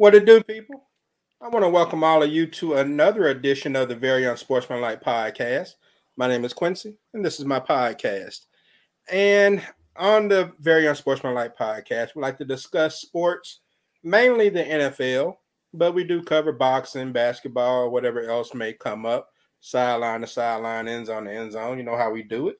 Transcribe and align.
What 0.00 0.14
it 0.14 0.24
do, 0.24 0.42
people? 0.42 0.88
I 1.42 1.48
want 1.48 1.62
to 1.62 1.68
welcome 1.68 2.02
all 2.02 2.22
of 2.22 2.30
you 2.30 2.46
to 2.46 2.76
another 2.76 3.28
edition 3.28 3.76
of 3.76 3.90
the 3.90 3.94
Very 3.94 4.24
Unsportsmanlike 4.24 5.02
podcast. 5.02 5.74
My 6.16 6.26
name 6.26 6.46
is 6.46 6.54
Quincy, 6.54 6.96
and 7.12 7.22
this 7.22 7.38
is 7.38 7.44
my 7.44 7.60
podcast. 7.60 8.46
And 9.12 9.62
on 9.96 10.28
the 10.28 10.52
Very 10.58 10.86
Unsportsmanlike 10.86 11.54
podcast, 11.54 12.14
we 12.16 12.22
like 12.22 12.38
to 12.38 12.46
discuss 12.46 13.02
sports, 13.02 13.60
mainly 14.02 14.48
the 14.48 14.64
NFL, 14.64 15.36
but 15.74 15.92
we 15.92 16.04
do 16.04 16.22
cover 16.22 16.52
boxing, 16.52 17.12
basketball, 17.12 17.90
whatever 17.90 18.22
else 18.22 18.54
may 18.54 18.72
come 18.72 19.04
up. 19.04 19.28
Sideline 19.60 20.22
to 20.22 20.26
sideline, 20.26 20.88
end 20.88 21.08
zone 21.08 21.26
to 21.26 21.30
end 21.30 21.52
zone. 21.52 21.76
You 21.76 21.84
know 21.84 21.98
how 21.98 22.10
we 22.10 22.22
do 22.22 22.48
it. 22.48 22.58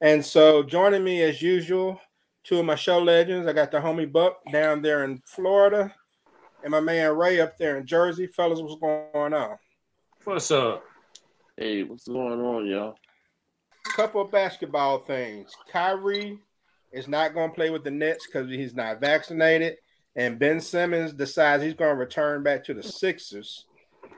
And 0.00 0.24
so, 0.24 0.62
joining 0.62 1.02
me 1.02 1.20
as 1.22 1.42
usual, 1.42 2.00
two 2.44 2.60
of 2.60 2.64
my 2.64 2.76
show 2.76 3.00
legends. 3.00 3.48
I 3.48 3.52
got 3.52 3.72
the 3.72 3.78
homie 3.78 4.12
Buck 4.12 4.36
down 4.52 4.82
there 4.82 5.02
in 5.02 5.20
Florida 5.26 5.92
and 6.64 6.70
my 6.70 6.80
man 6.80 7.14
Ray 7.14 7.40
up 7.40 7.58
there 7.58 7.76
in 7.76 7.86
Jersey. 7.86 8.26
Fellas, 8.26 8.60
what's 8.60 8.80
going 8.80 9.34
on? 9.34 9.58
What's 10.24 10.50
up? 10.50 10.82
Hey, 11.58 11.82
what's 11.82 12.08
going 12.08 12.40
on, 12.40 12.66
y'all? 12.66 12.96
Couple 13.94 14.22
of 14.22 14.32
basketball 14.32 14.98
things. 15.00 15.52
Kyrie 15.70 16.38
is 16.90 17.06
not 17.06 17.34
going 17.34 17.50
to 17.50 17.54
play 17.54 17.68
with 17.68 17.84
the 17.84 17.90
Nets 17.90 18.26
because 18.26 18.48
he's 18.48 18.74
not 18.74 18.98
vaccinated, 18.98 19.76
and 20.16 20.38
Ben 20.38 20.58
Simmons 20.58 21.12
decides 21.12 21.62
he's 21.62 21.74
going 21.74 21.90
to 21.90 22.00
return 22.00 22.42
back 22.42 22.64
to 22.64 22.74
the 22.74 22.82
Sixers. 22.82 23.66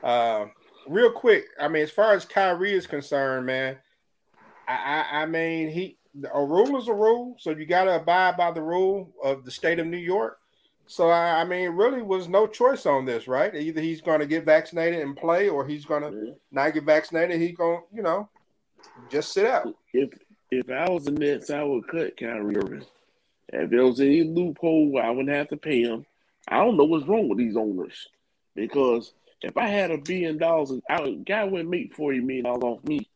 Uh, 0.01 0.45
real 0.87 1.11
quick, 1.11 1.47
I 1.59 1.67
mean, 1.67 1.83
as 1.83 1.91
far 1.91 2.13
as 2.13 2.23
Kyrie 2.23 2.73
is 2.73 2.87
concerned, 2.87 3.45
man, 3.45 3.75
I, 4.69 4.73
I, 4.73 5.21
I 5.21 5.25
mean, 5.25 5.69
he 5.69 5.97
a 6.33 6.43
rule 6.43 6.77
is 6.77 6.87
a 6.87 6.93
rule, 6.93 7.35
so 7.39 7.51
you 7.51 7.65
got 7.65 7.83
to 7.83 7.97
abide 7.97 8.37
by 8.37 8.51
the 8.51 8.61
rule 8.61 9.13
of 9.21 9.43
the 9.43 9.51
state 9.51 9.79
of 9.79 9.85
New 9.85 9.97
York. 9.97 10.39
So 10.87 11.09
I, 11.09 11.41
I 11.41 11.43
mean, 11.43 11.71
really 11.71 12.01
was 12.01 12.29
no 12.29 12.47
choice 12.47 12.85
on 12.85 13.05
this, 13.05 13.27
right? 13.27 13.53
Either 13.53 13.81
he's 13.81 14.01
going 14.01 14.21
to 14.21 14.25
get 14.25 14.45
vaccinated 14.45 15.01
and 15.01 15.17
play, 15.17 15.49
or 15.49 15.67
he's 15.67 15.85
going 15.85 16.03
to 16.03 16.35
not 16.51 16.73
get 16.73 16.85
vaccinated. 16.85 17.41
He's 17.41 17.57
going, 17.57 17.81
to, 17.81 17.95
you 17.95 18.01
know, 18.01 18.29
just 19.09 19.33
sit 19.33 19.45
out. 19.45 19.75
If 19.93 20.09
if 20.49 20.69
I 20.69 20.89
was 20.89 21.03
the 21.03 21.11
Nets, 21.11 21.49
I 21.49 21.61
would 21.61 21.87
cut 21.89 22.17
Kyrie 22.17 22.55
Irving. 22.55 22.85
If 23.49 23.69
there 23.69 23.85
was 23.85 23.99
any 23.99 24.23
loophole, 24.23 24.99
I 25.01 25.09
wouldn't 25.09 25.35
have 25.35 25.49
to 25.49 25.57
pay 25.57 25.81
him. 25.83 26.05
I 26.47 26.57
don't 26.57 26.77
know 26.77 26.85
what's 26.85 27.07
wrong 27.07 27.27
with 27.27 27.37
these 27.37 27.57
owners 27.57 28.07
because 28.55 29.13
if 29.41 29.57
I 29.57 29.67
had 29.67 29.91
a 29.91 29.97
billion 29.97 30.37
dollars, 30.37 30.71
a 30.71 31.11
guy 31.25 31.43
wouldn't 31.43 31.69
make 31.69 31.93
forty 31.93 32.21
million 32.21 32.45
dollars 32.45 32.63
off 32.63 32.83
me 32.85 33.09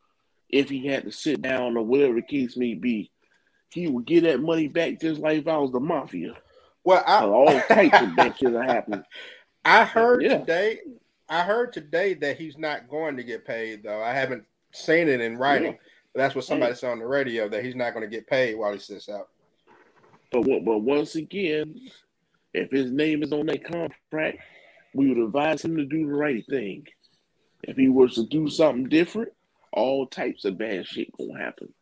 if 0.50 0.68
he 0.68 0.86
had 0.86 1.04
to 1.04 1.12
sit 1.12 1.40
down 1.40 1.76
or 1.76 1.84
whatever 1.84 2.14
the 2.14 2.22
case 2.22 2.56
may 2.56 2.74
be. 2.74 3.10
He 3.70 3.88
would 3.88 4.04
get 4.04 4.24
that 4.24 4.40
money 4.40 4.68
back 4.68 5.00
just 5.00 5.20
like 5.20 5.38
if 5.38 5.48
I 5.48 5.56
was 5.56 5.72
the 5.72 5.80
mafia. 5.80 6.34
Well, 6.84 7.02
I, 7.06 7.24
all 7.24 7.60
types 7.60 8.00
of 8.00 8.16
bad 8.16 8.36
shit 8.38 8.54
are 8.54 8.62
happening. 8.62 9.04
I 9.64 9.84
heard 9.84 10.22
yeah. 10.22 10.38
today. 10.38 10.80
I 11.28 11.42
heard 11.42 11.72
today 11.72 12.14
that 12.14 12.36
he's 12.36 12.58
not 12.58 12.88
going 12.88 13.16
to 13.16 13.22
get 13.22 13.46
paid 13.46 13.84
though. 13.84 14.02
I 14.02 14.12
haven't 14.12 14.44
seen 14.72 15.08
it 15.08 15.20
in 15.20 15.36
writing. 15.36 15.72
Yeah. 15.72 15.78
But 16.12 16.20
that's 16.20 16.34
what 16.34 16.44
somebody 16.44 16.74
said 16.74 16.90
on 16.90 16.98
the 16.98 17.06
radio 17.06 17.48
that 17.48 17.64
he's 17.64 17.76
not 17.76 17.94
going 17.94 18.08
to 18.08 18.14
get 18.14 18.26
paid 18.26 18.56
while 18.56 18.72
he 18.72 18.78
sits 18.78 19.08
out. 19.08 19.28
But 20.30 20.44
but 20.64 20.78
once 20.78 21.14
again, 21.14 21.74
if 22.52 22.70
his 22.70 22.90
name 22.90 23.22
is 23.22 23.32
on 23.32 23.46
that 23.46 23.64
contract, 23.64 24.38
we 24.94 25.08
would 25.08 25.18
advise 25.18 25.64
him 25.64 25.76
to 25.76 25.84
do 25.84 26.06
the 26.06 26.12
right 26.12 26.44
thing. 26.48 26.86
If 27.62 27.76
he 27.76 27.88
was 27.88 28.14
to 28.16 28.26
do 28.26 28.48
something 28.48 28.88
different, 28.88 29.32
all 29.72 30.06
types 30.06 30.44
of 30.44 30.58
bad 30.58 30.86
shit 30.86 31.16
gonna 31.16 31.38
happen. 31.38 31.72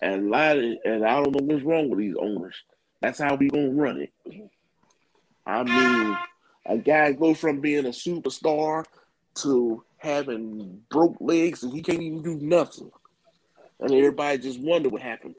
And 0.00 0.26
a 0.26 0.28
lot 0.28 0.58
of, 0.58 0.64
and 0.84 1.04
I 1.04 1.22
don't 1.22 1.34
know 1.34 1.44
what's 1.44 1.64
wrong 1.64 1.88
with 1.88 1.98
these 1.98 2.16
owners. 2.20 2.56
That's 3.02 3.18
how 3.18 3.34
we 3.34 3.48
gonna 3.48 3.70
run 3.70 4.00
it. 4.00 4.12
I 5.44 5.64
mean, 5.64 6.16
a 6.64 6.78
guy 6.78 7.12
go 7.12 7.34
from 7.34 7.60
being 7.60 7.84
a 7.84 7.88
superstar 7.88 8.84
to 9.34 9.82
having 9.98 10.80
broke 10.88 11.16
legs 11.20 11.64
and 11.64 11.72
he 11.72 11.82
can't 11.82 12.00
even 12.00 12.22
do 12.22 12.36
nothing. 12.36 12.92
And 13.80 13.92
everybody 13.92 14.38
just 14.38 14.60
wonder 14.60 14.88
what 14.88 15.02
happened. 15.02 15.34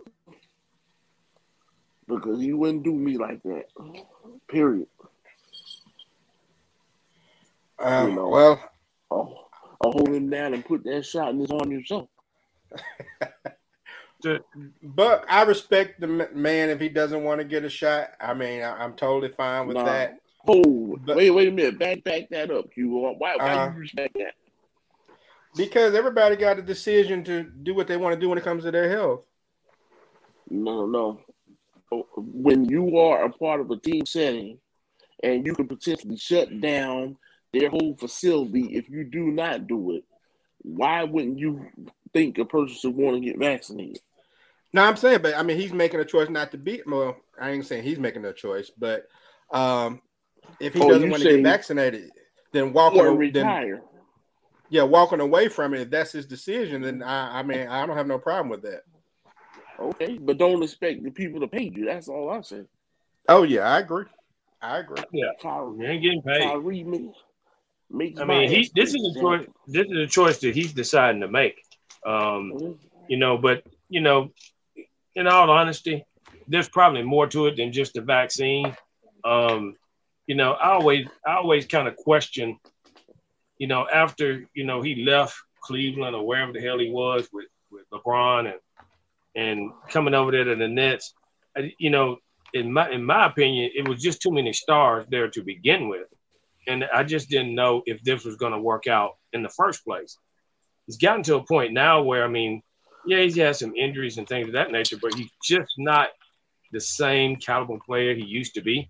Because 2.06 2.42
he 2.42 2.52
wouldn't 2.52 2.84
do 2.84 2.94
me 2.94 3.18
like 3.18 3.42
that. 3.44 3.68
Period. 4.50 4.88
Um, 7.80 8.10
you 8.10 8.16
know, 8.16 8.28
well, 8.28 8.72
I'll, 9.10 9.50
I'll 9.82 9.92
hold 9.94 10.10
him 10.10 10.30
down 10.30 10.54
and 10.54 10.66
put 10.66 10.84
that 10.84 11.06
shot 11.06 11.30
in 11.30 11.40
his 11.40 11.52
arm 11.52 11.72
yourself. 11.72 12.10
but 14.82 15.26
I 15.30 15.44
respect 15.44 16.00
the 16.00 16.08
man 16.08 16.70
if 16.70 16.80
he 16.80 16.90
doesn't 16.90 17.24
want 17.24 17.40
to 17.40 17.46
get 17.46 17.64
a 17.64 17.70
shot. 17.70 18.12
I 18.20 18.34
mean, 18.34 18.62
I, 18.62 18.84
am 18.84 18.94
totally 18.94 19.32
fine 19.32 19.68
with 19.68 19.78
nah. 19.78 19.86
that. 19.86 20.20
Oh, 20.48 20.98
but, 21.06 21.16
wait, 21.16 21.32
wait 21.32 21.48
a 21.48 21.52
minute. 21.52 21.80
Back, 21.80 22.04
back 22.04 22.30
that 22.32 22.52
up, 22.52 22.72
Q. 22.74 22.90
Why, 22.90 23.14
why 23.18 23.36
uh, 23.36 23.72
you 23.72 23.80
respect 23.80 24.14
that? 24.16 24.34
Because 25.56 25.94
everybody 25.94 26.36
got 26.36 26.60
a 26.60 26.62
decision 26.62 27.24
to 27.26 27.44
do 27.44 27.76
what 27.76 27.88
they 27.88 27.98
want 27.98 28.16
to 28.16 28.20
do 28.20 28.30
when 28.30 28.38
it 28.38 28.44
comes 28.44 28.64
to 28.64 28.72
their 28.72 28.90
health. 28.90 29.22
No, 30.50 30.86
no. 30.86 31.22
When 32.18 32.66
you 32.66 32.98
are 32.98 33.26
a 33.26 33.30
part 33.30 33.62
of 33.62 33.70
a 33.70 33.78
team 33.78 34.06
setting, 34.06 34.58
and 35.24 35.46
you 35.46 35.56
can 35.56 35.68
potentially 35.68 36.18
shut 36.18 36.60
down 36.60 37.18
their 37.54 37.70
whole 37.70 37.96
facility 37.98 38.76
if 38.76 38.90
you 38.90 39.04
do 39.04 39.32
not 39.32 39.68
do 39.68 39.92
it, 39.92 40.04
why 40.64 41.04
wouldn't 41.04 41.38
you 41.38 41.68
think 42.12 42.38
a 42.38 42.46
person 42.46 42.76
should 42.76 42.96
want 42.96 43.16
to 43.16 43.22
get 43.22 43.38
vaccinated? 43.38 44.02
No, 44.74 44.84
I'm 44.84 44.98
saying, 44.98 45.22
but 45.22 45.36
I 45.36 45.44
mean, 45.44 45.58
he's 45.58 45.72
making 45.72 46.00
a 46.00 46.06
choice 46.06 46.30
not 46.30 46.52
to 46.52 46.58
be. 46.58 46.82
Well, 46.86 47.16
I 47.40 47.52
ain't 47.52 47.66
saying 47.66 47.84
he's 47.84 48.00
making 48.00 48.26
a 48.26 48.34
choice, 48.34 48.72
but 48.76 49.08
um, 49.52 50.02
if 50.60 50.74
he 50.74 50.82
oh, 50.82 50.90
doesn't 50.90 51.10
want 51.12 51.22
to 51.22 51.30
get 51.30 51.44
vaccinated, 51.44 52.10
then 52.52 52.74
walking 52.74 53.02
or 53.02 53.16
retire. 53.16 53.76
Then, 53.76 53.84
yeah, 54.70 54.84
walking 54.84 55.20
away 55.20 55.50
from 55.50 55.76
it, 55.76 55.82
if 55.82 55.90
that's 55.92 56.12
his 56.12 56.26
decision, 56.26 56.82
then 56.82 57.04
I, 57.04 57.40
I 57.40 57.44
mean, 57.44 57.68
I 57.68 57.86
don't 57.86 57.96
have 57.96 58.08
no 58.08 58.18
problem 58.18 58.50
with 58.50 58.64
that. 58.64 58.82
Okay, 59.80 60.18
but 60.18 60.40
don't 60.40 60.64
expect 60.64 61.04
the 61.04 61.12
people 61.12 61.40
to 61.42 61.48
pay 61.48 61.72
you. 61.74 61.86
That's 61.86 62.08
all 62.08 62.32
I'm 62.32 62.44
saying. 62.44 62.68
Oh 63.30 63.44
yeah, 63.44 63.62
I 63.62 63.80
agree. 63.80 64.06
I 64.62 64.80
agree. 64.80 65.04
Yeah, 65.12 65.32
Kyrie, 65.40 65.78
you 65.78 65.86
ain't 65.86 66.02
getting 66.02 66.22
paid. 66.24 66.44
Kyrie 66.44 66.84
makes, 66.84 68.20
I 68.20 68.26
mean, 68.26 68.50
he 68.50 68.72
this 68.76 68.96
is 68.96 69.16
a 69.16 69.20
choice. 69.20 69.46
This 69.68 69.86
is 69.88 69.98
a 69.98 70.08
choice 70.08 70.40
that 70.40 70.56
he's 70.56 70.74
deciding 70.74 71.22
to 71.22 71.28
make. 71.28 71.62
Um, 72.06 72.54
mm-hmm. 72.56 72.72
you 73.08 73.18
know, 73.18 73.38
but 73.38 73.64
you 73.90 74.02
know, 74.02 74.32
in 75.16 75.28
all 75.28 75.50
honesty, 75.50 76.06
there's 76.48 76.70
probably 76.70 77.04
more 77.04 77.28
to 77.28 77.48
it 77.48 77.58
than 77.58 77.72
just 77.72 77.94
the 77.94 78.02
vaccine. 78.02 78.76
Um, 79.24 79.76
you 80.28 80.36
know, 80.36 80.54
I 80.54 80.72
always 80.72 81.08
I 81.26 81.36
always 81.36 81.66
kind 81.66 81.88
of 81.88 81.96
question, 81.96 82.58
you 83.58 83.68
know, 83.68 83.88
after 83.92 84.46
you 84.54 84.66
know 84.66 84.82
he 84.82 85.04
left 85.04 85.36
Cleveland 85.62 86.16
or 86.16 86.26
wherever 86.26 86.52
the 86.52 86.62
hell 86.62 86.80
he 86.80 86.90
was 86.90 87.28
with 87.32 87.48
with 87.72 87.90
LeBron 87.92 88.52
and 88.52 88.60
and 89.36 89.72
coming 89.90 90.14
over 90.14 90.32
there 90.32 90.44
to 90.44 90.56
the 90.56 90.68
Nets, 90.68 91.14
you 91.78 91.90
know, 91.90 92.18
in 92.54 92.72
my 92.72 92.90
in 92.90 93.04
my 93.04 93.26
opinion, 93.26 93.72
it 93.76 93.88
was 93.88 94.02
just 94.02 94.22
too 94.22 94.32
many 94.32 94.54
stars 94.54 95.06
there 95.10 95.30
to 95.30 95.44
begin 95.44 95.90
with, 95.90 96.08
and 96.68 96.86
I 96.94 97.04
just 97.04 97.30
didn't 97.30 97.56
know 97.56 97.84
if 97.86 98.02
this 98.04 98.24
was 98.24 98.38
going 98.38 98.54
to 98.54 98.60
work 98.60 98.88
out 98.88 99.18
in 99.34 99.44
the 99.44 99.50
first 99.50 99.84
place. 99.84 100.18
It's 100.88 100.98
gotten 100.98 101.24
to 101.24 101.36
a 101.36 101.46
point 101.46 101.74
now 101.74 102.02
where 102.02 102.24
I 102.24 102.28
mean, 102.28 102.62
yeah, 103.06 103.22
he's 103.22 103.36
had 103.36 103.56
some 103.56 103.76
injuries 103.76 104.18
and 104.18 104.28
things 104.28 104.48
of 104.48 104.54
that 104.54 104.72
nature, 104.72 104.98
but 105.02 105.14
he's 105.14 105.32
just 105.44 105.72
not 105.78 106.10
the 106.72 106.80
same 106.80 107.36
caliber 107.36 107.78
player 107.86 108.16
he 108.16 108.24
used 108.24 108.56
to 108.56 108.62
be. 108.62 108.90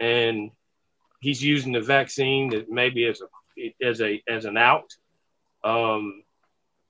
And 0.00 0.50
he's 1.20 1.42
using 1.42 1.72
the 1.72 1.80
vaccine 1.80 2.50
that 2.50 2.70
maybe 2.70 3.06
as 3.06 3.20
a 3.20 3.74
as 3.84 4.00
a 4.00 4.22
as 4.28 4.44
an 4.44 4.56
out. 4.56 4.92
Um, 5.62 6.22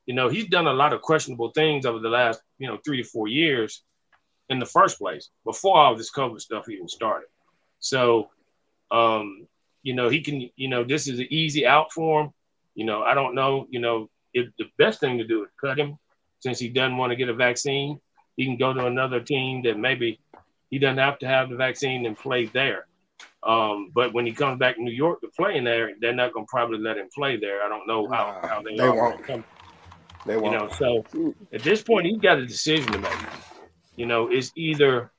you 0.07 0.15
know, 0.15 0.29
he's 0.29 0.49
done 0.49 0.67
a 0.67 0.73
lot 0.73 0.93
of 0.93 1.03
questionable 1.03 1.51
things 1.51 1.87
over 1.87 1.99
the 1.99 2.09
last, 2.09 2.41
you 2.59 2.67
know, 2.67 2.79
three 2.85 3.03
to 3.03 3.09
four 3.09 3.29
years 3.29 3.83
in 4.51 4.59
the 4.59 4.67
first 4.67 4.99
place, 4.99 5.31
before 5.45 5.79
all 5.79 5.97
this 5.97 6.13
COVID 6.13 6.41
stuff 6.41 6.69
even 6.69 6.89
started. 6.89 7.29
So 7.81 8.31
um, 8.91 9.47
you 9.83 9.95
know, 9.95 10.09
he 10.09 10.21
can, 10.21 10.49
you 10.57 10.69
know, 10.69 10.85
this 10.85 11.09
is 11.09 11.19
an 11.19 11.27
easy 11.31 11.67
out 11.67 11.93
for 11.93 12.23
him. 12.23 12.31
You 12.75 12.87
know, 12.87 13.03
I 13.03 13.15
don't 13.15 13.35
know, 13.35 13.67
you 13.71 13.81
know, 13.81 14.09
if 14.33 14.49
the 14.59 14.65
best 14.79 15.01
thing 15.01 15.19
to 15.19 15.27
do 15.27 15.45
is 15.45 15.51
cut 15.61 15.79
him 15.79 15.99
since 16.45 16.59
he 16.59 16.69
doesn't 16.69 16.99
want 16.99 17.11
to 17.11 17.17
get 17.17 17.31
a 17.31 17.35
vaccine. 17.35 17.99
He 18.37 18.45
can 18.45 18.59
go 18.59 18.75
to 18.75 18.87
another 18.87 19.21
team 19.21 19.63
that 19.63 19.79
maybe 19.79 20.21
he 20.71 20.79
doesn't 20.79 20.99
have 20.99 21.19
to 21.21 21.27
have 21.27 21.49
the 21.49 21.57
vaccine 21.57 22.05
and 22.05 22.17
play 22.17 22.47
there. 22.47 22.87
Um, 23.43 23.91
but 23.95 24.13
when 24.13 24.27
he 24.27 24.33
comes 24.33 24.59
back 24.59 24.77
to 24.77 24.83
New 24.83 24.91
York 24.91 25.23
to 25.23 25.29
play 25.29 25.57
in 25.57 25.65
there, 25.65 25.93
they're 26.01 26.15
not 26.15 26.35
going 26.35 26.45
to 26.45 26.51
probably 26.51 26.79
let 26.79 26.99
him 26.99 27.09
play 27.15 27.39
there. 27.39 27.63
I 27.63 27.69
don't 27.69 27.87
know 27.87 28.07
how, 28.09 28.41
how 28.43 28.61
they, 28.63 28.77
they 28.77 28.89
won't. 28.89 29.25
Come. 29.25 29.45
They 30.27 30.37
won't. 30.37 30.53
You 30.53 30.59
know, 30.59 30.69
so 30.69 31.35
at 31.53 31.63
this 31.63 31.83
point, 31.83 32.07
he's 32.07 32.21
got 32.21 32.39
a 32.39 32.47
decision 32.47 32.93
to 32.93 32.99
make. 32.99 33.19
You 33.97 34.05
know, 34.07 34.29
it's 34.31 34.53
either, 34.55 35.11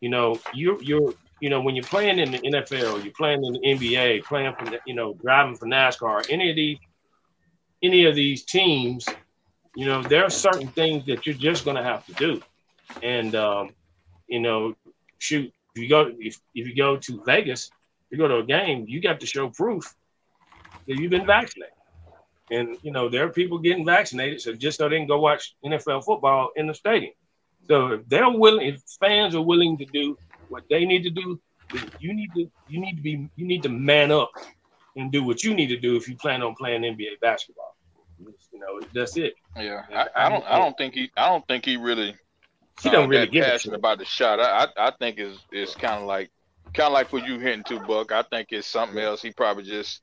you 0.00 0.08
know, 0.08 0.38
you're 0.54 0.82
you're 0.82 1.12
you 1.40 1.50
know 1.50 1.60
when 1.60 1.74
you're 1.74 1.84
playing 1.84 2.18
in 2.18 2.32
the 2.32 2.38
NFL, 2.38 3.02
you're 3.02 3.12
playing 3.14 3.44
in 3.44 3.52
the 3.54 3.60
NBA, 3.60 4.24
playing 4.24 4.54
for 4.58 4.78
you 4.86 4.94
know 4.94 5.14
driving 5.14 5.56
for 5.56 5.66
NASCAR, 5.66 6.26
any 6.30 6.50
of 6.50 6.56
these 6.56 6.78
any 7.82 8.04
of 8.04 8.14
these 8.14 8.44
teams, 8.44 9.06
you 9.76 9.86
know, 9.86 10.02
there 10.02 10.24
are 10.24 10.30
certain 10.30 10.68
things 10.68 11.06
that 11.06 11.26
you're 11.26 11.34
just 11.34 11.64
going 11.64 11.76
to 11.76 11.82
have 11.82 12.04
to 12.06 12.12
do. 12.14 12.40
And, 13.02 13.34
um, 13.34 13.70
you 14.26 14.40
know, 14.40 14.74
shoot, 15.18 15.52
if 15.74 15.82
you 15.82 15.88
go, 15.88 16.12
if, 16.18 16.40
if 16.54 16.66
you 16.66 16.74
go 16.74 16.96
to 16.96 17.22
Vegas, 17.24 17.70
to 18.10 18.16
go 18.16 18.28
to 18.28 18.38
a 18.38 18.44
game, 18.44 18.84
you 18.88 19.00
got 19.00 19.20
to 19.20 19.26
show 19.26 19.48
proof 19.48 19.94
that 20.86 20.96
you've 20.96 21.10
been 21.10 21.26
vaccinated. 21.26 21.74
And 22.50 22.76
you 22.82 22.90
know, 22.90 23.08
there 23.08 23.24
are 23.24 23.30
people 23.30 23.58
getting 23.58 23.86
vaccinated, 23.86 24.40
so 24.40 24.54
just 24.54 24.78
so 24.78 24.88
they 24.88 24.98
can 24.98 25.06
go 25.06 25.20
watch 25.20 25.54
NFL 25.64 26.04
football 26.04 26.50
in 26.56 26.66
the 26.66 26.74
stadium. 26.74 27.12
So 27.68 27.92
if 27.92 28.08
they're 28.08 28.28
willing, 28.28 28.66
if 28.66 28.82
fans 28.98 29.36
are 29.36 29.40
willing 29.40 29.78
to 29.78 29.84
do 29.86 30.18
what 30.48 30.64
they 30.68 30.84
need 30.84 31.04
to 31.04 31.10
do, 31.10 31.40
you 32.00 32.12
need 32.12 32.30
to 32.34 32.50
you 32.68 32.80
need 32.80 32.96
to 32.96 33.02
be 33.02 33.28
you 33.36 33.46
need 33.46 33.62
to 33.62 33.68
man 33.68 34.10
up 34.10 34.32
and 34.96 35.12
do 35.12 35.22
what 35.22 35.44
you 35.44 35.54
need 35.54 35.68
to 35.68 35.76
do 35.76 35.96
if 35.96 36.08
you 36.08 36.16
plan 36.16 36.42
on 36.42 36.56
playing 36.56 36.82
NBA 36.82 37.20
basketball. 37.20 37.69
You 38.52 38.60
know, 38.60 38.80
that's 38.94 39.16
it. 39.16 39.34
Yeah, 39.56 39.82
I, 39.92 40.06
I 40.14 40.28
don't 40.28 40.44
I 40.44 40.58
don't 40.58 40.76
think 40.76 40.94
he 40.94 41.10
I 41.16 41.28
don't 41.28 41.46
think 41.46 41.64
he 41.64 41.76
really 41.76 42.14
he 42.82 42.90
don't 42.90 43.06
uh, 43.06 43.08
really 43.08 43.26
get 43.26 43.44
passionate 43.44 43.76
about 43.76 43.98
the 43.98 44.04
shot. 44.04 44.40
I 44.40 44.64
I, 44.64 44.88
I 44.88 44.92
think 44.98 45.18
it's 45.18 45.38
it's 45.50 45.74
kind 45.74 46.00
of 46.00 46.04
like 46.04 46.30
kind 46.74 46.88
of 46.88 46.92
like 46.92 47.12
what 47.12 47.26
you 47.26 47.38
hitting 47.38 47.64
to 47.64 47.80
Buck. 47.80 48.12
I 48.12 48.22
think 48.22 48.48
it's 48.50 48.66
something 48.66 48.98
else. 48.98 49.22
He 49.22 49.32
probably 49.32 49.64
just 49.64 50.02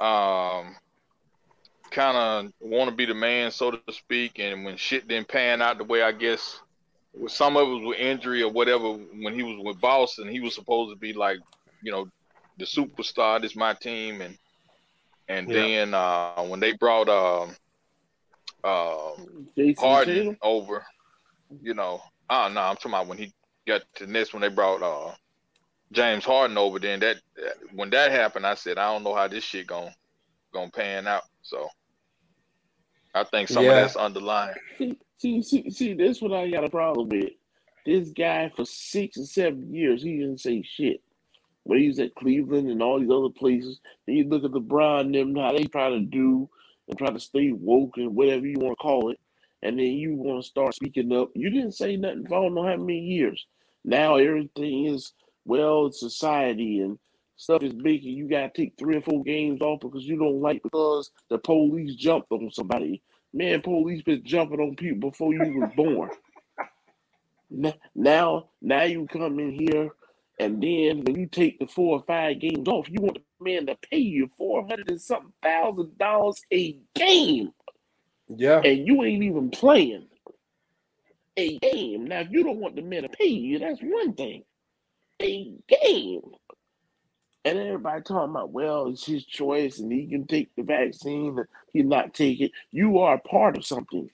um 0.00 0.76
kind 1.90 2.16
of 2.16 2.52
want 2.60 2.90
to 2.90 2.96
be 2.96 3.06
the 3.06 3.14
man, 3.14 3.50
so 3.50 3.70
to 3.70 3.92
speak. 3.92 4.38
And 4.38 4.64
when 4.64 4.76
shit 4.76 5.06
didn't 5.06 5.28
pan 5.28 5.62
out 5.62 5.78
the 5.78 5.84
way 5.84 6.02
I 6.02 6.12
guess 6.12 6.60
with 7.14 7.32
some 7.32 7.56
of 7.56 7.68
it 7.68 7.72
was 7.72 7.84
with 7.84 7.98
injury 7.98 8.42
or 8.42 8.50
whatever. 8.50 8.92
When 8.92 9.34
he 9.34 9.42
was 9.42 9.62
with 9.64 9.80
Boston, 9.80 10.28
he 10.28 10.40
was 10.40 10.54
supposed 10.54 10.92
to 10.92 10.98
be 10.98 11.12
like, 11.12 11.38
you 11.82 11.92
know, 11.92 12.08
the 12.58 12.64
superstar. 12.64 13.40
This 13.40 13.56
my 13.56 13.74
team, 13.74 14.20
and 14.20 14.36
and 15.28 15.48
yeah. 15.48 15.54
then 15.54 15.94
uh, 15.94 16.42
when 16.42 16.60
they 16.60 16.72
brought 16.72 17.08
uh, 17.08 17.46
uh, 18.62 19.12
Harden 19.78 20.36
over, 20.42 20.84
you 21.62 21.74
know, 21.74 22.02
oh 22.30 22.48
no, 22.48 22.60
I'm 22.60 22.76
talking 22.76 22.92
about 22.92 23.06
when 23.06 23.18
he 23.18 23.32
got 23.66 23.82
to 23.96 24.06
this 24.06 24.32
when 24.32 24.42
they 24.42 24.48
brought 24.48 24.82
uh, 24.82 25.14
James 25.92 26.24
Harden 26.24 26.58
over. 26.58 26.78
Then 26.78 27.00
that 27.00 27.16
when 27.72 27.90
that 27.90 28.10
happened, 28.10 28.46
I 28.46 28.54
said 28.54 28.78
I 28.78 28.92
don't 28.92 29.04
know 29.04 29.14
how 29.14 29.28
this 29.28 29.44
shit 29.44 29.66
going 29.66 29.94
gonna 30.52 30.70
pan 30.70 31.06
out. 31.06 31.24
So 31.42 31.68
I 33.14 33.24
think 33.24 33.48
some 33.48 33.64
yeah. 33.64 33.70
of 33.70 33.76
that's 33.76 33.96
underlying. 33.96 34.56
See, 35.16 35.40
see, 35.40 35.70
see, 35.70 35.94
this 35.94 36.20
what 36.20 36.32
I 36.32 36.50
got 36.50 36.64
a 36.64 36.68
problem 36.68 37.08
with. 37.08 37.30
This 37.86 38.10
guy 38.10 38.52
for 38.54 38.66
six 38.66 39.16
or 39.16 39.24
seven 39.24 39.72
years, 39.72 40.02
he 40.02 40.18
didn't 40.18 40.40
say 40.40 40.60
shit. 40.60 41.00
When 41.64 41.80
he 41.80 41.88
was 41.88 41.98
at 41.98 42.14
Cleveland 42.14 42.70
and 42.70 42.82
all 42.82 43.00
these 43.00 43.10
other 43.10 43.30
places, 43.30 43.80
then 44.06 44.16
you 44.16 44.28
look 44.28 44.44
at 44.44 44.52
LeBron 44.52 45.00
and 45.02 45.14
them, 45.14 45.36
how 45.36 45.52
they 45.52 45.64
try 45.64 45.90
to 45.90 46.00
do 46.00 46.48
and 46.88 46.98
try 46.98 47.10
to 47.10 47.20
stay 47.20 47.52
woke 47.52 47.96
and 47.96 48.14
whatever 48.14 48.46
you 48.46 48.58
want 48.58 48.72
to 48.72 48.82
call 48.82 49.10
it. 49.10 49.20
And 49.62 49.78
then 49.78 49.86
you 49.86 50.14
want 50.14 50.42
to 50.42 50.48
start 50.48 50.74
speaking 50.74 51.12
up. 51.12 51.30
You 51.34 51.50
didn't 51.50 51.72
say 51.72 51.96
nothing 51.96 52.26
for 52.26 52.38
I 52.38 52.42
don't 52.42 52.54
know 52.54 52.66
how 52.66 52.76
many 52.76 53.00
years. 53.00 53.46
Now 53.84 54.16
everything 54.16 54.86
is, 54.86 55.12
well, 55.46 55.90
society 55.90 56.80
and 56.80 56.98
stuff 57.36 57.62
is 57.62 57.74
making 57.74 58.12
you 58.16 58.28
got 58.28 58.54
to 58.54 58.62
take 58.62 58.74
three 58.78 58.96
or 58.96 59.02
four 59.02 59.22
games 59.24 59.62
off 59.62 59.80
because 59.80 60.04
you 60.04 60.18
don't 60.18 60.40
like 60.40 60.62
because 60.62 61.10
the 61.30 61.38
police 61.38 61.94
jumped 61.96 62.30
on 62.30 62.50
somebody. 62.52 63.02
Man, 63.32 63.62
police 63.62 64.02
been 64.02 64.22
jumping 64.24 64.60
on 64.60 64.76
people 64.76 65.10
before 65.10 65.32
you 65.32 65.60
was 65.60 65.70
born. 65.76 66.10
Now, 67.94 68.48
now 68.60 68.82
you 68.82 69.06
come 69.06 69.38
in 69.38 69.52
here, 69.52 69.90
and 70.38 70.62
then 70.62 71.04
when 71.04 71.16
you 71.16 71.26
take 71.26 71.58
the 71.58 71.66
four 71.66 71.98
or 71.98 72.04
five 72.06 72.40
games 72.40 72.66
off, 72.68 72.88
you 72.90 73.00
want 73.00 73.18
the 73.18 73.44
man 73.44 73.66
to 73.66 73.76
pay 73.90 73.98
you 73.98 74.30
four 74.36 74.66
hundred 74.66 74.90
and 74.90 75.00
something 75.00 75.32
thousand 75.42 75.96
dollars 75.98 76.42
a 76.52 76.78
game. 76.94 77.52
Yeah, 78.28 78.60
and 78.64 78.86
you 78.86 79.02
ain't 79.04 79.22
even 79.22 79.50
playing 79.50 80.06
a 81.36 81.58
game. 81.58 82.04
Now, 82.06 82.20
if 82.20 82.30
you 82.30 82.44
don't 82.44 82.58
want 82.58 82.76
the 82.76 82.82
man 82.82 83.02
to 83.02 83.08
pay 83.08 83.26
you, 83.26 83.58
that's 83.58 83.80
one 83.80 84.14
thing. 84.14 84.44
A 85.22 85.52
game. 85.68 86.22
And 87.46 87.58
everybody 87.58 88.02
talking 88.02 88.30
about, 88.30 88.52
well, 88.52 88.88
it's 88.88 89.04
his 89.04 89.24
choice 89.24 89.78
and 89.78 89.92
he 89.92 90.06
can 90.06 90.26
take 90.26 90.54
the 90.56 90.62
vaccine 90.62 91.38
and 91.38 91.46
he 91.72 91.82
not 91.82 92.14
take 92.14 92.40
it. 92.40 92.52
You 92.72 93.00
are 93.00 93.16
a 93.16 93.18
part 93.18 93.56
of 93.58 93.66
something. 93.66 94.08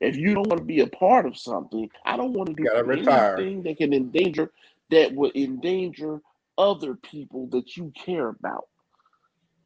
If 0.00 0.16
you 0.16 0.34
don't 0.34 0.46
want 0.46 0.60
to 0.60 0.64
be 0.64 0.80
a 0.80 0.86
part 0.86 1.26
of 1.26 1.36
something, 1.36 1.90
I 2.04 2.16
don't 2.16 2.32
want 2.32 2.50
to 2.50 2.54
do 2.54 2.68
anything 2.70 2.86
retire. 2.86 3.36
that 3.62 3.76
can 3.78 3.92
endanger 3.92 4.50
that 4.90 5.12
would 5.14 5.36
endanger 5.36 6.20
other 6.58 6.94
people 6.94 7.48
that 7.48 7.76
you 7.76 7.92
care 7.94 8.28
about. 8.28 8.66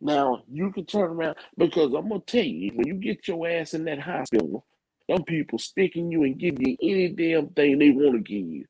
Now 0.01 0.43
you 0.51 0.73
can 0.73 0.87
turn 0.87 1.11
around 1.11 1.37
because 1.59 1.93
I'm 1.95 2.09
gonna 2.09 2.21
tell 2.27 2.45
you, 2.45 2.73
when 2.75 2.87
you 2.87 2.95
get 2.95 3.29
your 3.29 3.47
ass 3.49 3.75
in 3.75 3.85
that 3.85 4.01
hospital, 4.01 4.65
some 5.11 5.25
people 5.25 5.59
sticking 5.59 6.11
you 6.11 6.23
and 6.25 6.39
give 6.39 6.57
you 6.59 6.77
any 6.83 7.09
damn 7.09 7.49
thing 7.51 7.79
they 7.79 7.91
want 7.91 8.13
to 8.15 8.21
give 8.21 8.49
you. 8.49 8.65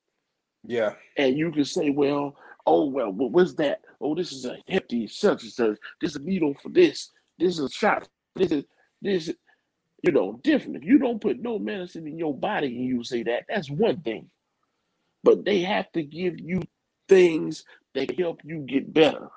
Yeah. 0.65 0.93
And 1.17 1.37
you 1.37 1.51
can 1.51 1.65
say, 1.65 1.89
well, 1.89 2.35
oh 2.65 2.85
well, 2.85 3.11
what's 3.11 3.53
that? 3.55 3.81
Oh, 4.01 4.15
this 4.15 4.31
is 4.31 4.45
a 4.45 4.57
hefty 4.67 5.07
such 5.07 5.43
and 5.43 5.51
such. 5.51 5.77
This 6.01 6.11
is 6.11 6.17
a 6.17 6.21
needle 6.21 6.55
for 6.61 6.69
this. 6.69 7.11
This 7.39 7.53
is 7.53 7.65
a 7.65 7.69
shot. 7.69 8.07
This 8.35 8.51
is 8.51 8.65
this. 9.01 9.31
You 10.03 10.11
know, 10.11 10.39
different. 10.43 10.77
If 10.77 10.83
you 10.83 10.97
don't 10.97 11.21
put 11.21 11.39
no 11.39 11.59
medicine 11.59 12.07
in 12.07 12.17
your 12.17 12.35
body 12.35 12.67
and 12.75 12.85
you 12.85 13.03
say 13.03 13.21
that, 13.23 13.43
that's 13.47 13.69
one 13.69 14.01
thing. 14.01 14.31
But 15.23 15.45
they 15.45 15.61
have 15.61 15.91
to 15.93 16.03
give 16.03 16.39
you 16.39 16.61
things 17.09 17.65
that 17.95 18.17
help 18.19 18.41
you 18.43 18.59
get 18.59 18.93
better. 18.93 19.29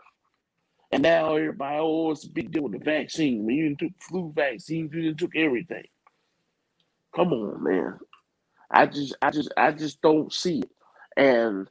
And 0.92 1.02
now 1.02 1.36
everybody, 1.36 1.78
oh, 1.80 2.12
it's 2.12 2.24
a 2.24 2.30
big 2.30 2.52
deal 2.52 2.64
with 2.64 2.72
the 2.72 2.78
vaccine. 2.84 3.44
When 3.44 3.56
you 3.56 3.76
took 3.76 3.92
flu 4.00 4.32
vaccine, 4.34 4.90
you 4.92 5.14
took 5.14 5.36
everything. 5.36 5.84
Come 7.16 7.32
on, 7.32 7.62
man. 7.64 7.98
I 8.70 8.86
just, 8.86 9.16
I 9.22 9.30
just, 9.30 9.52
I 9.56 9.72
just 9.72 10.00
don't 10.02 10.32
see 10.32 10.60
it. 10.60 10.70
And 11.16 11.68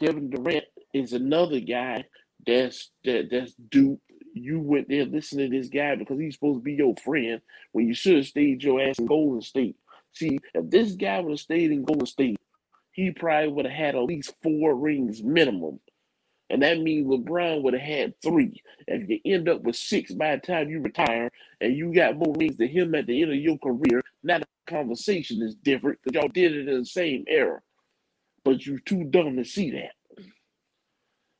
Kevin 0.00 0.30
Durant 0.30 0.66
is 0.94 1.14
another 1.14 1.60
guy 1.60 2.04
that's 2.46 2.90
that 3.04 3.28
that's 3.32 3.54
dupe. 3.70 4.00
You 4.34 4.60
went 4.60 4.88
there 4.90 5.06
listening 5.06 5.50
to 5.50 5.58
this 5.58 5.70
guy 5.70 5.96
because 5.96 6.20
he's 6.20 6.34
supposed 6.34 6.60
to 6.60 6.64
be 6.64 6.74
your 6.74 6.94
friend 7.04 7.40
when 7.72 7.88
you 7.88 7.94
should 7.94 8.18
have 8.18 8.26
stayed 8.26 8.62
your 8.62 8.82
ass 8.82 9.00
in 9.00 9.06
Golden 9.06 9.42
State. 9.42 9.76
See, 10.12 10.38
if 10.54 10.70
this 10.70 10.92
guy 10.94 11.20
would 11.20 11.32
have 11.32 11.40
stayed 11.40 11.72
in 11.72 11.84
Golden 11.84 12.06
State, 12.06 12.37
he 12.98 13.12
probably 13.12 13.48
would 13.48 13.64
have 13.64 13.74
had 13.74 13.94
at 13.94 14.02
least 14.02 14.34
four 14.42 14.74
rings 14.74 15.22
minimum. 15.22 15.78
And 16.50 16.60
that 16.64 16.80
means 16.80 17.06
LeBron 17.06 17.62
would 17.62 17.74
have 17.74 17.82
had 17.82 18.20
three. 18.20 18.60
If 18.88 19.08
you 19.08 19.20
end 19.24 19.48
up 19.48 19.62
with 19.62 19.76
six 19.76 20.12
by 20.12 20.34
the 20.34 20.44
time 20.44 20.68
you 20.68 20.80
retire 20.80 21.30
and 21.60 21.76
you 21.76 21.94
got 21.94 22.16
more 22.16 22.34
rings 22.36 22.56
than 22.56 22.66
him 22.66 22.96
at 22.96 23.06
the 23.06 23.22
end 23.22 23.30
of 23.30 23.38
your 23.38 23.56
career, 23.58 24.02
now 24.24 24.40
the 24.40 24.46
conversation 24.66 25.40
is 25.42 25.54
different 25.54 26.00
because 26.02 26.20
y'all 26.20 26.32
did 26.32 26.56
it 26.56 26.68
in 26.68 26.80
the 26.80 26.84
same 26.84 27.24
era. 27.28 27.60
But 28.44 28.66
you're 28.66 28.80
too 28.80 29.04
dumb 29.04 29.36
to 29.36 29.44
see 29.44 29.70
that. 29.70 29.92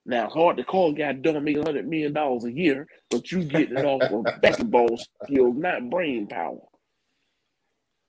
Now, 0.07 0.27
it's 0.27 0.35
hard 0.35 0.59
to 0.59 0.65
call 0.65 0.93
a 0.93 0.95
guy 0.95 1.13
done 1.13 1.43
making 1.43 1.65
$100 1.65 1.87
million 1.87 2.17
a 2.17 2.49
year, 2.51 2.87
but 3.11 3.33
you 3.33 3.43
getting 3.43 3.79
it 3.79 3.85
off 3.85 4.03
of 4.13 4.41
basketball 4.43 4.97
skills, 5.25 5.57
not 5.57 5.91
brain 5.91 6.29
power. 6.29 6.61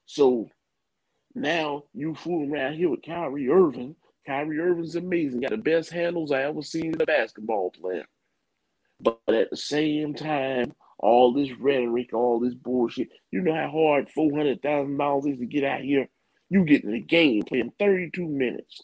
So 0.06 0.48
now 1.34 1.84
you 1.94 2.14
fooling 2.14 2.52
around 2.52 2.74
here 2.74 2.88
with 2.88 3.02
Kyrie 3.02 3.48
Irving. 3.48 3.96
Kyrie 4.26 4.58
Irving's 4.58 4.96
amazing. 4.96 5.40
Got 5.40 5.50
the 5.50 5.56
best 5.56 5.90
handles 5.90 6.32
I 6.32 6.42
ever 6.42 6.62
seen 6.62 6.94
in 6.94 7.00
a 7.00 7.06
basketball 7.06 7.70
player. 7.70 8.04
But 9.00 9.20
at 9.28 9.50
the 9.50 9.56
same 9.56 10.14
time, 10.14 10.74
all 10.98 11.32
this 11.32 11.50
rhetoric, 11.58 12.12
all 12.12 12.38
this 12.40 12.54
bullshit, 12.54 13.08
you 13.30 13.40
know 13.40 13.54
how 13.54 13.70
hard 13.70 14.08
$400,000 14.16 15.32
is 15.32 15.38
to 15.38 15.46
get 15.46 15.64
out 15.64 15.80
here? 15.80 16.08
You 16.50 16.64
get 16.64 16.84
in 16.84 16.92
the 16.92 17.00
game 17.00 17.42
playing 17.44 17.72
32 17.78 18.26
minutes. 18.26 18.82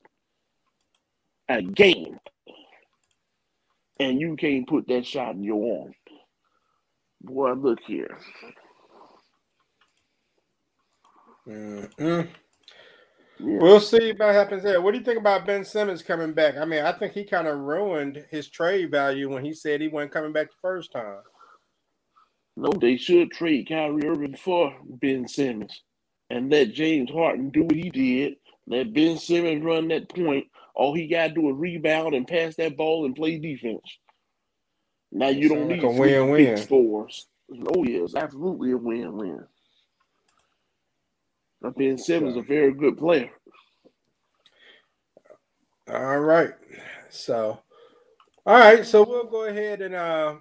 A 1.48 1.62
game 1.62 2.18
and 3.98 4.20
you 4.20 4.36
can't 4.36 4.68
put 4.68 4.86
that 4.88 5.06
shot 5.06 5.34
in 5.34 5.42
your 5.42 5.82
arm. 5.82 5.92
Boy, 7.22 7.52
look 7.52 7.78
here. 7.86 8.18
Mm-hmm. 11.46 12.28
Yeah. 13.38 13.58
We'll 13.58 13.80
see 13.80 14.12
what 14.16 14.34
happens 14.34 14.62
there. 14.62 14.80
What 14.80 14.92
do 14.92 14.98
you 14.98 15.04
think 15.04 15.18
about 15.18 15.46
Ben 15.46 15.64
Simmons 15.64 16.02
coming 16.02 16.32
back? 16.32 16.56
I 16.56 16.64
mean, 16.64 16.84
I 16.84 16.92
think 16.92 17.12
he 17.12 17.24
kind 17.24 17.46
of 17.46 17.58
ruined 17.58 18.24
his 18.30 18.48
trade 18.48 18.90
value 18.90 19.30
when 19.30 19.44
he 19.44 19.52
said 19.52 19.80
he 19.80 19.88
wasn't 19.88 20.12
coming 20.12 20.32
back 20.32 20.48
the 20.48 20.56
first 20.62 20.92
time. 20.92 21.20
No, 22.56 22.70
they 22.72 22.96
should 22.96 23.30
trade 23.30 23.68
Kyrie 23.68 24.06
Irving 24.06 24.36
for 24.36 24.74
Ben 24.86 25.28
Simmons 25.28 25.82
and 26.30 26.50
let 26.50 26.72
James 26.72 27.10
Harden 27.10 27.50
do 27.50 27.64
what 27.64 27.76
he 27.76 27.90
did. 27.90 28.36
Let 28.66 28.94
Ben 28.94 29.18
Simmons 29.18 29.62
run 29.62 29.88
that 29.88 30.08
point 30.08 30.46
all 30.74 30.94
he 30.94 31.06
got 31.06 31.28
to 31.28 31.34
do 31.34 31.50
is 31.50 31.56
rebound 31.56 32.14
and 32.14 32.26
pass 32.26 32.56
that 32.56 32.76
ball 32.76 33.06
and 33.06 33.14
play 33.14 33.38
defense. 33.38 33.98
Now 35.12 35.28
you 35.28 35.48
don't 35.48 35.68
need 35.68 35.82
like 35.82 35.94
a 35.94 35.98
win-win 35.98 36.56
scores. 36.56 37.26
Oh 37.74 37.84
yes, 37.84 38.14
absolutely 38.14 38.72
a 38.72 38.76
win-win. 38.76 39.44
Ben 41.70 41.98
Simmons 41.98 42.32
is 42.32 42.38
a 42.38 42.42
very 42.42 42.72
good 42.72 42.98
player. 42.98 43.30
All 45.88 46.20
right. 46.20 46.52
So, 47.10 47.60
all 48.44 48.58
right. 48.58 48.84
So 48.84 49.04
we'll 49.04 49.24
go 49.24 49.44
ahead 49.44 49.82
and 49.82 49.94
uh, 49.94 50.36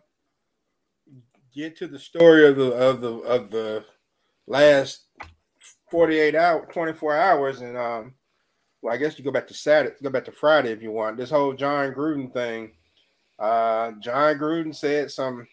get 1.53 1.77
to 1.77 1.87
the 1.87 1.99
story 1.99 2.47
of 2.47 2.55
the 2.55 2.71
of 2.71 3.01
the 3.01 3.13
of 3.19 3.51
the 3.51 3.85
last 4.47 5.05
forty 5.91 6.19
eight 6.19 6.35
hour, 6.35 6.67
twenty 6.71 6.93
four 6.93 7.15
hours, 7.15 7.61
and 7.61 7.77
um, 7.77 8.15
well, 8.81 8.93
I 8.93 8.97
guess 8.97 9.17
you 9.17 9.25
go 9.25 9.31
back 9.31 9.47
to 9.47 9.53
Saturday, 9.53 9.95
go 10.03 10.09
back 10.09 10.25
to 10.25 10.31
Friday 10.31 10.71
if 10.71 10.81
you 10.81 10.91
want. 10.91 11.17
This 11.17 11.31
whole 11.31 11.53
Jon 11.53 11.93
Gruden 11.93 12.33
thing 12.33 12.71
Uh, 13.37 13.91
Jon 13.99 14.35
Gruden 14.37 14.73
said 14.73 15.11
some 15.11 15.47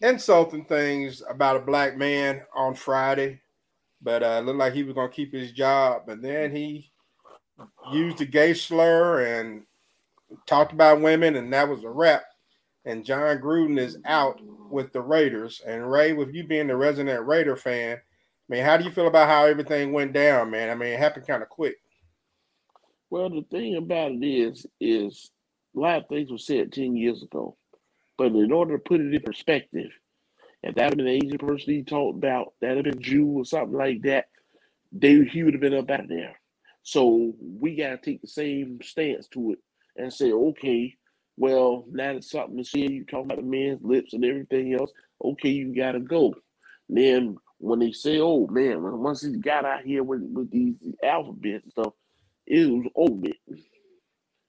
insulting 0.00 0.64
things 0.64 1.22
about 1.28 1.56
a 1.56 1.60
black 1.60 1.96
man 1.96 2.42
on 2.54 2.74
Friday, 2.74 3.40
but 4.04 4.22
uh, 4.22 4.40
looked 4.40 4.58
like 4.58 4.74
he 4.74 4.84
was 4.84 4.94
going 4.94 5.08
to 5.08 5.16
keep 5.16 5.32
his 5.32 5.50
job. 5.50 6.08
And 6.08 6.22
then 6.22 6.54
he 6.54 6.90
used 7.90 8.18
the 8.18 8.26
gay 8.26 8.52
slur 8.52 9.24
and 9.24 9.62
talked 10.46 10.72
about 10.72 11.00
women, 11.00 11.36
and 11.36 11.52
that 11.52 11.68
was 11.68 11.82
a 11.82 11.88
wrap. 11.88 12.24
And 12.84 13.04
Jon 13.04 13.38
Gruden 13.38 13.78
is 13.78 13.96
out 14.04 14.40
with 14.70 14.92
the 14.92 15.00
Raiders. 15.00 15.62
And 15.66 15.90
Ray, 15.90 16.12
with 16.12 16.34
you 16.34 16.46
being 16.46 16.66
the 16.66 16.76
resident 16.76 17.26
Raider 17.26 17.56
fan, 17.56 17.96
I 17.96 18.52
mean, 18.52 18.62
how 18.62 18.76
do 18.76 18.84
you 18.84 18.90
feel 18.90 19.06
about 19.06 19.28
how 19.28 19.46
everything 19.46 19.92
went 19.92 20.12
down, 20.12 20.50
man? 20.50 20.68
I 20.68 20.74
mean, 20.74 20.90
it 20.90 20.98
happened 20.98 21.26
kind 21.26 21.42
of 21.42 21.48
quick. 21.48 21.76
Well, 23.08 23.30
the 23.30 23.44
thing 23.50 23.76
about 23.76 24.12
it 24.12 24.22
is, 24.22 24.66
is 24.80 25.30
a 25.74 25.80
lot 25.80 26.02
of 26.02 26.08
things 26.08 26.30
were 26.30 26.36
said 26.36 26.72
ten 26.72 26.94
years 26.94 27.22
ago, 27.22 27.56
but 28.18 28.26
in 28.26 28.52
order 28.52 28.76
to 28.76 28.82
put 28.82 29.00
it 29.00 29.14
in 29.14 29.22
perspective, 29.22 29.90
if 30.64 30.74
that 30.76 30.84
had 30.84 30.96
been 30.96 31.06
an 31.06 31.12
Asian 31.22 31.38
person 31.38 31.74
he 31.74 31.82
talked 31.82 32.16
about, 32.16 32.54
that 32.60 32.76
had 32.76 32.84
been 32.84 33.02
Jew 33.02 33.26
or 33.26 33.44
something 33.44 33.76
like 33.76 34.02
that, 34.02 34.26
they 34.92 35.22
he 35.24 35.42
would 35.42 35.54
have 35.54 35.60
been 35.60 35.74
up 35.74 35.90
out 35.90 36.08
there. 36.08 36.38
So 36.82 37.34
we 37.40 37.76
gotta 37.76 37.98
take 37.98 38.22
the 38.22 38.28
same 38.28 38.78
stance 38.82 39.28
to 39.28 39.52
it 39.52 39.58
and 39.96 40.12
say, 40.12 40.32
okay, 40.32 40.96
well, 41.36 41.84
now 41.90 42.14
that 42.14 42.24
something 42.24 42.58
is 42.58 42.70
here, 42.70 42.90
you 42.90 43.04
talking 43.04 43.26
about 43.26 43.38
the 43.38 43.50
man's 43.50 43.82
lips 43.82 44.14
and 44.14 44.24
everything 44.24 44.74
else, 44.74 44.90
okay, 45.22 45.50
you 45.50 45.74
gotta 45.74 46.00
go. 46.00 46.34
Then 46.88 47.36
when 47.58 47.78
they 47.78 47.92
say, 47.92 48.18
oh 48.20 48.46
man, 48.46 48.82
once 48.82 49.22
he 49.22 49.36
got 49.36 49.64
out 49.64 49.82
here 49.82 50.02
with, 50.02 50.22
with 50.22 50.50
these 50.50 50.76
alphabets 51.02 51.64
and 51.64 51.72
stuff, 51.72 51.92
it 52.46 52.70
was 52.70 52.86
over. 52.96 53.28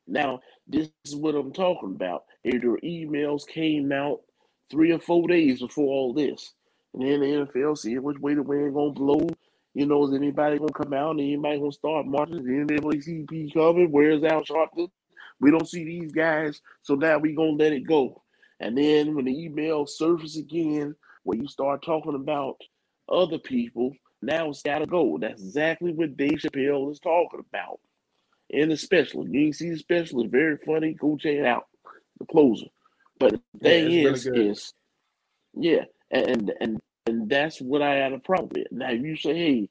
Now, 0.08 0.42
this 0.68 0.90
is 1.06 1.16
what 1.16 1.36
I'm 1.36 1.52
talking 1.52 1.96
about. 1.96 2.24
If 2.44 2.62
Their 2.62 2.78
emails 2.78 3.48
came 3.48 3.92
out 3.92 4.22
three 4.70 4.92
or 4.92 5.00
four 5.00 5.28
days 5.28 5.60
before 5.60 5.88
all 5.88 6.14
this. 6.14 6.54
And 6.94 7.04
then 7.04 7.20
the 7.20 7.48
NFL 7.48 7.78
see 7.78 7.98
which 8.00 8.20
way 8.20 8.36
the 8.36 8.44
wind 8.44 8.74
gonna 8.74 8.92
blow. 8.92 9.28
You 9.74 9.86
know, 9.86 10.08
is 10.08 10.14
anybody 10.14 10.58
gonna 10.58 10.72
come 10.72 10.94
out? 10.94 11.12
Anybody 11.12 11.60
gonna 11.60 11.72
start 11.72 12.06
marching? 12.06 12.40
Is 12.40 12.48
anybody 12.48 13.00
CP 13.00 13.54
coming? 13.54 13.92
Where's 13.92 14.24
Al 14.24 14.44
Sharpton? 14.44 14.90
We 15.40 15.52
don't 15.52 15.68
see 15.68 15.84
these 15.84 16.14
guys, 16.14 16.62
so 16.82 16.96
now 16.96 17.18
we 17.18 17.34
gonna 17.34 17.52
let 17.52 17.74
it 17.74 17.86
go. 17.86 18.24
And 18.62 18.78
then 18.78 19.16
when 19.16 19.26
the 19.26 19.44
email 19.46 19.86
surface 19.86 20.38
again, 20.38 20.96
where 21.24 21.38
you 21.38 21.48
start 21.48 21.84
talking 21.84 22.16
about 22.16 22.58
other 23.10 23.38
people, 23.38 23.94
now 24.22 24.50
it's 24.50 24.62
gotta 24.62 24.86
go. 24.86 25.18
That's 25.20 25.42
exactly 25.42 25.92
what 25.92 26.16
Dave 26.16 26.40
Chappelle 26.40 26.92
is 26.92 27.00
talking 27.00 27.44
about. 27.50 27.80
In 28.50 28.70
the 28.70 28.78
special. 28.78 29.28
You 29.28 29.52
see 29.52 29.72
the 29.72 29.78
special, 29.78 30.22
it's 30.22 30.32
very 30.32 30.58
funny. 30.66 30.94
Go 30.94 31.18
check 31.18 31.34
it 31.34 31.46
out. 31.46 31.66
The 32.20 32.26
closer. 32.26 32.68
But 33.20 33.40
the 33.54 33.60
thing 33.60 33.92
yeah, 33.92 34.10
is, 34.10 34.26
really 34.26 34.50
is 34.50 34.74
yeah, 35.56 35.86
and 36.12 36.52
and 36.60 36.80
and 37.08 37.30
that's 37.30 37.62
what 37.62 37.82
I 37.82 37.96
had 37.96 38.14
a 38.14 38.20
problem 38.20 38.52
with. 38.56 38.68
Now 38.72 38.90
you 38.90 39.16
say, 39.16 39.36
hey, 39.36 39.70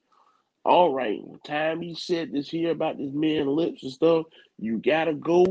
all 0.65 0.95
right, 0.95 1.21
time 1.45 1.83
he 1.83 1.95
said 1.95 2.33
this 2.33 2.49
here 2.49 2.71
about 2.71 2.97
this 2.97 3.13
man 3.13 3.47
lips 3.47 3.83
and 3.83 3.93
stuff, 3.93 4.27
you 4.59 4.79
gotta 4.79 5.15
go 5.15 5.45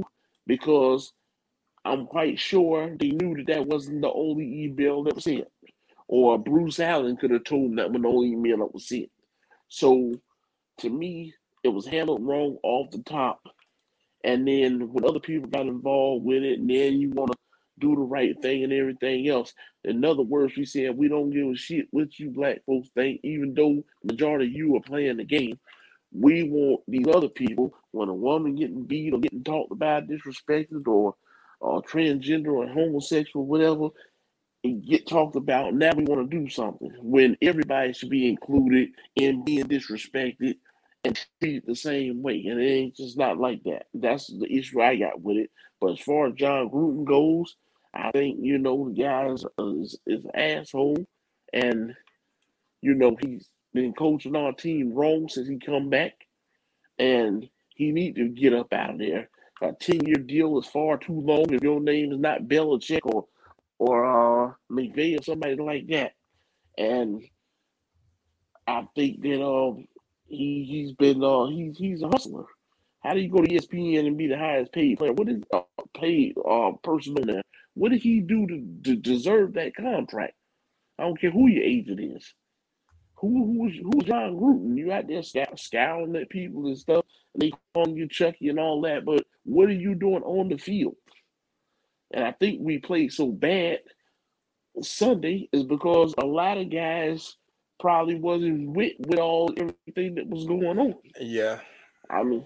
because 0.47 1.13
I'm 1.85 2.07
quite 2.07 2.39
sure 2.39 2.95
they 2.97 3.09
knew 3.09 3.35
that 3.37 3.47
that 3.47 3.67
wasn't 3.67 4.01
the 4.01 4.11
only 4.11 4.63
email 4.63 5.03
that 5.03 5.15
was 5.15 5.25
sent, 5.25 5.47
or 6.07 6.39
Bruce 6.39 6.79
Allen 6.79 7.17
could 7.17 7.31
have 7.31 7.43
told 7.43 7.71
them 7.71 7.75
that 7.75 7.91
was 7.91 8.01
the 8.01 8.07
only 8.07 8.31
email 8.31 8.57
that 8.57 8.73
was 8.73 8.87
sent. 8.87 9.11
So, 9.67 10.13
to 10.79 10.89
me, 10.89 11.33
it 11.63 11.69
was 11.69 11.85
handled 11.85 12.25
wrong 12.25 12.57
off 12.63 12.91
the 12.91 13.03
top, 13.03 13.41
and 14.23 14.47
then 14.47 14.91
when 14.91 15.05
other 15.05 15.19
people 15.19 15.49
got 15.49 15.67
involved 15.67 16.25
with 16.25 16.43
it, 16.43 16.59
and 16.59 16.69
then 16.69 16.99
you 16.99 17.09
want 17.09 17.31
to 17.31 17.37
do 17.79 17.95
the 17.95 18.01
right 18.01 18.39
thing 18.41 18.63
and 18.63 18.73
everything 18.73 19.27
else. 19.27 19.53
In 19.83 20.03
other 20.05 20.21
words, 20.21 20.53
we 20.55 20.65
said 20.65 20.97
we 20.97 21.07
don't 21.07 21.31
give 21.31 21.47
a 21.47 21.55
shit 21.55 21.87
what 21.91 22.17
you 22.19 22.29
black 22.29 22.61
folks 22.65 22.89
think, 22.95 23.21
even 23.23 23.53
though 23.53 23.83
majority 24.03 24.47
of 24.47 24.53
you 24.53 24.75
are 24.75 24.81
playing 24.81 25.17
the 25.17 25.23
game. 25.23 25.59
We 26.11 26.43
want 26.43 26.81
these 26.87 27.07
other 27.07 27.29
people, 27.29 27.73
when 27.91 28.09
a 28.09 28.13
woman 28.13 28.55
getting 28.55 28.83
beat 28.83 29.13
or 29.13 29.19
getting 29.19 29.43
talked 29.43 29.71
about, 29.71 30.07
disrespected, 30.07 30.87
or 30.87 31.15
or 31.63 31.81
transgender 31.81 32.51
or 32.53 32.67
homosexual, 32.67 33.45
whatever, 33.45 33.87
and 34.63 34.85
get 34.85 35.07
talked 35.07 35.35
about. 35.35 35.73
Now 35.73 35.91
we 35.95 36.03
want 36.03 36.29
to 36.29 36.37
do 36.37 36.49
something 36.49 36.91
when 37.01 37.37
everybody 37.41 37.93
should 37.93 38.09
be 38.09 38.29
included 38.29 38.89
in 39.15 39.43
being 39.43 39.65
disrespected 39.65 40.55
and 41.05 41.19
treated 41.39 41.63
the 41.65 41.75
same 41.75 42.21
way. 42.21 42.45
And 42.47 42.61
it 42.61 42.65
ain't 42.65 42.95
just 42.95 43.17
not 43.17 43.37
like 43.39 43.63
that. 43.63 43.87
That's 43.93 44.27
the 44.27 44.47
issue 44.51 44.81
I 44.81 44.97
got 44.97 45.21
with 45.21 45.37
it. 45.37 45.51
But 45.79 45.93
as 45.93 45.99
far 45.99 46.27
as 46.27 46.33
Jon 46.35 46.69
Gruden 46.69 47.05
goes, 47.05 47.55
I 47.93 48.11
think 48.11 48.39
you 48.41 48.57
know 48.59 48.89
the 48.89 49.03
guy 49.03 49.27
is, 49.29 49.45
is, 49.59 49.99
asshole, 50.35 51.05
and 51.53 51.93
you 52.81 52.95
know 52.95 53.17
he's 53.21 53.47
been 53.73 53.93
coaching 53.93 54.35
our 54.35 54.53
team 54.53 54.93
wrong 54.93 55.29
since 55.29 55.47
he 55.49 55.59
come 55.59 55.89
back, 55.89 56.13
and 56.99 57.47
he 57.75 57.91
need 57.91 58.15
to 58.15 58.29
get 58.29 58.53
up 58.53 58.73
out 58.73 58.91
of 58.91 58.99
there. 58.99 59.29
A 59.61 59.73
ten 59.73 60.05
year 60.05 60.17
deal 60.17 60.59
is 60.59 60.67
far 60.67 60.97
too 60.97 61.21
long 61.21 61.53
if 61.53 61.63
your 61.63 61.81
name 61.81 62.11
is 62.13 62.19
not 62.19 62.43
Belichick 62.43 63.01
or 63.05 63.27
or 63.79 64.05
uh, 64.49 64.53
McVay 64.71 65.19
or 65.19 65.23
somebody 65.23 65.55
like 65.55 65.87
that, 65.89 66.13
and 66.77 67.23
I 68.67 68.87
think 68.95 69.21
that 69.23 69.43
um 69.45 69.87
he 70.27 70.65
he's 70.69 70.93
been 70.93 71.23
uh 71.23 71.47
he's 71.47 71.77
he's 71.77 72.03
a 72.03 72.09
hustler. 72.09 72.45
How 73.03 73.13
do 73.13 73.21
you 73.21 73.29
go 73.29 73.39
to 73.43 73.49
ESPN 73.49 74.07
and 74.07 74.17
be 74.17 74.27
the 74.27 74.37
highest 74.39 74.73
paid 74.73 74.97
player? 74.99 75.13
What 75.13 75.29
is 75.29 75.43
uh, 75.53 75.61
paid 75.95 76.35
uh 76.39 76.73
person 76.83 77.15
on 77.19 77.27
there? 77.27 77.43
What 77.75 77.91
did 77.91 78.01
he 78.01 78.21
do 78.21 78.45
to, 78.47 78.65
to 78.83 78.95
deserve 78.95 79.53
that 79.53 79.75
contract? 79.75 80.33
I 80.99 81.03
don't 81.03 81.19
care 81.19 81.31
who 81.31 81.47
your 81.47 81.63
agent 81.63 81.99
is. 81.99 82.33
Who 83.15 83.45
who's 83.45 83.79
who's 83.81 84.03
Jon 84.03 84.35
Gruden? 84.35 84.77
You 84.77 84.91
out 84.91 85.07
there 85.07 85.23
scout, 85.23 85.57
scouting 85.57 86.15
at 86.15 86.29
people 86.29 86.67
and 86.67 86.77
stuff, 86.77 87.05
and 87.33 87.41
they 87.41 87.51
calling 87.73 87.95
you 87.95 88.07
Chucky 88.07 88.49
and 88.49 88.59
all 88.59 88.81
that. 88.81 89.05
But 89.05 89.23
what 89.43 89.69
are 89.69 89.73
you 89.73 89.95
doing 89.95 90.23
on 90.23 90.49
the 90.49 90.57
field? 90.57 90.95
And 92.13 92.23
I 92.23 92.33
think 92.33 92.59
we 92.61 92.79
played 92.79 93.11
so 93.11 93.27
bad 93.31 93.79
Sunday 94.81 95.49
is 95.53 95.63
because 95.63 96.13
a 96.17 96.25
lot 96.25 96.57
of 96.57 96.71
guys 96.71 97.37
probably 97.79 98.15
wasn't 98.15 98.69
with 98.69 98.93
with 98.99 99.19
all 99.19 99.53
everything 99.57 100.15
that 100.15 100.27
was 100.27 100.45
going 100.45 100.79
on. 100.79 100.95
Yeah. 101.19 101.59
I 102.09 102.23
mean, 102.23 102.45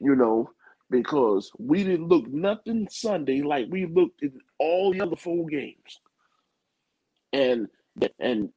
you 0.00 0.14
know, 0.14 0.50
because 0.92 1.52
we 1.58 1.84
didn't 1.84 2.08
look 2.08 2.28
nothing 2.28 2.88
Sunday 2.90 3.42
like 3.42 3.66
we 3.70 3.86
looked 3.86 4.22
in 4.22 4.32
all 4.60 4.92
the 4.92 5.02
other 5.02 5.16
four 5.16 5.46
games. 5.48 6.00
And 7.32 7.68
and 8.20 8.50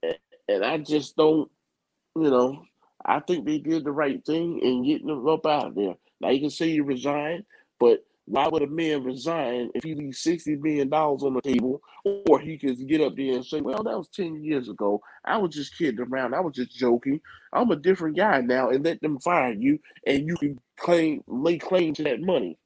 and 0.48 0.66
I 0.66 0.78
just 0.80 1.16
don't, 1.18 1.50
you 2.16 2.30
know, 2.30 2.64
I 3.06 3.22
think 3.22 3.46
they 3.46 3.60
did 3.60 3.86
the 3.86 3.92
right 3.92 4.24
thing 4.26 4.60
in 4.60 4.86
getting 4.86 5.08
them 5.08 5.28
up 5.28 5.48
out 5.48 5.68
of 5.68 5.76
there. 5.76 5.96
Now 6.22 6.30
you 6.30 6.42
can 6.42 6.52
say 6.52 6.70
you 6.70 6.84
resigned, 6.84 7.46
but 7.80 8.06
why 8.28 8.48
would 8.48 8.64
a 8.64 8.68
man 8.68 9.04
resign 9.04 9.70
if 9.76 9.84
he 9.84 9.94
leaves 9.94 10.20
sixty 10.20 10.56
million 10.56 10.90
dollars 10.90 11.24
on 11.24 11.36
the 11.36 11.42
table, 11.42 11.82
or 12.04 12.40
he 12.40 12.58
could 12.58 12.88
get 12.88 13.02
up 13.02 13.16
there 13.16 13.36
and 13.36 13.46
say, 13.46 13.62
"Well, 13.62 13.84
that 13.84 13.98
was 13.98 14.08
ten 14.10 14.44
years 14.44 14.68
ago. 14.68 15.02
I 15.24 15.38
was 15.38 15.54
just 15.54 15.78
kidding 15.78 16.00
around. 16.00 16.34
I 16.34 16.40
was 16.40 16.56
just 16.56 16.76
joking. 16.76 17.22
I'm 17.54 17.70
a 17.70 17.76
different 17.76 18.18
guy 18.18 18.42
now," 18.42 18.70
and 18.70 18.84
let 18.84 19.02
them 19.02 19.20
fire 19.20 19.54
you, 19.54 19.80
and 20.08 20.28
you 20.28 20.36
can 20.38 20.60
claim 20.78 21.24
lay 21.28 21.60
claim 21.60 21.94
to 21.96 22.04
that 22.04 22.20
money. 22.22 22.58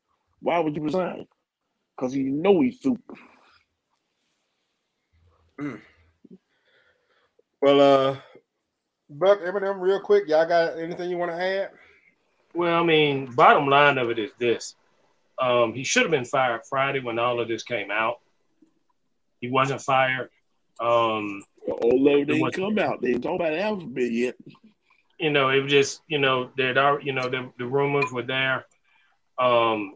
Why 0.41 0.59
would 0.59 0.75
you 0.75 0.81
resign? 0.81 1.27
Because 1.95 2.15
you 2.15 2.29
know 2.29 2.61
he's 2.61 2.79
super. 2.81 3.15
Mm. 5.59 5.81
Well, 7.61 7.81
uh, 7.81 8.17
Buck, 9.09 9.39
M&M, 9.43 9.81
real 9.81 9.99
quick, 9.99 10.23
y'all 10.27 10.47
got 10.47 10.79
anything 10.79 11.09
you 11.09 11.17
want 11.17 11.31
to 11.31 11.37
add? 11.37 11.71
Well, 12.53 12.81
I 12.81 12.85
mean, 12.85 13.25
bottom 13.25 13.67
line 13.67 13.97
of 13.97 14.09
it 14.09 14.19
is 14.19 14.31
this 14.39 14.75
um, 15.39 15.73
he 15.73 15.83
should 15.83 16.03
have 16.03 16.11
been 16.11 16.25
fired 16.25 16.61
Friday 16.69 16.99
when 16.99 17.17
all 17.19 17.39
of 17.39 17.47
this 17.47 17.63
came 17.63 17.91
out. 17.91 18.19
He 19.39 19.49
wasn't 19.49 19.81
fired. 19.81 20.29
Um, 20.79 21.43
Although 21.67 22.25
they 22.25 22.25
didn't 22.25 22.53
come 22.53 22.79
out, 22.79 23.01
they 23.01 23.11
didn't 23.11 23.23
talk 23.23 23.35
about 23.35 23.51
the 23.51 23.61
alphabet 23.61 24.11
yet. 24.11 24.35
You 25.19 25.29
know, 25.29 25.49
it 25.49 25.61
was 25.61 25.71
just 25.71 26.01
you 26.07 26.19
know 26.19 26.49
that 26.57 26.99
you 27.03 27.13
know 27.13 27.29
the, 27.29 27.51
the 27.57 27.65
rumors 27.65 28.11
were 28.11 28.23
there. 28.23 28.65
Um, 29.37 29.95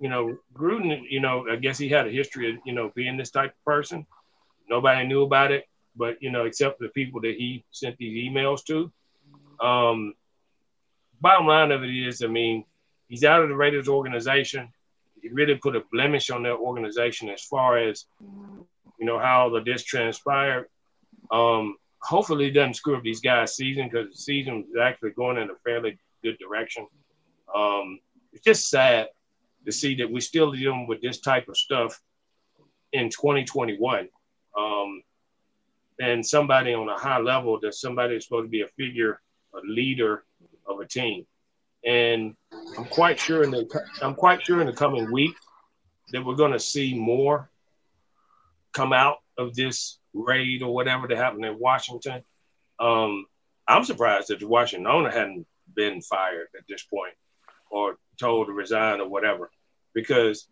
you 0.00 0.08
know, 0.08 0.36
Gruden, 0.54 1.02
you 1.08 1.20
know, 1.20 1.46
I 1.48 1.56
guess 1.56 1.78
he 1.78 1.88
had 1.88 2.06
a 2.06 2.10
history 2.10 2.50
of 2.50 2.56
you 2.64 2.72
know 2.72 2.92
being 2.94 3.16
this 3.16 3.30
type 3.30 3.50
of 3.50 3.64
person. 3.64 4.06
Nobody 4.68 5.06
knew 5.06 5.22
about 5.22 5.52
it, 5.52 5.64
but 5.96 6.22
you 6.22 6.30
know, 6.30 6.44
except 6.44 6.78
the 6.78 6.88
people 6.88 7.20
that 7.22 7.36
he 7.36 7.64
sent 7.70 7.96
these 7.98 8.30
emails 8.30 8.64
to. 8.66 8.92
Um, 9.64 10.14
bottom 11.20 11.46
line 11.46 11.72
of 11.72 11.82
it 11.82 11.90
is, 11.90 12.22
I 12.22 12.26
mean, 12.26 12.64
he's 13.08 13.24
out 13.24 13.42
of 13.42 13.48
the 13.48 13.56
Raiders 13.56 13.88
organization. 13.88 14.72
He 15.22 15.28
really 15.28 15.56
put 15.56 15.76
a 15.76 15.82
blemish 15.92 16.30
on 16.30 16.42
their 16.42 16.56
organization 16.56 17.28
as 17.28 17.42
far 17.42 17.78
as 17.78 18.06
you 18.20 19.06
know 19.06 19.18
how 19.18 19.48
the 19.48 19.60
this 19.60 19.82
transpired. 19.82 20.68
Um, 21.30 21.76
hopefully, 22.00 22.46
he 22.46 22.50
doesn't 22.50 22.74
screw 22.74 22.96
up 22.96 23.02
these 23.02 23.20
guys' 23.20 23.56
season 23.56 23.88
because 23.88 24.10
the 24.10 24.16
season 24.16 24.66
is 24.70 24.78
actually 24.80 25.10
going 25.10 25.38
in 25.38 25.50
a 25.50 25.56
fairly 25.64 25.98
good 26.22 26.38
direction. 26.38 26.86
Um, 27.54 28.00
it's 28.32 28.44
just 28.44 28.68
sad 28.68 29.08
to 29.64 29.72
see 29.72 29.96
that 29.96 30.10
we're 30.10 30.20
still 30.20 30.52
dealing 30.52 30.86
with 30.86 31.00
this 31.00 31.20
type 31.20 31.48
of 31.48 31.56
stuff 31.56 32.00
in 32.92 33.10
2021. 33.10 34.08
Um, 34.56 35.02
and 35.98 36.24
somebody 36.24 36.74
on 36.74 36.88
a 36.88 36.98
high 36.98 37.18
level 37.18 37.58
that 37.60 37.74
somebody 37.74 38.16
is 38.16 38.24
supposed 38.24 38.46
to 38.46 38.50
be 38.50 38.62
a 38.62 38.68
figure, 38.68 39.20
a 39.54 39.60
leader 39.66 40.24
of 40.66 40.80
a 40.80 40.86
team. 40.86 41.26
And 41.86 42.34
I'm 42.76 42.84
quite 42.86 43.18
sure 43.18 43.44
in 43.44 43.50
the 43.52 43.66
I'm 44.02 44.14
quite 44.14 44.44
sure 44.44 44.60
in 44.60 44.66
the 44.66 44.72
coming 44.72 45.10
week 45.10 45.34
that 46.12 46.24
we're 46.24 46.34
going 46.34 46.52
to 46.52 46.60
see 46.60 46.98
more 46.98 47.48
come 48.72 48.92
out 48.92 49.18
of 49.38 49.54
this 49.54 49.98
raid 50.12 50.62
or 50.62 50.74
whatever 50.74 51.06
that 51.06 51.16
happened 51.16 51.44
in 51.44 51.58
Washington. 51.58 52.22
Um, 52.78 53.26
I'm 53.68 53.84
surprised 53.84 54.28
that 54.28 54.40
the 54.40 54.48
Washington 54.48 54.86
owner 54.86 55.10
hadn't 55.10 55.46
been 55.74 56.00
fired 56.02 56.48
at 56.58 56.64
this 56.68 56.82
point 56.82 57.14
or 57.70 57.96
told 58.18 58.48
to 58.48 58.52
resign 58.52 59.00
or 59.00 59.08
whatever, 59.08 59.50
because 59.94 60.48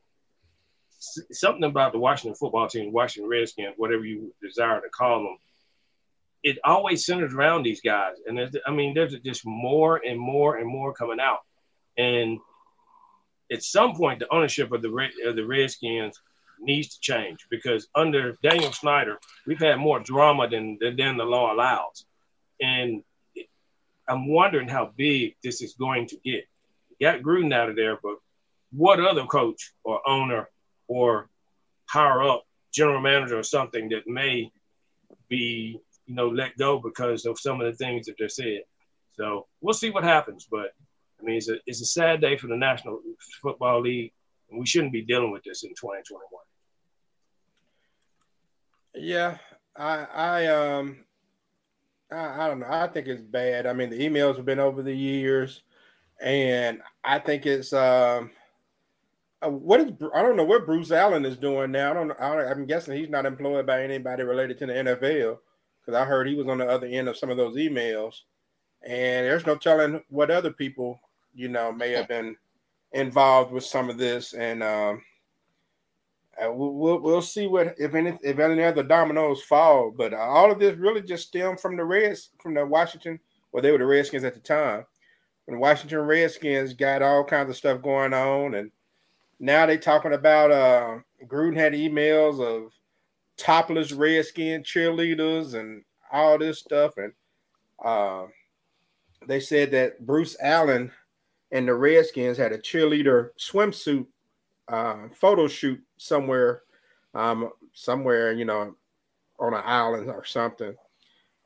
something 1.32 1.64
about 1.64 1.92
the 1.92 1.98
Washington 1.98 2.34
football 2.34 2.68
team, 2.68 2.92
Washington 2.92 3.28
Redskins, 3.28 3.74
whatever 3.76 4.04
you 4.04 4.34
desire 4.42 4.80
to 4.80 4.88
call 4.88 5.18
them, 5.18 5.38
it 6.44 6.58
always 6.62 7.04
centers 7.04 7.34
around 7.34 7.64
these 7.64 7.80
guys. 7.80 8.16
And 8.26 8.38
I 8.66 8.70
mean, 8.70 8.94
there's 8.94 9.18
just 9.20 9.44
more 9.44 10.00
and 10.06 10.18
more 10.20 10.58
and 10.58 10.68
more 10.68 10.94
coming 10.94 11.18
out. 11.18 11.40
And 11.98 12.38
at 13.50 13.62
some 13.62 13.94
point, 13.94 14.20
the 14.20 14.32
ownership 14.32 14.70
of 14.70 14.82
the 14.82 15.10
of 15.26 15.36
the 15.36 15.44
Redskins 15.44 16.20
needs 16.60 16.94
to 16.94 17.00
change 17.00 17.46
because 17.50 17.88
under 17.94 18.36
Daniel 18.42 18.72
Snyder, 18.72 19.18
we've 19.46 19.58
had 19.58 19.76
more 19.76 20.00
drama 20.00 20.48
than 20.48 20.78
than 20.80 21.16
the 21.16 21.24
law 21.24 21.52
allows. 21.52 22.04
And 22.60 23.02
I'm 24.06 24.28
wondering 24.28 24.68
how 24.68 24.92
big 24.96 25.36
this 25.42 25.62
is 25.62 25.74
going 25.74 26.06
to 26.08 26.16
get. 26.24 26.44
got 27.00 27.22
Gruden 27.22 27.54
out 27.54 27.70
of 27.70 27.76
there, 27.76 27.98
but 28.02 28.16
what 28.70 29.00
other 29.00 29.24
coach 29.24 29.72
or 29.82 30.06
owner 30.06 30.48
or 30.88 31.28
higher 31.86 32.22
up 32.22 32.44
general 32.72 33.00
manager 33.00 33.38
or 33.38 33.42
something 33.42 33.88
that 33.90 34.06
may 34.06 34.50
be, 35.28 35.80
you 36.06 36.14
know, 36.14 36.28
let 36.28 36.56
go 36.56 36.78
because 36.78 37.24
of 37.26 37.38
some 37.38 37.60
of 37.60 37.66
the 37.66 37.76
things 37.76 38.06
that 38.06 38.16
they're 38.18 38.28
said. 38.28 38.62
So 39.12 39.46
we'll 39.60 39.74
see 39.74 39.90
what 39.90 40.04
happens. 40.04 40.46
But 40.50 40.72
I 41.20 41.24
mean, 41.24 41.36
it's 41.36 41.48
a, 41.48 41.56
it's 41.66 41.80
a 41.80 41.86
sad 41.86 42.20
day 42.20 42.36
for 42.36 42.48
the 42.48 42.56
National 42.56 43.00
Football 43.42 43.82
League, 43.82 44.12
and 44.50 44.58
we 44.58 44.66
shouldn't 44.66 44.92
be 44.92 45.02
dealing 45.02 45.30
with 45.30 45.42
this 45.44 45.62
in 45.62 45.70
2021. 45.70 46.20
Yeah, 48.96 49.38
I, 49.76 50.04
I, 50.14 50.46
um, 50.46 51.04
I, 52.12 52.44
I 52.44 52.48
don't 52.48 52.60
know. 52.60 52.68
I 52.68 52.86
think 52.88 53.06
it's 53.06 53.22
bad. 53.22 53.66
I 53.66 53.72
mean, 53.72 53.90
the 53.90 53.98
emails 53.98 54.36
have 54.36 54.44
been 54.44 54.60
over 54.60 54.82
the 54.82 54.94
years, 54.94 55.62
and 56.20 56.80
I 57.02 57.18
think 57.18 57.44
it's 57.46 57.72
um 57.72 58.30
uh, 59.42 59.50
what 59.50 59.80
is 59.80 59.92
I 60.14 60.22
don't 60.22 60.36
know 60.36 60.44
what 60.44 60.66
Bruce 60.66 60.92
Allen 60.92 61.24
is 61.24 61.36
doing 61.36 61.72
now. 61.72 61.90
I 61.90 61.94
don't. 61.94 62.12
I 62.20 62.50
am 62.50 62.66
guessing 62.66 62.96
he's 62.96 63.08
not 63.08 63.26
employed 63.26 63.66
by 63.66 63.82
anybody 63.82 64.22
related 64.22 64.58
to 64.58 64.66
the 64.66 64.72
NFL 64.72 65.38
because 65.84 65.98
I 65.98 66.04
heard 66.04 66.26
he 66.26 66.34
was 66.34 66.48
on 66.48 66.58
the 66.58 66.66
other 66.66 66.86
end 66.86 67.08
of 67.08 67.16
some 67.16 67.30
of 67.30 67.36
those 67.36 67.56
emails, 67.56 68.20
and 68.82 69.26
there's 69.26 69.46
no 69.46 69.56
telling 69.56 70.02
what 70.08 70.30
other 70.30 70.52
people 70.52 71.00
you 71.34 71.48
know 71.48 71.72
may 71.72 71.90
have 71.92 72.08
been 72.08 72.36
involved 72.92 73.52
with 73.52 73.64
some 73.64 73.90
of 73.90 73.98
this, 73.98 74.32
and 74.34 74.62
um, 74.62 75.02
uh, 76.40 76.50
we'll, 76.52 77.00
we'll, 77.00 77.22
see 77.22 77.46
what 77.46 77.74
if 77.78 77.94
any 77.94 78.18
if 78.22 78.38
any 78.38 78.62
other 78.62 78.82
dominoes 78.82 79.42
fall. 79.42 79.92
But 79.94 80.14
all 80.14 80.50
of 80.50 80.58
this 80.58 80.76
really 80.76 81.02
just 81.02 81.28
stemmed 81.28 81.60
from 81.60 81.76
the 81.76 81.84
Reds 81.84 82.30
from 82.40 82.54
the 82.54 82.64
Washington. 82.64 83.20
Well, 83.52 83.62
they 83.62 83.70
were 83.70 83.78
the 83.78 83.86
Redskins 83.86 84.24
at 84.24 84.34
the 84.34 84.40
time. 84.40 84.84
When 85.44 85.56
the 85.56 85.60
Washington 85.60 86.00
Redskins 86.00 86.72
got 86.72 87.02
all 87.02 87.22
kinds 87.24 87.50
of 87.50 87.56
stuff 87.56 87.82
going 87.82 88.14
on, 88.14 88.54
and 88.54 88.70
now 89.38 89.66
they're 89.66 89.78
talking 89.78 90.14
about 90.14 90.50
uh, 90.50 90.98
Gruden 91.26 91.56
had 91.56 91.72
emails 91.72 92.40
of 92.40 92.72
topless 93.36 93.92
Redskin 93.92 94.62
cheerleaders 94.62 95.54
and 95.54 95.82
all 96.12 96.38
this 96.38 96.58
stuff, 96.58 96.92
and 96.96 97.12
uh, 97.84 98.26
they 99.26 99.40
said 99.40 99.70
that 99.72 100.04
Bruce 100.04 100.36
Allen 100.40 100.90
and 101.50 101.68
the 101.68 101.74
Redskins 101.74 102.36
had 102.36 102.52
a 102.52 102.58
cheerleader 102.58 103.30
swimsuit 103.38 104.06
uh, 104.68 105.08
photo 105.12 105.46
shoot 105.46 105.80
somewhere, 105.96 106.62
um, 107.14 107.50
somewhere, 107.72 108.32
you 108.32 108.44
know, 108.44 108.74
on 109.38 109.54
an 109.54 109.62
island 109.64 110.08
or 110.08 110.24
something. 110.24 110.74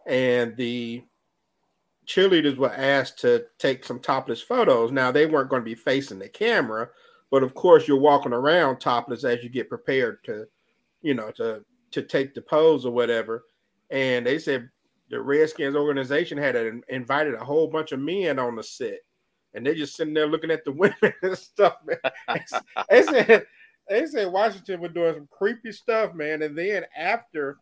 And 0.07 0.57
the 0.57 1.03
cheerleaders 2.07 2.57
were 2.57 2.73
asked 2.73 3.19
to 3.21 3.45
take 3.59 3.85
some 3.85 4.01
topless 4.01 4.41
photos. 4.41 4.93
Now 4.93 5.13
they 5.13 5.27
weren't 5.27 5.51
going 5.51 5.63
to 5.63 5.65
be 5.65 5.75
facing 5.75 6.19
the 6.19 6.29
camera, 6.29 6.89
but 7.31 7.43
of 7.43 7.55
course 7.55 7.87
you're 7.87 7.99
walking 7.99 8.33
around 8.33 8.79
topless 8.79 9.25
as 9.25 9.43
you 9.43 9.51
get 9.51 9.69
prepared 9.69 10.25
to, 10.25 10.47
you 11.03 11.15
know, 11.15 11.31
to 11.33 11.65
to 11.93 12.03
take 12.03 12.35
the 12.35 12.43
pose 12.43 12.85
or 12.85 12.93
whatever. 12.93 13.45
And 13.91 14.27
they 14.27 14.39
said 14.39 14.69
the 15.11 15.21
Redskins 15.21 15.77
organization 15.77 16.39
had 16.39 16.57
invited 16.89 17.35
a 17.35 17.45
whole 17.45 17.67
bunch 17.67 17.93
of 17.93 18.01
men 18.01 18.39
on 18.39 18.57
the 18.57 18.63
set 18.63 18.99
and 19.55 19.67
they're 19.67 19.75
just 19.75 19.97
sitting 19.97 20.15
there 20.15 20.27
looking 20.27 20.51
at 20.51 20.65
the 20.65 20.73
women 20.73 21.15
and 21.23 21.37
stuff. 21.37 21.77
Man. 21.85 21.99
they 22.91 23.03
said 23.03 23.47
they 23.89 24.07
said 24.07 24.33
Washington 24.33 24.81
was 24.81 24.93
doing 24.93 25.15
some 25.15 25.29
creepy 25.31 25.73
stuff, 25.73 26.15
man. 26.15 26.43
And 26.43 26.57
then 26.57 26.85
after 26.97 27.59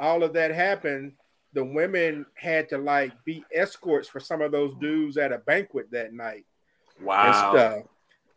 all 0.00 0.22
of 0.22 0.32
that 0.34 0.50
happened, 0.50 1.12
the 1.52 1.64
women 1.64 2.26
had 2.34 2.68
to 2.70 2.78
like 2.78 3.12
be 3.24 3.44
escorts 3.54 4.08
for 4.08 4.20
some 4.20 4.42
of 4.42 4.52
those 4.52 4.74
dudes 4.80 5.16
at 5.16 5.32
a 5.32 5.38
banquet 5.38 5.90
that 5.92 6.12
night. 6.12 6.44
Wow. 7.00 7.84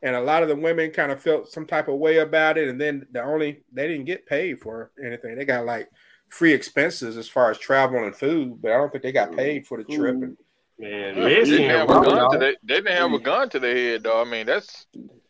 And 0.03 0.15
a 0.15 0.21
lot 0.21 0.41
of 0.41 0.49
the 0.49 0.55
women 0.55 0.91
kind 0.91 1.11
of 1.11 1.21
felt 1.21 1.51
some 1.51 1.67
type 1.67 1.87
of 1.87 1.99
way 1.99 2.17
about 2.17 2.57
it. 2.57 2.67
And 2.67 2.81
then 2.81 3.05
the 3.11 3.23
only 3.23 3.63
they 3.71 3.87
didn't 3.87 4.05
get 4.05 4.25
paid 4.25 4.59
for 4.59 4.91
anything. 5.03 5.35
They 5.35 5.45
got 5.45 5.65
like 5.65 5.89
free 6.29 6.53
expenses 6.53 7.17
as 7.17 7.27
far 7.27 7.51
as 7.51 7.59
travel 7.59 8.03
and 8.03 8.15
food, 8.15 8.61
but 8.61 8.71
I 8.71 8.77
don't 8.77 8.91
think 8.91 9.03
they 9.03 9.11
got 9.11 9.35
paid 9.35 9.67
for 9.67 9.77
the 9.77 9.83
trip. 9.83 10.15
And 10.15 10.37
Man, 10.81 11.15
they 11.15 11.43
didn't 11.43 11.69
have 11.69 11.89
a 11.89 12.01
gun 12.01 12.31
to 12.31 12.37
their, 12.39 12.55
they 12.63 12.75
didn't 12.75 12.97
have 12.97 13.13
a 13.13 13.19
mm. 13.19 13.23
gun 13.23 13.49
to 13.49 13.59
their 13.59 13.75
head 13.75 14.03
though. 14.03 14.19
I 14.19 14.23
mean, 14.23 14.47
that's 14.47 14.87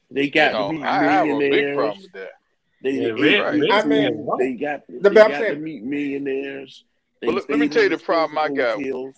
they 0.09 0.29
got 0.29 0.71
you 0.71 0.79
know, 0.79 0.87
I 0.87 1.03
have 1.03 1.27
a 1.27 1.37
big 1.37 1.75
problem 1.75 2.01
with 2.01 2.11
that. 2.13 2.29
They, 2.81 2.91
yeah, 2.91 3.13
they, 3.13 3.39
right. 3.39 3.71
I 3.71 3.85
mean, 3.85 4.27
they 4.39 4.53
got 4.53 4.87
the 4.87 5.09
they 5.09 5.13
got 5.13 5.27
to 5.27 5.55
meet 5.55 5.83
millionaires. 5.83 6.85
Well, 7.21 7.35
let, 7.35 7.49
let 7.49 7.59
me 7.59 7.67
tell 7.67 7.83
you 7.83 7.89
the 7.89 7.97
problem 7.97 8.37
I 8.37 8.47
got. 8.47 8.79
Let, 8.79 9.13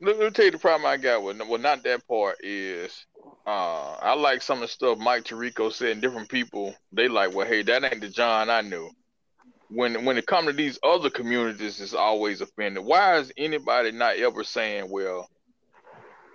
let, 0.00 0.18
me 0.18 0.30
tell 0.30 0.44
you 0.46 0.50
the 0.50 0.58
problem 0.58 0.86
I 0.86 0.96
got 0.96 1.22
with 1.22 1.40
well, 1.46 1.58
not 1.58 1.84
that 1.84 2.06
part 2.08 2.36
is 2.40 3.06
uh, 3.48 3.96
I 4.02 4.14
like 4.14 4.42
some 4.42 4.58
of 4.58 4.62
the 4.62 4.68
stuff 4.68 4.98
Mike 4.98 5.24
Tirico 5.24 5.72
said 5.72 5.92
and 5.92 6.02
different 6.02 6.28
people. 6.28 6.74
They 6.92 7.08
like, 7.08 7.34
well, 7.34 7.46
hey, 7.46 7.62
that 7.62 7.84
ain't 7.84 8.00
the 8.00 8.08
Jon 8.08 8.50
I 8.50 8.60
knew 8.60 8.90
when 9.70 10.04
when 10.04 10.16
it 10.16 10.26
comes 10.26 10.46
to 10.46 10.52
these 10.52 10.78
other 10.82 11.10
communities, 11.10 11.80
it's 11.80 11.94
always 11.94 12.40
offended. 12.40 12.84
Why 12.84 13.18
is 13.18 13.32
anybody 13.36 13.92
not 13.92 14.16
ever 14.16 14.42
saying, 14.44 14.88
"Well, 14.90 15.28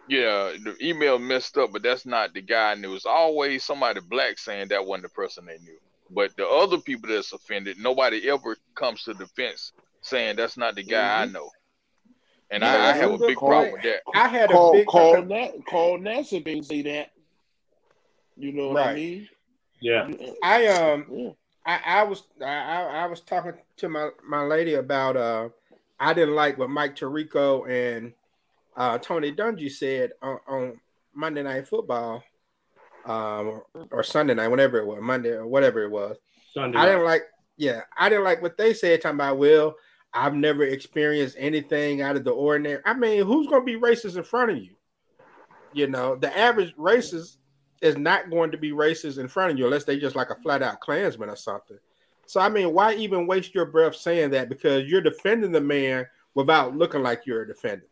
yeah, 0.07 0.53
the 0.63 0.75
email 0.81 1.17
messed 1.17 1.57
up, 1.57 1.71
but 1.71 1.83
that's 1.83 2.05
not 2.05 2.33
the 2.33 2.41
guy 2.41 2.71
I 2.71 2.75
knew." 2.75 2.93
It's 2.95 3.05
always 3.05 3.63
somebody 3.63 4.01
black 4.01 4.37
saying 4.37 4.67
that 4.69 4.85
wasn't 4.85 5.03
the 5.03 5.09
person 5.09 5.45
they 5.45 5.57
knew. 5.57 5.79
But 6.09 6.35
the 6.37 6.47
other 6.47 6.77
people 6.77 7.09
that's 7.09 7.33
offended, 7.33 7.77
nobody 7.79 8.29
ever 8.29 8.57
comes 8.75 9.03
to 9.03 9.13
defense 9.13 9.73
saying 10.01 10.35
that's 10.35 10.57
not 10.57 10.75
the 10.75 10.83
guy 10.83 10.97
mm-hmm. 10.97 11.29
I 11.29 11.33
know. 11.33 11.49
And 12.53 12.61
yeah, 12.61 12.71
I, 12.71 12.89
I, 12.89 12.97
have 12.97 13.11
a 13.11 13.17
big 13.17 13.37
problem 13.37 13.71
with 13.73 13.81
that. 13.81 14.01
I 14.13 14.27
had 14.27 14.51
call, 14.51 14.69
a 14.69 14.73
big 14.73 14.85
call 14.85 15.21
that 15.23 15.65
call 15.65 15.97
Nassib 15.97 16.51
and 16.51 16.63
say 16.63 16.83
that. 16.83 17.11
You 18.37 18.51
know 18.51 18.67
what 18.67 18.75
right. 18.77 18.89
I 18.89 18.95
mean? 18.95 19.29
Yeah. 19.81 20.11
I 20.43 20.67
um 20.67 21.05
yeah. 21.11 21.29
I, 21.65 21.79
I 21.85 22.03
was 22.03 22.23
I, 22.39 22.83
I 22.83 23.05
was 23.07 23.21
talking 23.21 23.53
to 23.77 23.89
my, 23.89 24.09
my 24.27 24.43
lady 24.43 24.75
about 24.75 25.17
uh 25.17 25.49
I 25.99 26.13
didn't 26.13 26.35
like 26.35 26.59
what 26.59 26.69
Mike 26.69 26.95
Tirico 26.95 27.67
and 27.67 28.13
uh, 28.75 28.97
Tony 28.97 29.31
Dungy 29.31 29.71
said 29.71 30.11
on, 30.21 30.39
on 30.47 30.79
Monday 31.13 31.43
Night 31.43 31.67
Football 31.67 32.23
um, 33.05 33.61
or 33.91 34.03
Sunday 34.03 34.33
night, 34.33 34.47
whenever 34.49 34.79
it 34.79 34.85
was, 34.85 34.99
Monday 35.01 35.29
or 35.29 35.47
whatever 35.47 35.83
it 35.83 35.91
was. 35.91 36.17
Sunday 36.53 36.77
I 36.77 36.85
didn't 36.85 37.05
like, 37.05 37.23
yeah, 37.57 37.81
I 37.97 38.09
didn't 38.09 38.23
like 38.23 38.41
what 38.41 38.57
they 38.57 38.73
said. 38.73 39.01
Talking 39.01 39.17
about, 39.17 39.37
well, 39.37 39.75
I've 40.13 40.35
never 40.35 40.63
experienced 40.63 41.35
anything 41.39 42.01
out 42.01 42.15
of 42.15 42.23
the 42.23 42.31
ordinary. 42.31 42.81
I 42.85 42.93
mean, 42.93 43.25
who's 43.25 43.47
going 43.47 43.65
to 43.65 43.65
be 43.65 43.79
racist 43.79 44.15
in 44.15 44.23
front 44.23 44.51
of 44.51 44.57
you? 44.57 44.75
You 45.73 45.87
know, 45.87 46.15
the 46.15 46.35
average 46.37 46.75
racist 46.75 47.37
is 47.81 47.97
not 47.97 48.29
going 48.29 48.51
to 48.51 48.57
be 48.57 48.71
racist 48.71 49.17
in 49.17 49.27
front 49.27 49.51
of 49.51 49.57
you 49.57 49.65
unless 49.65 49.85
they 49.85 49.99
just 49.99 50.15
like 50.15 50.29
a 50.29 50.35
flat 50.35 50.61
out 50.61 50.79
Klansman 50.79 51.29
or 51.29 51.35
something. 51.35 51.77
So 52.25 52.39
I 52.39 52.49
mean, 52.49 52.73
why 52.73 52.93
even 52.93 53.27
waste 53.27 53.53
your 53.53 53.65
breath 53.65 53.95
saying 53.95 54.31
that? 54.31 54.49
Because 54.49 54.85
you're 54.85 55.01
defending 55.01 55.51
the 55.51 55.61
man 55.61 56.05
without 56.35 56.75
looking 56.75 57.03
like 57.03 57.25
you're 57.25 57.45
defending 57.45 57.87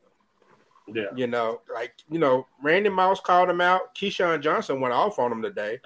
him. 0.87 0.95
Yeah. 0.95 1.15
You 1.15 1.27
know, 1.27 1.61
like 1.73 1.93
you 2.09 2.19
know, 2.19 2.47
Randy 2.63 2.89
Moss 2.89 3.19
called 3.19 3.49
him 3.49 3.61
out. 3.61 3.93
Keyshawn 3.95 4.41
Johnson 4.41 4.79
went 4.79 4.93
off 4.93 5.19
on 5.19 5.31
him 5.31 5.41
today. 5.41 5.79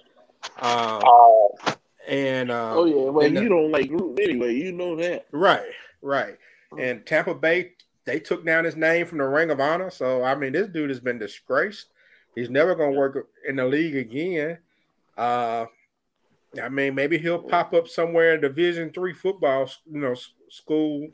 Um, 0.60 1.02
uh, 1.04 1.74
and 2.08 2.52
uh, 2.52 2.74
oh 2.76 2.86
yeah, 2.86 3.10
well 3.10 3.28
you 3.28 3.44
the, 3.44 3.50
don't 3.50 3.72
like 3.72 3.90
Gruden 3.90 4.20
anyway. 4.22 4.54
You 4.54 4.72
know 4.72 4.96
that, 4.98 5.26
right? 5.32 5.72
Right. 6.06 6.38
And 6.80 7.04
Tampa 7.04 7.34
Bay, 7.34 7.72
they 8.06 8.20
took 8.20 8.46
down 8.46 8.64
his 8.64 8.76
name 8.76 9.08
from 9.08 9.18
the 9.18 9.24
Ring 9.24 9.50
of 9.50 9.60
Honor. 9.60 9.90
So 9.90 10.24
I 10.24 10.36
mean, 10.36 10.54
this 10.54 10.68
dude 10.68 10.90
has 10.90 11.00
been 11.00 11.18
disgraced. 11.18 11.88
He's 12.36 12.50
never 12.50 12.76
going 12.76 12.94
to 12.94 12.98
work 12.98 13.28
in 13.48 13.56
the 13.56 13.66
league 13.66 13.96
again. 13.96 14.60
Uh, 15.18 15.66
I 16.62 16.70
mean, 16.70 16.94
maybe 16.94 17.18
he'll 17.18 17.42
pop 17.42 17.74
up 17.74 17.88
somewhere 17.88 18.36
in 18.36 18.42
Division 18.42 18.92
three 18.92 19.14
football, 19.14 19.70
you 19.92 20.00
know, 20.00 20.16
school 20.50 21.08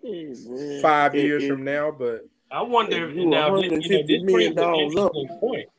five 0.81 1.15
years 1.15 1.47
from 1.47 1.63
now. 1.63 1.91
But 1.91 2.27
I 2.51 2.61
wonder 2.61 3.07
now. 3.07 3.13
You 3.13 3.25
know, 3.27 3.61
this 3.61 4.23
brings 4.23 4.57
an 4.57 4.75
interesting 4.75 5.29
up. 5.31 5.39
point. 5.39 5.69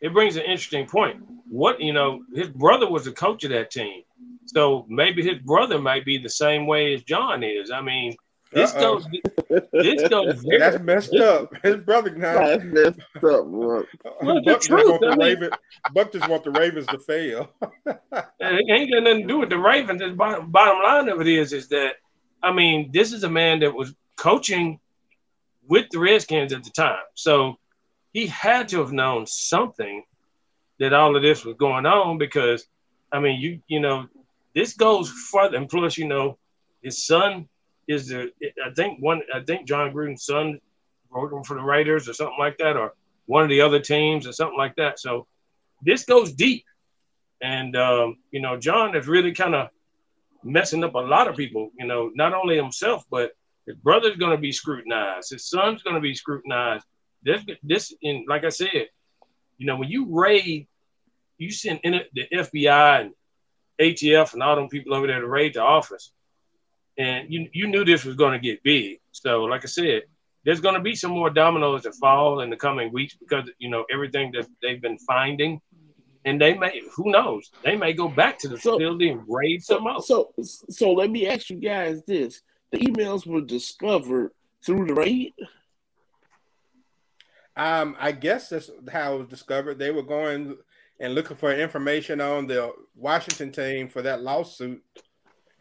It 0.00 0.12
brings 0.12 0.36
an 0.36 0.42
interesting 0.42 0.86
point. 0.86 1.22
What 1.48 1.80
you 1.80 1.94
know, 1.94 2.22
his 2.34 2.48
brother 2.48 2.88
was 2.88 3.06
the 3.06 3.12
coach 3.12 3.44
of 3.44 3.50
that 3.50 3.70
team, 3.70 4.02
so 4.44 4.84
maybe 4.88 5.22
his 5.22 5.38
brother 5.38 5.78
might 5.80 6.04
be 6.04 6.18
the 6.18 6.28
same 6.28 6.66
way 6.66 6.92
as 6.92 7.02
Jon 7.02 7.42
is. 7.42 7.70
I 7.70 7.80
mean, 7.80 8.14
this 8.52 8.74
Uh-oh. 8.74 9.00
goes. 9.00 9.06
This 9.72 10.08
goes. 10.08 10.42
Very, 10.48 10.58
That's 10.58 10.82
messed 10.82 11.14
up. 11.14 11.52
His 11.62 11.76
brother 11.76 12.10
now. 12.10 12.38
That's 12.38 12.64
messed 12.64 13.00
up. 13.16 13.20
Bro. 13.20 13.84
Well, 14.22 14.42
Buck, 14.42 14.62
just 14.62 14.70
want 14.70 15.00
the 15.00 15.16
Raven, 15.18 15.50
Buck 15.92 16.12
just 16.12 16.28
want 16.28 16.44
the 16.44 16.50
Ravens 16.50 16.86
to 16.86 16.98
fail. 16.98 17.50
it 17.86 18.70
ain't 18.70 18.90
got 18.90 19.02
nothing 19.02 19.22
to 19.22 19.26
do 19.26 19.38
with 19.38 19.50
the 19.50 19.58
Ravens. 19.58 20.00
The 20.00 20.10
bottom, 20.10 20.50
bottom 20.50 20.82
line 20.82 21.08
of 21.08 21.20
it 21.20 21.26
is, 21.26 21.52
is 21.52 21.68
that 21.68 21.94
I 22.42 22.52
mean, 22.52 22.90
this 22.92 23.12
is 23.12 23.24
a 23.24 23.30
man 23.30 23.60
that 23.60 23.74
was 23.74 23.94
coaching 24.16 24.80
with 25.68 25.86
the 25.90 25.98
Redskins 25.98 26.52
at 26.52 26.64
the 26.64 26.70
time, 26.70 27.02
so 27.14 27.58
he 28.12 28.26
had 28.26 28.68
to 28.68 28.78
have 28.78 28.92
known 28.92 29.26
something 29.26 30.04
that 30.78 30.94
all 30.94 31.16
of 31.16 31.22
this 31.22 31.44
was 31.44 31.56
going 31.56 31.84
on 31.84 32.16
because, 32.16 32.66
I 33.12 33.20
mean, 33.20 33.40
you 33.40 33.60
you 33.66 33.80
know, 33.80 34.08
this 34.54 34.74
goes 34.74 35.10
further, 35.10 35.58
and 35.58 35.68
plus, 35.68 35.98
you 35.98 36.08
know, 36.08 36.38
his 36.82 37.04
son 37.04 37.48
is 37.88 38.08
the 38.08 38.30
I 38.64 38.70
think 38.76 39.02
one 39.02 39.22
I 39.34 39.40
think 39.40 39.66
Jon 39.66 39.92
Gruden's 39.92 40.24
son 40.24 40.60
working 41.10 41.42
for 41.42 41.54
the 41.54 41.62
Raiders 41.62 42.08
or 42.08 42.12
something 42.12 42.38
like 42.38 42.58
that, 42.58 42.76
or 42.76 42.92
one 43.26 43.42
of 43.42 43.48
the 43.48 43.62
other 43.62 43.80
teams 43.80 44.26
or 44.26 44.32
something 44.32 44.58
like 44.58 44.76
that. 44.76 45.00
So 45.00 45.26
this 45.82 46.04
goes 46.04 46.32
deep, 46.32 46.64
and 47.40 47.74
um, 47.76 48.18
you 48.30 48.40
know 48.40 48.58
Jon 48.58 48.94
is 48.94 49.08
really 49.08 49.32
kind 49.32 49.54
of 49.54 49.70
messing 50.44 50.84
up 50.84 50.94
a 50.94 50.98
lot 50.98 51.28
of 51.28 51.36
people. 51.36 51.70
You 51.78 51.86
know, 51.86 52.10
not 52.14 52.34
only 52.34 52.56
himself, 52.56 53.04
but 53.10 53.32
his 53.66 53.76
brother's 53.76 54.16
going 54.16 54.32
to 54.32 54.40
be 54.40 54.52
scrutinized. 54.52 55.30
His 55.30 55.48
son's 55.48 55.82
going 55.82 55.96
to 55.96 56.00
be 56.00 56.14
scrutinized. 56.14 56.84
This 57.22 57.42
this 57.62 57.94
in 58.02 58.26
like 58.28 58.44
I 58.44 58.50
said, 58.50 58.88
you 59.56 59.66
know, 59.66 59.76
when 59.76 59.88
you 59.88 60.06
raid, 60.10 60.68
you 61.38 61.50
send 61.50 61.80
in 61.84 62.02
the 62.12 62.26
FBI 62.32 63.00
and 63.00 63.12
ATF 63.80 64.34
and 64.34 64.42
all 64.42 64.56
them 64.56 64.68
people 64.68 64.92
over 64.94 65.06
there 65.06 65.20
to 65.20 65.26
raid 65.26 65.54
the 65.54 65.62
office 65.62 66.12
and 66.98 67.32
you 67.32 67.48
you 67.52 67.66
knew 67.68 67.84
this 67.84 68.04
was 68.04 68.16
going 68.16 68.32
to 68.32 68.38
get 68.38 68.62
big. 68.62 68.98
So, 69.12 69.44
like 69.44 69.64
I 69.64 69.68
said, 69.68 70.02
there's 70.44 70.60
going 70.60 70.74
to 70.74 70.80
be 70.80 70.94
some 70.94 71.12
more 71.12 71.30
dominoes 71.30 71.82
that 71.82 71.94
fall 71.94 72.40
in 72.40 72.50
the 72.50 72.56
coming 72.56 72.92
weeks 72.92 73.16
because 73.16 73.48
you 73.58 73.70
know 73.70 73.84
everything 73.92 74.32
that 74.32 74.46
they've 74.60 74.82
been 74.82 74.98
finding, 74.98 75.60
and 76.24 76.40
they 76.40 76.54
may 76.54 76.82
who 76.94 77.10
knows 77.10 77.50
they 77.62 77.76
may 77.76 77.92
go 77.92 78.08
back 78.08 78.38
to 78.40 78.48
the 78.48 78.58
so, 78.58 78.72
facility 78.72 79.10
and 79.10 79.22
raid 79.28 79.62
so, 79.62 79.76
some 79.76 79.84
more. 79.84 80.02
So, 80.02 80.34
so 80.42 80.92
let 80.92 81.10
me 81.10 81.28
ask 81.28 81.50
you 81.50 81.56
guys 81.56 82.02
this: 82.04 82.42
the 82.72 82.78
emails 82.78 83.26
were 83.26 83.40
discovered 83.40 84.32
through 84.64 84.86
the 84.86 84.94
raid. 84.94 85.34
Um, 87.56 87.96
I 87.98 88.12
guess 88.12 88.50
that's 88.50 88.70
how 88.92 89.14
it 89.14 89.18
was 89.18 89.28
discovered. 89.28 89.78
They 89.78 89.90
were 89.90 90.02
going 90.02 90.58
and 91.00 91.14
looking 91.14 91.36
for 91.36 91.52
information 91.52 92.20
on 92.20 92.46
the 92.46 92.72
Washington 92.96 93.52
team 93.52 93.88
for 93.88 94.02
that 94.02 94.22
lawsuit 94.22 94.82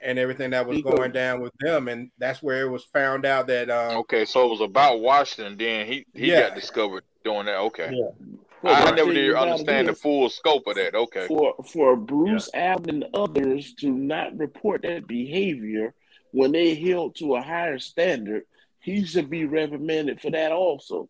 and 0.01 0.19
everything 0.19 0.51
that 0.51 0.67
was 0.67 0.81
going 0.81 1.11
down 1.11 1.41
with 1.41 1.53
them, 1.59 1.87
and 1.87 2.11
that's 2.17 2.41
where 2.41 2.61
it 2.61 2.69
was 2.69 2.83
found 2.85 3.25
out 3.25 3.47
that. 3.47 3.69
Um, 3.69 3.97
okay, 3.97 4.25
so 4.25 4.45
it 4.45 4.49
was 4.49 4.61
about 4.61 4.99
Washington. 4.99 5.57
Then 5.57 5.87
he 5.87 6.05
he 6.13 6.31
yeah. 6.31 6.49
got 6.49 6.55
discovered 6.55 7.03
doing 7.23 7.45
that. 7.45 7.57
Okay. 7.57 7.91
Yeah. 7.91 8.27
Well, 8.61 8.87
I 8.87 8.91
never 8.91 9.13
did 9.13 9.35
understand 9.35 9.87
the 9.87 9.93
full 9.93 10.29
scope 10.29 10.65
of 10.67 10.75
that. 10.75 10.95
Okay. 10.95 11.27
For 11.27 11.55
for 11.71 11.95
Bruce 11.95 12.49
yeah. 12.53 12.73
Allen 12.73 12.89
and 12.89 13.05
others 13.13 13.73
to 13.75 13.89
not 13.89 14.37
report 14.37 14.81
that 14.81 15.07
behavior 15.07 15.93
when 16.31 16.51
they 16.51 16.75
held 16.75 17.15
to 17.15 17.35
a 17.35 17.41
higher 17.41 17.79
standard, 17.79 18.43
he 18.79 19.05
should 19.05 19.29
be 19.29 19.45
reprimanded 19.45 20.19
for 20.19 20.31
that 20.31 20.51
also. 20.51 21.09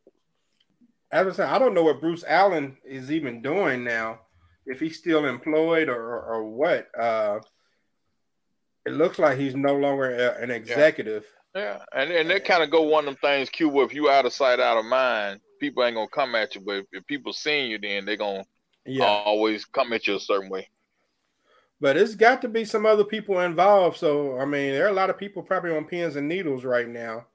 As 1.12 1.28
I 1.28 1.32
said, 1.32 1.50
I 1.50 1.58
don't 1.58 1.74
know 1.74 1.84
what 1.84 2.02
Bruce 2.02 2.24
Allen 2.28 2.78
is 2.84 3.12
even 3.12 3.42
doing 3.42 3.84
now, 3.84 4.20
if 4.66 4.80
he's 4.80 4.98
still 4.98 5.26
employed 5.26 5.88
or 5.90 6.22
or 6.22 6.44
what. 6.44 6.88
Uh, 6.98 7.40
it 8.88 8.94
looks 8.94 9.20
like 9.20 9.38
he's 9.38 9.56
no 9.56 9.76
longer 9.76 10.10
a, 10.10 10.42
an 10.42 10.50
executive. 10.50 11.26
Yeah, 11.54 11.80
yeah. 11.94 12.02
and 12.02 12.12
and 12.12 12.30
that 12.30 12.46
kind 12.46 12.64
of 12.64 12.72
go 12.72 12.84
one 12.84 13.08
of 13.08 13.16
them 13.16 13.20
things, 13.22 13.50
Q. 13.50 13.70
Where 13.70 13.86
if 13.86 13.94
you 13.94 14.10
out 14.10 14.26
of 14.26 14.34
sight, 14.34 14.60
out 14.60 14.78
of 14.78 14.86
mind, 14.86 15.42
people 15.60 15.84
ain't 15.84 15.96
gonna 15.96 16.08
come 16.08 16.36
at 16.36 16.56
you. 16.56 16.62
But 16.62 16.76
if, 16.78 16.86
if 16.94 17.08
people 17.08 17.34
seeing 17.34 17.70
you, 17.70 17.80
then 17.80 18.06
they're 18.06 18.16
gonna 18.16 18.46
yeah. 18.86 19.04
always 19.04 19.66
come 19.66 19.92
at 19.92 20.08
you 20.08 20.16
a 20.16 20.20
certain 20.20 20.50
way. 20.50 20.70
But 21.80 21.98
it's 21.98 22.16
got 22.16 22.42
to 22.42 22.48
be 22.48 22.66
some 22.66 22.86
other 22.86 23.04
people 23.04 23.40
involved. 23.42 23.98
So 23.98 24.40
I 24.40 24.46
mean, 24.46 24.72
there 24.72 24.86
are 24.86 24.90
a 24.90 24.94
lot 24.94 25.10
of 25.10 25.18
people 25.18 25.44
probably 25.44 25.76
on 25.76 25.86
pins 25.86 26.16
and 26.16 26.28
needles 26.28 26.64
right 26.64 26.88
now. 26.88 27.26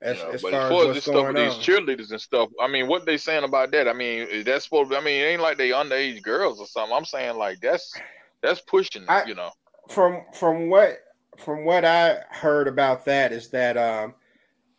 As, 0.00 0.18
yeah, 0.18 0.30
as 0.32 0.40
far 0.40 0.50
as, 0.50 0.68
far 0.68 0.88
as 0.88 0.94
this 0.96 1.04
stuff 1.04 1.26
with 1.28 1.36
these 1.36 1.54
cheerleaders 1.64 2.10
and 2.10 2.20
stuff, 2.20 2.48
I 2.60 2.66
mean, 2.66 2.88
what 2.88 3.06
they 3.06 3.16
saying 3.16 3.44
about 3.44 3.70
that? 3.70 3.86
I 3.86 3.92
mean, 3.92 4.42
that's 4.42 4.64
supposed. 4.64 4.90
To, 4.90 4.96
I 4.96 5.00
mean, 5.00 5.20
it 5.20 5.26
ain't 5.26 5.42
like 5.42 5.58
they 5.58 5.70
underage 5.70 6.24
girls 6.24 6.58
or 6.58 6.66
something. 6.66 6.92
I'm 6.92 7.04
saying 7.04 7.36
like 7.36 7.60
that's 7.60 7.94
that's 8.42 8.60
pushing. 8.62 9.04
I, 9.08 9.24
you 9.26 9.36
know, 9.36 9.52
from 9.88 10.22
from 10.32 10.68
what 10.68 10.98
from 11.38 11.64
what 11.64 11.84
I 11.84 12.20
heard 12.30 12.68
about 12.68 13.04
that 13.06 13.32
is 13.32 13.48
that 13.50 13.76
um, 13.76 14.14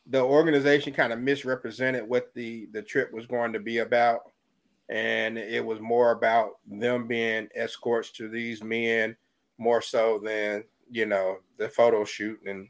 the 0.07 0.21
organization 0.21 0.93
kind 0.93 1.13
of 1.13 1.19
misrepresented 1.19 2.07
what 2.07 2.33
the 2.33 2.67
the 2.71 2.81
trip 2.81 3.11
was 3.13 3.25
going 3.25 3.53
to 3.53 3.59
be 3.59 3.79
about, 3.79 4.31
and 4.89 5.37
it 5.37 5.65
was 5.65 5.79
more 5.79 6.11
about 6.11 6.57
them 6.67 7.07
being 7.07 7.47
escorts 7.55 8.11
to 8.11 8.29
these 8.29 8.63
men 8.63 9.15
more 9.57 9.81
so 9.81 10.19
than 10.23 10.63
you 10.89 11.05
know 11.05 11.37
the 11.57 11.69
photo 11.69 12.03
shoot, 12.03 12.39
and 12.45 12.69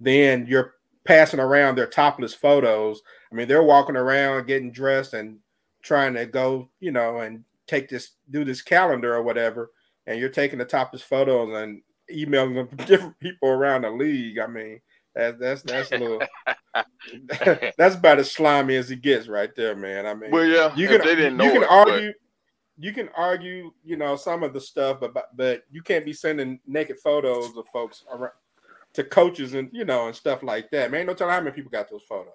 then 0.00 0.46
you're 0.46 0.74
passing 1.04 1.40
around 1.40 1.76
their 1.76 1.86
topless 1.86 2.34
photos. 2.34 3.00
I 3.30 3.34
mean, 3.34 3.48
they're 3.48 3.62
walking 3.62 3.96
around 3.96 4.46
getting 4.46 4.72
dressed 4.72 5.14
and 5.14 5.38
trying 5.82 6.14
to 6.14 6.26
go, 6.26 6.68
you 6.80 6.90
know, 6.90 7.18
and 7.18 7.44
take 7.66 7.88
this 7.88 8.12
do 8.30 8.44
this 8.44 8.62
calendar 8.62 9.14
or 9.14 9.22
whatever 9.22 9.70
and 10.06 10.18
you're 10.18 10.28
taking 10.28 10.58
the 10.58 10.64
topless 10.64 11.02
photos 11.02 11.54
and 11.54 11.82
emailing 12.10 12.54
them 12.54 12.68
to 12.68 12.76
different 12.86 13.18
people 13.18 13.48
around 13.48 13.82
the 13.82 13.90
league. 13.90 14.38
I 14.38 14.46
mean, 14.46 14.80
that, 15.14 15.38
that's 15.38 15.62
that's 15.62 15.92
a 15.92 15.98
little 15.98 16.22
that's 17.78 17.94
about 17.94 18.18
as 18.18 18.30
slimy 18.30 18.76
as 18.76 18.90
it 18.90 19.02
gets 19.02 19.28
right 19.28 19.54
there, 19.56 19.74
man. 19.74 20.06
I 20.06 20.14
mean, 20.14 20.30
well, 20.30 20.44
yeah, 20.44 20.74
you 20.76 20.88
can 20.88 21.02
you 21.06 21.50
can 21.52 21.62
it, 21.62 21.70
argue. 21.70 22.08
But... 22.08 22.16
You 22.78 22.92
can 22.92 23.08
argue, 23.16 23.72
you 23.86 23.96
know, 23.96 24.16
some 24.16 24.42
of 24.42 24.52
the 24.52 24.60
stuff, 24.60 25.00
but 25.00 25.14
but 25.34 25.62
you 25.70 25.80
can't 25.82 26.04
be 26.04 26.12
sending 26.12 26.60
naked 26.66 26.98
photos 27.00 27.56
of 27.56 27.66
folks 27.68 28.04
around, 28.12 28.32
to 28.92 29.04
coaches 29.04 29.54
and 29.54 29.70
you 29.72 29.86
know 29.86 30.08
and 30.08 30.14
stuff 30.14 30.42
like 30.42 30.70
that. 30.72 30.90
Man, 30.90 31.06
no 31.06 31.14
telling 31.14 31.32
how 31.32 31.40
many 31.40 31.54
people 31.54 31.70
got 31.70 31.90
those 31.90 32.02
photos. 32.02 32.32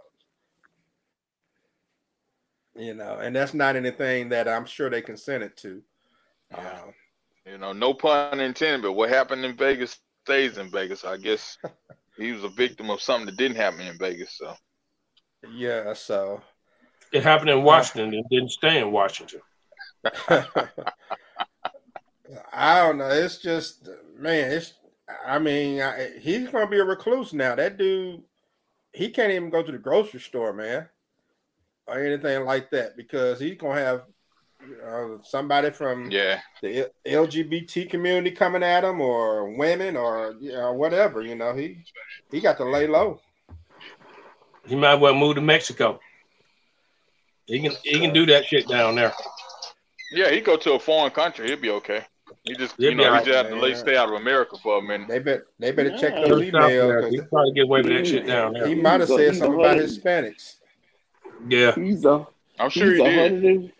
You 2.75 2.95
know, 2.95 3.19
and 3.19 3.35
that's 3.35 3.53
not 3.53 3.75
anything 3.75 4.29
that 4.29 4.47
I'm 4.47 4.65
sure 4.65 4.89
they 4.89 5.03
consented 5.03 5.55
to. 5.57 5.83
Yeah. 6.49 6.79
Um, 6.83 6.93
you 7.45 7.57
know, 7.57 7.73
no 7.73 7.93
pun 7.93 8.39
intended, 8.39 8.83
but 8.83 8.93
what 8.93 9.09
happened 9.09 9.45
in 9.45 9.55
Vegas 9.55 9.99
stays 10.25 10.57
in 10.57 10.69
Vegas. 10.69 11.03
I 11.03 11.17
guess 11.17 11.57
he 12.17 12.31
was 12.31 12.43
a 12.43 12.49
victim 12.49 12.89
of 12.89 13.01
something 13.01 13.25
that 13.25 13.37
didn't 13.37 13.57
happen 13.57 13.81
in 13.81 13.97
Vegas. 13.97 14.37
So, 14.37 14.55
yeah, 15.51 15.93
so 15.93 16.41
it 17.11 17.23
happened 17.23 17.49
in 17.49 17.59
uh, 17.59 17.61
Washington 17.61 18.13
and 18.13 18.25
didn't 18.29 18.51
stay 18.51 18.79
in 18.79 18.91
Washington. 18.91 19.41
I 22.53 22.79
don't 22.79 22.97
know. 22.97 23.09
It's 23.09 23.37
just, 23.37 23.87
man, 24.17 24.51
it's, 24.51 24.73
I 25.25 25.39
mean, 25.39 25.81
I, 25.81 26.11
he's 26.19 26.49
going 26.49 26.65
to 26.65 26.71
be 26.71 26.79
a 26.79 26.85
recluse 26.85 27.33
now. 27.33 27.55
That 27.55 27.77
dude, 27.77 28.21
he 28.93 29.09
can't 29.09 29.31
even 29.31 29.49
go 29.49 29.63
to 29.63 29.71
the 29.71 29.77
grocery 29.77 30.19
store, 30.21 30.53
man, 30.53 30.87
or 31.87 31.99
anything 31.99 32.45
like 32.45 32.69
that 32.71 32.95
because 32.95 33.39
he's 33.39 33.57
going 33.57 33.77
to 33.77 33.83
have 33.83 34.03
uh, 34.85 35.07
somebody 35.23 35.71
from 35.71 36.09
yeah 36.11 36.39
the 36.61 36.89
LGBT 37.05 37.89
community 37.89 38.31
coming 38.31 38.63
at 38.63 38.83
him, 38.83 39.01
or 39.01 39.51
women, 39.55 39.95
or 39.97 40.35
you 40.39 40.51
know, 40.51 40.73
whatever. 40.73 41.21
You 41.21 41.35
know, 41.35 41.53
he 41.53 41.83
he 42.31 42.39
got 42.39 42.57
to 42.57 42.65
lay 42.65 42.87
low. 42.87 43.19
He 44.65 44.75
might 44.75 44.95
well 44.95 45.15
move 45.15 45.35
to 45.35 45.41
Mexico. 45.41 45.99
He 47.45 47.59
can 47.61 47.71
he 47.83 47.99
can 47.99 48.13
do 48.13 48.25
that 48.27 48.45
shit 48.45 48.67
down 48.67 48.95
there. 48.95 49.13
Yeah, 50.11 50.29
he 50.29 50.41
go 50.41 50.57
to 50.57 50.73
a 50.73 50.79
foreign 50.79 51.11
country. 51.11 51.47
He'll 51.47 51.57
be 51.57 51.69
okay. 51.71 52.05
He 52.43 52.55
just 52.55 52.75
He'll 52.77 52.91
you 52.91 52.95
know 52.95 53.11
right. 53.11 53.19
he 53.19 53.31
just 53.31 53.49
have 53.49 53.61
to 53.61 53.75
stay 53.75 53.97
out 53.97 54.09
of 54.09 54.15
America 54.15 54.57
for 54.61 54.79
a 54.79 54.81
minute. 54.81 55.07
They 55.07 55.19
bet 55.19 55.41
they 55.59 55.71
better 55.71 55.89
yeah. 55.89 55.97
check 55.97 56.13
those 56.15 56.41
emails. 56.41 57.11
He 57.11 57.21
probably 57.21 57.53
get 57.53 57.63
away 57.63 57.81
with 57.81 57.91
that 57.91 58.07
shit 58.07 58.27
down 58.27 58.53
there. 58.53 58.67
He 58.67 58.75
might 58.75 58.99
have 58.99 59.09
said 59.09 59.35
something 59.35 59.59
about 59.59 59.77
Hispanics. 59.77 60.55
Yeah, 61.47 61.73
he's 61.75 62.05
a. 62.05 62.27
I'm 62.59 62.69
sure 62.69 62.93
he 62.93 63.03
did. 63.03 63.73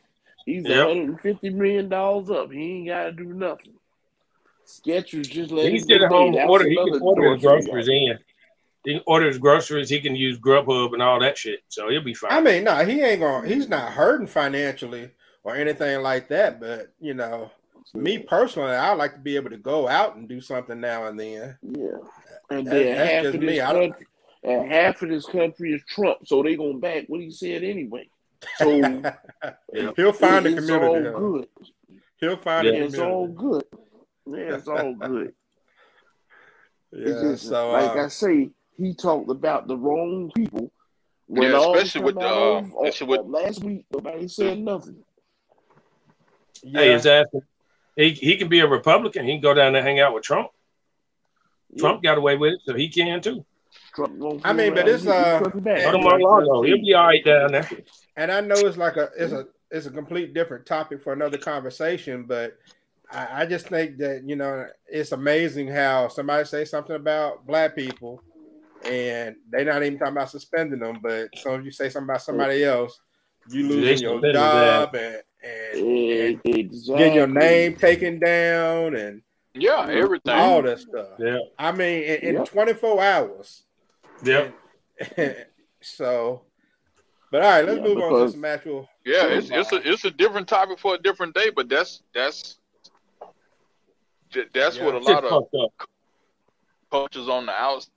He's 0.52 0.68
yep. 0.68 0.88
150 0.88 1.50
million 1.52 1.88
dollars 1.88 2.30
up. 2.30 2.52
He 2.52 2.80
ain't 2.80 2.88
got 2.88 3.04
to 3.06 3.12
do 3.14 3.24
nothing. 3.24 3.74
Skechers 4.68 5.30
just 5.30 5.50
let. 5.50 5.72
He's 5.72 5.90
at 5.90 6.02
home. 6.10 6.36
Order. 6.36 6.68
He 6.68 6.76
can 6.76 7.02
order 7.02 7.34
his 7.34 7.42
groceries 7.42 7.88
in. 7.88 8.20
He 8.84 8.94
can 8.96 9.04
order 9.08 9.28
his 9.28 9.38
groceries. 9.38 9.90
He 9.90 10.02
can 10.02 10.14
use 10.14 10.40
Grubhub 10.40 10.92
and 10.92 11.02
all 11.02 11.22
that 11.22 11.38
shit. 11.38 11.62
So 11.70 11.88
he'll 11.90 12.04
be 12.04 12.14
fine. 12.14 12.34
I 12.34 12.42
mean, 12.42 12.66
no, 12.66 12.84
he 12.84 13.02
ain't 13.02 13.22
going. 13.22 13.48
He's 13.48 13.70
not 13.70 13.94
hurting 13.94 14.28
financially 14.28 15.12
or 15.46 15.56
anything 15.56 16.02
like 16.02 16.28
that. 16.28 16.60
But 16.60 16.92
you 17.00 17.14
know, 17.14 17.50
me 17.94 18.20
personally, 18.20 18.74
I 18.74 18.94
like 18.94 19.14
to 19.14 19.20
be 19.20 19.38
able 19.38 19.52
to 19.52 19.58
go 19.58 19.88
out 19.88 20.18
and 20.18 20.28
do 20.28 20.42
something 20.42 20.82
now 20.82 21.08
and 21.08 21.18
then. 21.18 21.58
Yeah, 21.62 21.98
and 22.50 22.68
then 22.68 22.96
half 22.98 23.34
of 23.34 23.40
this 23.40 23.62
country, 23.62 24.06
and 24.44 24.70
half 24.70 25.02
of 25.02 25.08
this 25.08 25.26
country 25.26 25.74
is 25.74 25.82
Trump, 25.88 26.28
so 26.28 26.44
they 26.44 26.58
gonna 26.58 26.74
back 26.74 27.06
what 27.08 27.22
he 27.22 27.32
said 27.32 27.64
anyway. 27.64 28.10
So 28.58 28.70
he'll 29.96 30.14
find 30.14 30.46
it, 30.46 30.56
the 30.56 30.62
community. 30.62 31.10
All 31.10 31.32
good. 31.32 31.48
He'll 32.18 32.38
find 32.38 32.68
yeah, 32.68 32.74
it. 32.74 32.82
It's 32.84 33.00
all 33.00 33.28
good. 33.28 33.64
Yeah, 34.28 34.56
it's 34.56 34.68
all 34.68 34.94
good. 34.96 35.34
yeah, 36.92 37.06
just, 37.06 37.48
so 37.48 37.72
like 37.72 37.98
uh, 37.98 38.06
I 38.06 38.08
say, 38.08 38.52
he 38.78 38.94
talked 38.94 39.30
about 39.30 39.68
the 39.68 39.78
wrong 39.78 40.32
people. 40.36 40.72
When 41.28 41.44
yeah, 41.44 41.72
especially 41.72 42.04
with 42.04 42.16
the 42.16 42.22
uh, 42.22 42.62
of, 42.62 43.08
with, 43.08 43.22
last 43.26 43.64
week, 43.64 43.86
nobody 43.92 44.28
said 44.28 44.60
nothing. 44.60 45.04
Yeah. 46.64 46.80
Hey, 46.80 46.94
is 46.94 47.04
that 47.04 47.30
he, 47.96 48.10
he 48.12 48.38
can 48.38 48.50
be 48.50 48.60
a 48.60 48.68
Republican. 48.68 49.26
He 49.26 49.34
can 49.34 49.42
go 49.42 49.54
down 49.54 49.74
there 49.74 49.82
and 49.82 49.88
hang 49.88 50.00
out 50.00 50.14
with 50.14 50.24
Trump. 50.24 50.50
Yeah. 51.72 51.80
Trump 51.80 52.04
got 52.04 52.18
away 52.18 52.38
with 52.38 52.54
it, 52.54 52.60
so 52.66 52.76
he 52.76 52.90
can 52.90 53.22
too. 53.22 53.46
Trump 53.96 54.42
I 54.44 54.54
mean, 54.54 54.74
but 54.74 54.88
it's 54.88 55.06
uh, 55.06 55.40
He'll 55.54 56.62
be 56.62 56.94
all 56.94 57.08
right 57.08 57.24
down 57.24 57.52
there. 57.54 57.70
And 58.18 58.32
I 58.32 58.42
know 58.42 58.56
it's 58.56 58.78
like 58.78 58.98
a 58.98 59.10
it's 59.18 59.34
a 59.34 59.46
it's 59.70 59.86
a 59.86 59.92
complete 59.92 60.34
different 60.34 60.66
topic 60.66 61.02
for 61.02 61.14
another 61.14 61.38
conversation, 61.38 62.26
but 62.28 62.58
I, 63.12 63.44
I 63.44 63.46
just 63.46 63.68
think 63.68 63.98
that 63.98 64.24
you 64.26 64.36
know 64.36 64.68
it's 64.88 65.12
amazing 65.12 65.68
how 65.68 66.08
somebody 66.08 66.46
say 66.46 66.66
something 66.66 66.96
about 66.96 67.46
black 67.46 67.76
people, 67.76 68.22
and 68.86 69.36
they're 69.50 69.66
not 69.66 69.84
even 69.84 69.98
talking 69.98 70.14
about 70.14 70.30
suspending 70.30 70.80
them, 70.80 71.00
but 71.02 71.30
so 71.38 71.56
if 71.56 71.66
you 71.66 71.72
say 71.72 71.90
something 71.90 72.10
about 72.10 72.22
somebody 72.22 72.64
else, 72.64 73.00
you 73.50 73.68
losing 73.68 74.10
your 74.10 74.34
job 74.34 74.96
and 74.96 75.22
and, 75.44 75.88
and 75.88 76.42
exactly. 76.46 76.98
getting 76.98 77.14
your 77.14 77.28
name 77.28 77.76
taken 77.76 78.20
down 78.20 78.96
and 78.96 79.22
yeah, 79.54 79.88
everything, 79.90 80.34
all 80.34 80.62
that 80.62 80.80
stuff. 80.80 81.08
Yeah, 81.20 81.40
I 81.58 81.72
mean, 81.72 82.04
in, 82.04 82.38
in 82.38 82.46
24 82.46 83.02
hours. 83.02 83.64
Yeah. 84.24 84.50
so, 85.82 86.44
but 87.32 87.42
all 87.42 87.50
right, 87.50 87.66
let's 87.66 87.78
yeah, 87.78 87.84
move 87.84 87.96
because, 87.96 88.14
on 88.14 88.26
to 88.26 88.32
some 88.32 88.46
actual. 88.46 88.90
Yeah, 89.06 89.26
it's 89.28 89.50
it's 89.50 89.72
a 89.72 89.90
it's 89.90 90.06
a 90.06 90.12
different 90.12 90.48
topic 90.48 90.80
for 90.80 90.96
a 90.96 90.98
different 90.98 91.34
day, 91.34 91.50
but 91.56 91.70
that's 91.70 92.04
that's 92.14 92.58
that's 94.54 94.78
yeah. 94.78 94.86
what 94.86 94.96
a 94.96 95.00
lot 95.00 95.24
of 95.24 95.48
coaches 96.92 97.30
on 97.30 97.46
the 97.46 97.52
outside 97.52 97.88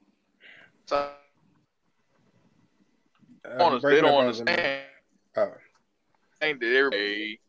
uh, 3.44 3.78
they 3.80 4.00
don't 4.00 4.20
understand. 4.20 4.82
Oh 5.36 5.52
think 6.44 6.60
that 6.60 6.74
everybody. 6.76 7.40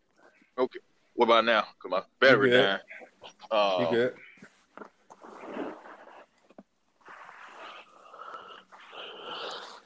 Okay. 0.58 0.80
What 1.16 1.26
about 1.26 1.46
now? 1.46 1.66
Come 1.82 1.94
on, 1.94 2.04
battery 2.20 2.52
down. 2.52 2.80
Uh, 3.50 3.78
you 3.80 3.98
good? 3.98 4.14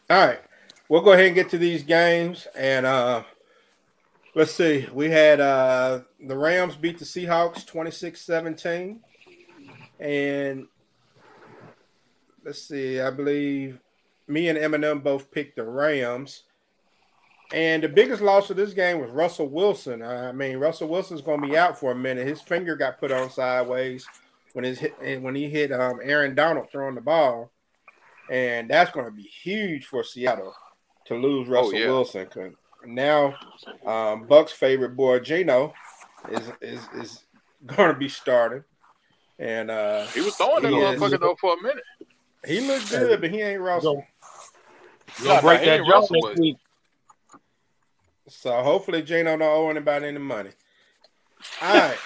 All 0.09 0.25
right, 0.25 0.39
we'll 0.89 1.01
go 1.01 1.13
ahead 1.13 1.27
and 1.27 1.35
get 1.35 1.49
to 1.51 1.57
these 1.57 1.83
games, 1.83 2.47
and 2.57 2.85
uh, 2.85 3.23
let's 4.35 4.51
see. 4.51 4.87
We 4.91 5.09
had 5.09 5.39
uh, 5.39 6.01
the 6.19 6.37
Rams 6.37 6.75
beat 6.75 6.97
the 6.97 7.05
Seahawks 7.05 7.65
26-17, 7.65 8.97
and 9.99 10.67
let's 12.43 12.63
see. 12.63 12.99
I 12.99 13.11
believe 13.11 13.79
me 14.27 14.49
and 14.49 14.57
M&M 14.57 14.99
both 14.99 15.31
picked 15.31 15.55
the 15.55 15.63
Rams. 15.63 16.43
And 17.51 17.81
the 17.81 17.89
biggest 17.89 18.21
loss 18.21 18.51
of 18.51 18.57
this 18.57 18.73
game 18.73 18.99
was 19.01 19.09
Russell 19.09 19.49
Wilson. 19.49 20.03
I 20.03 20.31
mean, 20.31 20.57
Russell 20.57 20.87
Wilson's 20.87 21.21
going 21.21 21.41
to 21.41 21.47
be 21.47 21.57
out 21.57 21.79
for 21.79 21.91
a 21.91 21.95
minute. 21.95 22.27
His 22.27 22.41
finger 22.41 22.75
got 22.75 22.99
put 22.99 23.11
on 23.11 23.31
sideways 23.31 24.05
when 24.53 24.63
his 24.63 24.77
hit, 24.77 24.93
when 25.19 25.33
he 25.33 25.49
hit 25.49 25.71
um, 25.71 25.99
Aaron 26.03 26.35
Donald 26.35 26.69
throwing 26.71 26.93
the 26.93 27.01
ball, 27.01 27.49
and 28.29 28.69
that's 28.69 28.91
going 28.91 29.07
to 29.07 29.11
be 29.11 29.23
huge 29.23 29.87
for 29.87 30.03
Seattle 30.03 30.53
to 31.09 31.15
lose 31.15 31.47
oh, 31.49 31.51
Russell 31.51 31.75
oh, 31.75 31.77
yeah. 31.77 31.87
Wilson. 31.87 32.25
Cause 32.27 32.51
now, 32.85 33.35
um, 33.85 34.25
Buck's 34.25 34.53
favorite 34.53 34.95
boy 34.95 35.19
Geno 35.19 35.73
is 36.31 36.51
is 36.61 36.87
is 36.95 37.23
going 37.65 37.91
to 37.91 37.99
be 37.99 38.07
starting, 38.07 38.63
and 39.37 39.69
uh, 39.69 40.05
he 40.07 40.21
was 40.21 40.35
throwing 40.35 40.63
that 40.63 40.71
motherfucker 40.71 41.19
though 41.19 41.35
for 41.39 41.55
a 41.55 41.61
minute. 41.61 41.83
He 42.45 42.61
looked 42.61 42.89
good, 42.89 43.19
but 43.19 43.31
he 43.31 43.41
ain't 43.41 43.61
Russell. 43.61 44.05
Gonna 45.23 45.41
break 45.41 45.65
that 45.65 45.85
jump 45.85 46.07
next 46.11 46.39
week. 46.39 46.57
So 48.27 48.61
hopefully 48.61 49.01
Geno 49.01 49.35
don't 49.35 49.41
owe 49.41 49.69
anybody 49.69 50.07
any 50.07 50.19
money. 50.19 50.51
All 51.61 51.73
right. 51.73 51.97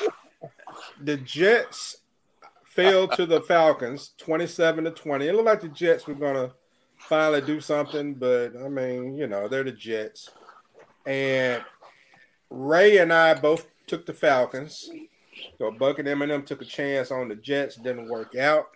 the 1.02 1.18
Jets 1.18 1.98
fell 2.64 3.08
to 3.10 3.26
the 3.26 3.42
Falcons 3.42 4.14
27 4.18 4.86
to 4.86 4.92
20. 4.92 5.28
It 5.28 5.34
looked 5.34 5.46
like 5.46 5.62
the 5.62 5.68
Jets 5.68 6.08
were 6.08 6.16
gonna 6.16 6.54
finally 7.08 7.42
do 7.42 7.60
something, 7.60 8.14
but 8.14 8.54
I 8.64 8.70
mean, 8.70 9.16
you 9.18 9.28
know, 9.28 9.48
they're 9.48 9.64
the 9.64 9.72
Jets. 9.72 10.30
And 11.06 11.64
Ray 12.50 12.98
and 12.98 13.12
I 13.12 13.34
both 13.34 13.66
took 13.88 14.06
the 14.06 14.14
Falcons. 14.14 14.90
So 15.58 15.72
Buck 15.72 16.00
and 16.00 16.08
M&M 16.08 16.44
took 16.44 16.62
a 16.62 16.66
chance 16.66 17.12
on 17.12 17.28
the 17.28 17.36
Jets, 17.36 17.76
didn't 17.76 18.10
work 18.10 18.36
out. 18.36 18.68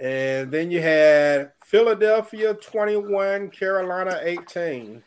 And 0.00 0.50
then 0.50 0.70
you 0.70 0.80
had 0.80 1.52
Philadelphia 1.64 2.54
21, 2.54 3.50
Carolina 3.50 4.20
18. 4.22 5.02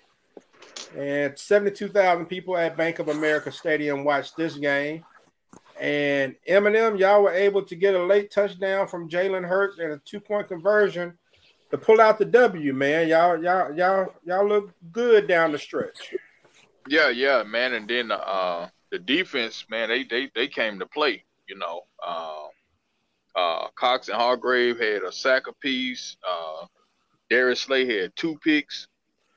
And 0.98 1.40
72,000 1.40 2.26
people 2.26 2.58
at 2.58 2.76
Bank 2.76 3.00
of 3.00 3.08
America 3.08 3.52
Stadium 3.52 4.04
watched 4.04 4.36
this 4.36 4.56
game. 4.56 5.06
And 5.80 6.36
M&M, 6.46 6.98
y'all 6.98 7.24
were 7.24 7.34
able 7.34 7.64
to 7.64 7.76
get 7.76 7.96
a 7.96 8.04
late 8.04 8.30
touchdown 8.30 8.88
from 8.88 9.10
Jalen 9.10 9.48
Hurts 9.48 9.80
and 9.80 9.94
a 9.94 10.02
two-point 10.06 10.50
conversion 10.50 11.18
to 11.72 11.78
pull 11.78 12.00
out 12.00 12.20
the 12.20 12.26
W, 12.26 12.74
man. 12.74 13.08
Y'all, 13.08 13.42
y'all, 13.42 13.74
y'all, 13.76 14.14
y'all 14.24 14.48
look 14.48 14.72
good 14.92 15.28
down 15.28 15.52
the 15.52 15.58
stretch. 15.58 16.14
Yeah, 16.88 17.10
yeah, 17.10 17.44
man. 17.44 17.74
And 17.74 17.88
then 17.88 18.12
uh 18.12 18.70
the 18.92 19.00
defense, 19.00 19.66
man, 19.70 19.90
they 19.90 20.04
they 20.04 20.30
they 20.36 20.48
came 20.48 20.80
to 20.80 20.86
play, 20.86 21.24
you 21.48 21.58
know. 21.58 21.82
Uh, 22.06 22.48
uh 23.36 23.68
Cox 23.76 24.10
and 24.10 24.18
Hargrave 24.18 24.80
had 24.80 25.04
a 25.04 25.12
sack 25.12 25.48
apiece. 25.48 26.18
Uh 26.28 26.66
Darius 27.30 27.62
Slay 27.62 27.86
had 28.02 28.16
two 28.16 28.38
picks. 28.44 28.88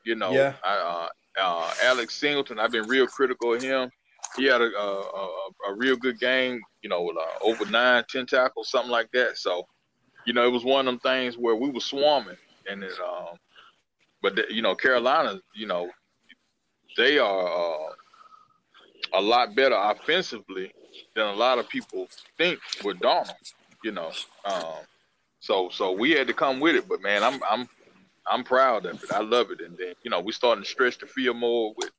You 0.05 0.17
know, 0.17 0.33
yeah. 0.33 0.53
I, 0.63 1.09
uh, 1.39 1.41
uh, 1.41 1.73
Alex 1.85 2.15
Singleton, 2.15 2.59
I've 2.59 2.73
been 2.73 2.87
real 2.87 3.07
critical 3.07 3.55
of 3.55 3.63
him. 3.63 3.91
He 4.37 4.45
had 4.45 4.61
a, 4.61 4.65
a, 4.65 5.01
a, 5.01 5.29
a 5.71 5.75
real 5.77 5.97
good 5.97 6.19
game, 6.19 6.61
you 6.83 6.91
know, 6.91 7.03
with 7.03 7.17
uh, 7.17 7.43
over 7.43 7.65
nine, 7.67 8.05
ten 8.11 8.27
tackles, 8.27 8.69
something 8.71 8.91
like 8.91 9.11
that. 9.13 9.39
So, 9.39 9.67
you 10.27 10.33
know, 10.33 10.47
it 10.47 10.53
was 10.53 10.65
one 10.65 10.87
of 10.87 10.93
them 10.93 11.01
things 11.01 11.37
where 11.37 11.55
we 11.55 11.71
were 11.71 11.81
swarming, 11.81 12.37
and 12.69 12.83
it, 12.83 12.93
um, 13.01 13.37
but 14.23 14.37
the, 14.37 14.47
you 14.51 14.63
know, 14.63 14.75
Carolina, 14.75 15.41
you 15.55 15.67
know, 15.67 15.91
they 16.97 17.19
are 17.19 17.47
uh, 17.47 17.93
a 19.15 19.21
lot 19.21 19.55
better 19.55 19.77
offensively 19.77 20.73
than 21.15 21.27
a 21.27 21.35
lot 21.35 21.59
of 21.59 21.69
people 21.69 22.09
think 22.39 22.59
with 22.85 22.99
Darnold. 22.99 23.53
You 23.83 23.93
know, 23.93 24.11
um, 24.45 24.85
so 25.41 25.69
so 25.71 25.93
we 25.93 26.13
had 26.13 26.27
to 26.29 26.35
come 26.35 26.61
with 26.61 26.75
it. 26.77 26.89
But 26.89 27.03
man, 27.03 27.23
I'm 27.23 27.41
I'm 27.49 27.69
I'm 28.27 28.45
proud 28.45 28.87
of 28.87 29.03
it. 29.03 29.13
I 29.13 29.21
love 29.21 29.51
it. 29.51 29.61
And 29.61 29.77
then, 29.77 29.95
you 30.03 30.11
know, 30.11 30.21
we 30.21 30.33
starting 30.33 30.65
to 30.65 30.71
stretch 30.71 30.99
the 30.99 31.07
field 31.07 31.37
more 31.37 31.75
with 31.77 31.91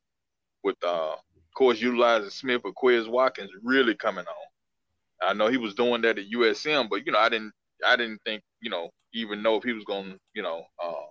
with 0.64 0.78
uh 0.84 1.14
of 1.14 1.54
course 1.54 1.80
utilizing 1.82 2.30
Smith 2.32 2.62
or 2.66 2.74
Quez 2.74 3.08
Watkins 3.08 3.52
really 3.64 3.96
coming 3.96 4.26
on. 4.26 5.30
I 5.30 5.34
know 5.34 5.48
he 5.48 5.58
was 5.58 5.74
doing 5.76 6.02
that 6.02 6.18
at 6.18 6.30
USM, 6.30 6.90
but 6.90 7.06
you 7.06 7.12
know, 7.12 7.20
I 7.20 7.30
didn't 7.30 7.54
I 7.86 7.96
didn't 7.96 8.22
think, 8.26 8.42
you 8.62 8.70
know, 8.70 8.90
even 9.14 9.42
know 9.42 9.56
if 9.56 9.64
he 9.64 9.74
was 9.74 9.84
gonna, 9.86 10.16
you 10.34 10.44
know, 10.44 10.66
uh 10.84 11.06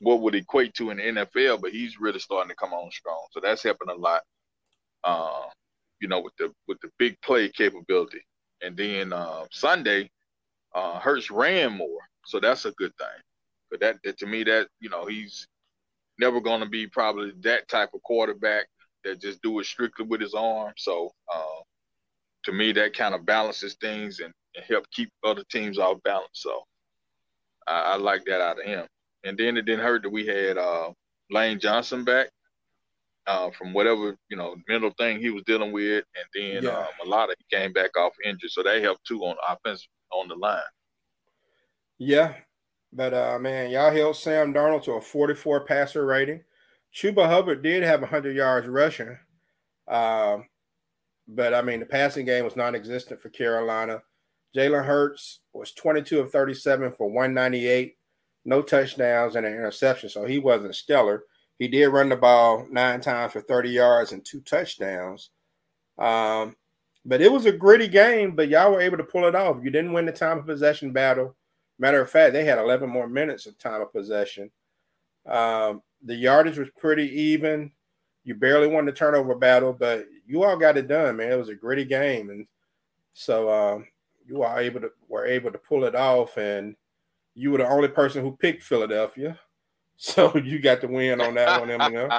what 0.00 0.20
would 0.20 0.34
equate 0.34 0.74
to 0.74 0.90
in 0.90 0.98
the 0.98 1.02
NFL, 1.02 1.60
but 1.60 1.70
he's 1.70 1.98
really 1.98 2.18
starting 2.18 2.50
to 2.50 2.54
come 2.54 2.72
on 2.72 2.90
strong. 2.90 3.26
So 3.32 3.40
that's 3.40 3.62
helping 3.62 3.88
a 3.88 3.94
lot. 3.94 4.22
Uh, 5.04 5.44
you 6.00 6.08
know, 6.08 6.20
with 6.20 6.36
the 6.36 6.52
with 6.68 6.78
the 6.80 6.90
big 6.98 7.16
play 7.22 7.48
capability. 7.48 8.20
And 8.62 8.76
then 8.76 9.12
uh, 9.12 9.44
Sunday, 9.50 10.10
uh, 10.74 10.98
Hurts 10.98 11.30
ran 11.30 11.72
more, 11.72 12.00
so 12.24 12.40
that's 12.40 12.64
a 12.64 12.72
good 12.72 12.92
thing. 12.96 13.22
But 13.70 13.80
that, 13.80 13.96
that 14.04 14.18
to 14.18 14.26
me, 14.26 14.44
that 14.44 14.68
you 14.80 14.88
know, 14.88 15.06
he's 15.06 15.46
never 16.18 16.40
going 16.40 16.60
to 16.60 16.68
be 16.68 16.86
probably 16.86 17.32
that 17.42 17.68
type 17.68 17.90
of 17.94 18.02
quarterback 18.02 18.66
that 19.04 19.20
just 19.20 19.42
do 19.42 19.58
it 19.60 19.66
strictly 19.66 20.06
with 20.06 20.20
his 20.20 20.34
arm. 20.34 20.72
So 20.76 21.10
uh, 21.32 21.60
to 22.44 22.52
me, 22.52 22.72
that 22.72 22.94
kind 22.94 23.14
of 23.14 23.26
balances 23.26 23.76
things 23.80 24.20
and 24.20 24.32
help 24.62 24.90
keep 24.90 25.10
other 25.24 25.44
teams 25.50 25.78
off 25.78 26.02
balance. 26.02 26.28
So 26.32 26.62
I, 27.66 27.80
I, 27.80 27.96
like 27.96 28.24
that 28.26 28.40
out 28.40 28.58
of 28.58 28.64
him. 28.64 28.86
And 29.24 29.36
then 29.36 29.56
it 29.56 29.62
didn't 29.62 29.84
hurt 29.84 30.02
that 30.02 30.10
we 30.10 30.26
had 30.26 30.56
uh, 30.56 30.92
Lane 31.30 31.58
Johnson 31.58 32.04
back 32.04 32.28
uh, 33.26 33.50
from 33.50 33.72
whatever 33.72 34.16
you 34.28 34.36
know 34.36 34.56
mental 34.68 34.90
thing 34.98 35.18
he 35.18 35.30
was 35.30 35.42
dealing 35.44 35.72
with, 35.72 36.04
and 36.14 36.26
then 36.34 36.62
yeah. 36.64 36.78
um, 36.78 36.86
a 37.04 37.08
lot 37.08 37.28
of 37.30 37.36
he 37.38 37.56
came 37.56 37.72
back 37.72 37.96
off 37.96 38.12
injured, 38.24 38.50
so 38.50 38.62
that 38.62 38.82
helped 38.82 39.04
too 39.06 39.20
on 39.20 39.36
offense 39.48 39.88
on 40.12 40.28
the 40.28 40.36
line. 40.36 40.60
Yeah, 41.98 42.34
but 42.92 43.14
uh, 43.14 43.38
man, 43.40 43.70
y'all 43.70 43.92
held 43.92 44.16
Sam 44.16 44.54
Darnold 44.54 44.84
to 44.84 44.92
a 44.92 45.00
44 45.00 45.64
passer 45.64 46.06
rating. 46.06 46.44
Chuba 46.94 47.28
Hubbard 47.28 47.62
did 47.62 47.82
have 47.82 48.00
100 48.00 48.36
yards 48.36 48.68
rushing. 48.68 49.18
Um, 49.88 50.46
but 51.28 51.52
I 51.52 51.62
mean, 51.62 51.80
the 51.80 51.86
passing 51.86 52.26
game 52.26 52.44
was 52.44 52.56
non 52.56 52.74
existent 52.74 53.20
for 53.20 53.28
Carolina. 53.28 54.02
Jalen 54.56 54.86
Hurts 54.86 55.40
was 55.52 55.72
22 55.72 56.20
of 56.20 56.32
37 56.32 56.92
for 56.92 57.08
198, 57.08 57.96
no 58.46 58.62
touchdowns 58.62 59.36
and 59.36 59.44
an 59.44 59.52
interception. 59.52 60.08
So 60.08 60.24
he 60.24 60.38
wasn't 60.38 60.74
stellar. 60.74 61.24
He 61.58 61.68
did 61.68 61.88
run 61.88 62.08
the 62.08 62.16
ball 62.16 62.66
nine 62.70 63.00
times 63.02 63.32
for 63.32 63.42
30 63.42 63.70
yards 63.70 64.12
and 64.12 64.24
two 64.24 64.40
touchdowns. 64.40 65.30
Um, 65.98 66.56
but 67.04 67.20
it 67.20 67.30
was 67.30 67.44
a 67.44 67.52
gritty 67.52 67.88
game, 67.88 68.34
but 68.34 68.48
y'all 68.48 68.72
were 68.72 68.80
able 68.80 68.96
to 68.96 69.04
pull 69.04 69.26
it 69.26 69.34
off. 69.34 69.58
You 69.62 69.70
didn't 69.70 69.92
win 69.92 70.06
the 70.06 70.12
time 70.12 70.38
of 70.38 70.46
possession 70.46 70.90
battle. 70.90 71.36
Matter 71.78 72.00
of 72.00 72.10
fact, 72.10 72.32
they 72.32 72.44
had 72.44 72.58
11 72.58 72.88
more 72.88 73.08
minutes 73.08 73.46
of 73.46 73.58
time 73.58 73.82
of 73.82 73.92
possession. 73.92 74.50
Um, 75.26 75.82
the 76.02 76.14
yardage 76.14 76.58
was 76.58 76.68
pretty 76.78 77.08
even. 77.20 77.72
You 78.24 78.34
barely 78.34 78.68
won 78.68 78.86
the 78.86 78.92
turnover 78.92 79.34
battle, 79.34 79.74
but 79.74 80.06
you 80.26 80.42
all 80.42 80.56
got 80.56 80.78
it 80.78 80.88
done, 80.88 81.18
man. 81.18 81.32
It 81.32 81.38
was 81.38 81.50
a 81.50 81.54
gritty 81.54 81.84
game, 81.84 82.30
and 82.30 82.46
so 83.12 83.50
um, 83.50 83.86
you 84.26 84.42
are 84.42 84.60
able 84.60 84.80
to 84.80 84.90
were 85.08 85.26
able 85.26 85.52
to 85.52 85.58
pull 85.58 85.84
it 85.84 85.94
off. 85.94 86.36
And 86.36 86.76
you 87.34 87.50
were 87.50 87.58
the 87.58 87.68
only 87.68 87.88
person 87.88 88.22
who 88.22 88.36
picked 88.36 88.62
Philadelphia, 88.62 89.38
so 89.96 90.36
you 90.36 90.58
got 90.58 90.80
the 90.80 90.88
win 90.88 91.20
on 91.20 91.34
that 91.34 91.60
one, 91.60 91.70
M&M. 91.70 92.10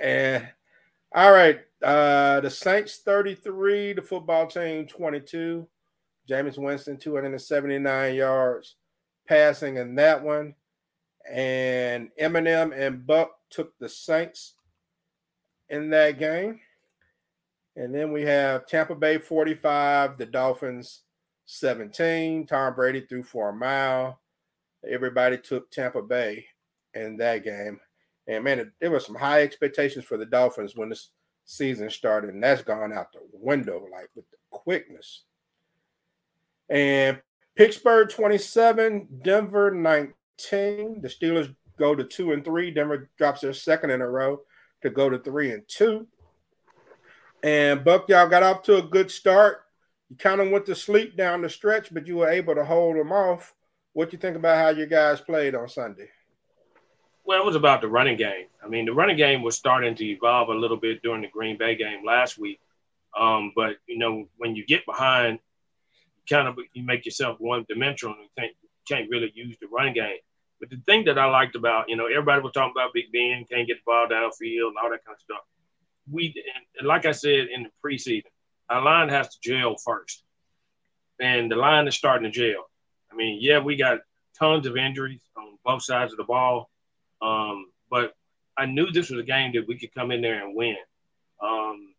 and 0.00 0.48
all 1.12 1.32
right, 1.32 1.60
uh, 1.82 2.40
the 2.40 2.50
Saints 2.50 2.98
33, 2.98 3.94
the 3.94 4.02
football 4.02 4.46
team 4.46 4.86
22. 4.86 5.66
Jameis 6.28 6.58
Winston 6.58 6.96
279 6.96 8.14
yards 8.14 8.76
passing 9.26 9.76
in 9.76 9.96
that 9.96 10.22
one. 10.22 10.54
And 11.30 12.10
M&M 12.16 12.72
and 12.72 13.06
Buck 13.06 13.32
took 13.50 13.76
the 13.78 13.88
Saints 13.88 14.54
in 15.68 15.90
that 15.90 16.18
game. 16.18 16.60
And 17.76 17.94
then 17.94 18.12
we 18.12 18.22
have 18.22 18.66
Tampa 18.66 18.94
Bay 18.94 19.18
45, 19.18 20.18
the 20.18 20.26
Dolphins 20.26 21.02
17. 21.46 22.46
Tom 22.46 22.74
Brady 22.74 23.06
threw 23.08 23.22
for 23.22 23.50
a 23.50 23.54
mile. 23.54 24.20
Everybody 24.88 25.38
took 25.38 25.70
Tampa 25.70 26.02
Bay 26.02 26.46
in 26.94 27.16
that 27.18 27.44
game. 27.44 27.78
And 28.26 28.44
man, 28.44 28.72
there 28.80 28.90
were 28.90 29.00
some 29.00 29.14
high 29.14 29.42
expectations 29.42 30.04
for 30.04 30.16
the 30.16 30.26
Dolphins 30.26 30.76
when 30.76 30.88
this 30.88 31.10
season 31.44 31.90
started, 31.90 32.30
and 32.30 32.42
that's 32.42 32.62
gone 32.62 32.92
out 32.92 33.12
the 33.12 33.20
window 33.32 33.86
like 33.90 34.08
with 34.14 34.28
the 34.30 34.36
quickness. 34.50 35.24
And 36.68 37.20
Pittsburgh 37.56 38.08
27, 38.08 39.08
Denver 39.22 39.70
19. 39.72 40.12
The 41.02 41.08
Steelers 41.08 41.54
go 41.78 41.94
to 41.94 42.04
two 42.04 42.32
and 42.32 42.44
three. 42.44 42.70
Denver 42.70 43.10
drops 43.18 43.40
their 43.40 43.52
second 43.52 43.90
in 43.90 44.00
a 44.00 44.08
row 44.08 44.40
to 44.82 44.90
go 44.90 45.10
to 45.10 45.18
three 45.18 45.50
and 45.50 45.66
two. 45.66 46.06
And 47.42 47.84
Buck, 47.84 48.08
y'all 48.08 48.28
got 48.28 48.42
off 48.42 48.62
to 48.64 48.76
a 48.76 48.82
good 48.82 49.10
start. 49.10 49.62
You 50.08 50.16
kind 50.16 50.40
of 50.40 50.50
went 50.50 50.66
to 50.66 50.74
sleep 50.74 51.16
down 51.16 51.42
the 51.42 51.48
stretch, 51.48 51.92
but 51.92 52.06
you 52.06 52.16
were 52.16 52.28
able 52.28 52.54
to 52.54 52.64
hold 52.64 52.96
them 52.96 53.12
off. 53.12 53.54
What 53.92 54.10
do 54.10 54.16
you 54.16 54.20
think 54.20 54.36
about 54.36 54.58
how 54.58 54.68
your 54.70 54.86
guys 54.86 55.20
played 55.20 55.54
on 55.54 55.68
Sunday? 55.68 56.08
Well, 57.24 57.40
it 57.40 57.46
was 57.46 57.56
about 57.56 57.80
the 57.80 57.88
running 57.88 58.16
game. 58.16 58.46
I 58.62 58.68
mean, 58.68 58.86
the 58.86 58.92
running 58.92 59.16
game 59.16 59.42
was 59.42 59.56
starting 59.56 59.94
to 59.94 60.04
evolve 60.04 60.48
a 60.48 60.54
little 60.54 60.76
bit 60.76 61.02
during 61.02 61.22
the 61.22 61.28
Green 61.28 61.56
Bay 61.56 61.76
game 61.76 62.04
last 62.04 62.38
week. 62.38 62.60
Um, 63.18 63.52
but 63.54 63.76
you 63.86 63.98
know, 63.98 64.28
when 64.36 64.54
you 64.54 64.64
get 64.66 64.86
behind, 64.86 65.38
you 66.16 66.36
kind 66.36 66.48
of 66.48 66.56
you 66.72 66.84
make 66.84 67.04
yourself 67.04 67.36
one 67.40 67.64
dimensional 67.68 68.16
and 68.36 68.46
you 68.62 68.68
can't 68.88 69.10
really 69.10 69.32
use 69.34 69.56
the 69.60 69.68
running 69.68 69.94
game. 69.94 70.18
But 70.60 70.70
the 70.70 70.80
thing 70.86 71.04
that 71.06 71.18
I 71.18 71.26
liked 71.26 71.56
about, 71.56 71.88
you 71.88 71.96
know, 71.96 72.06
everybody 72.06 72.42
was 72.42 72.52
talking 72.52 72.74
about 72.76 72.92
Big 72.92 73.10
Ben 73.12 73.44
can't 73.50 73.66
get 73.66 73.78
the 73.78 73.82
ball 73.86 74.06
downfield 74.06 74.68
and 74.68 74.76
all 74.82 74.90
that 74.90 75.04
kind 75.04 75.16
of 75.16 75.20
stuff. 75.20 75.40
We, 76.10 76.34
like 76.82 77.06
I 77.06 77.12
said 77.12 77.48
in 77.52 77.64
the 77.64 77.70
preseason, 77.84 78.24
our 78.68 78.82
line 78.82 79.08
has 79.08 79.28
to 79.28 79.38
jail 79.42 79.76
first, 79.84 80.22
and 81.20 81.50
the 81.50 81.56
line 81.56 81.88
is 81.88 81.96
starting 81.96 82.30
to 82.30 82.36
jail. 82.36 82.62
I 83.12 83.16
mean, 83.16 83.38
yeah, 83.40 83.58
we 83.58 83.76
got 83.76 83.98
tons 84.38 84.66
of 84.66 84.76
injuries 84.76 85.22
on 85.36 85.58
both 85.64 85.82
sides 85.82 86.12
of 86.12 86.18
the 86.18 86.24
ball, 86.24 86.70
um, 87.20 87.66
but 87.90 88.14
I 88.56 88.66
knew 88.66 88.90
this 88.90 89.10
was 89.10 89.20
a 89.20 89.24
game 89.24 89.52
that 89.54 89.66
we 89.66 89.78
could 89.78 89.94
come 89.94 90.10
in 90.10 90.20
there 90.20 90.44
and 90.44 90.54
win. 90.54 90.76
Um, 91.42 91.94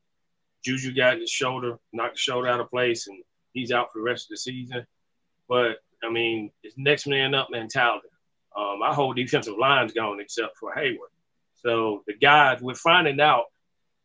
Juju 0.64 0.94
got 0.94 1.20
his 1.20 1.30
shoulder, 1.30 1.78
knocked 1.92 2.16
the 2.16 2.20
shoulder 2.20 2.48
out 2.48 2.60
of 2.60 2.70
place, 2.70 3.08
and 3.08 3.24
he's 3.54 3.72
out 3.72 3.92
for 3.92 4.00
the 4.00 4.04
rest 4.04 4.26
of 4.26 4.30
the 4.30 4.38
season. 4.38 4.86
But 5.50 5.78
I 6.04 6.10
mean, 6.10 6.52
it's 6.64 6.78
next 6.78 7.08
man 7.08 7.34
up 7.34 7.50
mentality. 7.50 8.08
Um, 8.56 8.82
our 8.82 8.94
whole 8.94 9.14
defensive 9.14 9.58
line's 9.58 9.94
gone 9.94 10.20
except 10.20 10.58
for 10.58 10.74
Heyward. 10.74 11.12
So 11.56 12.04
the 12.08 12.14
guys, 12.14 12.62
we're 12.62 12.76
finding 12.76 13.20
out 13.22 13.46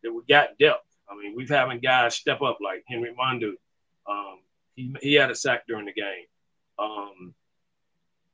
that 0.06 0.12
we 0.12 0.22
got 0.28 0.56
depth. 0.58 0.84
I 1.10 1.16
mean, 1.16 1.34
we've 1.36 1.48
having 1.48 1.80
guys 1.80 2.14
step 2.14 2.42
up 2.42 2.58
like 2.62 2.84
Henry 2.88 3.14
Mondeaux. 3.18 3.54
Um, 4.08 4.38
he, 4.74 4.94
he 5.02 5.14
had 5.14 5.30
a 5.30 5.34
sack 5.34 5.64
during 5.66 5.86
the 5.86 5.92
game. 5.92 6.24
Um, 6.78 7.34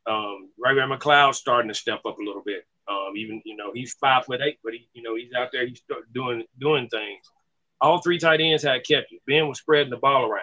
um, 0.07 0.51
Ray 0.59 0.75
Ray 0.75 0.85
McCloud 0.85 1.35
starting 1.35 1.69
to 1.69 1.75
step 1.75 2.01
up 2.07 2.19
a 2.19 2.23
little 2.23 2.43
bit. 2.45 2.67
Um, 2.89 3.13
even 3.17 3.41
you 3.45 3.57
know 3.57 3.73
he's 3.73 3.95
five 3.95 4.25
foot 4.25 4.41
eight, 4.43 4.59
but 4.65 4.73
he 4.73 4.89
you 4.93 5.03
know 5.03 5.15
he's 5.15 5.33
out 5.33 5.51
there 5.53 5.67
he's 5.67 5.83
doing 6.13 6.45
doing 6.59 6.89
things. 6.89 7.25
All 7.81 7.99
three 7.99 8.19
tight 8.19 8.41
ends 8.41 8.63
had 8.63 8.85
catches. 8.85 9.21
Ben 9.27 9.49
was 9.49 9.59
spreading 9.59 9.91
the 9.91 9.97
ball 9.97 10.25
around. 10.25 10.41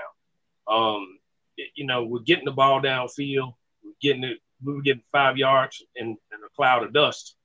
Um, 0.68 1.20
it, 1.58 1.72
you 1.76 1.86
know 1.86 2.06
we're 2.06 2.20
getting 2.20 2.46
the 2.46 2.52
ball 2.52 2.82
downfield. 2.82 3.54
We're 3.84 3.92
getting 4.02 4.24
it 4.24 4.38
we 4.64 4.74
were 4.74 4.82
getting 4.82 5.04
five 5.12 5.38
yards 5.38 5.84
in, 5.96 6.08
in 6.08 6.44
a 6.46 6.50
cloud 6.56 6.84
of 6.84 6.94
dust 6.94 7.36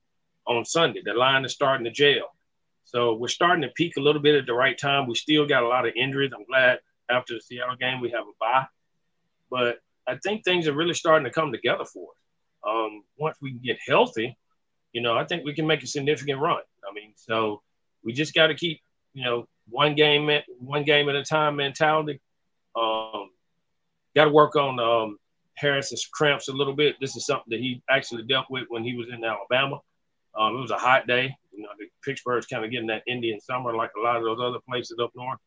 on 0.45 0.65
Sunday. 0.65 1.01
The 1.03 1.13
line 1.13 1.45
is 1.45 1.53
starting 1.53 1.85
to 1.85 1.91
jail. 1.91 2.34
So 2.85 3.15
we're 3.15 3.27
starting 3.27 3.63
to 3.63 3.69
peak 3.69 3.97
a 3.97 4.01
little 4.01 4.21
bit 4.21 4.35
at 4.35 4.45
the 4.45 4.53
right 4.53 4.77
time. 4.77 5.07
We 5.07 5.15
still 5.15 5.45
got 5.45 5.63
a 5.63 5.67
lot 5.67 5.87
of 5.87 5.93
injuries. 5.95 6.31
I'm 6.35 6.45
glad 6.45 6.79
after 7.09 7.33
the 7.33 7.41
Seattle 7.41 7.75
game 7.75 7.99
we 7.99 8.11
have 8.11 8.23
a 8.23 8.31
bye. 8.39 8.65
But 9.49 9.79
I 10.07 10.17
think 10.23 10.43
things 10.43 10.67
are 10.67 10.73
really 10.73 10.93
starting 10.93 11.25
to 11.25 11.31
come 11.31 11.51
together 11.51 11.85
for 11.85 12.09
us. 12.11 12.17
Um, 12.67 13.03
once 13.17 13.37
we 13.41 13.53
get 13.53 13.77
healthy, 13.87 14.37
you 14.93 15.01
know, 15.01 15.17
I 15.17 15.25
think 15.25 15.43
we 15.43 15.53
can 15.53 15.67
make 15.67 15.83
a 15.83 15.87
significant 15.87 16.39
run. 16.39 16.61
I 16.89 16.93
mean, 16.93 17.13
so 17.15 17.61
we 18.03 18.13
just 18.13 18.33
got 18.33 18.47
to 18.47 18.55
keep, 18.55 18.81
you 19.13 19.23
know, 19.23 19.47
one 19.67 19.95
game 19.95 20.29
at 20.29 20.45
one 20.59 20.83
game 20.83 21.09
at 21.09 21.15
a 21.15 21.23
time 21.23 21.55
mentality. 21.55 22.21
Um, 22.75 23.29
got 24.15 24.25
to 24.25 24.31
work 24.31 24.55
on 24.55 24.79
um, 24.79 25.17
Harris's 25.55 26.07
cramps 26.11 26.49
a 26.49 26.53
little 26.53 26.75
bit. 26.75 26.95
This 27.01 27.15
is 27.15 27.25
something 27.25 27.49
that 27.49 27.59
he 27.59 27.81
actually 27.89 28.23
dealt 28.23 28.45
with 28.49 28.65
when 28.69 28.83
he 28.83 28.95
was 28.95 29.07
in 29.11 29.23
Alabama. 29.23 29.79
Um, 30.37 30.55
it 30.55 30.61
was 30.61 30.71
a 30.71 30.77
hot 30.77 31.07
day. 31.07 31.35
You 31.55 31.63
know, 31.63 31.69
Pittsburgh's 32.03 32.45
kind 32.45 32.65
of 32.65 32.71
getting 32.71 32.87
that 32.87 33.03
Indian 33.07 33.39
summer 33.39 33.75
like 33.75 33.91
a 33.97 34.01
lot 34.01 34.17
of 34.17 34.23
those 34.23 34.39
other 34.41 34.59
places 34.67 34.97
up 35.01 35.11
north. 35.15 35.39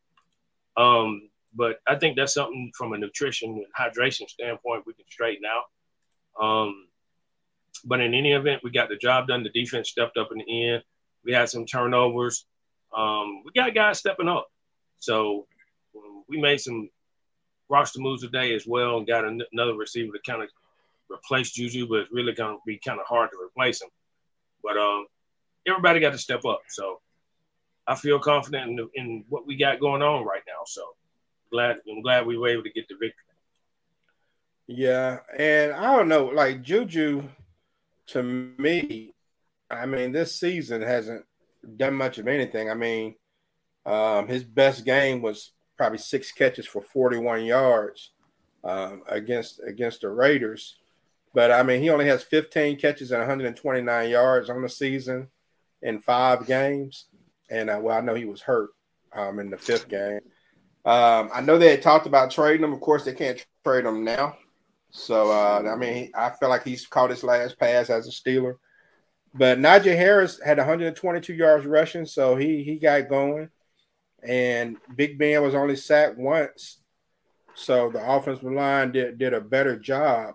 Um, 0.76 1.28
but 1.54 1.80
I 1.86 1.96
think 1.96 2.16
that's 2.16 2.34
something 2.34 2.72
from 2.76 2.92
a 2.92 2.98
nutrition 2.98 3.50
and 3.50 3.66
hydration 3.78 4.28
standpoint 4.28 4.84
we 4.86 4.94
can 4.94 5.04
straighten 5.10 5.44
out. 5.44 5.64
Um, 6.42 6.86
but 7.84 8.00
in 8.00 8.14
any 8.14 8.32
event, 8.32 8.62
we 8.62 8.70
got 8.70 8.88
the 8.88 8.96
job 8.96 9.28
done. 9.28 9.42
The 9.42 9.50
defense 9.50 9.88
stepped 9.88 10.16
up 10.16 10.30
in 10.32 10.38
the 10.38 10.68
end. 10.68 10.82
We 11.24 11.32
had 11.32 11.48
some 11.48 11.66
turnovers. 11.66 12.46
Um, 12.96 13.42
we 13.44 13.52
got 13.52 13.74
guys 13.74 13.98
stepping 13.98 14.28
up. 14.28 14.48
So 14.98 15.46
um, 15.96 16.24
we 16.28 16.40
made 16.40 16.60
some 16.60 16.90
roster 17.68 18.00
moves 18.00 18.22
today 18.22 18.54
as 18.54 18.66
well 18.66 18.98
and 18.98 19.06
got 19.06 19.24
an- 19.24 19.42
another 19.52 19.74
receiver 19.74 20.12
to 20.12 20.30
kind 20.30 20.42
of 20.42 20.48
replace 21.10 21.50
Juju, 21.50 21.88
but 21.88 22.00
it's 22.00 22.12
really 22.12 22.32
going 22.32 22.56
to 22.56 22.62
be 22.66 22.78
kind 22.78 23.00
of 23.00 23.06
hard 23.06 23.30
to 23.30 23.36
replace 23.40 23.82
him. 23.82 23.88
But 24.62 24.76
um, 24.76 25.06
everybody 25.68 26.00
got 26.00 26.12
to 26.12 26.18
step 26.18 26.44
up. 26.44 26.62
So 26.68 27.00
I 27.86 27.94
feel 27.94 28.18
confident 28.18 28.70
in, 28.70 28.76
the, 28.76 28.88
in 28.94 29.24
what 29.28 29.46
we 29.46 29.56
got 29.56 29.80
going 29.80 30.02
on 30.02 30.24
right 30.24 30.42
now. 30.46 30.62
So 30.66 30.82
glad 31.50 31.78
I'm 31.88 32.02
glad 32.02 32.26
we 32.26 32.36
were 32.36 32.48
able 32.48 32.64
to 32.64 32.70
get 32.70 32.88
the 32.88 32.94
victory. 32.94 33.24
Yeah, 34.66 35.20
and 35.38 35.72
I 35.72 35.96
don't 35.96 36.08
know, 36.08 36.26
like 36.26 36.60
Juju, 36.62 37.22
to 38.08 38.22
me, 38.22 39.14
I 39.70 39.86
mean, 39.86 40.12
this 40.12 40.36
season 40.36 40.82
hasn't 40.82 41.24
done 41.76 41.94
much 41.94 42.18
of 42.18 42.28
anything. 42.28 42.70
I 42.70 42.74
mean, 42.74 43.14
um, 43.86 44.28
his 44.28 44.44
best 44.44 44.84
game 44.84 45.22
was 45.22 45.52
probably 45.78 45.98
six 45.98 46.32
catches 46.32 46.66
for 46.66 46.82
41 46.82 47.46
yards 47.46 48.10
um, 48.64 49.02
against 49.08 49.60
against 49.66 50.02
the 50.02 50.10
Raiders. 50.10 50.76
But 51.32 51.50
I 51.50 51.62
mean, 51.62 51.80
he 51.80 51.88
only 51.88 52.06
has 52.06 52.22
15 52.22 52.78
catches 52.78 53.10
and 53.10 53.20
129 53.20 54.10
yards 54.10 54.50
on 54.50 54.60
the 54.60 54.68
season 54.68 55.28
in 55.82 56.00
five 56.00 56.46
games. 56.46 57.06
And 57.50 57.70
uh, 57.70 57.78
well, 57.80 57.96
I 57.96 58.00
know 58.00 58.14
he 58.14 58.24
was 58.24 58.42
hurt 58.42 58.70
um, 59.12 59.38
in 59.38 59.50
the 59.50 59.58
fifth 59.58 59.88
game. 59.88 60.20
Um, 60.84 61.30
I 61.32 61.40
know 61.40 61.58
they 61.58 61.70
had 61.70 61.82
talked 61.82 62.06
about 62.06 62.30
trading 62.30 62.64
him. 62.64 62.72
Of 62.72 62.80
course, 62.80 63.04
they 63.04 63.14
can't 63.14 63.44
trade 63.64 63.84
him 63.84 64.04
now. 64.04 64.36
So 64.90 65.30
uh, 65.30 65.70
I 65.70 65.76
mean, 65.76 66.12
I 66.14 66.30
feel 66.30 66.48
like 66.48 66.64
he's 66.64 66.86
caught 66.86 67.10
his 67.10 67.24
last 67.24 67.58
pass 67.58 67.90
as 67.90 68.06
a 68.08 68.10
Steeler. 68.10 68.54
But 69.34 69.58
Najee 69.58 69.96
Harris 69.96 70.40
had 70.42 70.58
122 70.58 71.34
yards 71.34 71.66
rushing, 71.66 72.06
so 72.06 72.36
he 72.36 72.62
he 72.62 72.78
got 72.78 73.08
going 73.08 73.50
and 74.22 74.76
Big 74.94 75.18
Ben 75.18 75.42
was 75.42 75.54
only 75.54 75.76
sacked 75.76 76.18
once. 76.18 76.78
So 77.54 77.90
the 77.90 78.08
offensive 78.08 78.50
line 78.50 78.92
did, 78.92 79.18
did 79.18 79.34
a 79.34 79.40
better 79.40 79.78
job 79.78 80.34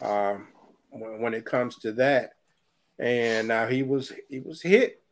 um, 0.00 0.48
when, 0.90 1.20
when, 1.20 1.34
it 1.34 1.44
comes 1.44 1.76
to 1.78 1.92
that. 1.92 2.30
And 3.00 3.48
now 3.48 3.66
he 3.66 3.82
was 3.82 4.12
he 4.28 4.40
was 4.40 4.60
hit 4.60 5.02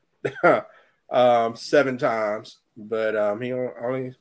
um, 1.11 1.57
seven 1.57 1.97
times, 1.97 2.59
but 2.76 3.16
um, 3.16 3.41
he 3.41 3.53
only. 3.53 4.14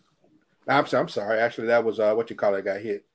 I'm, 0.70 0.86
I'm 0.94 1.08
sorry. 1.10 1.40
Actually, 1.40 1.68
that 1.68 1.84
was 1.84 2.00
uh, 2.00 2.14
what 2.14 2.30
you 2.30 2.36
call 2.36 2.56
it. 2.56 2.66
Got 2.66 2.80
hit 2.80 3.06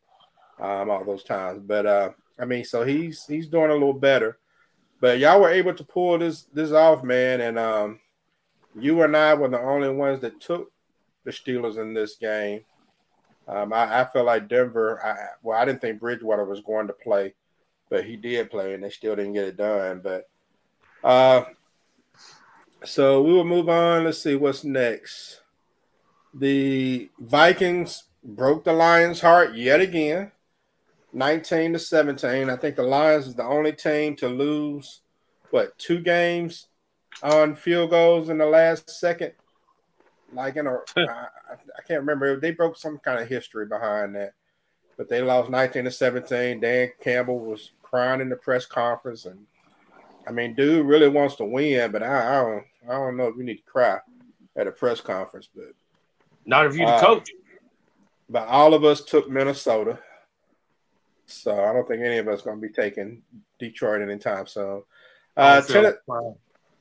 um, 0.60 0.90
all 0.90 1.04
those 1.04 1.24
times, 1.24 1.62
but 1.64 1.86
uh, 1.86 2.10
I 2.38 2.44
mean, 2.44 2.64
so 2.64 2.84
he's 2.84 3.24
he's 3.26 3.48
doing 3.48 3.70
a 3.70 3.74
little 3.74 3.94
better. 3.94 4.38
But 5.00 5.18
y'all 5.18 5.40
were 5.40 5.50
able 5.50 5.74
to 5.74 5.84
pull 5.84 6.18
this 6.18 6.42
this 6.52 6.70
off, 6.70 7.02
man, 7.02 7.40
and 7.40 7.58
um, 7.58 8.00
you 8.78 9.02
and 9.02 9.16
I 9.16 9.34
were 9.34 9.48
the 9.48 9.60
only 9.60 9.90
ones 9.90 10.20
that 10.20 10.40
took 10.40 10.70
the 11.24 11.30
Steelers 11.30 11.78
in 11.78 11.94
this 11.94 12.16
game. 12.16 12.60
Um, 13.48 13.72
I, 13.72 14.02
I 14.02 14.04
feel 14.04 14.24
like 14.24 14.48
Denver. 14.48 15.04
I, 15.04 15.36
well, 15.42 15.58
I 15.58 15.64
didn't 15.64 15.80
think 15.80 15.98
Bridgewater 15.98 16.44
was 16.44 16.60
going 16.60 16.88
to 16.88 16.92
play, 16.92 17.34
but 17.88 18.04
he 18.04 18.16
did 18.16 18.50
play, 18.50 18.74
and 18.74 18.84
they 18.84 18.90
still 18.90 19.16
didn't 19.16 19.32
get 19.32 19.46
it 19.46 19.56
done. 19.56 20.00
But 20.02 20.28
uh, 21.04 21.44
so 22.84 23.22
we 23.22 23.32
will 23.32 23.44
move 23.44 23.68
on. 23.68 24.04
Let's 24.04 24.22
see 24.22 24.34
what's 24.34 24.64
next. 24.64 25.40
The 26.34 27.10
Vikings 27.18 28.04
broke 28.24 28.64
the 28.64 28.72
Lions' 28.72 29.20
heart 29.20 29.54
yet 29.54 29.80
again, 29.80 30.32
19 31.12 31.74
to 31.74 31.78
17. 31.78 32.48
I 32.48 32.56
think 32.56 32.76
the 32.76 32.82
Lions 32.82 33.26
is 33.26 33.34
the 33.34 33.44
only 33.44 33.72
team 33.72 34.16
to 34.16 34.28
lose 34.28 35.00
what 35.50 35.76
two 35.78 36.00
games 36.00 36.68
on 37.22 37.54
field 37.54 37.90
goals 37.90 38.28
in 38.28 38.38
the 38.38 38.46
last 38.46 38.88
second. 38.90 39.32
Like 40.32 40.56
in 40.56 40.66
a, 40.66 40.78
I, 40.96 41.26
I 41.52 41.82
can't 41.86 42.00
remember. 42.00 42.40
They 42.40 42.52
broke 42.52 42.76
some 42.76 42.98
kind 42.98 43.20
of 43.20 43.28
history 43.28 43.66
behind 43.66 44.14
that, 44.16 44.32
but 44.96 45.08
they 45.08 45.20
lost 45.20 45.50
19 45.50 45.84
to 45.84 45.90
17. 45.90 46.60
Dan 46.60 46.90
Campbell 47.00 47.38
was 47.38 47.72
crying 47.82 48.20
in 48.20 48.30
the 48.30 48.36
press 48.36 48.64
conference, 48.64 49.26
and 49.26 49.46
I 50.26 50.30
mean, 50.30 50.54
dude 50.54 50.86
really 50.86 51.08
wants 51.08 51.36
to 51.36 51.44
win, 51.44 51.90
but 51.90 52.02
I, 52.02 52.38
I 52.38 52.42
don't, 52.42 52.64
I 52.88 52.92
don't 52.92 53.16
know 53.16 53.26
if 53.26 53.36
you 53.36 53.44
need 53.44 53.56
to 53.56 53.62
cry 53.62 53.98
at 54.56 54.66
a 54.66 54.72
press 54.72 55.00
conference, 55.00 55.48
but 55.54 55.72
not 56.44 56.66
if 56.66 56.76
you're 56.76 56.86
the 56.86 56.92
uh, 56.92 57.00
coach. 57.00 57.30
But 58.28 58.48
all 58.48 58.74
of 58.74 58.84
us 58.84 59.04
took 59.04 59.28
Minnesota, 59.28 59.98
so 61.26 61.52
I 61.64 61.72
don't 61.72 61.86
think 61.86 62.02
any 62.02 62.18
of 62.18 62.28
us 62.28 62.42
going 62.42 62.60
to 62.60 62.66
be 62.66 62.72
taking 62.72 63.22
Detroit 63.58 64.02
anytime 64.02 64.46
soon. 64.46 64.82
Uh, 65.36 65.60
ten- 65.62 65.94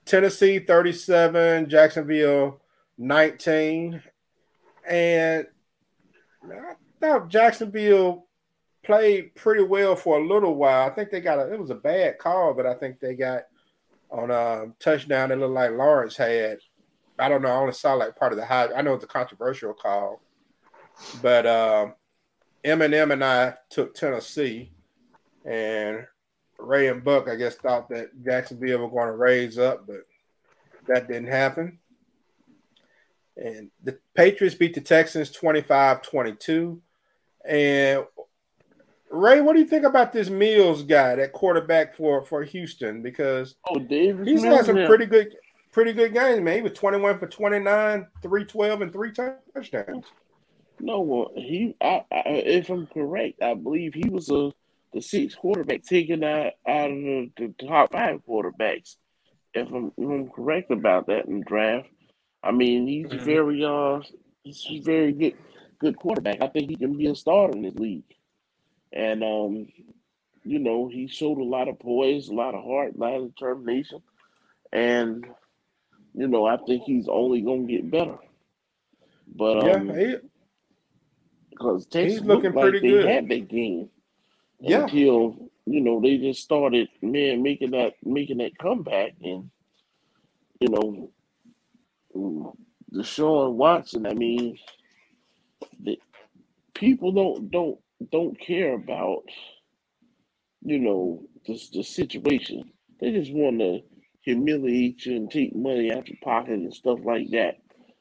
Tennessee 0.06 0.60
37, 0.60 1.70
Jacksonville 1.70 2.62
19. 2.98 4.02
And 4.90 5.48
I 6.44 6.74
thought 7.00 7.30
Jacksonville 7.30 8.26
played 8.84 9.36
pretty 9.36 9.64
well 9.64 9.96
for 9.96 10.20
a 10.20 10.26
little 10.26 10.56
while. 10.56 10.90
I 10.90 10.94
think 10.94 11.10
they 11.10 11.22
got 11.22 11.40
a, 11.40 11.52
it 11.52 11.60
was 11.60 11.70
a 11.70 11.76
bad 11.76 12.18
call, 12.18 12.54
but 12.54 12.66
I 12.66 12.74
think 12.74 13.00
they 13.00 13.16
got 13.16 13.44
on 14.10 14.32
a 14.32 14.68
touchdown 14.80 15.30
that 15.30 15.40
looked 15.40 15.54
like 15.54 15.72
Lawrence 15.72 16.18
had. 16.18 16.60
I 17.20 17.30
don't 17.30 17.42
know. 17.42 17.50
I 17.50 17.56
only 17.56 17.74
saw 17.74 17.94
like 17.94 18.16
part 18.16 18.34
of 18.34 18.38
the 18.38 18.46
high. 18.46 18.74
I 18.74 18.82
know 18.82 18.94
it's 18.94 19.04
a 19.04 19.08
controversial 19.08 19.74
call, 19.74 20.22
but 21.22 21.46
um, 21.46 21.94
M&M 22.64 23.12
and 23.12 23.24
I 23.24 23.56
took 23.70 23.94
Tennessee, 23.94 24.72
and 25.46 26.06
Ray 26.58 26.88
and 26.88 27.04
Buck, 27.04 27.28
I 27.28 27.36
guess, 27.36 27.56
thought 27.56 27.90
that 27.90 28.10
Jacksonville 28.24 28.80
were 28.80 28.90
going 28.90 29.08
to 29.08 29.18
raise 29.18 29.58
up, 29.58 29.88
but 29.88 30.02
that 30.88 31.08
didn't 31.08 31.28
happen. 31.28 31.80
And 33.38 33.72
the 33.84 33.98
Patriots 34.14 34.56
beat 34.56 34.76
the 34.76 34.82
Texans 34.82 35.32
25 35.32 36.02
22. 36.02 36.82
And 37.48 38.06
Ray, 39.12 39.42
what 39.42 39.54
do 39.54 39.60
you 39.60 39.68
think 39.68 39.86
about 39.86 40.14
this 40.14 40.30
Mills 40.30 40.84
guy, 40.84 41.16
that 41.16 41.34
quarterback 41.34 41.94
for, 41.94 42.24
for 42.24 42.44
Houston? 42.44 43.02
Because 43.02 43.56
oh, 43.70 43.80
David 43.80 44.26
he's 44.26 44.44
had 44.44 44.66
some 44.66 44.86
pretty 44.86 45.06
good 45.06 45.36
pretty 45.72 45.94
good 45.94 46.14
games, 46.14 46.42
man. 46.42 46.56
He 46.56 46.62
was 46.62 46.74
21 46.74 47.20
for 47.20 47.28
29, 47.28 48.08
312, 48.22 48.82
and 48.82 48.94
three 48.94 49.12
touchdowns. 49.12 50.06
No, 50.80 51.02
well, 51.02 51.32
he 51.36 51.76
I, 51.82 52.04
I, 52.12 52.22
if 52.26 52.70
I'm 52.70 52.88
correct, 52.88 53.42
I 53.42 53.54
believe 53.54 53.94
he 53.94 54.10
was 54.10 54.30
a 54.30 54.52
the 54.94 55.02
sixth 55.02 55.38
quarterback 55.38 55.84
taken 55.84 56.24
out, 56.24 56.54
out 56.68 56.92
of 56.92 56.98
the, 56.98 57.32
the 57.38 57.68
top 57.68 57.92
five 57.92 58.20
quarterbacks. 58.28 58.96
If 59.54 59.70
I'm, 59.70 59.92
if 59.98 60.10
I'm, 60.10 60.30
correct 60.30 60.72
about 60.72 61.08
that 61.08 61.26
in 61.26 61.40
the 61.40 61.46
draft, 61.46 61.90
I 62.44 62.52
mean 62.52 62.88
he's 62.88 63.08
mm-hmm. 63.08 63.26
very 63.26 63.64
uh 63.64 64.02
he's 64.44 64.66
a 64.70 64.80
very 64.80 65.12
good 65.12 65.36
good 65.80 65.98
quarterback. 65.98 66.42
I 66.42 66.48
think 66.48 66.70
he 66.70 66.76
can 66.76 66.98
be 66.98 67.08
a 67.08 67.16
starter 67.16 67.54
in 67.54 67.64
this 67.64 67.76
league, 67.76 68.04
and 68.94 69.24
um 69.24 69.68
you 70.44 70.60
know 70.60 70.90
he 70.92 71.08
showed 71.08 71.38
a 71.38 71.44
lot 71.44 71.68
of 71.68 71.80
poise, 71.80 72.30
a 72.30 72.34
lot 72.34 72.56
of 72.56 72.64
heart, 72.64 72.96
a 72.96 73.00
lot 73.00 73.16
of 73.16 73.36
determination, 73.36 74.02
and 74.72 75.26
you 76.14 76.28
know 76.28 76.46
I 76.46 76.58
think 76.58 76.84
he's 76.84 77.08
only 77.08 77.42
gonna 77.42 77.64
get 77.64 77.90
better. 77.90 78.18
But 79.34 79.76
um, 79.76 79.90
yeah, 79.90 80.16
because 81.50 81.86
Texas 81.86 82.20
he's 82.20 82.28
looking 82.28 82.54
pretty 82.54 82.80
like 82.80 82.82
good. 82.82 83.06
They 83.06 83.14
had 83.14 83.30
that 83.30 83.48
game 83.48 83.90
yeah. 84.60 84.84
until 84.84 85.50
you 85.66 85.82
know 85.82 86.02
they 86.02 86.18
just 86.18 86.42
started 86.42 86.90
man 87.02 87.44
making 87.44 87.72
that 87.72 87.94
making 88.04 88.38
that 88.38 88.58
comeback 88.58 89.14
and 89.22 89.50
you 90.60 90.70
know 90.70 91.10
Deshaun 92.94 93.54
Watson. 93.54 94.06
I 94.06 94.14
mean, 94.14 94.58
the, 95.82 96.00
people 96.74 97.12
don't 97.12 97.50
don't 97.50 97.80
don't 98.10 98.40
care 98.40 98.74
about 98.74 99.24
you 100.62 100.80
know 100.80 101.24
the 101.46 101.60
the 101.74 101.84
situation. 101.84 102.72
They 103.00 103.12
just 103.12 103.34
want 103.34 103.60
to 103.60 103.80
humiliate 104.22 105.06
you 105.06 105.16
and 105.16 105.32
take 105.32 105.56
money 105.56 105.92
out 105.92 106.08
your 106.08 106.18
pocket 106.24 106.54
and 106.54 106.74
stuff 106.74 107.00
like 107.04 107.30
that. 107.32 107.58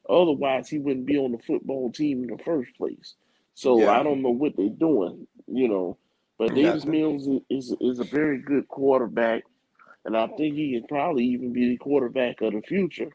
Otherwise, 0.08 0.68
he 0.68 0.78
wouldn't 0.78 1.06
be 1.06 1.16
on 1.16 1.32
the 1.32 1.38
football 1.38 1.90
team 1.90 2.22
in 2.22 2.36
the 2.36 2.42
first 2.42 2.70
place. 2.76 3.14
So 3.54 3.80
yeah. 3.80 3.92
I 3.92 4.02
don't 4.02 4.22
know 4.22 4.30
what 4.30 4.56
they're 4.56 4.68
doing. 4.68 5.26
You 5.46 5.68
know, 5.68 5.98
but 6.38 6.54
Davis 6.54 6.84
Mills 6.84 7.28
is, 7.50 7.74
is 7.80 7.98
a 7.98 8.04
very 8.04 8.38
good 8.38 8.68
quarterback, 8.68 9.42
and 10.04 10.16
I 10.16 10.26
think 10.28 10.54
he 10.54 10.72
can 10.72 10.86
probably 10.86 11.24
even 11.24 11.52
be 11.52 11.70
the 11.70 11.76
quarterback 11.76 12.40
of 12.40 12.52
the 12.52 12.62
future. 12.62 13.10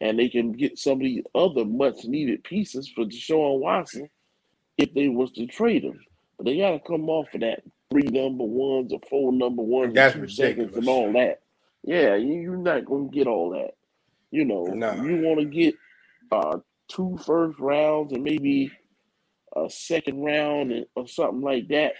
And 0.00 0.18
they 0.18 0.28
can 0.28 0.52
get 0.52 0.78
some 0.78 0.94
of 0.94 1.00
the 1.00 1.24
other 1.34 1.64
much 1.64 2.04
needed 2.04 2.44
pieces 2.44 2.86
for 2.88 3.06
Deshaun 3.06 3.60
Watson 3.60 4.10
if 4.78 4.92
they 4.94 5.08
was 5.08 5.32
to 5.32 5.46
trade 5.46 5.84
him. 5.84 6.00
But 6.36 6.46
they 6.46 6.58
got 6.58 6.72
to 6.72 6.80
come 6.80 7.08
off 7.08 7.32
of 7.34 7.40
that 7.40 7.62
three 7.90 8.02
number 8.02 8.44
ones 8.44 8.92
or 8.92 9.00
four 9.08 9.32
number 9.32 9.62
ones 9.62 9.94
That's 9.94 10.14
two 10.14 10.22
ridiculous. 10.22 10.56
seconds 10.56 10.76
and 10.76 10.88
all 10.88 11.12
that. 11.12 11.40
Yeah, 11.82 12.16
you're 12.16 12.56
not 12.56 12.84
going 12.84 13.10
to 13.10 13.14
get 13.14 13.26
all 13.26 13.50
that. 13.50 13.72
You 14.30 14.44
know, 14.44 14.64
no. 14.64 14.94
you 14.94 15.22
want 15.22 15.40
to 15.40 15.46
get 15.46 15.74
uh, 16.32 16.58
two 16.88 17.18
first 17.24 17.58
rounds 17.58 18.12
and 18.12 18.24
maybe 18.24 18.72
a 19.56 19.70
second 19.70 20.22
round 20.22 20.86
or 20.94 21.06
something 21.08 21.40
like 21.40 21.68
that 21.68 21.94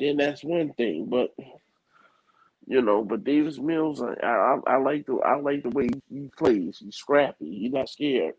then 0.00 0.16
that's 0.16 0.42
one 0.42 0.72
thing. 0.72 1.06
But 1.08 1.34
you 2.66 2.82
know, 2.82 3.04
but 3.04 3.24
Davis 3.24 3.58
Mills, 3.58 4.02
I, 4.02 4.14
I, 4.24 4.58
I 4.66 4.76
like 4.78 5.06
the 5.06 5.16
I 5.16 5.36
like 5.36 5.62
the 5.62 5.70
way 5.70 5.88
he 6.08 6.30
plays. 6.36 6.78
He's 6.80 6.96
scrappy. 6.96 7.58
He's 7.60 7.72
not 7.72 7.88
scared, 7.88 8.34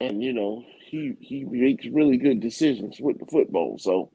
and 0.00 0.22
you 0.22 0.32
know 0.32 0.64
he 0.86 1.16
he 1.20 1.44
makes 1.44 1.86
really 1.86 2.16
good 2.16 2.40
decisions 2.40 3.00
with 3.00 3.18
the 3.18 3.26
football. 3.26 3.78
So 3.78 4.10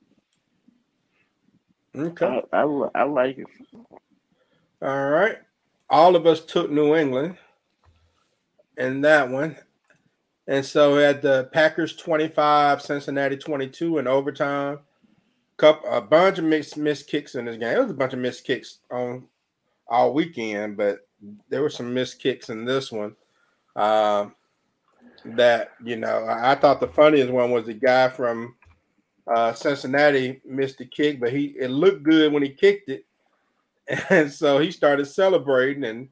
okay, 1.96 2.42
I, 2.54 2.62
I, 2.62 2.90
I 2.96 3.04
like 3.04 3.38
it. 3.38 3.48
All 4.82 5.10
right, 5.10 5.38
all 5.90 6.16
of 6.16 6.26
us 6.26 6.44
took 6.46 6.72
New 6.72 6.96
England 6.96 7.38
in 8.78 9.02
that 9.02 9.30
one. 9.30 9.58
And 10.48 10.64
so 10.64 10.96
we 10.96 11.02
had 11.02 11.24
the 11.24 11.50
Packers 11.54 11.96
25, 11.96 12.82
Cincinnati 12.82 13.36
22 13.36 13.98
in 13.98 14.08
overtime 14.08 14.80
couple 15.58 15.90
a 15.90 16.02
bunch 16.02 16.38
of 16.38 16.46
missed 16.46 16.78
missed 16.78 17.08
kicks 17.08 17.36
in 17.36 17.46
this 17.46 17.58
game. 17.58 17.76
It 17.78 17.82
was 17.82 17.92
a 17.92 17.96
bunch 17.96 18.14
of 18.14 18.20
missed 18.20 18.44
kicks 18.46 18.80
on 18.92 19.28
all 19.88 20.14
weekend, 20.14 20.78
but 20.78 21.08
there 21.50 21.62
were 21.62 21.70
some 21.70 21.94
missed 21.94 22.20
kicks 22.20 22.50
in 22.50 22.66
this 22.66 22.92
one. 22.92 23.16
Uh, 23.76 24.28
that 25.26 25.72
you 25.84 25.96
know, 25.96 26.26
I, 26.30 26.56
thought 26.56 26.80
the 26.80 26.88
funniest 26.88 27.32
one 27.32 27.52
was 27.52 27.66
the 27.66 27.74
guy 27.74 28.10
from 28.10 28.56
uh, 29.34 29.54
Cincinnati 29.54 30.42
missed 30.46 30.78
the 30.78 30.86
kick, 30.86 31.20
but 31.20 31.32
he 31.32 31.56
it 31.60 31.70
looked 31.70 32.04
good 32.04 32.32
when 32.32 32.44
he 32.44 32.50
kicked 32.50 32.90
it, 32.90 33.06
and 34.10 34.32
so 34.32 34.60
he 34.60 34.72
started 34.72 35.06
celebrating. 35.06 35.84
And 35.84 36.10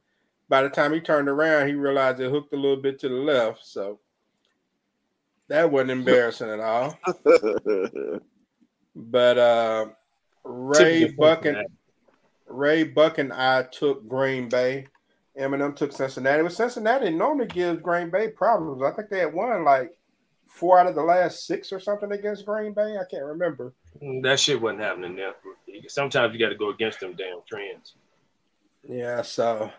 by 0.49 0.64
the 0.64 0.70
time 0.70 0.93
he 0.93 0.99
turned 0.99 1.30
around, 1.30 1.68
he 1.68 1.74
realized 1.74 2.20
it 2.20 2.32
hooked 2.32 2.53
a 2.53 2.57
little 2.57 2.82
bit 2.82 2.99
to 2.99 3.09
the 3.09 3.16
left. 3.16 3.66
So 3.66 3.99
that 5.47 5.72
wasn't 5.72 5.91
embarrassing 5.91 6.49
at 6.49 6.59
all. 6.59 6.97
But 8.95 9.38
uh, 9.38 9.86
Ray 10.43 11.05
Buck 11.11 11.45
and 11.45 11.66
Ray 12.47 12.84
Buck 12.84 13.18
and 13.18 13.34
I 13.34 13.64
took 13.64 14.07
Green 14.07 14.49
Bay. 14.49 14.88
M&M 15.36 15.73
took 15.73 15.91
Cincinnati. 15.91 16.43
But 16.43 16.53
Cincinnati 16.53 17.09
normally 17.09 17.47
gives 17.47 17.81
Green 17.81 18.09
Bay 18.09 18.29
problems. 18.29 18.84
I 18.84 18.91
think 18.91 19.09
they 19.09 19.19
had 19.19 19.34
won 19.34 19.63
like 19.63 19.97
four 20.47 20.79
out 20.79 20.88
of 20.88 20.95
the 20.95 21.01
last 21.01 21.47
six 21.47 21.71
or 21.71 21.79
something 21.79 22.11
against 22.11 22.45
Green 22.45 22.73
Bay. 22.73 22.97
I 22.97 23.03
can't 23.09 23.25
remember. 23.25 23.73
Mm, 24.01 24.21
that 24.23 24.39
shit 24.39 24.61
wasn't 24.61 24.81
happening 24.81 25.15
there. 25.15 25.34
Sometimes 25.88 26.34
you 26.34 26.39
got 26.39 26.49
to 26.49 26.55
go 26.55 26.69
against 26.69 26.99
them 26.99 27.15
damn 27.15 27.39
trends. 27.47 27.95
Yeah, 28.88 29.21
so 29.21 29.71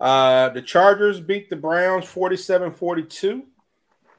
uh, 0.00 0.50
the 0.50 0.62
Chargers 0.62 1.20
beat 1.20 1.50
the 1.50 1.56
Browns 1.56 2.04
47 2.06 2.72
42. 2.72 3.44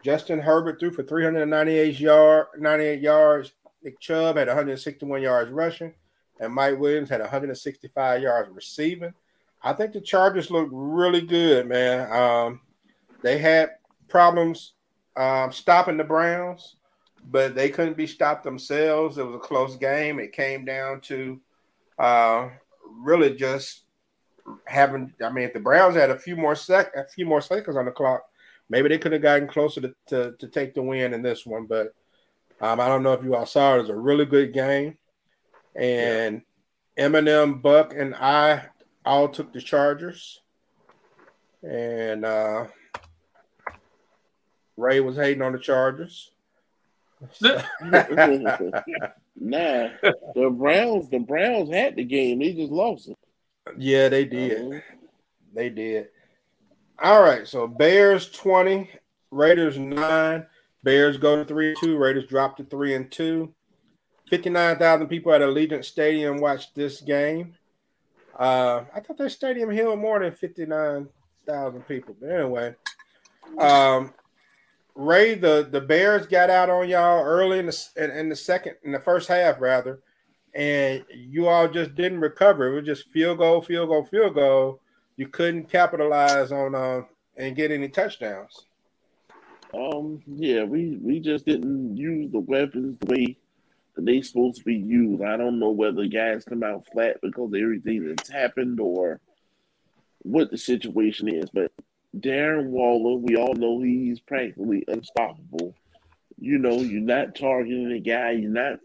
Justin 0.03 0.39
Herbert 0.39 0.79
threw 0.79 0.91
for 0.91 1.03
398 1.03 1.99
yard, 1.99 2.47
98 2.57 2.99
yards. 2.99 3.53
Nick 3.83 3.99
Chubb 3.99 4.37
had 4.37 4.47
161 4.47 5.21
yards 5.21 5.51
rushing, 5.51 5.93
and 6.39 6.53
Mike 6.53 6.77
Williams 6.77 7.09
had 7.09 7.21
165 7.21 8.21
yards 8.21 8.49
receiving. 8.49 9.13
I 9.63 9.73
think 9.73 9.93
the 9.93 10.01
Chargers 10.01 10.51
look 10.51 10.67
really 10.71 11.21
good, 11.21 11.67
man. 11.67 12.11
Um, 12.11 12.61
they 13.21 13.37
had 13.37 13.71
problems 14.09 14.73
um, 15.15 15.51
stopping 15.51 15.97
the 15.97 16.03
Browns, 16.03 16.75
but 17.31 17.55
they 17.55 17.69
couldn't 17.69 17.95
be 17.95 18.07
stopped 18.07 18.43
themselves. 18.43 19.17
It 19.17 19.25
was 19.25 19.35
a 19.35 19.39
close 19.39 19.77
game. 19.77 20.19
It 20.19 20.33
came 20.33 20.65
down 20.65 20.99
to 21.01 21.39
uh, 21.97 22.49
really 22.85 23.35
just 23.35 23.83
having. 24.65 25.13
I 25.23 25.29
mean, 25.29 25.45
if 25.45 25.53
the 25.53 25.59
Browns 25.59 25.95
had 25.95 26.09
a 26.09 26.19
few 26.19 26.35
more 26.35 26.55
sec, 26.55 26.93
a 26.95 27.07
few 27.07 27.25
more 27.25 27.41
seconds 27.41 27.77
on 27.77 27.85
the 27.85 27.91
clock, 27.91 28.23
maybe 28.69 28.89
they 28.89 28.97
could 28.97 29.13
have 29.13 29.21
gotten 29.21 29.47
closer 29.47 29.79
to, 29.81 29.95
to, 30.07 30.35
to 30.39 30.47
take 30.47 30.73
the 30.73 30.81
win 30.81 31.13
in 31.13 31.21
this 31.21 31.45
one. 31.45 31.65
But 31.67 31.93
um, 32.59 32.81
I 32.81 32.87
don't 32.89 33.03
know 33.03 33.13
if 33.13 33.23
you 33.23 33.35
all 33.35 33.45
saw 33.45 33.75
it. 33.75 33.77
It 33.77 33.81
was 33.81 33.89
a 33.89 33.95
really 33.95 34.25
good 34.25 34.53
game, 34.53 34.97
and 35.73 36.41
yeah. 36.97 37.05
M&M, 37.05 37.59
Buck, 37.59 37.93
and 37.95 38.13
I 38.15 38.65
all 39.05 39.27
took 39.29 39.53
the 39.53 39.61
Chargers, 39.61 40.39
and 41.61 42.25
uh, 42.25 42.67
Ray 44.77 44.99
was 44.99 45.15
hating 45.15 45.41
on 45.41 45.53
the 45.53 45.59
Chargers. 45.59 46.31
nah, 47.41 47.59
the 49.35 50.49
Browns, 50.51 51.09
the 51.09 51.19
Browns 51.19 51.69
had 51.69 51.95
the 51.95 52.03
game. 52.03 52.39
They 52.39 52.53
just 52.53 52.71
lost 52.71 53.09
it. 53.09 53.17
Yeah, 53.77 54.09
they 54.09 54.25
did. 54.25 54.61
Uh-huh. 54.61 54.79
They 55.53 55.69
did. 55.69 56.07
All 57.01 57.21
right, 57.21 57.47
so 57.47 57.67
Bears 57.67 58.29
20, 58.29 58.89
Raiders 59.31 59.77
9. 59.77 60.45
Bears 60.83 61.17
go 61.17 61.37
to 61.37 61.45
3 61.45 61.75
2. 61.79 61.97
Raiders 61.97 62.27
drop 62.27 62.57
to 62.57 62.63
3 62.63 62.95
and 62.95 63.11
2. 63.11 63.53
59,000 64.29 65.07
people 65.07 65.33
at 65.33 65.41
Allegiant 65.41 65.85
Stadium 65.85 66.37
watched 66.37 66.75
this 66.75 67.01
game. 67.01 67.55
Uh, 68.37 68.83
I 68.93 68.99
thought 68.99 69.17
that 69.17 69.31
stadium 69.31 69.69
held 69.69 69.99
more 69.99 70.19
than 70.19 70.31
59,000 70.31 71.87
people. 71.87 72.15
But 72.19 72.29
anyway, 72.29 72.75
um, 73.59 74.13
Ray, 74.95 75.35
the, 75.35 75.67
the 75.69 75.81
Bears 75.81 76.27
got 76.27 76.49
out 76.49 76.69
on 76.69 76.89
y'all 76.89 77.23
early 77.23 77.59
in 77.59 77.67
the 77.67 77.87
in, 77.95 78.11
in, 78.11 78.29
the 78.29 78.35
second 78.35 78.75
in 78.83 78.91
the 78.91 78.99
first 78.99 79.27
half 79.27 79.59
rather, 79.59 79.99
and 80.53 81.03
you 81.11 81.47
all 81.47 81.67
just 81.67 81.95
didn't 81.95 82.21
recover. 82.21 82.67
It 82.67 82.75
was 82.75 82.85
just 82.85 83.09
field 83.09 83.39
goal, 83.39 83.61
field 83.61 83.89
goal, 83.89 84.05
field 84.05 84.35
goal. 84.35 84.79
You 85.15 85.27
couldn't 85.27 85.69
capitalize 85.69 86.51
on 86.51 86.75
uh, 86.75 87.01
and 87.37 87.55
get 87.55 87.71
any 87.71 87.89
touchdowns. 87.89 88.65
Um, 89.73 90.21
yeah, 90.27 90.63
we 90.63 90.99
we 91.01 91.19
just 91.19 91.45
didn't 91.45 91.97
use 91.97 92.31
the 92.31 92.39
weapons 92.39 92.97
the 92.99 93.11
way 93.11 93.37
they 93.97 94.21
supposed 94.21 94.57
to 94.57 94.63
be 94.63 94.75
used. 94.75 95.23
I 95.23 95.37
don't 95.37 95.59
know 95.59 95.71
whether 95.71 96.05
guys 96.05 96.45
come 96.45 96.63
out 96.63 96.87
flat 96.91 97.17
because 97.21 97.53
everything 97.55 98.07
that's 98.07 98.29
happened 98.29 98.79
or 98.79 99.19
what 100.19 100.49
the 100.49 100.57
situation 100.57 101.27
is, 101.27 101.49
but 101.53 101.71
Darren 102.17 102.67
Waller, 102.67 103.17
we 103.17 103.35
all 103.35 103.53
know 103.53 103.81
he's 103.81 104.19
practically 104.19 104.83
unstoppable. 104.87 105.75
You 106.39 106.57
know, 106.57 106.79
you're 106.79 107.01
not 107.01 107.35
targeting 107.35 107.89
the 107.89 107.99
guy, 107.99 108.31
you're 108.31 108.51
not 108.51 108.79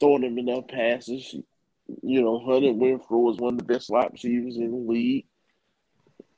throwing 0.00 0.24
him 0.24 0.38
enough 0.38 0.68
passes. 0.68 1.34
You 2.02 2.22
know, 2.22 2.38
Hunter 2.38 2.68
Renfrow 2.68 3.32
is 3.32 3.38
one 3.38 3.54
of 3.54 3.58
the 3.58 3.64
best 3.64 3.86
slot 3.88 4.12
receivers 4.12 4.56
in 4.56 4.70
the 4.70 4.92
league. 4.92 5.26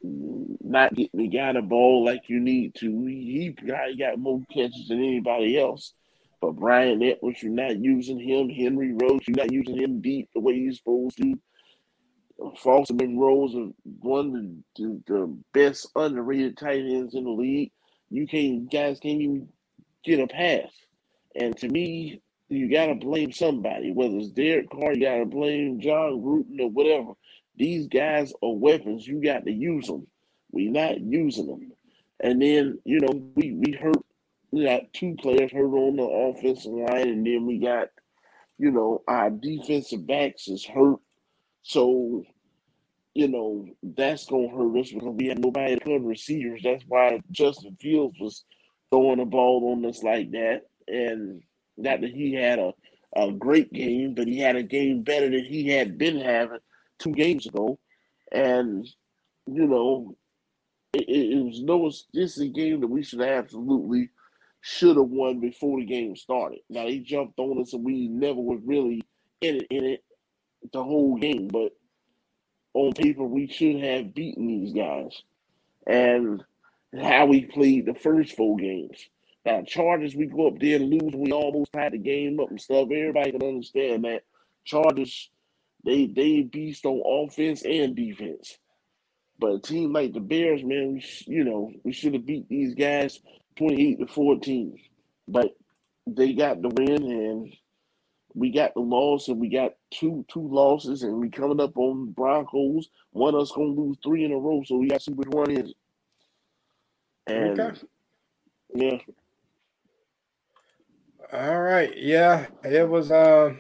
Not 0.03 0.95
getting 0.95 1.21
the 1.21 1.29
guy 1.29 1.53
the 1.53 1.63
ball 1.63 2.05
like 2.05 2.29
you 2.29 2.41
need 2.41 2.75
to. 2.77 3.07
He, 3.07 3.55
he 3.59 3.97
got 3.97 4.19
more 4.19 4.43
catches 4.53 4.89
than 4.89 4.99
anybody 4.99 5.59
else. 5.59 5.95
But 6.41 6.57
Bryan 6.57 7.03
Edwards, 7.03 7.43
you're 7.43 7.53
not 7.53 7.79
using 7.79 8.19
him. 8.19 8.49
Henry 8.49 8.93
Ruggs, 8.93 9.27
you're 9.27 9.37
not 9.37 9.53
using 9.53 9.79
him 9.79 10.01
deep 10.01 10.29
the 10.35 10.41
way 10.41 10.55
you're 10.55 10.73
supposed 10.73 11.17
to. 11.19 11.39
Foster 12.59 12.95
Moreau 12.95 13.47
is 13.47 13.73
one 14.01 14.63
of 14.77 15.05
the, 15.07 15.39
best 15.55 15.89
underrated 15.97 16.59
tight 16.59 16.81
ends 16.81 17.15
in 17.15 17.25
the 17.25 17.31
league. 17.31 17.73
You 18.11 18.27
can't, 18.27 18.71
guys 18.71 19.01
can't 19.01 19.21
even 19.21 19.49
get 20.05 20.21
a 20.21 20.27
pass. 20.27 20.71
And 21.35 21.57
to 21.59 21.69
me, 21.69 22.21
you 22.49 22.71
got 22.71 22.87
to 22.87 22.95
blame 22.95 23.33
somebody, 23.33 23.93
whether 23.93 24.17
it's 24.17 24.29
Derek 24.29 24.71
Carr, 24.71 24.95
you 24.95 25.01
got 25.01 25.19
to 25.19 25.27
blame 25.27 25.81
Jon 25.81 26.21
Gruden 26.21 26.61
or 26.61 26.71
whatever. 26.71 27.13
These 27.57 27.89
guys 27.89 28.33
are 28.43 28.55
weapons. 28.55 29.07
You 29.07 29.23
got 29.23 29.45
to 29.45 29.51
use 29.53 29.87
them. 29.87 30.07
We're 30.53 30.71
not 30.71 31.01
using 31.01 31.47
them. 31.47 31.73
And 32.21 32.41
then, 32.41 32.79
you 32.85 33.01
know, 33.01 33.31
we, 33.35 33.53
we 33.53 33.73
hurt, 33.73 33.97
we 34.57 34.65
got 34.65 34.93
two 34.95 35.15
players 35.21 35.53
hurt 35.53 35.67
on 35.67 35.97
the 35.97 36.03
offensive 36.03 36.73
line, 36.73 37.09
and 37.09 37.27
then 37.27 37.47
we 37.47 37.59
got, 37.59 37.89
you 38.59 38.71
know, 38.71 39.03
our 39.07 39.31
defensive 39.31 40.07
backs 40.07 40.49
is 40.49 40.65
hurt 40.65 40.99
so, 41.67 42.23
you 43.13 43.27
know, 43.27 43.67
that's 43.83 44.27
gonna 44.27 44.49
hurt 44.49 44.79
us 44.79 44.93
because 44.93 45.17
we 45.17 45.27
have 45.27 45.39
nobody 45.39 45.75
to 45.75 45.81
cover 45.81 45.99
receivers. 45.99 46.61
That's 46.63 46.85
why 46.87 47.21
Justin 47.33 47.77
Fields 47.81 48.17
was 48.21 48.45
throwing 48.93 49.19
the 49.19 49.25
ball 49.25 49.73
on 49.73 49.85
us 49.85 50.01
like 50.05 50.31
that. 50.31 50.63
And 50.87 51.43
not 51.77 52.03
that 52.03 52.13
he 52.13 52.35
had 52.35 52.61
a, 52.61 52.73
a 53.17 53.33
great 53.33 53.73
game, 53.73 54.15
but 54.15 54.29
he 54.29 54.39
had 54.39 54.55
a 54.55 54.63
game 54.63 55.03
better 55.03 55.29
than 55.29 55.45
he 55.45 55.69
had 55.71 55.99
been 55.99 56.21
having 56.21 56.61
two 57.01 57.11
games 57.11 57.47
ago. 57.47 57.81
And, 58.31 58.87
you 59.49 59.67
know, 59.67 60.15
it, 60.93 61.09
it, 61.09 61.45
was 61.45 61.63
no 61.63 61.89
this 62.15 62.37
is 62.37 62.39
a 62.39 62.47
game 62.47 62.81
that 62.81 62.87
we 62.87 63.03
should 63.03 63.23
absolutely 63.23 64.11
should 64.67 64.97
have 64.97 65.07
won 65.07 65.39
before 65.39 65.79
the 65.79 65.87
game 65.87 66.17
started. 66.17 66.59
Now 66.69 66.89
he 66.89 66.99
jumped 66.99 67.39
on 67.39 67.63
us 67.63 67.73
and 67.73 67.85
we 67.85 68.09
never 68.09 68.41
was 68.41 68.59
really 68.65 69.01
in 69.41 69.57
it 69.59 69.67
in 69.71 69.85
it 69.85 70.05
the 70.73 70.83
whole 70.83 71.17
game, 71.19 71.47
but 71.47 71.71
on 72.75 72.93
paper 72.93 73.23
we 73.23 73.47
should 73.47 73.81
have 73.81 74.13
beaten 74.13 74.49
these 74.49 74.73
guys. 74.73 75.23
And 75.87 76.43
how 77.01 77.27
we 77.27 77.45
played 77.45 77.87
the 77.87 77.95
first 77.95 78.35
four 78.35 78.57
games. 78.57 78.99
Now 79.45 79.63
Chargers, 79.63 80.17
we 80.17 80.27
go 80.27 80.49
up 80.49 80.59
there 80.59 80.81
and 80.81 80.91
lose. 80.91 81.15
We 81.15 81.31
almost 81.31 81.73
tied 81.73 81.93
the 81.93 81.99
game 81.99 82.41
up 82.41 82.51
and 82.51 82.61
stuff. 82.61 82.89
Everybody 82.91 83.31
can 83.31 83.45
understand 83.45 84.05
that. 84.05 84.25
Chargers, 84.65 85.31
they 85.85 86.07
they 86.07 86.43
beast 86.43 86.85
on 86.85 87.29
offense 87.29 87.63
and 87.63 87.95
defense. 87.95 88.59
But 89.39 89.55
a 89.55 89.61
team 89.61 89.93
like 89.93 90.13
the 90.13 90.19
Bears, 90.19 90.65
man, 90.65 90.95
we 90.95 91.05
you 91.33 91.45
know 91.45 91.71
we 91.85 91.93
should 91.93 92.15
have 92.15 92.27
beat 92.27 92.49
these 92.49 92.75
guys 92.75 93.21
twenty 93.57 93.89
eight 93.89 94.01
to 94.01 94.07
fourteen. 94.07 94.79
But 95.29 95.57
they 96.07 96.35
got 96.35 96.63
the 96.63 96.69
win, 96.69 97.03
and 97.03 97.53
we 98.37 98.51
got 98.51 98.75
the 98.75 98.81
loss 98.81 99.29
and 99.29 99.41
we 99.41 99.49
got 99.49 99.73
two 99.91 100.25
two 100.29 100.47
losses 100.47 101.03
and 101.03 101.19
we 101.19 101.31
coming 101.31 101.59
up 101.59 101.77
on 101.77 102.13
Broncos. 102.13 102.91
One 103.11 103.35
of 103.35 103.41
us 103.41 103.51
gonna 103.51 103.69
lose 103.69 103.97
three 104.05 104.25
in 104.25 104.33
a 104.33 104.37
row, 104.37 104.63
so 104.65 104.77
we 104.77 104.89
got 104.89 105.01
to 105.01 105.05
see 105.05 105.13
which 105.13 105.29
one 105.29 105.51
is. 105.51 105.73
And 107.27 107.59
okay. 107.59 107.81
yeah. 108.75 108.99
All 111.33 111.61
right. 111.61 111.97
Yeah, 111.97 112.47
it 112.63 112.87
was 112.87 113.11
uh 113.11 113.55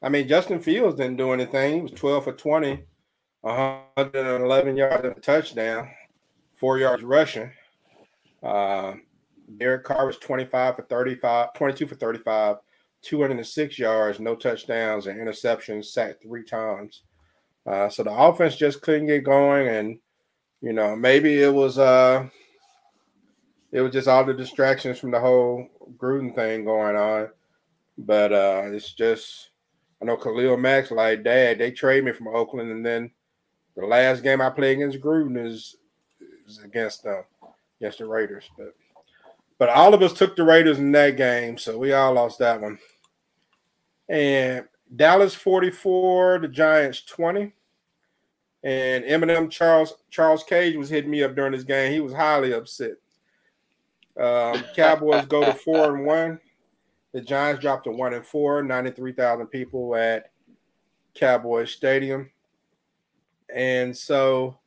I 0.00 0.08
mean 0.08 0.28
Justin 0.28 0.60
Fields 0.60 0.94
didn't 0.94 1.16
do 1.16 1.32
anything. 1.32 1.74
He 1.74 1.80
was 1.82 1.90
12 1.92 2.24
for 2.24 2.32
20, 2.32 2.84
111 3.40 4.76
yards 4.76 5.04
and 5.04 5.16
a 5.16 5.20
touchdown, 5.20 5.90
four 6.54 6.78
yards 6.78 7.02
rushing. 7.02 7.50
Uh 8.42 8.94
Derek 9.58 9.84
Carr 9.84 10.06
was 10.06 10.18
25 10.18 10.76
for 10.76 10.82
35, 10.82 11.52
22 11.54 11.86
for 11.86 11.94
35 11.96 12.56
206 13.02 13.78
yards, 13.78 14.20
no 14.20 14.34
touchdowns, 14.34 15.06
and 15.06 15.18
interceptions, 15.20 15.86
sacked 15.86 16.22
three 16.22 16.44
times. 16.44 17.02
Uh, 17.66 17.88
so 17.88 18.02
the 18.02 18.12
offense 18.12 18.56
just 18.56 18.80
couldn't 18.80 19.06
get 19.06 19.24
going, 19.24 19.68
and 19.68 19.98
you 20.60 20.72
know 20.72 20.96
maybe 20.96 21.42
it 21.42 21.52
was 21.52 21.78
uh 21.78 22.26
it 23.72 23.80
was 23.80 23.92
just 23.92 24.08
all 24.08 24.24
the 24.24 24.34
distractions 24.34 24.98
from 24.98 25.10
the 25.10 25.20
whole 25.20 25.66
Gruden 25.96 26.34
thing 26.34 26.64
going 26.64 26.96
on. 26.96 27.28
But 27.98 28.32
uh 28.32 28.62
it's 28.66 28.92
just 28.92 29.50
I 30.00 30.04
know 30.04 30.16
Khalil 30.16 30.56
Mack 30.56 30.90
like, 30.90 31.22
Dad, 31.22 31.58
they 31.58 31.70
trade 31.70 32.04
me 32.04 32.12
from 32.12 32.28
Oakland, 32.28 32.70
and 32.70 32.84
then 32.84 33.10
the 33.76 33.86
last 33.86 34.22
game 34.22 34.40
I 34.40 34.50
play 34.50 34.72
against 34.72 35.00
Gruden 35.00 35.46
is, 35.46 35.76
is 36.46 36.58
against 36.58 37.04
them, 37.04 37.22
against 37.82 37.98
the 37.98 38.06
Raiders. 38.06 38.48
But 38.56 38.74
but 39.58 39.68
all 39.68 39.94
of 39.94 40.02
us 40.02 40.12
took 40.12 40.36
the 40.36 40.44
Raiders 40.44 40.78
in 40.78 40.92
that 40.92 41.16
game, 41.16 41.58
so 41.58 41.78
we 41.78 41.92
all 41.92 42.14
lost 42.14 42.38
that 42.38 42.60
one. 42.60 42.78
And 44.08 44.64
Dallas 44.94 45.34
44, 45.34 46.40
the 46.40 46.48
Giants 46.48 47.02
20. 47.04 47.52
And 48.64 49.04
M&M 49.04 49.48
Charles 49.48 49.94
Charles 50.10 50.44
Cage 50.44 50.76
was 50.76 50.88
hitting 50.88 51.10
me 51.10 51.24
up 51.24 51.34
during 51.34 51.52
this 51.52 51.64
game. 51.64 51.92
He 51.92 52.00
was 52.00 52.12
highly 52.12 52.52
upset. 52.52 52.92
Um, 54.18 54.62
Cowboys 54.76 55.26
go 55.26 55.44
to 55.44 55.52
four 55.52 55.96
and 55.96 56.06
one. 56.06 56.38
The 57.12 57.20
Giants 57.20 57.60
dropped 57.60 57.84
to 57.84 57.90
one 57.90 58.14
and 58.14 58.24
four. 58.24 58.62
93,000 58.62 59.48
people 59.48 59.96
at 59.96 60.30
Cowboys 61.14 61.72
Stadium. 61.72 62.30
And 63.52 63.96
so 63.96 64.58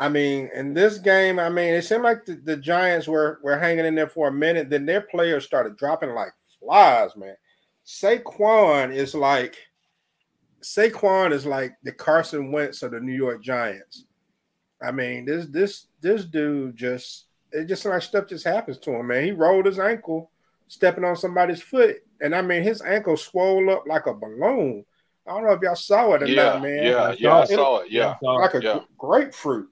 I 0.00 0.08
mean, 0.08 0.48
in 0.54 0.72
this 0.72 0.96
game, 0.96 1.38
I 1.38 1.50
mean, 1.50 1.74
it 1.74 1.82
seemed 1.82 2.04
like 2.04 2.24
the, 2.24 2.36
the 2.36 2.56
Giants 2.56 3.06
were 3.06 3.38
were 3.42 3.58
hanging 3.58 3.84
in 3.84 3.94
there 3.94 4.08
for 4.08 4.28
a 4.28 4.32
minute. 4.32 4.70
Then 4.70 4.86
their 4.86 5.02
players 5.02 5.44
started 5.44 5.76
dropping 5.76 6.14
like 6.14 6.32
flies, 6.58 7.14
man. 7.16 7.36
Saquon 7.86 8.94
is 8.94 9.14
like 9.14 9.58
Saquon 10.62 11.32
is 11.32 11.44
like 11.44 11.74
the 11.82 11.92
Carson 11.92 12.50
Wentz 12.50 12.82
of 12.82 12.92
the 12.92 13.00
New 13.00 13.12
York 13.12 13.42
Giants. 13.42 14.06
I 14.82 14.90
mean, 14.90 15.26
this 15.26 15.46
this 15.46 15.86
this 16.00 16.24
dude 16.24 16.76
just 16.76 17.26
it 17.52 17.66
just 17.66 17.84
like 17.84 18.00
stuff 18.00 18.26
just 18.26 18.46
happens 18.46 18.78
to 18.78 18.92
him, 18.92 19.08
man. 19.08 19.24
He 19.24 19.32
rolled 19.32 19.66
his 19.66 19.78
ankle 19.78 20.30
stepping 20.68 21.04
on 21.04 21.16
somebody's 21.16 21.60
foot, 21.60 21.96
and 22.22 22.34
I 22.34 22.40
mean 22.40 22.62
his 22.62 22.80
ankle 22.80 23.18
swelled 23.18 23.68
up 23.68 23.84
like 23.86 24.06
a 24.06 24.14
balloon. 24.14 24.86
I 25.26 25.32
don't 25.32 25.44
know 25.44 25.52
if 25.52 25.60
y'all 25.60 25.74
saw 25.74 26.14
it 26.14 26.22
or 26.22 26.26
yeah, 26.26 26.44
not, 26.44 26.62
man. 26.62 26.84
Yeah, 26.84 27.14
yeah, 27.18 27.36
I 27.36 27.44
saw 27.44 27.78
it. 27.80 27.90
Yeah, 27.90 28.14
like 28.22 28.54
a 28.54 28.62
yeah. 28.62 28.80
grapefruit. 28.96 29.68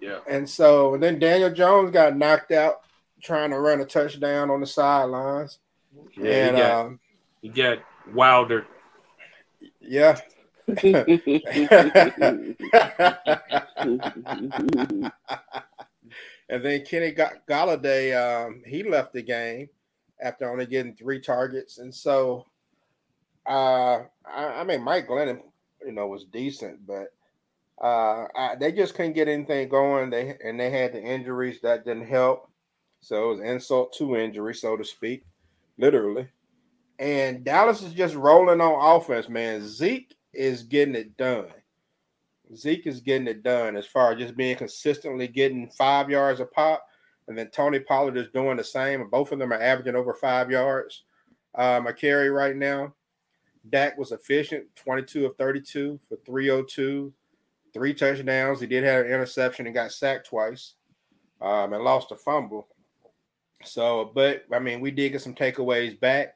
Yeah. 0.00 0.20
And 0.28 0.48
so 0.48 0.94
and 0.94 1.02
then 1.02 1.18
Daniel 1.18 1.50
Jones 1.50 1.90
got 1.90 2.16
knocked 2.16 2.52
out 2.52 2.82
trying 3.22 3.50
to 3.50 3.60
run 3.60 3.80
a 3.80 3.84
touchdown 3.84 4.50
on 4.50 4.60
the 4.60 4.66
sidelines. 4.66 5.58
Yeah, 6.16 6.46
and 6.46 6.56
he 6.56 6.62
got, 6.62 6.72
um, 6.72 7.00
he 7.42 7.48
got 7.48 7.78
wilder. 8.14 8.66
Yeah. 9.80 10.18
and 10.68 10.84
then 16.48 16.84
Kenny 16.84 17.12
Golladay, 17.12 18.46
um, 18.46 18.62
he 18.64 18.84
left 18.84 19.12
the 19.12 19.22
game 19.22 19.68
after 20.22 20.50
only 20.50 20.66
getting 20.66 20.94
three 20.94 21.20
targets, 21.20 21.78
and 21.78 21.92
so 21.92 22.46
uh, 23.46 24.02
I, 24.24 24.44
I 24.44 24.64
mean 24.64 24.82
Mike 24.82 25.08
Glennon, 25.08 25.40
you 25.84 25.92
know, 25.92 26.06
was 26.06 26.24
decent, 26.24 26.86
but 26.86 27.08
uh, 27.80 28.26
I, 28.36 28.56
they 28.58 28.72
just 28.72 28.94
couldn't 28.94 29.14
get 29.14 29.28
anything 29.28 29.68
going. 29.68 30.10
They 30.10 30.36
and 30.44 30.58
they 30.58 30.70
had 30.70 30.92
the 30.92 31.02
injuries 31.02 31.60
that 31.62 31.84
didn't 31.84 32.06
help, 32.06 32.50
so 33.00 33.24
it 33.24 33.36
was 33.36 33.40
insult 33.40 33.94
to 33.98 34.16
injury, 34.16 34.54
so 34.54 34.76
to 34.76 34.84
speak, 34.84 35.24
literally. 35.78 36.28
And 36.98 37.44
Dallas 37.44 37.82
is 37.82 37.94
just 37.94 38.14
rolling 38.14 38.60
on 38.60 38.96
offense, 38.96 39.28
man. 39.28 39.66
Zeke 39.66 40.14
is 40.34 40.62
getting 40.62 40.94
it 40.94 41.16
done. 41.16 41.48
Zeke 42.54 42.86
is 42.86 43.00
getting 43.00 43.28
it 43.28 43.42
done 43.42 43.76
as 43.76 43.86
far 43.86 44.12
as 44.12 44.18
just 44.18 44.36
being 44.36 44.56
consistently 44.56 45.28
getting 45.28 45.70
five 45.70 46.10
yards 46.10 46.40
a 46.40 46.44
pop. 46.44 46.84
And 47.28 47.38
then 47.38 47.48
Tony 47.50 47.78
Pollard 47.78 48.16
is 48.16 48.28
doing 48.34 48.56
the 48.56 48.64
same. 48.64 49.00
And 49.00 49.10
both 49.10 49.32
of 49.32 49.38
them 49.38 49.52
are 49.52 49.60
averaging 49.60 49.94
over 49.94 50.14
five 50.14 50.50
yards 50.50 51.04
um, 51.54 51.86
a 51.86 51.92
carry 51.92 52.30
right 52.30 52.56
now. 52.56 52.94
Dak 53.68 53.96
was 53.98 54.12
efficient, 54.12 54.64
22 54.76 55.26
of 55.26 55.36
32 55.36 56.00
for 56.08 56.16
302, 56.24 57.12
three 57.72 57.94
touchdowns. 57.94 58.60
He 58.60 58.66
did 58.66 58.84
have 58.84 59.04
an 59.04 59.12
interception 59.12 59.66
and 59.66 59.74
got 59.74 59.92
sacked 59.92 60.28
twice 60.28 60.74
um, 61.40 61.72
and 61.72 61.84
lost 61.84 62.12
a 62.12 62.16
fumble. 62.16 62.68
So, 63.64 64.10
but 64.14 64.44
I 64.52 64.58
mean, 64.58 64.80
we 64.80 64.90
did 64.90 65.12
get 65.12 65.22
some 65.22 65.34
takeaways 65.34 65.98
back. 65.98 66.34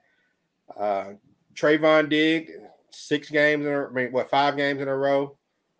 Uh, 0.78 1.12
Trevon 1.54 2.08
Diggs, 2.08 2.52
six 2.90 3.30
games 3.30 3.64
in 3.64 3.72
a, 3.72 3.86
I 3.86 3.90
mean, 3.90 4.12
what 4.12 4.30
five 4.30 4.56
games 4.56 4.80
in 4.80 4.88
a 4.88 4.96
row 4.96 5.36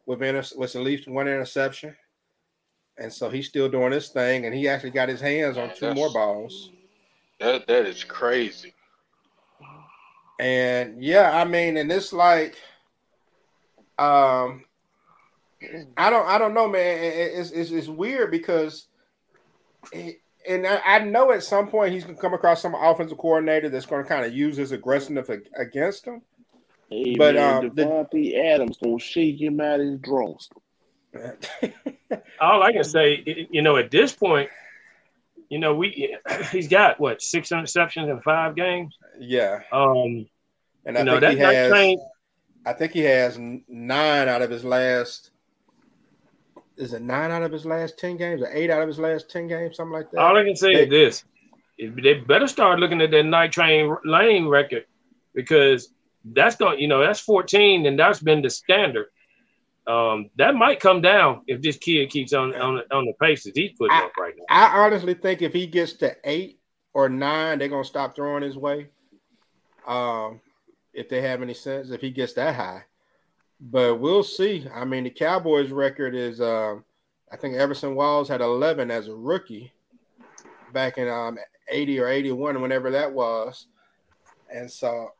with 0.06 0.22
inter- 0.22 0.56
with 0.56 0.76
at 0.76 0.82
least 0.82 1.08
one 1.08 1.26
interception, 1.26 1.96
and 2.98 3.12
so 3.12 3.28
he's 3.28 3.48
still 3.48 3.68
doing 3.68 3.92
his 3.92 4.08
thing, 4.08 4.46
and 4.46 4.54
he 4.54 4.68
actually 4.68 4.90
got 4.90 5.08
his 5.08 5.20
hands 5.20 5.58
on 5.58 5.74
two 5.74 5.92
more 5.94 6.12
balls. 6.12 6.70
That 7.40 7.66
that 7.66 7.86
is 7.86 8.04
crazy. 8.04 8.74
And 10.40 11.02
yeah, 11.02 11.36
I 11.36 11.44
mean, 11.44 11.76
and 11.76 11.90
it's 11.90 12.12
like, 12.12 12.56
um, 13.98 14.64
I 15.96 16.10
don't, 16.10 16.26
I 16.26 16.38
don't 16.38 16.54
know, 16.54 16.68
man. 16.68 16.98
It's 17.02 17.50
it's, 17.50 17.70
it's 17.70 17.88
weird 17.88 18.30
because, 18.30 18.86
it, 19.92 20.20
and 20.48 20.66
I, 20.66 20.98
know 21.00 21.32
at 21.32 21.42
some 21.42 21.68
point 21.68 21.92
he's 21.92 22.04
gonna 22.04 22.18
come 22.18 22.34
across 22.34 22.60
some 22.62 22.74
offensive 22.74 23.18
coordinator 23.18 23.68
that's 23.68 23.86
going 23.86 24.02
to 24.02 24.08
kind 24.08 24.24
of 24.24 24.34
use 24.34 24.56
his 24.56 24.72
aggressiveness 24.72 25.30
against 25.56 26.06
him. 26.06 26.22
Hey, 26.90 27.16
but 27.16 27.34
man, 27.34 27.64
um, 27.64 27.70
Davante 27.70 28.10
the, 28.12 28.40
Adams 28.40 28.78
gonna 28.82 28.98
shake 28.98 29.40
him 29.40 29.60
out 29.60 29.80
of 29.80 29.86
his 29.86 29.98
drawers. 30.00 30.48
all 32.40 32.62
I 32.62 32.72
can 32.72 32.84
say, 32.84 33.46
you 33.50 33.62
know, 33.62 33.76
at 33.76 33.90
this 33.90 34.12
point, 34.12 34.50
you 35.48 35.58
know, 35.58 35.74
we 35.74 36.16
he's 36.52 36.68
got 36.68 37.00
what 37.00 37.22
six 37.22 37.50
interceptions 37.50 38.10
in 38.10 38.20
five 38.20 38.56
games. 38.56 38.96
Yeah. 39.18 39.60
Um, 39.72 40.26
and 40.84 40.98
I 40.98 41.02
know, 41.02 41.20
think 41.20 41.20
that, 41.20 41.32
he 41.32 41.38
has. 41.38 41.70
Train, 41.70 41.98
I 42.66 42.72
think 42.72 42.92
he 42.92 43.00
has 43.00 43.38
nine 43.38 44.28
out 44.28 44.42
of 44.42 44.50
his 44.50 44.64
last. 44.64 45.30
Is 46.76 46.92
it 46.92 47.02
nine 47.02 47.30
out 47.30 47.42
of 47.42 47.52
his 47.52 47.64
last 47.64 47.98
ten 47.98 48.16
games, 48.16 48.42
or 48.42 48.48
eight 48.52 48.70
out 48.70 48.82
of 48.82 48.88
his 48.88 48.98
last 48.98 49.30
ten 49.30 49.46
games, 49.46 49.76
something 49.76 49.92
like 49.92 50.10
that? 50.10 50.20
All 50.20 50.36
I 50.36 50.44
can 50.44 50.56
say 50.56 50.74
they, 50.74 50.82
is 50.82 51.22
this: 51.78 51.94
they 52.02 52.14
better 52.14 52.46
start 52.46 52.80
looking 52.80 53.00
at 53.00 53.10
that 53.10 53.24
night 53.24 53.52
train 53.52 53.94
lane 54.04 54.46
record 54.46 54.84
because 55.34 55.90
that's 56.24 56.56
going, 56.56 56.80
you 56.80 56.88
know, 56.88 57.00
that's 57.00 57.20
14, 57.20 57.86
and 57.86 57.98
that's 57.98 58.20
been 58.20 58.42
the 58.42 58.50
standard. 58.50 59.06
Um, 59.86 60.30
that 60.36 60.54
might 60.54 60.80
come 60.80 61.02
down 61.02 61.42
if 61.46 61.60
this 61.60 61.76
kid 61.76 62.08
keeps 62.08 62.32
on 62.32 62.54
on, 62.54 62.82
on 62.90 63.04
the 63.04 63.12
pace 63.20 63.44
that 63.44 63.54
he's 63.54 63.72
putting 63.78 63.94
I, 63.94 64.04
up 64.04 64.12
right 64.18 64.32
now. 64.36 64.44
I 64.48 64.84
honestly 64.84 65.12
think 65.12 65.42
if 65.42 65.52
he 65.52 65.66
gets 65.66 65.92
to 65.94 66.16
eight 66.24 66.58
or 66.94 67.10
nine, 67.10 67.58
they're 67.58 67.68
gonna 67.68 67.84
stop 67.84 68.16
throwing 68.16 68.42
his 68.42 68.56
way. 68.56 68.88
Um, 69.86 70.40
if 70.94 71.10
they 71.10 71.20
have 71.20 71.42
any 71.42 71.52
sense, 71.52 71.90
if 71.90 72.00
he 72.00 72.10
gets 72.10 72.32
that 72.32 72.54
high, 72.54 72.84
but 73.70 73.98
we'll 73.98 74.22
see. 74.22 74.66
I 74.72 74.84
mean, 74.84 75.04
the 75.04 75.10
Cowboys' 75.10 75.70
record 75.70 76.14
is, 76.14 76.40
uh, 76.40 76.76
I 77.32 77.36
think 77.36 77.56
Everson 77.56 77.94
Walls 77.94 78.28
had 78.28 78.40
11 78.40 78.90
as 78.90 79.08
a 79.08 79.14
rookie 79.14 79.72
back 80.72 80.98
in 80.98 81.08
um, 81.08 81.38
80 81.68 82.00
or 82.00 82.08
81, 82.08 82.60
whenever 82.60 82.90
that 82.90 83.12
was, 83.12 83.66
and 84.52 84.70
so 84.70 85.10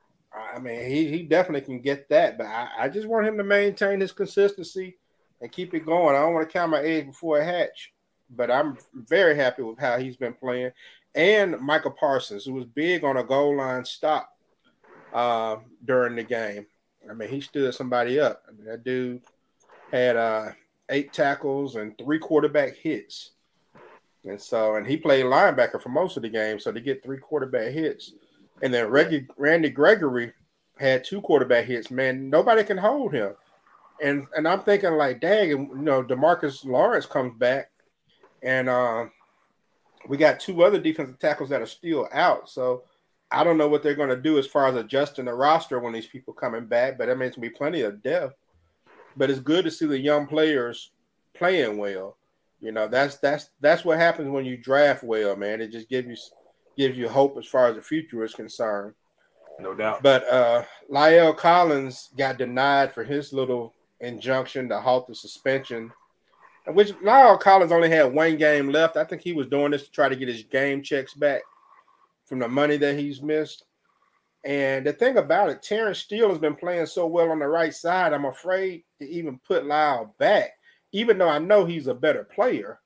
I 0.55 0.59
mean, 0.59 0.89
he, 0.91 1.09
he 1.09 1.23
definitely 1.23 1.61
can 1.61 1.81
get 1.81 2.09
that, 2.09 2.39
but 2.39 2.47
I, 2.47 2.69
I 2.81 2.89
just 2.89 3.07
want 3.07 3.27
him 3.27 3.37
to 3.39 3.45
maintain 3.45 4.01
his 4.01 4.13
consistency 4.13 4.97
and 5.41 5.53
keep 5.53 5.75
it 5.75 5.87
going. 5.87 6.17
I 6.17 6.21
don't 6.21 6.35
want 6.35 6.49
to 6.49 6.53
count 6.53 6.73
my 6.73 6.81
eggs 6.81 7.09
before 7.09 7.41
I 7.41 7.45
hatch, 7.45 7.93
but 8.31 8.51
I'm 8.51 8.77
very 8.95 9.37
happy 9.37 9.63
with 9.63 9.79
how 9.79 9.99
he's 9.99 10.17
been 10.17 10.35
playing. 10.35 10.73
And 11.15 11.59
Micah 11.61 11.91
Parsons, 11.91 12.45
who 12.45 12.55
was 12.55 12.65
big 12.65 13.05
on 13.05 13.17
a 13.17 13.25
goal 13.25 13.57
line 13.57 13.85
stop 13.85 14.29
uh, 15.13 15.57
during 15.85 16.17
the 16.17 16.25
game. 16.25 16.67
I 17.11 17.15
mean, 17.15 17.29
he 17.29 17.41
stood 17.41 17.75
somebody 17.75 18.19
up. 18.21 18.43
I 18.49 18.53
mean, 18.53 18.67
that 18.67 18.85
dude 18.85 19.23
had 19.91 20.17
uh, 20.17 20.51
eight 20.89 21.13
tackles 21.13 21.77
and 21.77 21.97
three 21.99 22.19
quarterback 22.19 22.77
hits. 22.77 23.33
And 24.25 24.41
so, 24.41 24.77
and 24.77 24.87
he 24.87 24.97
played 24.97 25.27
linebacker 25.27 25.81
for 25.83 25.91
most 25.91 26.17
of 26.17 26.23
the 26.23 26.29
game. 26.31 26.59
So 26.59 26.73
to 26.73 26.81
get 26.81 27.03
three 27.03 27.19
quarterback 27.19 27.73
hits 27.73 28.13
and 28.63 28.73
then 28.73 28.89
Reggie, 28.89 29.27
Randy 29.37 29.71
Gregory 29.71 30.33
had 30.79 31.05
two 31.05 31.21
quarterback 31.21 31.67
hits. 31.67 31.91
Man, 31.91 32.31
nobody 32.31 32.65
can 32.65 32.79
hold 32.79 33.13
him. 33.13 33.35
And 34.03 34.27
and 34.37 34.49
I'm 34.49 34.61
thinking 34.63 34.93
like, 34.93 35.21
dang, 35.21 35.49
you 35.49 35.71
know, 35.77 36.03
Demarcus 36.03 36.65
Lawrence 36.65 37.07
comes 37.07 37.39
back, 37.39 37.71
and 38.43 38.69
uh, 38.69 39.07
we 40.09 40.17
got 40.17 40.41
two 40.41 40.65
other 40.65 40.81
defensive 40.81 41.19
tackles 41.19 41.51
that 41.51 41.63
are 41.63 41.67
still 41.67 42.09
out. 42.13 42.49
So 42.51 42.83
I 43.31 43.43
don't 43.43 43.59
know 43.59 43.69
what 43.69 43.83
they're 43.83 43.95
going 43.95 44.11
to 44.11 44.17
do 44.17 44.39
as 44.39 44.47
far 44.47 44.69
as 44.69 44.77
adjusting 44.77 45.25
the 45.25 45.35
roster 45.35 45.81
when 45.81 45.93
these 45.93 46.07
people 46.07 46.33
coming 46.33 46.67
back. 46.67 46.99
But 46.99 47.11
I 47.11 47.15
mean, 47.15 47.29
it's 47.29 47.37
gonna 47.37 47.49
be 47.49 47.55
plenty 47.55 47.83
of 47.83 48.03
depth. 48.03 48.37
But 49.17 49.31
it's 49.31 49.41
good 49.41 49.65
to 49.65 49.71
see 49.71 49.87
the 49.87 49.99
young 49.99 50.27
players 50.27 50.91
playing 51.35 51.79
well. 51.79 52.17
You 52.61 52.73
know, 52.73 52.89
that's 52.89 53.17
that's 53.19 53.51
that's 53.61 53.85
what 53.85 53.99
happens 53.99 54.31
when 54.31 54.45
you 54.45 54.57
draft 54.57 55.05
well, 55.05 55.37
man. 55.37 55.61
It 55.61 55.73
just 55.73 55.89
gives 55.89 56.09
you 56.09 56.17
gives 56.77 56.99
you 56.99 57.09
hope 57.09 57.37
as 57.37 57.47
far 57.47 57.69
as 57.69 57.77
the 57.77 57.83
future 57.83 58.25
is 58.25 58.35
concerned. 58.35 58.95
No 59.61 59.75
doubt. 59.75 60.03
But 60.03 60.29
uh 60.29 60.65
La'el 60.91 61.37
Collins 61.37 62.11
got 62.17 62.39
denied 62.39 62.93
for 62.93 63.05
his 63.05 63.33
little 63.33 63.75
injunction 64.01 64.69
to 64.69 64.81
halt 64.81 65.07
the 65.07 65.15
suspension, 65.15 65.93
which 66.67 66.93
La'el 66.95 67.39
Collins 67.39 67.73
only 67.73 67.91
had 67.91 68.13
one 68.13 68.37
game 68.37 68.71
left. 68.71 68.97
I 68.97 69.05
think 69.05 69.23
he 69.23 69.33
was 69.33 69.47
doing 69.47 69.71
this 69.71 69.85
to 69.85 69.91
try 69.91 70.09
to 70.09 70.17
get 70.17 70.29
his 70.29 70.43
game 70.43 70.83
checks 70.83 71.15
back 71.15 71.43
from 72.27 72.39
the 72.39 72.49
money 72.49 72.77
that 72.77 72.99
he's 72.99 73.23
missed. 73.23 73.65
And 74.45 74.87
the 74.87 74.93
thing 74.93 75.17
about 75.17 75.49
it, 75.49 75.63
Terence 75.63 76.01
Steele 76.01 76.29
has 76.29 76.39
been 76.39 76.55
playing 76.55 76.87
so 76.87 77.07
well 77.07 77.31
on 77.31 77.39
the 77.39 77.47
right 77.47 77.75
side. 77.75 78.13
I'm 78.13 78.27
afraid 78.27 78.85
to 78.99 79.09
even 79.09 79.41
put 79.47 79.65
La'el 79.65 80.11
back, 80.19 80.51
even 80.93 81.17
though 81.17 81.31
I 81.31 81.39
know 81.39 81.65
he's 81.65 81.87
a 81.87 81.95
better 81.95 82.25
player. 82.25 82.81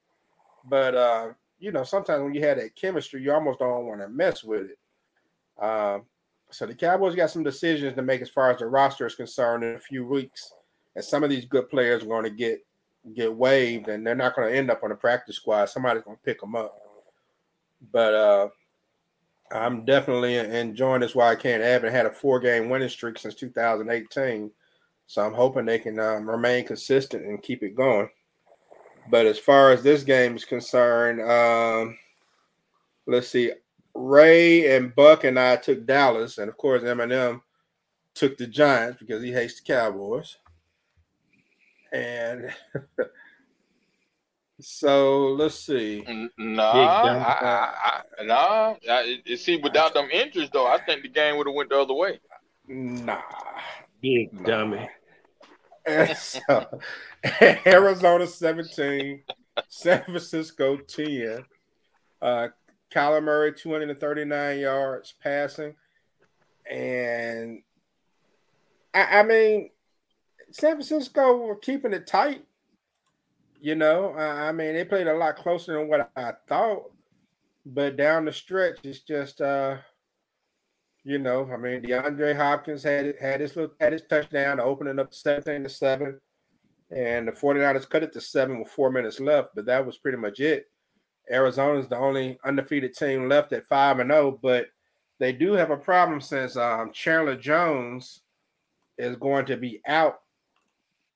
But 0.65 0.95
uh, 0.95 1.29
you 1.59 1.73
know, 1.73 1.83
sometimes 1.83 2.23
when 2.23 2.35
you 2.35 2.43
have 2.45 2.59
that 2.59 2.77
chemistry, 2.77 3.23
you 3.23 3.33
almost 3.33 3.59
don't 3.59 3.87
want 3.87 4.01
to 4.01 4.09
mess 4.09 4.45
with 4.45 4.71
it. 4.71 5.65
Um, 5.65 6.05
so 6.51 6.65
the 6.67 6.75
Cowboys 6.75 7.17
got 7.17 7.31
some 7.31 7.43
decisions 7.43 7.95
to 7.97 8.03
make 8.03 8.23
as 8.23 8.31
far 8.31 8.51
as 8.51 8.59
the 8.59 8.67
roster 8.67 9.07
is 9.07 9.17
concerned 9.17 9.65
in 9.65 9.75
a 9.75 9.81
few 9.81 10.07
weeks, 10.07 10.53
and 10.95 11.05
some 11.05 11.25
of 11.25 11.31
these 11.31 11.45
good 11.45 11.69
players 11.69 12.05
are 12.05 12.07
going 12.07 12.25
to 12.25 12.31
get 12.31 12.61
get 13.15 13.35
waived, 13.35 13.89
and 13.89 14.07
they're 14.07 14.15
not 14.15 14.37
going 14.37 14.49
to 14.49 14.57
end 14.57 14.71
up 14.71 14.83
on 14.83 14.91
the 14.91 14.95
practice 14.95 15.37
squad. 15.37 15.67
Somebody's 15.67 16.05
going 16.05 16.17
to 16.17 16.23
pick 16.23 16.41
them 16.41 16.55
up. 16.55 16.79
But 17.93 18.15
uh, 18.15 18.49
I'm 19.51 19.85
definitely 19.85 20.37
enjoying 20.37 21.01
this 21.01 21.15
while 21.15 21.31
I 21.31 21.35
can. 21.35 21.63
I 21.63 21.67
haven't 21.67 21.93
had 21.93 22.07
a 22.07 22.13
four 22.13 22.39
game 22.41 22.69
winning 22.69 22.89
streak 22.89 23.19
since 23.19 23.35
2018, 23.35 24.51
so 25.07 25.25
I'm 25.25 25.35
hoping 25.35 25.65
they 25.65 25.79
can 25.79 25.99
um, 25.99 26.29
remain 26.29 26.67
consistent 26.67 27.25
and 27.25 27.43
keep 27.43 27.63
it 27.63 27.75
going. 27.75 28.09
But 29.11 29.27
as 29.27 29.39
far 29.39 29.73
as 29.73 29.83
this 29.83 30.03
game 30.03 30.37
is 30.37 30.45
concerned, 30.45 31.23
um, 31.23 31.97
let's 33.07 33.29
see. 33.29 33.53
Ray 33.95 34.77
and 34.77 34.95
Buck 34.95 35.25
and 35.25 35.39
I 35.39 35.57
took 35.57 35.87
Dallas, 35.87 36.39
and 36.39 36.49
of 36.49 36.57
course 36.57 36.85
M&M 36.85 37.43
took 38.15 38.37
the 38.37 38.47
Giants 38.47 38.99
because 39.01 39.23
he 39.23 39.33
hates 39.33 39.61
the 39.61 39.73
Cowboys. 39.73 40.37
And 41.93 42.53
so 44.61 45.29
let's 45.29 45.55
see. 45.55 46.05
No, 46.37 46.63
I, 46.63 48.03
I, 48.19 48.25
no. 48.25 48.77
I, 48.91 49.21
see, 49.37 49.57
without 49.57 49.95
them 49.95 50.09
injuries, 50.11 50.51
though, 50.53 50.67
I 50.67 50.79
think 50.85 51.03
the 51.03 51.09
game 51.09 51.37
would 51.37 51.47
have 51.47 51.55
went 51.55 51.71
the 51.71 51.81
other 51.81 51.95
way. 51.95 52.21
Nah, 52.67 53.23
big 54.03 54.33
nah. 54.33 54.47
dummy. 54.47 54.89
so, 56.17 56.81
Arizona 57.67 58.27
17, 58.27 59.23
San 59.69 60.03
Francisco 60.05 60.77
10. 60.77 61.45
Uh, 62.21 62.49
Kyler 62.91 63.23
Murray 63.23 63.53
239 63.53 64.59
yards 64.59 65.15
passing. 65.23 65.75
And 66.71 67.63
I, 68.95 69.21
I 69.21 69.23
mean, 69.23 69.71
San 70.51 70.73
Francisco 70.73 71.37
were 71.37 71.57
keeping 71.57 71.93
it 71.93 72.07
tight. 72.07 72.45
You 73.61 73.75
know, 73.75 74.15
I, 74.17 74.49
I 74.49 74.53
mean, 74.53 74.75
they 74.75 74.85
played 74.85 75.07
a 75.07 75.17
lot 75.17 75.37
closer 75.37 75.79
than 75.79 75.89
what 75.89 76.11
I 76.17 76.33
thought. 76.47 76.85
But 77.67 77.97
down 77.97 78.25
the 78.25 78.33
stretch, 78.33 78.79
it's 78.85 79.01
just 79.01 79.41
uh 79.41 79.79
you 81.05 81.19
know, 81.19 81.49
I 81.53 81.57
mean, 81.57 81.83
DeAndre 81.83 82.37
Hopkins 82.37 82.83
had 82.83 83.15
had 83.21 83.41
his 83.41 83.57
little 83.57 83.75
had 83.81 83.93
his 83.93 84.03
touchdown 84.03 84.61
opening 84.61 84.99
up 84.99 85.15
17 85.15 85.63
to 85.63 85.69
7. 85.69 86.21
And 86.91 87.29
the 87.29 87.33
49ers 87.33 87.89
cut 87.89 88.03
it 88.03 88.13
to 88.15 88.21
seven 88.21 88.59
with 88.59 88.69
four 88.69 88.91
minutes 88.91 89.21
left, 89.21 89.55
but 89.55 89.67
that 89.67 89.85
was 89.85 89.99
pretty 89.99 90.17
much 90.17 90.41
it. 90.41 90.71
Arizona's 91.31 91.89
the 91.89 91.99
only 91.99 92.39
undefeated 92.45 92.95
team 92.95 93.29
left 93.29 93.53
at 93.53 93.67
five 93.67 93.99
and 93.99 94.11
zero, 94.11 94.27
oh, 94.27 94.39
but 94.43 94.69
they 95.19 95.33
do 95.33 95.53
have 95.53 95.71
a 95.71 95.77
problem 95.77 96.21
since 96.21 96.57
um, 96.57 96.91
Chandler 96.93 97.37
Jones 97.37 98.23
is 98.97 99.17
going 99.17 99.45
to 99.47 99.57
be 99.57 99.83
out. 99.87 100.21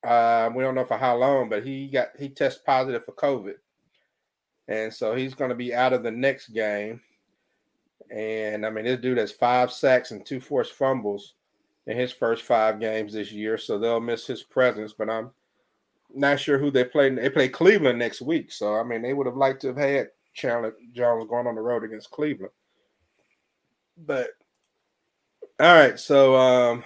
Uh, 0.05 0.50
we 0.55 0.62
don't 0.62 0.74
know 0.74 0.84
for 0.84 0.98
how 0.98 1.16
long, 1.16 1.48
but 1.48 1.64
he 1.64 1.86
got 1.86 2.09
he 2.18 2.28
tested 2.28 2.64
positive 2.64 3.05
for 3.05 3.12
COVID, 3.12 3.55
and 4.68 4.92
so 4.92 5.14
he's 5.14 5.34
going 5.34 5.50
to 5.50 5.55
be 5.55 5.74
out 5.74 5.92
of 5.92 6.03
the 6.03 6.11
next 6.11 6.48
game. 6.48 7.00
And 8.11 8.66
I 8.66 8.70
mean, 8.70 8.84
this 8.84 9.00
dude 9.00 9.18
has 9.18 9.32
five 9.32 9.70
sacks 9.72 10.11
and 10.11 10.26
two 10.26 10.40
forced 10.40 10.72
fumbles 10.72 11.34
in 11.86 11.96
his 11.96 12.12
first 12.12 12.42
five 12.42 12.80
games 12.80 13.12
this 13.12 13.32
year, 13.32 13.57
so 13.57 13.78
they'll 13.78 14.00
miss 14.00 14.26
his 14.26 14.42
presence. 14.42 14.92
But 14.92 15.09
I'm 15.09 15.30
not 16.12 16.40
sure 16.40 16.59
who 16.59 16.70
they 16.70 16.84
play. 16.84 17.09
They 17.11 17.30
play 17.30 17.48
Cleveland 17.48 17.98
next 17.98 18.22
week, 18.22 18.50
so 18.50 18.74
I 18.74 18.82
mean, 18.82 19.03
they 19.03 19.14
would 19.14 19.26
have 19.26 19.36
liked 19.36 19.62
to 19.62 19.68
have 19.68 19.76
had 19.76 20.09
Chandler 20.34 20.74
Jones 20.92 21.26
going 21.28 21.46
on 21.46 21.55
the 21.55 21.61
road 21.61 21.84
against 21.84 22.11
Cleveland. 22.11 22.53
But 23.96 24.30
all 25.61 25.74
right, 25.74 25.98
so 25.98 26.34
um, 26.34 26.84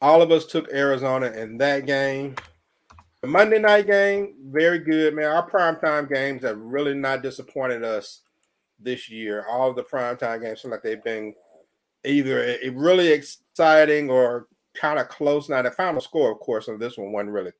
all 0.00 0.20
of 0.20 0.32
us 0.32 0.46
took 0.46 0.68
Arizona 0.72 1.26
in 1.30 1.58
that 1.58 1.86
game. 1.86 2.34
The 3.26 3.32
Monday 3.32 3.58
night 3.58 3.88
game, 3.88 4.34
very 4.52 4.78
good, 4.78 5.12
man. 5.12 5.24
Our 5.24 5.50
primetime 5.50 6.08
games 6.08 6.44
have 6.44 6.60
really 6.60 6.94
not 6.94 7.24
disappointed 7.24 7.82
us 7.82 8.20
this 8.78 9.10
year. 9.10 9.44
All 9.50 9.74
the 9.74 9.82
primetime 9.82 10.40
games 10.40 10.62
seem 10.62 10.70
like 10.70 10.84
they've 10.84 11.02
been 11.02 11.34
either 12.04 12.56
really 12.72 13.08
exciting 13.08 14.10
or 14.10 14.46
kind 14.76 15.00
of 15.00 15.08
close. 15.08 15.48
Now, 15.48 15.60
the 15.60 15.72
final 15.72 16.00
score, 16.00 16.30
of 16.30 16.38
course, 16.38 16.68
on 16.68 16.78
this 16.78 16.96
one 16.98 17.10
wasn't 17.10 17.32
really 17.32 17.50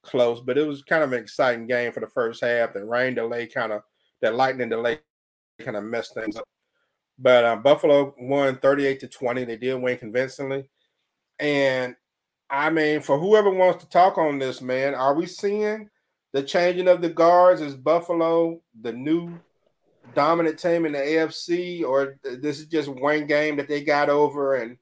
close, 0.00 0.40
but 0.40 0.56
it 0.56 0.66
was 0.66 0.82
kind 0.84 1.04
of 1.04 1.12
an 1.12 1.22
exciting 1.22 1.66
game 1.66 1.92
for 1.92 2.00
the 2.00 2.06
first 2.06 2.42
half. 2.42 2.72
The 2.72 2.82
rain 2.82 3.14
delay 3.14 3.46
kind 3.46 3.72
of, 3.72 3.82
that 4.22 4.36
lightning 4.36 4.70
delay 4.70 5.00
kind 5.60 5.76
of 5.76 5.84
messed 5.84 6.14
things 6.14 6.36
up. 6.36 6.48
But 7.18 7.44
uh, 7.44 7.56
Buffalo 7.56 8.14
won 8.18 8.56
38 8.56 9.00
to 9.00 9.06
20. 9.06 9.44
They 9.44 9.58
did 9.58 9.74
win 9.74 9.98
convincingly. 9.98 10.70
And 11.38 11.94
I 12.50 12.70
mean, 12.70 13.00
for 13.00 13.18
whoever 13.18 13.50
wants 13.50 13.84
to 13.84 13.90
talk 13.90 14.18
on 14.18 14.38
this, 14.38 14.60
man, 14.60 14.94
are 14.94 15.14
we 15.14 15.26
seeing 15.26 15.88
the 16.32 16.42
changing 16.42 16.88
of 16.88 17.00
the 17.00 17.08
guards? 17.08 17.60
Is 17.60 17.76
Buffalo 17.76 18.60
the 18.80 18.92
new 18.92 19.38
dominant 20.14 20.58
team 20.58 20.84
in 20.84 20.92
the 20.92 20.98
AFC, 20.98 21.84
or 21.84 22.18
this 22.24 22.58
is 22.58 22.66
just 22.66 22.88
one 22.88 23.26
game 23.26 23.56
that 23.56 23.68
they 23.68 23.82
got 23.82 24.08
over 24.08 24.56
and 24.56 24.76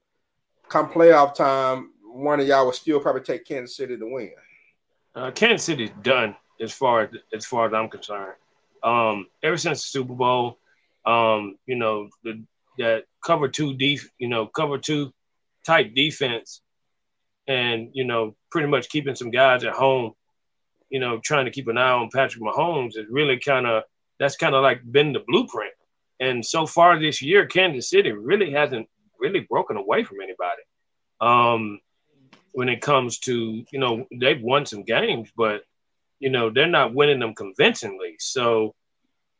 come 0.67 0.89
playoff 0.89 1.35
time, 1.35 1.91
one 2.03 2.39
of 2.39 2.47
y'all 2.47 2.65
will 2.65 2.73
still 2.73 2.99
probably 2.99 3.21
take 3.21 3.45
Kansas 3.45 3.77
City 3.77 3.97
to 3.97 4.05
win? 4.05 4.31
Uh, 5.15 5.31
Kansas 5.31 5.65
City's 5.65 5.91
done 6.01 6.35
as 6.61 6.71
far 6.71 7.01
as 7.01 7.09
as 7.33 7.45
far 7.45 7.67
as 7.67 7.73
I'm 7.73 7.89
concerned. 7.89 8.35
Um, 8.83 9.27
ever 9.43 9.57
since 9.57 9.81
the 9.81 9.87
Super 9.89 10.13
Bowl, 10.13 10.57
um, 11.05 11.57
you 11.65 11.75
know, 11.75 12.09
the 12.23 12.43
that 12.77 13.03
cover 13.23 13.47
two 13.47 13.75
def, 13.75 14.09
you 14.17 14.27
know, 14.27 14.47
cover 14.47 14.77
two 14.77 15.11
type 15.65 15.93
defense, 15.93 16.61
and 17.49 17.89
you 17.93 18.05
know, 18.05 18.35
pretty 18.51 18.67
much 18.67 18.87
keeping 18.89 19.15
some 19.15 19.31
guys 19.31 19.63
at 19.65 19.73
home, 19.73 20.13
you 20.89 20.99
know, 20.99 21.19
trying 21.21 21.45
to 21.45 21.51
keep 21.51 21.67
an 21.67 21.77
eye 21.77 21.91
on 21.91 22.09
Patrick 22.13 22.43
Mahomes 22.43 22.95
is 22.95 23.07
really 23.09 23.39
kind 23.39 23.65
of 23.65 23.83
that's 24.19 24.37
kind 24.37 24.55
of 24.55 24.61
like 24.63 24.79
been 24.89 25.11
the 25.11 25.23
blueprint. 25.27 25.73
And 26.19 26.45
so 26.45 26.65
far 26.67 26.99
this 26.99 27.21
year, 27.21 27.47
Kansas 27.47 27.89
City 27.89 28.11
really 28.11 28.51
hasn't 28.51 28.87
really 29.19 29.41
broken 29.41 29.77
away 29.77 30.03
from 30.03 30.21
anybody. 30.21 30.61
Um, 31.21 31.79
when 32.51 32.69
it 32.69 32.81
comes 32.81 33.19
to 33.19 33.63
you 33.71 33.79
know 33.79 34.05
they've 34.19 34.41
won 34.41 34.65
some 34.65 34.83
games, 34.83 35.29
but 35.35 35.63
you 36.19 36.29
know 36.29 36.49
they're 36.49 36.67
not 36.67 36.93
winning 36.93 37.19
them 37.19 37.33
convincingly. 37.33 38.15
So 38.19 38.75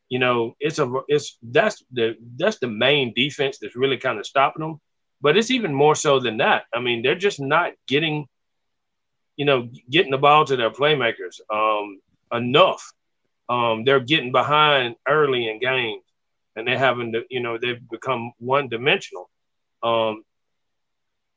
you 0.08 0.18
know 0.18 0.56
it's 0.58 0.78
a 0.80 0.92
it's 1.06 1.38
that's 1.42 1.84
the 1.92 2.16
that's 2.36 2.58
the 2.58 2.68
main 2.68 3.12
defense 3.14 3.58
that's 3.58 3.76
really 3.76 3.98
kind 3.98 4.18
of 4.18 4.26
stopping 4.26 4.62
them. 4.62 4.80
But 5.20 5.36
it's 5.36 5.50
even 5.50 5.74
more 5.74 5.94
so 5.94 6.18
than 6.18 6.38
that. 6.38 6.64
I 6.74 6.80
mean, 6.80 7.02
they're 7.02 7.14
just 7.14 7.40
not 7.40 7.72
getting 7.86 8.26
you 9.36 9.46
know 9.46 9.68
getting 9.88 10.10
the 10.10 10.18
ball 10.18 10.44
to 10.44 10.56
their 10.56 10.70
playmakers 10.70 11.40
um, 11.50 12.00
enough. 12.32 12.92
Um, 13.48 13.84
they're 13.84 14.00
getting 14.00 14.32
behind 14.32 14.96
early 15.08 15.48
in 15.48 15.58
games, 15.58 16.04
and 16.56 16.66
they're 16.66 16.78
having 16.78 17.12
to 17.12 17.24
you 17.30 17.40
know 17.40 17.58
they've 17.58 17.80
become 17.90 18.32
one 18.38 18.68
dimensional. 18.68 19.30
Um, 19.82 20.24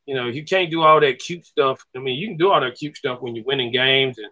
you 0.05 0.15
know, 0.15 0.27
you 0.27 0.43
can't 0.43 0.69
do 0.69 0.81
all 0.81 0.99
that 0.99 1.19
cute 1.19 1.45
stuff. 1.45 1.85
I 1.95 1.99
mean, 1.99 2.19
you 2.19 2.27
can 2.27 2.37
do 2.37 2.51
all 2.51 2.59
that 2.59 2.75
cute 2.75 2.97
stuff 2.97 3.21
when 3.21 3.35
you're 3.35 3.45
winning 3.45 3.71
games 3.71 4.17
and 4.17 4.27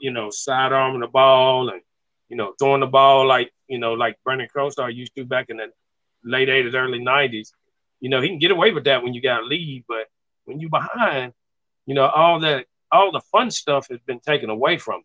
you 0.00 0.10
know, 0.10 0.28
sidearming 0.28 1.00
the 1.00 1.06
ball 1.06 1.70
and 1.70 1.80
you 2.28 2.36
know, 2.36 2.54
throwing 2.58 2.80
the 2.80 2.86
ball 2.86 3.26
like 3.26 3.52
you 3.68 3.78
know, 3.78 3.94
like 3.94 4.16
Brandon 4.24 4.48
Crowstar 4.54 4.94
used 4.94 5.14
to 5.16 5.24
back 5.24 5.46
in 5.48 5.56
the 5.56 5.68
late 6.24 6.48
'80s, 6.48 6.74
early 6.74 7.00
'90s. 7.00 7.52
You 8.00 8.10
know, 8.10 8.20
he 8.20 8.28
can 8.28 8.38
get 8.38 8.50
away 8.50 8.72
with 8.72 8.84
that 8.84 9.02
when 9.02 9.14
you 9.14 9.22
got 9.22 9.42
a 9.42 9.44
lead, 9.44 9.84
but 9.88 10.06
when 10.44 10.60
you're 10.60 10.70
behind, 10.70 11.32
you 11.86 11.94
know, 11.94 12.06
all 12.06 12.40
that, 12.40 12.66
all 12.92 13.12
the 13.12 13.20
fun 13.32 13.50
stuff 13.50 13.88
has 13.90 14.00
been 14.06 14.20
taken 14.20 14.50
away 14.50 14.78
from 14.78 14.96
them. 14.96 15.04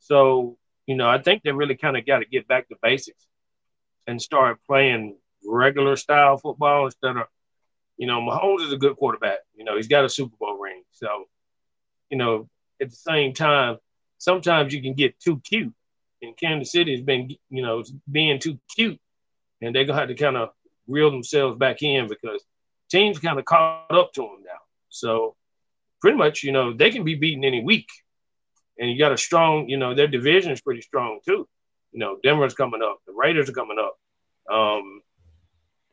So, 0.00 0.58
you 0.86 0.96
know, 0.96 1.08
I 1.08 1.18
think 1.18 1.42
they 1.42 1.52
really 1.52 1.76
kind 1.76 1.96
of 1.96 2.06
got 2.06 2.18
to 2.18 2.26
get 2.26 2.48
back 2.48 2.68
to 2.68 2.76
basics 2.82 3.26
and 4.06 4.20
start 4.20 4.58
playing 4.66 5.16
regular 5.44 5.96
style 5.96 6.36
football 6.36 6.86
instead 6.86 7.16
of 7.16 7.26
you 7.96 8.06
know, 8.06 8.20
Mahomes 8.20 8.66
is 8.66 8.72
a 8.72 8.76
good 8.76 8.96
quarterback. 8.96 9.38
You 9.54 9.64
know, 9.64 9.76
he's 9.76 9.88
got 9.88 10.04
a 10.04 10.08
Super 10.08 10.36
Bowl 10.38 10.58
ring. 10.58 10.82
So, 10.92 11.24
you 12.10 12.18
know, 12.18 12.48
at 12.80 12.90
the 12.90 12.96
same 12.96 13.32
time, 13.32 13.78
sometimes 14.18 14.72
you 14.72 14.82
can 14.82 14.94
get 14.94 15.18
too 15.18 15.40
cute. 15.40 15.72
And 16.22 16.36
Kansas 16.36 16.72
City 16.72 16.92
has 16.92 17.02
been, 17.02 17.30
you 17.50 17.62
know, 17.62 17.84
being 18.10 18.38
too 18.38 18.58
cute. 18.74 19.00
And 19.62 19.74
they're 19.74 19.86
to 19.86 19.94
have 19.94 20.08
to 20.08 20.14
kind 20.14 20.36
of 20.36 20.50
reel 20.86 21.10
themselves 21.10 21.58
back 21.58 21.82
in 21.82 22.08
because 22.08 22.44
teams 22.90 23.18
kind 23.18 23.38
of 23.38 23.44
caught 23.44 23.90
up 23.90 24.12
to 24.14 24.22
them 24.22 24.42
now. 24.44 24.58
So, 24.88 25.36
pretty 26.00 26.16
much, 26.16 26.42
you 26.42 26.52
know, 26.52 26.72
they 26.72 26.90
can 26.90 27.04
be 27.04 27.14
beaten 27.14 27.44
any 27.44 27.62
week. 27.62 27.88
And 28.78 28.90
you 28.90 28.98
got 28.98 29.12
a 29.12 29.18
strong, 29.18 29.68
you 29.68 29.76
know, 29.76 29.94
their 29.94 30.06
division 30.06 30.52
is 30.52 30.60
pretty 30.60 30.82
strong 30.82 31.20
too. 31.24 31.48
You 31.92 32.00
know, 32.00 32.18
Denver's 32.22 32.54
coming 32.54 32.82
up, 32.82 32.98
the 33.06 33.12
Raiders 33.12 33.48
are 33.48 33.52
coming 33.52 33.78
up. 33.78 33.96
Um, 34.52 35.00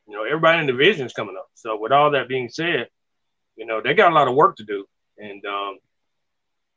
you 0.07 0.13
know, 0.13 0.23
everybody 0.23 0.59
in 0.59 0.65
the 0.65 0.73
division 0.73 1.05
is 1.05 1.13
coming 1.13 1.35
up. 1.37 1.47
So 1.53 1.79
with 1.79 1.91
all 1.91 2.11
that 2.11 2.27
being 2.27 2.49
said, 2.49 2.87
you 3.55 3.65
know, 3.65 3.81
they 3.81 3.93
got 3.93 4.11
a 4.11 4.15
lot 4.15 4.27
of 4.27 4.35
work 4.35 4.57
to 4.57 4.63
do, 4.63 4.85
and 5.17 5.45
um, 5.45 5.77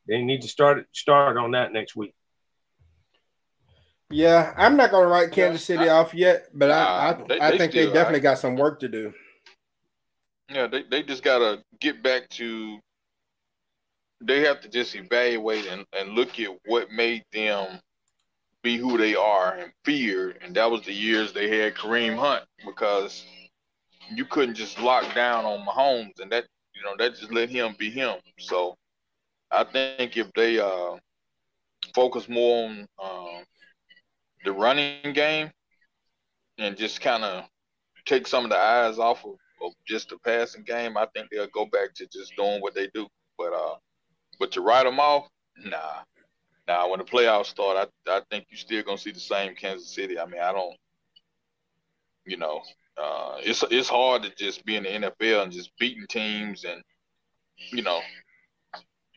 they 0.07 0.21
need 0.21 0.41
to 0.43 0.47
start 0.47 0.85
start 0.93 1.37
on 1.37 1.51
that 1.51 1.73
next 1.73 1.95
week. 1.95 2.13
Yeah, 4.09 4.53
I'm 4.55 4.77
not 4.77 4.91
going 4.91 5.03
to 5.03 5.09
write 5.09 5.31
Kansas 5.31 5.65
City 5.65 5.89
off 5.89 6.13
yet, 6.13 6.47
but 6.53 6.71
I 6.71 7.09
I, 7.09 7.13
they, 7.27 7.39
I 7.39 7.51
they 7.51 7.57
think 7.57 7.71
still, 7.73 7.87
they 7.87 7.93
definitely 7.93 8.21
got 8.21 8.37
some 8.39 8.55
work 8.55 8.79
to 8.79 8.87
do. 8.87 9.13
Yeah, 10.49 10.67
they, 10.67 10.83
they 10.83 11.03
just 11.03 11.23
got 11.23 11.39
to 11.39 11.61
get 11.81 12.01
back 12.01 12.29
to. 12.29 12.79
They 14.21 14.41
have 14.41 14.61
to 14.61 14.69
just 14.69 14.95
evaluate 14.95 15.67
and, 15.67 15.85
and 15.93 16.13
look 16.13 16.39
at 16.39 16.49
what 16.65 16.89
made 16.89 17.23
them 17.33 17.79
be 18.63 18.77
who 18.77 18.97
they 18.97 19.15
are 19.15 19.53
and 19.53 19.71
feared. 19.85 20.39
And 20.41 20.55
that 20.55 20.71
was 20.71 20.81
the 20.83 20.93
years 20.93 21.33
they 21.33 21.55
had 21.55 21.75
Kareem 21.75 22.17
Hunt 22.17 22.43
because 22.65 23.25
you 24.09 24.25
couldn't 24.25 24.55
just 24.55 24.79
lock 24.79 25.13
down 25.13 25.45
on 25.45 25.65
Mahomes 25.65 26.19
and 26.19 26.31
that 26.31 26.45
you 26.73 26.81
know 26.83 26.95
that 26.97 27.19
just 27.19 27.31
let 27.31 27.49
him 27.49 27.75
be 27.77 27.89
him. 27.89 28.15
So 28.39 28.75
I 29.51 29.63
think 29.63 30.17
if 30.17 30.31
they 30.33 30.59
uh, 30.59 30.95
focus 31.93 32.27
more 32.27 32.69
on 32.69 32.87
uh, 33.01 33.43
the 34.45 34.51
running 34.51 35.13
game 35.13 35.51
and 36.57 36.77
just 36.77 37.01
kind 37.01 37.23
of 37.23 37.45
take 38.05 38.27
some 38.27 38.43
of 38.43 38.49
the 38.49 38.57
eyes 38.57 38.99
off 38.99 39.23
of, 39.25 39.35
of, 39.61 39.73
just 39.87 40.09
the 40.09 40.17
passing 40.19 40.63
game, 40.63 40.97
I 40.97 41.07
think 41.13 41.29
they'll 41.29 41.47
go 41.47 41.65
back 41.65 41.93
to 41.95 42.07
just 42.07 42.35
doing 42.35 42.61
what 42.61 42.73
they 42.73 42.87
do. 42.93 43.07
But 43.37 43.53
uh, 43.53 43.75
but 44.39 44.51
to 44.53 44.61
write 44.61 44.83
them 44.83 44.99
off, 44.99 45.27
nah. 45.57 46.03
Now, 46.67 46.89
when 46.89 46.99
the 46.99 47.05
playoffs 47.05 47.47
start, 47.47 47.89
I 48.07 48.11
I 48.11 48.21
think 48.29 48.45
you're 48.49 48.57
still 48.57 48.83
gonna 48.83 48.97
see 48.97 49.11
the 49.11 49.19
same 49.19 49.55
Kansas 49.55 49.93
City. 49.93 50.19
I 50.19 50.25
mean, 50.25 50.41
I 50.41 50.51
don't, 50.51 50.75
you 52.25 52.37
know, 52.37 52.61
uh, 52.97 53.37
it's 53.39 53.63
it's 53.69 53.89
hard 53.89 54.23
to 54.23 54.31
just 54.35 54.65
be 54.65 54.75
in 54.75 54.83
the 54.83 54.89
NFL 54.89 55.43
and 55.43 55.51
just 55.51 55.71
beating 55.79 56.05
teams 56.09 56.65
and, 56.65 56.81
you 57.71 57.83
know, 57.83 58.01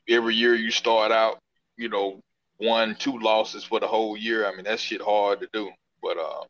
every 0.08 0.34
year 0.34 0.54
you 0.54 0.70
start 0.70 1.12
out, 1.12 1.38
you 1.76 1.88
know, 1.88 2.20
one 2.60 2.94
two 2.94 3.18
losses 3.18 3.64
for 3.64 3.80
the 3.80 3.86
whole 3.86 4.16
year. 4.16 4.46
I 4.46 4.54
mean, 4.54 4.64
that 4.64 4.80
shit 4.80 5.00
hard 5.00 5.40
to 5.40 5.48
do. 5.52 5.70
But 6.02 6.18
uh, 6.18 6.44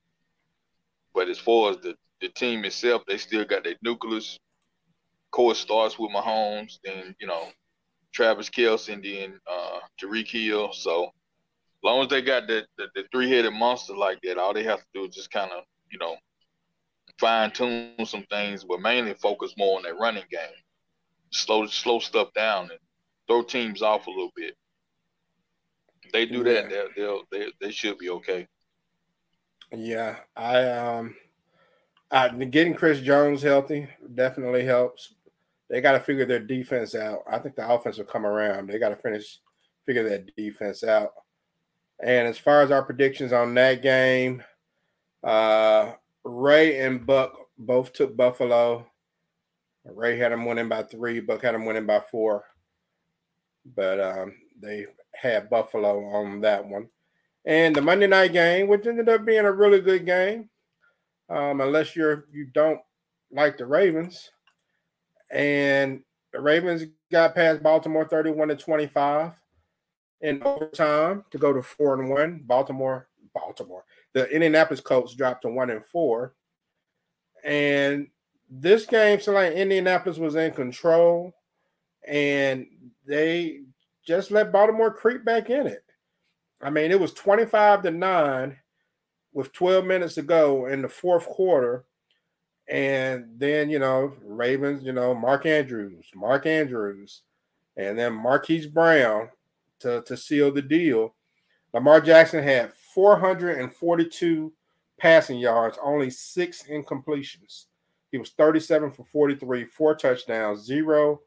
but 1.15 1.29
as 1.29 1.39
far 1.39 1.71
as 1.71 1.79
the 1.79 1.95
the 2.21 2.29
team 2.29 2.65
itself, 2.65 3.03
they 3.07 3.17
still 3.17 3.45
got 3.45 3.65
their 3.65 3.77
nucleus. 3.83 4.39
Course 5.31 5.61
starts 5.61 5.97
with 5.97 6.11
Mahomes, 6.11 6.79
then 6.85 7.15
you 7.21 7.27
know 7.27 7.49
Travis 8.13 8.51
Kelce, 8.51 8.93
and 8.93 9.05
then 9.05 9.41
uh, 9.47 9.79
Tyreek 10.01 10.29
Hill. 10.29 10.73
So 10.73 11.05
as 11.05 11.85
long 11.85 12.03
as 12.03 12.09
they 12.09 12.21
got 12.21 12.49
the, 12.49 12.67
the, 12.77 12.89
the 12.95 13.05
three 13.13 13.31
headed 13.31 13.53
monster 13.53 13.97
like 13.97 14.19
that, 14.23 14.39
all 14.39 14.53
they 14.53 14.65
have 14.65 14.81
to 14.81 14.87
do 14.93 15.05
is 15.05 15.15
just 15.15 15.31
kind 15.31 15.51
of 15.53 15.63
you 15.91 15.99
know 15.99 16.17
fine 17.19 17.53
tune 17.53 17.95
some 18.05 18.25
things, 18.25 18.65
but 18.65 18.81
mainly 18.81 19.15
focus 19.15 19.55
more 19.57 19.77
on 19.77 19.85
that 19.85 19.99
running 19.99 20.25
game. 20.31 20.41
Slow 21.31 21.67
slow 21.67 22.01
stuff 22.01 22.33
down 22.35 22.71
and 22.71 22.81
throw 23.29 23.43
teams 23.43 23.83
off 23.83 24.09
a 24.09 24.11
little 24.11 24.33
bit. 24.35 24.57
They 26.13 26.27
do 26.27 26.43
that, 26.45 26.69
they'll, 26.69 26.89
they'll 26.97 27.23
they 27.31 27.53
they 27.61 27.71
should 27.71 27.99
be 27.99 28.11
okay. 28.11 28.49
Yeah, 29.73 30.17
I 30.37 30.65
um, 30.65 31.15
I, 32.11 32.29
getting 32.29 32.75
Chris 32.75 33.01
Jones 33.01 33.43
healthy 33.43 33.89
definitely 34.15 34.65
helps. 34.65 35.15
They 35.69 35.81
got 35.81 35.93
to 35.93 36.01
figure 36.01 36.27
their 36.27 36.41
defense 36.41 36.97
out. 36.97 37.21
I 37.31 37.39
think 37.39 37.55
the 37.55 37.69
offense 37.69 37.99
will 37.99 38.05
come 38.05 38.27
around. 38.27 38.69
They 38.69 38.79
got 38.79 38.89
to 38.89 38.97
finish 38.97 39.39
figure 39.87 40.09
that 40.09 40.35
defense 40.37 40.83
out. 40.83 41.11
And 42.03 42.27
as 42.27 42.39
far 42.39 42.63
as 42.63 42.71
our 42.71 42.83
predictions 42.83 43.33
on 43.33 43.55
that 43.55 43.83
game, 43.83 44.43
uh, 45.23 45.93
Ray 46.25 46.81
and 46.81 47.07
Buck 47.07 47.37
both 47.59 47.93
took 47.93 48.17
Buffalo. 48.17 48.87
Ray 49.85 50.17
had 50.17 50.33
them 50.33 50.45
winning 50.45 50.69
by 50.69 50.83
three. 50.83 51.21
Buck 51.21 51.43
had 51.43 51.55
them 51.55 51.67
winning 51.67 51.87
by 51.87 52.01
four. 52.11 52.45
But 53.77 54.01
um, 54.01 54.35
they 54.61 54.87
had 55.15 55.51
Buffalo 55.51 56.05
on 56.07 56.41
that 56.41 56.67
one. 56.67 56.89
And 57.45 57.75
the 57.75 57.83
Monday 57.83 58.07
night 58.07 58.33
game, 58.33 58.69
which 58.69 58.87
ended 58.87 59.09
up 59.09 59.25
being 59.25 59.45
a 59.45 59.53
really 59.53 59.81
good 59.81 60.05
game, 60.05 60.51
um, 61.29 61.61
unless 61.61 61.97
you're 61.97 62.27
you 62.33 62.47
don't 62.47 62.81
like 63.33 63.57
the 63.57 63.67
Ravens. 63.67 64.31
And 65.31 66.03
the 66.33 66.41
Ravens 66.41 66.85
got 67.11 67.35
past 67.35 67.63
Baltimore 67.63 68.07
31 68.07 68.49
to 68.49 68.57
25 68.57 69.33
in 70.21 70.43
overtime 70.43 71.25
to 71.31 71.39
go 71.39 71.53
to 71.53 71.63
four 71.63 72.01
and 72.01 72.11
one. 72.11 72.43
Baltimore, 72.45 73.09
Baltimore. 73.35 73.85
The 74.13 74.29
Indianapolis 74.29 74.81
Colts 74.81 75.15
dropped 75.15 75.43
to 75.43 75.49
one 75.49 75.71
and 75.71 75.85
four. 75.85 76.35
And 77.45 78.09
this 78.51 78.85
game 78.85 79.21
seemed 79.21 79.37
like 79.37 79.53
Indianapolis 79.53 80.19
was 80.19 80.35
in 80.35 80.53
control 80.53 81.33
and 82.07 82.67
they 83.07 83.61
just 84.07 84.31
let 84.31 84.53
Baltimore 84.53 84.93
creep 84.93 85.25
back 85.25 85.51
in 85.51 85.67
it. 85.67 85.85
I 86.63 86.71
mean, 86.71 86.91
it 86.91 87.01
was 87.01 87.13
25 87.15 87.83
to 87.83 87.91
9 87.91 88.57
with 89.33 89.53
12 89.53 89.85
minutes 89.85 90.15
to 90.15 90.23
go 90.23 90.67
in 90.67 90.83
the 90.83 90.89
fourth 90.89 91.27
quarter. 91.27 91.85
And 92.69 93.27
then, 93.37 93.71
you 93.71 93.79
know, 93.79 94.15
Ravens, 94.23 94.85
you 94.85 94.93
know, 94.93 95.15
Mark 95.15 95.47
Andrews, 95.47 96.07
Mark 96.15 96.47
Andrews, 96.47 97.23
and 97.77 97.99
then 97.99 98.13
Marquise 98.13 98.67
Brown 98.67 99.31
to, 99.81 100.03
to 100.03 100.17
seal 100.17 100.53
the 100.53 100.63
deal. 100.63 101.15
Lamar 101.73 102.01
Jackson 102.01 102.43
had 102.43 102.73
442 102.95 104.53
passing 104.99 105.39
yards, 105.39 105.79
only 105.83 106.11
six 106.11 106.65
incompletions. 106.65 107.67
He 108.13 108.19
was 108.19 108.31
37 108.31 108.91
for 108.93 109.05
43, 109.05 109.65
four 109.65 109.95
touchdowns, 109.95 110.65
zero 110.65 111.21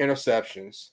interceptions. 0.00 0.90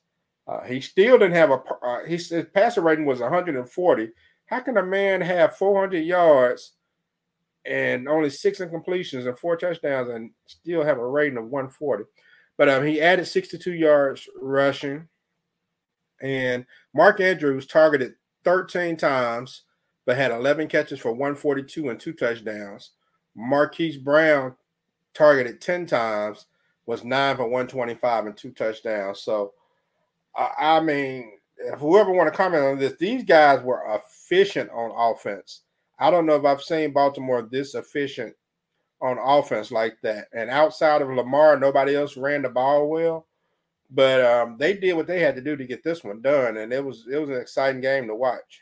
Uh, 0.47 0.61
he 0.61 0.79
still 0.79 1.17
didn't 1.17 1.35
have 1.35 1.51
a. 1.51 1.61
Uh, 1.83 2.05
his 2.05 2.33
passer 2.53 2.81
rating 2.81 3.05
was 3.05 3.19
140. 3.19 4.09
How 4.45 4.59
can 4.59 4.77
a 4.77 4.83
man 4.83 5.21
have 5.21 5.57
400 5.57 5.99
yards 5.99 6.73
and 7.65 8.07
only 8.07 8.29
six 8.29 8.59
incompletions 8.59 9.27
and 9.27 9.37
four 9.39 9.57
touchdowns 9.57 10.09
and 10.09 10.31
still 10.45 10.83
have 10.83 10.99
a 10.99 11.07
rating 11.07 11.37
of 11.37 11.45
140? 11.45 12.03
But 12.57 12.69
um, 12.69 12.85
he 12.85 13.01
added 13.01 13.25
62 13.25 13.73
yards 13.73 14.29
rushing, 14.39 15.07
and 16.21 16.65
Mark 16.93 17.19
Andrews 17.19 17.65
targeted 17.65 18.13
13 18.43 18.97
times, 18.97 19.63
but 20.05 20.15
had 20.15 20.31
11 20.31 20.67
catches 20.67 20.99
for 20.99 21.11
142 21.11 21.89
and 21.89 21.99
two 21.99 22.13
touchdowns. 22.13 22.91
Marquise 23.35 23.97
Brown 23.97 24.55
targeted 25.13 25.59
10 25.59 25.87
times, 25.87 26.45
was 26.85 27.03
nine 27.03 27.35
for 27.35 27.43
125 27.43 28.27
and 28.27 28.37
two 28.37 28.51
touchdowns. 28.51 29.21
So 29.21 29.53
I, 30.37 30.79
mean, 30.81 31.31
whoever 31.77 32.11
want 32.11 32.31
to 32.31 32.35
comment 32.37 32.63
on 32.63 32.79
this, 32.79 32.95
these 32.97 33.23
guys 33.23 33.63
were 33.63 33.83
efficient 33.87 34.69
on 34.71 34.91
offense. 34.91 35.61
I 35.99 36.11
don't 36.11 36.25
know 36.25 36.35
if 36.35 36.45
I've 36.45 36.61
seen 36.61 36.91
Baltimore 36.91 37.41
this 37.41 37.75
efficient 37.75 38.35
on 39.01 39.17
offense 39.17 39.71
like 39.71 39.97
that. 40.01 40.27
And 40.33 40.49
outside 40.49 41.01
of 41.01 41.09
Lamar, 41.09 41.57
nobody 41.57 41.95
else 41.95 42.17
ran 42.17 42.41
the 42.41 42.49
ball 42.49 42.89
well. 42.89 43.27
But 43.89 44.21
um, 44.25 44.57
they 44.57 44.73
did 44.73 44.93
what 44.93 45.07
they 45.07 45.19
had 45.21 45.35
to 45.35 45.41
do 45.41 45.55
to 45.55 45.65
get 45.65 45.83
this 45.83 46.03
one 46.03 46.21
done, 46.21 46.57
and 46.57 46.73
it 46.73 46.83
was 46.83 47.05
it 47.09 47.17
was 47.17 47.29
an 47.29 47.37
exciting 47.37 47.81
game 47.81 48.07
to 48.07 48.15
watch. 48.15 48.61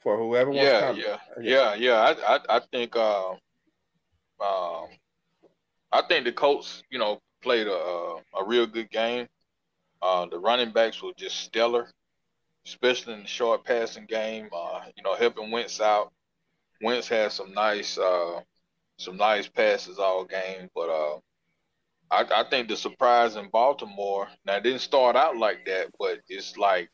For 0.00 0.18
whoever 0.18 0.50
wants 0.50 0.64
yeah, 0.64 0.90
yeah, 0.90 1.16
yeah, 1.40 1.40
yeah, 1.40 1.74
yeah. 1.74 2.14
I, 2.26 2.34
I, 2.34 2.56
I 2.56 2.60
think 2.72 2.96
uh, 2.96 3.30
um, 4.40 4.88
I 5.92 6.02
think 6.02 6.24
the 6.24 6.32
Colts, 6.32 6.82
you 6.90 6.98
know, 6.98 7.20
played 7.42 7.66
a 7.66 8.16
a 8.38 8.44
real 8.44 8.66
good 8.66 8.90
game. 8.90 9.26
Uh, 10.00 10.26
the 10.26 10.38
running 10.38 10.72
backs 10.72 11.02
were 11.02 11.12
just 11.16 11.40
stellar, 11.40 11.88
especially 12.66 13.14
in 13.14 13.22
the 13.22 13.28
short 13.28 13.64
passing 13.64 14.06
game. 14.06 14.48
Uh, 14.52 14.80
you 14.96 15.02
know, 15.02 15.14
helping 15.14 15.50
Wentz 15.50 15.80
out. 15.80 16.12
Wentz 16.82 17.08
had 17.08 17.30
some 17.32 17.52
nice 17.52 17.98
uh, 17.98 18.40
some 18.98 19.16
nice 19.16 19.48
passes 19.48 19.98
all 19.98 20.24
game, 20.24 20.68
but 20.74 20.88
uh, 20.88 21.18
I, 22.10 22.42
I 22.42 22.44
think 22.50 22.68
the 22.68 22.76
surprise 22.76 23.36
in 23.36 23.48
Baltimore 23.50 24.28
now 24.44 24.56
it 24.56 24.62
didn't 24.64 24.80
start 24.80 25.16
out 25.16 25.36
like 25.36 25.64
that, 25.66 25.88
but 25.98 26.20
it's 26.28 26.56
like 26.56 26.90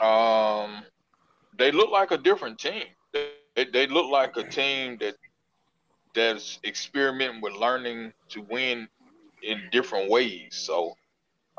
um, 0.00 0.84
they 1.58 1.72
look 1.72 1.90
like 1.90 2.10
a 2.10 2.18
different 2.18 2.58
team. 2.58 2.84
They, 3.12 3.64
they 3.72 3.86
look 3.86 4.10
like 4.10 4.36
a 4.36 4.44
team 4.44 4.98
that 5.00 5.16
that's 6.18 6.58
experimenting 6.64 7.40
with 7.40 7.54
learning 7.54 8.12
to 8.30 8.42
win 8.42 8.88
in 9.42 9.60
different 9.70 10.10
ways. 10.10 10.48
So, 10.50 10.94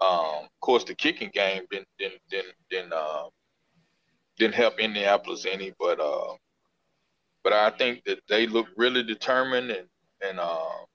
um, 0.02 0.46
of 0.46 0.60
course, 0.62 0.84
the 0.84 0.96
kicking 0.96 1.32
game 1.34 1.64
didn't 1.72 1.88
didn't 1.98 2.22
didn't 2.30 2.56
didn't, 2.70 2.94
uh, 2.94 3.30
didn't 4.38 4.56
help 4.56 4.80
Indianapolis 4.80 5.46
any, 5.50 5.74
but 5.80 6.00
uh, 6.00 6.34
but 7.44 7.54
I 7.54 7.72
think 7.72 8.04
that 8.06 8.20
they 8.28 8.48
look 8.48 8.68
really 8.76 9.04
determined 9.04 9.72
and 9.72 9.88
and 10.22 10.40
uh, 10.40 10.86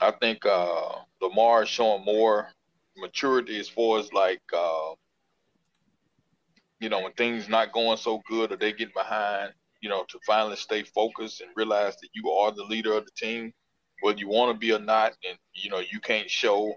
I 0.00 0.10
think 0.12 0.44
uh, 0.44 0.96
Lamar 1.22 1.62
is 1.62 1.68
showing 1.68 2.04
more 2.04 2.48
maturity 2.96 3.60
as 3.60 3.68
far 3.68 4.00
as 4.00 4.12
like 4.12 4.42
uh, 4.56 4.94
you 6.80 6.88
know 6.88 7.02
when 7.02 7.12
things 7.12 7.48
not 7.48 7.72
going 7.72 7.96
so 7.96 8.20
good 8.28 8.50
or 8.52 8.56
they 8.56 8.72
get 8.72 8.92
behind 8.94 9.52
you 9.80 9.88
know, 9.88 10.04
to 10.08 10.18
finally 10.26 10.56
stay 10.56 10.82
focused 10.82 11.40
and 11.40 11.50
realize 11.56 11.96
that 11.96 12.08
you 12.14 12.30
are 12.30 12.50
the 12.52 12.64
leader 12.64 12.94
of 12.94 13.04
the 13.04 13.10
team, 13.16 13.52
whether 14.00 14.18
you 14.18 14.28
want 14.28 14.52
to 14.52 14.58
be 14.58 14.72
or 14.72 14.78
not, 14.78 15.12
and 15.28 15.38
you 15.54 15.70
know 15.70 15.80
you 15.80 16.00
can't 16.00 16.30
show 16.30 16.74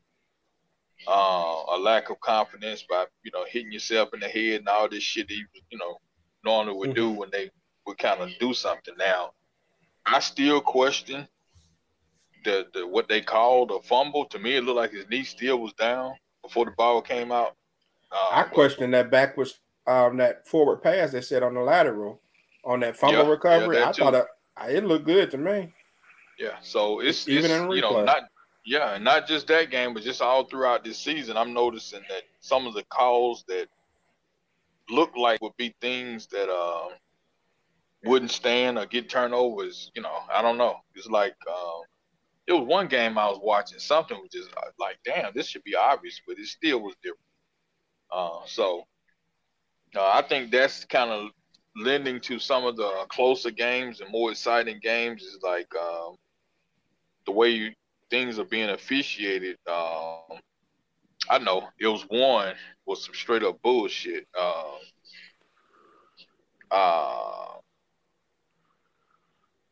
uh, 1.07 1.63
a 1.75 1.77
lack 1.79 2.09
of 2.09 2.19
confidence 2.19 2.85
by 2.89 3.05
you 3.23 3.31
know 3.33 3.45
hitting 3.49 3.71
yourself 3.71 4.09
in 4.13 4.19
the 4.19 4.27
head 4.27 4.59
and 4.59 4.67
all 4.67 4.87
this 4.89 5.03
shit 5.03 5.27
that 5.27 5.35
you, 5.35 5.45
you 5.69 5.77
know 5.77 5.97
normally 6.43 6.75
would 6.75 6.95
do 6.95 7.09
mm-hmm. 7.09 7.17
when 7.17 7.29
they 7.31 7.49
would 7.85 7.97
kind 7.97 8.21
of 8.21 8.29
do 8.39 8.53
something. 8.53 8.93
Now, 8.97 9.31
I 10.05 10.19
still 10.19 10.61
question 10.61 11.27
the, 12.43 12.67
the 12.73 12.87
what 12.87 13.07
they 13.07 13.21
called 13.21 13.71
a 13.71 13.79
fumble. 13.81 14.25
To 14.25 14.39
me, 14.39 14.55
it 14.55 14.63
looked 14.63 14.77
like 14.77 14.91
his 14.91 15.09
knee 15.09 15.23
still 15.23 15.59
was 15.59 15.73
down 15.73 16.13
before 16.43 16.65
the 16.65 16.71
ball 16.71 17.01
came 17.01 17.31
out. 17.31 17.55
Uh, 18.11 18.29
I 18.31 18.43
question 18.43 18.91
that 18.91 19.09
backwards 19.09 19.59
um, 19.87 20.17
that 20.17 20.47
forward 20.47 20.81
pass 20.81 21.11
they 21.11 21.21
said 21.21 21.43
on 21.43 21.53
the 21.53 21.61
lateral 21.61 22.21
on 22.63 22.79
that 22.81 22.95
fumble 22.97 23.23
yeah, 23.23 23.29
recovery. 23.29 23.77
Yeah, 23.77 23.89
I 23.89 23.91
too. 23.91 24.03
thought 24.03 24.13
it, 24.13 24.25
it 24.69 24.85
looked 24.85 25.05
good 25.05 25.31
to 25.31 25.37
me. 25.37 25.73
Yeah, 26.39 26.55
so 26.61 26.99
it's 26.99 27.27
even 27.27 27.51
it's, 27.51 27.53
in 27.53 27.71
you 27.71 27.81
know 27.81 28.03
not 28.03 28.23
yeah, 28.65 28.95
and 28.95 29.03
not 29.03 29.27
just 29.27 29.47
that 29.47 29.71
game, 29.71 29.93
but 29.93 30.03
just 30.03 30.21
all 30.21 30.45
throughout 30.45 30.83
this 30.83 30.97
season, 30.97 31.35
I'm 31.37 31.53
noticing 31.53 32.01
that 32.09 32.23
some 32.39 32.67
of 32.67 32.73
the 32.73 32.83
calls 32.85 33.43
that 33.47 33.67
look 34.89 35.15
like 35.15 35.41
would 35.41 35.57
be 35.57 35.73
things 35.81 36.27
that 36.27 36.49
uh, 36.49 36.89
wouldn't 38.03 38.31
stand 38.31 38.77
or 38.77 38.85
get 38.85 39.09
turnovers. 39.09 39.91
You 39.95 40.03
know, 40.03 40.15
I 40.31 40.41
don't 40.41 40.57
know. 40.57 40.77
It's 40.95 41.07
like 41.07 41.35
uh, 41.49 41.79
it 42.47 42.53
was 42.53 42.67
one 42.67 42.87
game 42.87 43.17
I 43.17 43.27
was 43.27 43.39
watching. 43.41 43.79
Something 43.79 44.17
was 44.19 44.29
just 44.31 44.49
uh, 44.55 44.69
like, 44.79 44.99
damn, 45.05 45.33
this 45.33 45.47
should 45.47 45.63
be 45.63 45.75
obvious, 45.75 46.21
but 46.27 46.37
it 46.37 46.45
still 46.45 46.81
was 46.81 46.95
different. 47.01 47.19
Uh, 48.11 48.41
so 48.45 48.85
uh, 49.95 50.11
I 50.13 50.21
think 50.21 50.51
that's 50.51 50.85
kind 50.85 51.09
of 51.09 51.29
lending 51.75 52.19
to 52.21 52.39
some 52.39 52.65
of 52.65 52.75
the 52.75 53.05
closer 53.09 53.51
games 53.51 54.01
and 54.01 54.11
more 54.11 54.31
exciting 54.31 54.79
games 54.81 55.23
is 55.23 55.39
like 55.41 55.67
um, 55.75 56.15
the 57.25 57.31
way 57.31 57.49
you, 57.49 57.71
things 58.09 58.39
are 58.39 58.45
being 58.45 58.69
officiated. 58.69 59.57
Um, 59.67 60.39
I 61.29 61.37
know 61.39 61.67
it 61.79 61.87
was 61.87 62.03
one 62.09 62.55
was 62.85 63.05
some 63.05 63.15
straight 63.15 63.43
up 63.43 63.61
bullshit. 63.61 64.27
Um, 64.39 64.79
uh, 66.71 67.51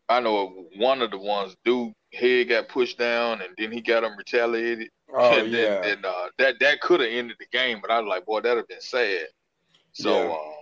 I 0.10 0.20
know 0.20 0.66
one 0.78 1.02
of 1.02 1.12
the 1.12 1.18
ones, 1.18 1.56
dude, 1.64 1.93
head 2.14 2.50
got 2.50 2.70
pushed 2.70 2.97
down, 2.97 3.41
and 3.41 3.54
then 3.58 3.72
he 3.72 3.82
got 3.82 4.04
him 4.04 4.18
retaliated. 4.18 4.89
Oh 5.14 5.39
and 5.39 5.52
yeah. 5.52 5.82
Then, 5.82 6.06
uh, 6.06 6.28
that 6.38 6.60
that 6.60 6.82
could 6.82 7.00
have 7.00 7.10
ended 7.10 7.38
the 7.39 7.45
game, 7.52 7.80
but 7.82 7.91
I 7.91 8.00
was 8.00 8.08
like, 8.08 8.26
boy, 8.26 8.41
that'd 8.41 8.58
have 8.58 8.68
been 8.68 8.82
sad. 8.82 9.28
So, 9.93 10.24
yeah. 10.24 10.32
um, 10.32 10.59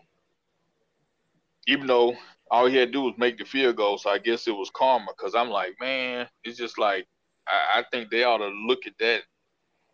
even 1.68 1.88
though 1.88 2.16
all 2.50 2.66
he 2.66 2.78
had 2.78 2.90
to 2.90 2.92
do 2.94 3.02
was 3.02 3.14
make 3.18 3.38
the 3.38 3.46
field 3.46 3.76
goal, 3.76 3.98
so 3.98 4.10
I 4.10 4.18
guess 4.18 4.48
it 4.48 4.56
was 4.56 4.72
karma. 4.74 5.12
Because 5.18 5.36
I'm 5.36 5.50
like, 5.50 5.76
man, 5.80 6.28
it's 6.44 6.58
just 6.58 6.78
like 6.78 7.06
I, 7.48 7.80
I 7.80 7.84
think 7.92 8.10
they 8.10 8.24
ought 8.24 8.38
to 8.38 8.48
look 8.48 8.88
at 8.88 8.98
that 9.00 9.22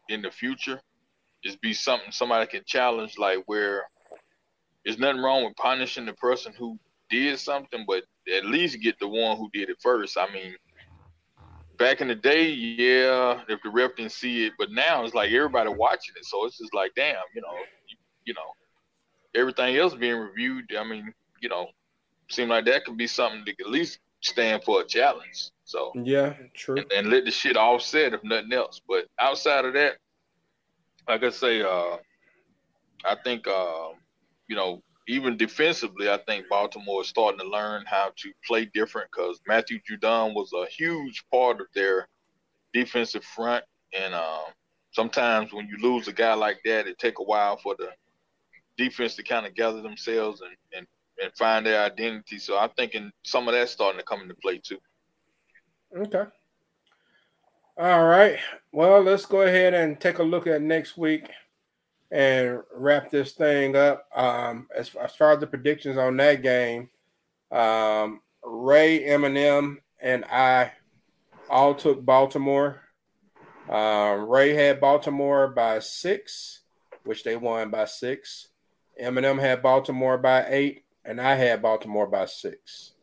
in 0.10 0.22
the 0.22 0.32
future. 0.32 0.80
Just 1.44 1.62
be 1.62 1.74
something 1.74 2.12
somebody 2.12 2.48
can 2.48 2.64
challenge, 2.66 3.18
like 3.18 3.44
where 3.48 3.84
there's 4.86 5.00
nothing 5.00 5.22
wrong 5.22 5.44
with 5.44 5.56
punishing 5.56 6.06
the 6.06 6.14
person 6.14 6.54
who 6.58 6.78
did 7.10 7.38
something, 7.40 7.86
but 7.88 8.04
at 8.34 8.46
least 8.46 8.82
get 8.82 8.98
the 9.00 9.08
one 9.08 9.38
who 9.38 9.50
did 9.54 9.70
it 9.70 9.78
first. 9.82 10.18
I 10.18 10.32
mean, 10.34 10.56
back 11.78 12.02
in 12.02 12.08
the 12.08 12.16
day, 12.16 12.50
yeah, 12.50 13.42
if 13.50 13.62
the 13.64 13.70
ref 13.70 13.96
didn't 13.96 14.12
see 14.12 14.46
it, 14.46 14.54
but 14.58 14.72
now 14.72 15.04
it's 15.04 15.14
like 15.14 15.32
everybody 15.32 15.70
watching 15.70 16.16
it, 16.18 16.26
so 16.26 16.46
it's 16.46 16.58
just 16.58 16.74
like, 16.74 16.92
damn, 16.96 17.16
you 17.36 17.42
know, 17.42 17.56
you, 17.88 17.98
you 18.26 18.34
know, 18.34 18.54
everything 19.36 19.76
else 19.76 19.94
being 19.94 20.16
reviewed. 20.16 20.66
I 20.78 20.84
mean, 20.84 21.14
you 21.44 21.50
know, 21.50 21.68
seem 22.30 22.50
like 22.50 22.66
that 22.66 22.86
could 22.86 22.98
be 22.98 23.06
something 23.06 23.44
to 23.46 23.52
at 23.60 23.70
least 23.70 24.00
stand 24.22 24.64
for 24.64 24.82
a 24.82 24.86
challenge. 24.86 25.52
So 25.66 25.91
yeah, 25.94 26.34
true. 26.56 26.78
And, 26.78 26.91
and 26.91 27.10
let 27.10 27.26
the 27.26 27.32
shit 27.32 27.58
offset 27.58 28.14
if 28.14 28.24
nothing 28.24 28.54
else. 28.54 28.82
But 28.88 29.06
outside 29.20 29.66
of 29.66 29.74
that, 29.74 29.98
like 31.08 31.24
I 31.24 31.30
say, 31.30 31.62
uh, 31.62 31.98
I 33.06 33.16
think 33.24 33.46
uh, 33.46 33.89
you 34.48 34.56
know, 34.56 34.82
even 35.08 35.36
defensively, 35.36 36.10
I 36.10 36.18
think 36.26 36.48
Baltimore 36.50 37.02
is 37.02 37.10
starting 37.10 37.39
to 37.39 37.48
learn 37.48 37.84
how 37.86 38.12
to 38.16 38.32
play 38.48 38.66
different 38.74 39.10
because 39.12 39.41
Matthew 39.46 39.80
Judon 39.80 40.34
was 40.34 40.52
a 40.54 40.66
huge 40.72 41.26
part 41.30 41.60
of 41.60 41.68
their 41.76 42.08
defensive 42.74 43.24
front. 43.24 43.66
And 43.98 44.14
uh, 44.14 44.46
sometimes 44.91 45.52
when 45.52 45.68
you 45.68 45.78
lose 45.82 46.08
a 46.08 46.14
guy 46.14 46.34
like 46.34 46.60
that, 46.64 46.88
it 46.88 46.98
take 47.00 47.20
a 47.20 47.24
while 47.24 47.58
for 47.58 47.76
the 47.78 47.89
defense 48.78 49.16
to 49.16 49.24
kind 49.24 49.46
of 49.46 49.56
gather 49.56 49.82
themselves 49.82 50.41
and, 50.41 50.56
and, 50.76 50.88
and 51.22 51.34
find 51.38 51.66
their 51.66 51.84
identity. 51.84 52.39
So 52.39 52.57
I'm 52.57 52.70
thinking 52.72 53.11
some 53.24 53.47
of 53.47 53.53
that's 53.53 53.72
starting 53.72 53.99
to 53.99 54.05
come 54.05 54.22
into 54.22 54.36
play 54.36 54.59
too. 54.59 54.80
Okay. 55.95 56.24
All 57.78 58.05
right. 58.05 58.38
Well, 58.72 59.01
let's 59.01 59.26
go 59.26 59.41
ahead 59.41 59.74
and 59.74 59.99
take 59.99 60.20
a 60.20 60.24
look 60.24 60.47
at 60.47 60.61
next 60.61 60.97
week 60.97 61.30
and 62.11 62.59
wrap 62.74 63.09
this 63.09 63.32
thing 63.32 63.76
up. 63.76 64.07
Um, 64.16 64.68
as, 64.76 64.93
as 64.95 65.16
far 65.16 65.34
as 65.34 65.39
the 65.39 65.47
predictions 65.47 65.97
on 65.97 66.18
that 66.18 66.43
game, 66.43 66.89
um, 67.51 68.22
Ray, 68.43 69.03
M&M, 69.05 69.80
and 70.01 70.26
I 70.26 70.74
all 71.49 71.74
took 71.74 72.05
Baltimore. 72.05 72.82
Um, 73.70 74.28
Ray 74.30 74.53
had 74.53 74.80
Baltimore 74.80 75.47
by 75.47 75.80
six, 75.80 76.61
which 77.03 77.24
they 77.24 77.36
won 77.36 77.70
by 77.70 77.86
six. 77.86 78.49
M&M 78.99 79.38
had 79.39 79.64
Baltimore 79.64 80.18
by 80.18 80.45
eight, 80.47 80.83
and 81.06 81.20
I 81.20 81.36
had 81.36 81.62
Baltimore 81.62 82.08
by 82.08 82.26
six. 82.26 82.93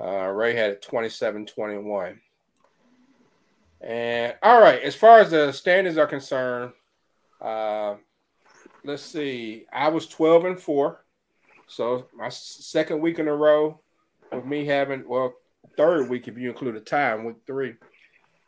Uh, 0.00 0.28
Ray 0.28 0.54
had 0.54 0.70
it 0.70 0.82
27 0.82 1.46
21. 1.46 2.20
And 3.80 4.34
all 4.42 4.60
right, 4.60 4.82
as 4.82 4.94
far 4.94 5.20
as 5.20 5.30
the 5.30 5.52
standings 5.52 5.98
are 5.98 6.06
concerned, 6.06 6.72
uh, 7.40 7.94
let's 8.84 9.02
see. 9.02 9.66
I 9.72 9.88
was 9.88 10.06
12 10.06 10.44
and 10.44 10.60
4. 10.60 11.04
So 11.66 12.06
my 12.14 12.28
second 12.28 13.00
week 13.00 13.18
in 13.18 13.28
a 13.28 13.34
row 13.34 13.80
with 14.32 14.44
me 14.44 14.64
having, 14.64 15.06
well, 15.06 15.34
third 15.76 16.08
week 16.08 16.28
if 16.28 16.38
you 16.38 16.48
include 16.48 16.76
a 16.76 16.80
tie 16.80 17.14
in 17.14 17.24
week 17.24 17.36
three. 17.46 17.74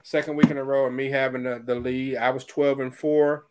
Second 0.03 0.37
week 0.37 0.51
in 0.51 0.59
a 0.59 0.65
row 0.65 0.87
of 0.87 0.93
me 0.93 1.11
having 1.11 1.43
the, 1.43 1.63
the 1.65 1.75
lead. 1.75 2.17
I 2.17 2.31
was 2.31 2.45
12 2.45 2.81
and 2.81 2.95
4. 2.95 3.47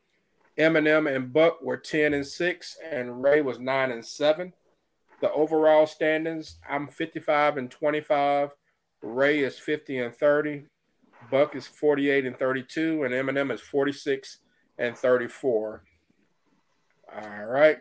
M&M 0.57 1.07
and 1.07 1.31
Buck 1.31 1.61
were 1.61 1.77
10 1.77 2.13
and 2.13 2.27
6, 2.27 2.77
and 2.91 3.23
Ray 3.23 3.41
was 3.41 3.59
9 3.59 3.91
and 3.91 4.05
7. 4.05 4.51
The 5.21 5.31
overall 5.31 5.85
standings, 5.85 6.59
I'm 6.67 6.87
55 6.87 7.57
and 7.57 7.69
25. 7.69 8.51
Ray 9.01 9.39
is 9.39 9.57
50 9.59 9.99
and 9.99 10.15
30. 10.15 10.65
Buck 11.29 11.55
is 11.55 11.67
48 11.67 12.25
and 12.25 12.37
32, 12.37 13.03
and 13.03 13.13
M&M 13.13 13.51
is 13.51 13.61
46 13.61 14.39
and 14.77 14.97
34. 14.97 15.83
All 17.15 17.45
right. 17.45 17.77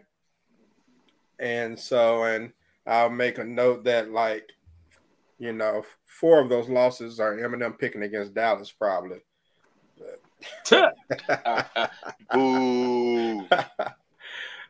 And 1.39 1.78
so, 1.78 2.24
and 2.24 2.53
I'll 2.86 3.11
make 3.11 3.39
a 3.39 3.45
note 3.45 3.84
that, 3.84 4.11
like, 4.11 4.51
you 5.39 5.53
know, 5.53 5.84
four 6.07 6.41
of 6.41 6.49
those 6.49 6.68
losses 6.68 7.20
are 7.20 7.39
M&M 7.39 7.74
picking 7.74 8.03
against 8.03 8.34
Dallas, 8.34 8.72
probably. 8.72 9.20
Boo. 12.32 13.47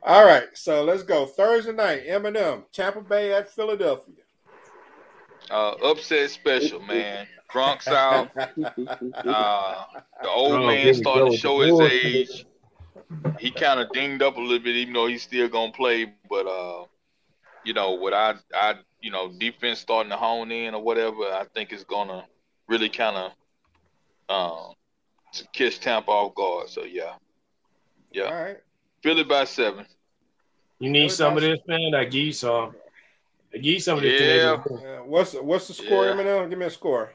All 0.08 0.24
right, 0.24 0.48
so 0.54 0.84
let's 0.84 1.02
go. 1.02 1.26
Thursday 1.26 1.72
night, 1.72 2.04
M&M, 2.06 2.64
Tampa 2.72 3.02
Bay 3.02 3.34
at 3.34 3.50
Philadelphia. 3.50 4.14
Uh, 5.50 5.72
upset 5.84 6.30
special, 6.30 6.80
man. 6.80 7.26
Gronk's 7.52 7.86
out. 7.88 8.30
Uh, 8.34 9.84
the 10.22 10.28
old 10.30 10.52
oh, 10.52 10.66
man 10.66 10.94
starting 10.94 11.30
to 11.30 11.36
show 11.36 11.60
his 11.60 11.92
age. 11.92 12.46
He 13.38 13.50
kind 13.50 13.80
of 13.80 13.90
dinged 13.90 14.22
up 14.22 14.38
a 14.38 14.40
little 14.40 14.60
bit, 14.60 14.76
even 14.76 14.94
though 14.94 15.08
he's 15.08 15.24
still 15.24 15.46
gonna 15.46 15.72
play. 15.72 16.10
But 16.30 16.46
uh, 16.46 16.86
you 17.66 17.74
know, 17.74 17.92
what 17.92 18.14
I, 18.14 18.36
I, 18.54 18.76
you 19.02 19.10
know, 19.10 19.30
defense 19.30 19.78
starting 19.78 20.08
to 20.08 20.16
hone 20.16 20.50
in 20.50 20.74
or 20.74 20.82
whatever, 20.82 21.24
I 21.24 21.44
think 21.54 21.70
it's 21.70 21.84
gonna 21.84 22.24
really 22.66 22.88
kind 22.88 23.30
of 24.30 24.34
um, 24.34 24.74
kiss 25.52 25.78
Tampa 25.78 26.10
off 26.10 26.34
guard. 26.34 26.70
So 26.70 26.84
yeah, 26.84 27.16
yeah. 28.10 28.24
All 28.24 28.42
right. 28.42 28.58
Philly 29.02 29.24
by 29.24 29.44
seven. 29.44 29.84
You 30.78 30.90
need 30.90 31.08
Philly 31.08 31.08
some 31.10 31.36
of 31.36 31.42
this, 31.42 31.58
man. 31.66 31.90
That 31.92 32.10
geese 32.10 32.44
on. 32.44 32.74
The 33.52 33.58
geese 33.58 33.86
some 33.86 33.98
of 33.98 34.02
this. 34.02 34.20
Yeah. 34.20 34.62
yeah. 34.82 35.00
What's 35.00 35.34
what's 35.34 35.68
the 35.68 35.74
score, 35.74 36.06
yeah. 36.06 36.12
M&M? 36.12 36.50
Give 36.50 36.58
me 36.58 36.66
a 36.66 36.70
score. 36.70 37.12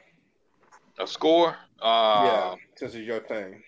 A 0.99 1.07
score? 1.07 1.55
Uh, 1.81 2.23
yeah, 2.25 2.55
since 2.75 2.95
it's 2.95 3.05
your 3.05 3.19
thing. 3.21 3.63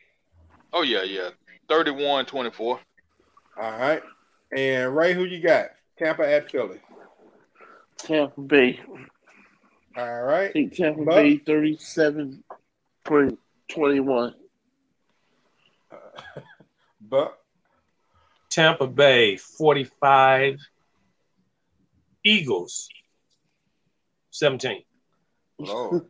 Oh 0.74 0.82
yeah, 0.82 1.04
yeah. 1.04 1.30
31-24. 1.70 2.60
All 2.60 2.80
right. 3.58 4.02
And 4.56 4.96
Ray, 4.96 5.14
who 5.14 5.24
you 5.26 5.42
got? 5.42 5.70
Tampa 5.98 6.28
at 6.28 6.52
Philly. 6.52 6.80
Tampa 7.98 8.42
Bay. 8.42 8.80
All 9.98 10.24
right. 10.24 10.50
I 10.50 10.54
think 10.54 10.76
Tampa 10.76 11.04
Buck. 11.04 11.16
Bay 11.16 11.38
37 11.38 12.44
21. 13.70 14.36
Uh, 15.92 16.42
but 17.00 17.45
Tampa 18.56 18.88
Bay 18.88 19.36
45 19.36 20.62
Eagles 22.24 22.88
17. 24.32 24.82
Lord. 25.60 26.06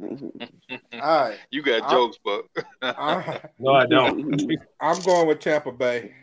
All 0.93 0.99
right. 0.99 1.37
You 1.49 1.63
got 1.63 1.81
I'm, 1.81 1.89
jokes, 1.89 2.19
but 2.23 2.45
no, 3.57 3.73
I 3.73 3.87
don't. 3.87 4.51
I'm 4.79 5.01
going 5.01 5.27
with 5.27 5.39
Tampa 5.39 5.71
Bay. 5.71 6.13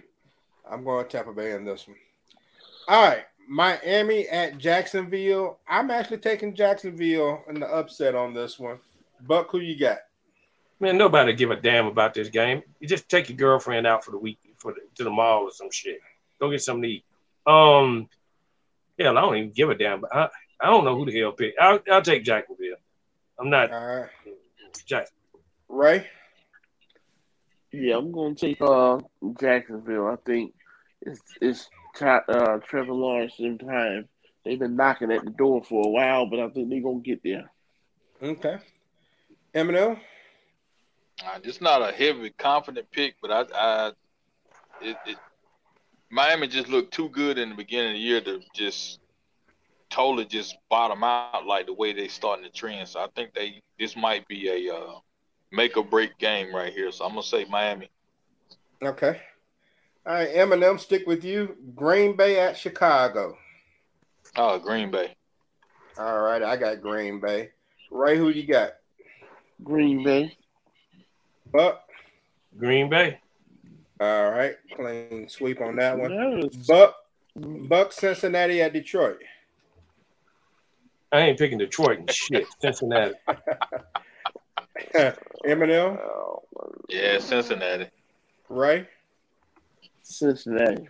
I'm 0.70 0.84
going 0.84 0.98
with 0.98 1.08
Tampa 1.08 1.32
Bay 1.32 1.54
in 1.54 1.64
this 1.64 1.88
one. 1.88 1.96
All 2.86 3.02
right. 3.02 3.24
Miami 3.48 4.28
at 4.28 4.58
Jacksonville. 4.58 5.58
I'm 5.68 5.90
actually 5.90 6.18
taking 6.18 6.54
Jacksonville 6.54 7.42
in 7.48 7.58
the 7.58 7.66
upset 7.66 8.14
on 8.14 8.32
this 8.32 8.60
one. 8.60 8.78
Buck, 9.22 9.50
who 9.50 9.58
you 9.58 9.76
got? 9.76 9.98
Man, 10.78 10.96
nobody 10.96 11.32
give 11.32 11.50
a 11.50 11.56
damn 11.56 11.86
about 11.86 12.14
this 12.14 12.28
game. 12.28 12.62
You 12.78 12.86
just 12.86 13.08
take 13.08 13.28
your 13.28 13.38
girlfriend 13.38 13.88
out 13.88 14.04
for 14.04 14.12
the 14.12 14.18
week 14.18 14.38
for 14.58 14.72
the, 14.72 14.80
to 14.94 15.04
the 15.04 15.10
mall 15.10 15.42
or 15.42 15.50
some 15.50 15.70
shit. 15.72 15.98
Go 16.42 16.50
get 16.50 16.60
something 16.60 16.82
to 16.82 16.88
eat. 16.88 17.04
Um, 17.46 18.08
hell, 18.98 19.16
I 19.16 19.20
don't 19.20 19.36
even 19.36 19.52
give 19.52 19.70
a 19.70 19.76
damn. 19.76 20.00
But 20.00 20.12
I, 20.12 20.28
I 20.60 20.66
don't 20.66 20.84
know 20.84 20.96
who 20.96 21.04
the 21.04 21.16
hell 21.16 21.30
pick. 21.30 21.54
I'll, 21.60 21.78
I'll 21.88 22.02
take 22.02 22.24
Jacksonville. 22.24 22.74
I'm 23.38 23.48
not. 23.48 23.70
All 23.70 23.86
right. 23.86 24.10
Jack. 24.84 25.06
Ray. 25.68 26.04
Yeah, 27.70 27.96
I'm 27.96 28.10
gonna 28.10 28.34
take 28.34 28.60
uh 28.60 28.98
Jacksonville. 29.40 30.08
I 30.08 30.16
think 30.26 30.52
it's 31.02 31.20
it's 31.40 31.70
uh, 32.00 32.58
Trevor 32.66 32.92
Lawrence 32.92 33.34
in 33.38 33.58
time. 33.58 34.08
They've 34.44 34.58
been 34.58 34.74
knocking 34.74 35.12
at 35.12 35.24
the 35.24 35.30
door 35.30 35.62
for 35.62 35.86
a 35.86 35.90
while, 35.90 36.26
but 36.26 36.40
I 36.40 36.48
think 36.48 36.70
they're 36.70 36.82
gonna 36.82 36.98
get 36.98 37.22
there. 37.22 37.52
Okay. 38.20 38.56
M&M. 39.54 39.96
Uh, 41.24 41.38
it's 41.44 41.60
not 41.60 41.88
a 41.88 41.92
heavy 41.92 42.30
confident 42.30 42.90
pick, 42.90 43.14
but 43.22 43.30
I, 43.30 43.44
I 43.54 43.92
it, 44.80 44.96
it, 45.06 45.16
Miami 46.12 46.46
just 46.46 46.68
looked 46.68 46.92
too 46.92 47.08
good 47.08 47.38
in 47.38 47.48
the 47.48 47.54
beginning 47.54 47.92
of 47.92 47.94
the 47.94 48.00
year 48.00 48.20
to 48.20 48.40
just 48.54 49.00
totally 49.88 50.26
just 50.26 50.58
bottom 50.68 51.02
out 51.02 51.46
like 51.46 51.64
the 51.64 51.72
way 51.72 51.94
they 51.94 52.06
starting 52.06 52.44
the 52.44 52.50
trend. 52.50 52.86
So 52.86 53.00
I 53.00 53.06
think 53.16 53.32
they 53.32 53.62
this 53.78 53.96
might 53.96 54.28
be 54.28 54.68
a 54.68 54.74
uh, 54.74 54.98
make 55.50 55.78
or 55.78 55.84
break 55.84 56.18
game 56.18 56.54
right 56.54 56.70
here. 56.70 56.92
So 56.92 57.06
I'm 57.06 57.12
gonna 57.12 57.22
say 57.22 57.46
Miami. 57.46 57.90
Okay. 58.82 59.20
All 60.04 60.12
right, 60.12 60.26
M&M, 60.26 60.78
stick 60.78 61.06
with 61.06 61.24
you. 61.24 61.56
Green 61.76 62.16
Bay 62.16 62.40
at 62.40 62.58
Chicago. 62.58 63.38
Oh, 64.36 64.58
Green 64.58 64.90
Bay. 64.90 65.14
All 65.96 66.20
right, 66.20 66.42
I 66.42 66.56
got 66.56 66.82
Green 66.82 67.20
Bay. 67.20 67.50
Ray, 67.90 68.18
who 68.18 68.28
you 68.30 68.44
got? 68.46 68.72
Green 69.62 70.02
Bay. 70.02 70.36
Buck. 71.52 71.84
Green 72.58 72.90
Bay. 72.90 73.20
All 74.02 74.32
right, 74.32 74.56
clean 74.74 75.28
sweep 75.28 75.60
on 75.60 75.76
that 75.76 75.96
one. 75.96 76.50
Buck. 76.66 76.96
Buck, 77.36 77.92
Cincinnati 77.92 78.60
at 78.60 78.72
Detroit. 78.72 79.18
I 81.12 81.20
ain't 81.20 81.38
picking 81.38 81.58
Detroit 81.58 82.00
and 82.00 82.10
shit. 82.10 82.46
Cincinnati. 82.60 83.14
M&M. 85.46 85.98
Yeah, 86.88 87.18
Cincinnati. 87.20 87.86
Right. 88.48 88.88
Cincinnati. 90.02 90.88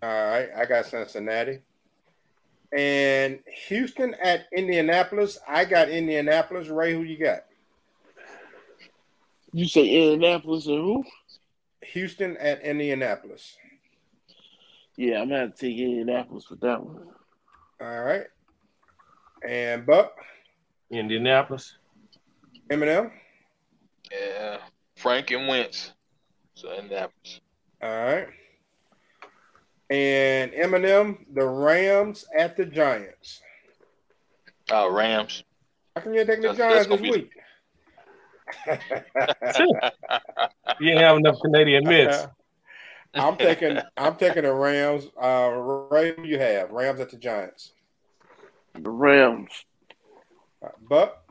All 0.00 0.08
right, 0.08 0.48
I 0.56 0.66
got 0.66 0.86
Cincinnati. 0.86 1.58
And 2.72 3.40
Houston 3.66 4.14
at 4.22 4.46
Indianapolis. 4.56 5.38
I 5.48 5.64
got 5.64 5.88
Indianapolis. 5.88 6.68
Ray, 6.68 6.92
who 6.92 7.02
you 7.02 7.18
got? 7.18 7.40
You 9.52 9.66
say 9.66 9.88
Indianapolis 9.88 10.66
and 10.66 10.76
who? 10.76 11.04
Houston 11.92 12.36
at 12.38 12.62
Indianapolis. 12.62 13.56
Yeah, 14.96 15.20
I'm 15.20 15.28
gonna 15.28 15.50
take 15.50 15.78
Indianapolis 15.78 16.48
with 16.50 16.60
that 16.60 16.82
one. 16.82 17.08
All 17.80 18.04
right. 18.04 18.26
And 19.46 19.84
Buck. 19.84 20.12
Indianapolis. 20.90 21.76
M&M. 22.70 23.10
Yeah, 24.10 24.58
Frank 24.96 25.30
and 25.30 25.48
Wentz. 25.48 25.92
So 26.54 26.72
Indianapolis. 26.72 27.40
All 27.82 27.90
right. 27.90 28.28
And 29.90 30.52
M&M, 30.54 31.26
the 31.32 31.46
Rams 31.46 32.24
at 32.36 32.56
the 32.56 32.64
Giants. 32.64 33.40
Oh, 34.70 34.92
Rams. 34.92 35.44
How 35.94 36.02
can 36.02 36.14
you 36.14 36.24
take 36.24 36.40
the 36.42 36.48
that's, 36.48 36.58
Giants 36.58 36.88
that's 36.88 37.00
this 37.02 37.10
week? 37.10 37.30
you 40.80 40.88
didn't 40.88 41.02
have 41.02 41.16
enough 41.16 41.38
Canadian 41.42 41.84
mitts. 41.84 42.26
I'm 43.14 43.36
taking 43.36 43.78
I'm 43.96 44.16
taking 44.16 44.42
the 44.42 44.52
Rams. 44.52 45.08
Uh, 45.20 45.48
Ray, 45.90 46.14
you 46.22 46.38
have? 46.38 46.70
Rams 46.70 47.00
at 47.00 47.10
the 47.10 47.16
Giants. 47.16 47.72
The 48.74 48.90
Rams. 48.90 49.64
Uh, 50.62 50.68
Buck. 50.88 51.24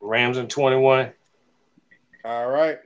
Rams 0.00 0.36
in 0.36 0.48
21. 0.48 1.12
All 2.24 2.48
right. 2.48 2.78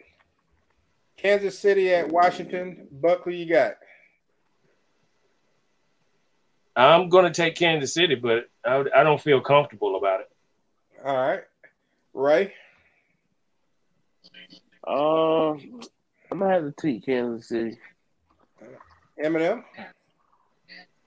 Kansas 1.16 1.58
City 1.58 1.92
at 1.92 2.10
Washington. 2.10 2.86
Buck, 2.90 3.24
who 3.24 3.30
you 3.30 3.46
got? 3.46 3.74
I'm 6.76 7.08
going 7.08 7.24
to 7.24 7.30
take 7.30 7.56
Kansas 7.56 7.92
City, 7.92 8.14
but 8.14 8.48
I, 8.64 8.84
I 8.94 9.02
don't 9.02 9.20
feel 9.20 9.40
comfortable 9.40 9.96
about 9.96 10.20
it. 10.20 10.30
All 11.04 11.16
right. 11.16 11.42
Ray? 12.14 12.54
Uh, 14.90 15.52
I'm 16.32 16.38
going 16.38 16.40
to 16.40 16.48
have 16.48 16.64
to 16.64 16.74
take 16.76 17.06
Kansas 17.06 17.48
City. 17.48 17.78
M&M? 19.22 19.64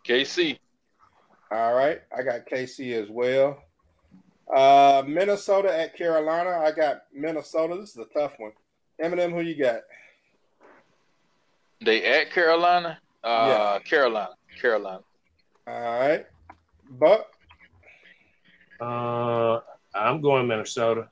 KC. 0.08 0.58
All 1.52 1.74
right. 1.74 2.02
I 2.18 2.24
got 2.24 2.48
KC 2.50 2.94
as 2.94 3.10
well. 3.10 3.62
Uh, 4.54 5.04
Minnesota 5.06 5.78
at 5.78 5.98
Carolina. 5.98 6.62
I 6.64 6.72
got 6.72 7.04
Minnesota. 7.14 7.76
This 7.76 7.90
is 7.90 7.98
a 7.98 8.06
tough 8.18 8.34
one. 8.38 8.54
M&M, 9.02 9.32
who 9.32 9.42
you 9.42 9.62
got? 9.62 9.82
They 11.84 12.06
at 12.06 12.32
Carolina? 12.32 13.00
Uh, 13.22 13.48
yeah. 13.50 13.80
Carolina. 13.80 14.30
Carolina. 14.62 15.04
All 15.68 16.00
right. 16.00 16.26
Buck? 16.90 17.26
Uh, 18.80 19.60
I'm 19.94 20.22
going 20.22 20.48
Minnesota. 20.48 21.10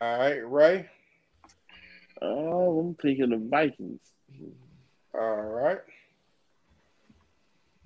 All 0.00 0.18
right. 0.18 0.50
Ray? 0.50 0.88
Oh, 2.24 2.80
I'm 2.80 2.94
thinking 2.94 3.30
the 3.30 3.36
Vikings. 3.36 4.00
All 5.12 5.42
right. 5.42 5.78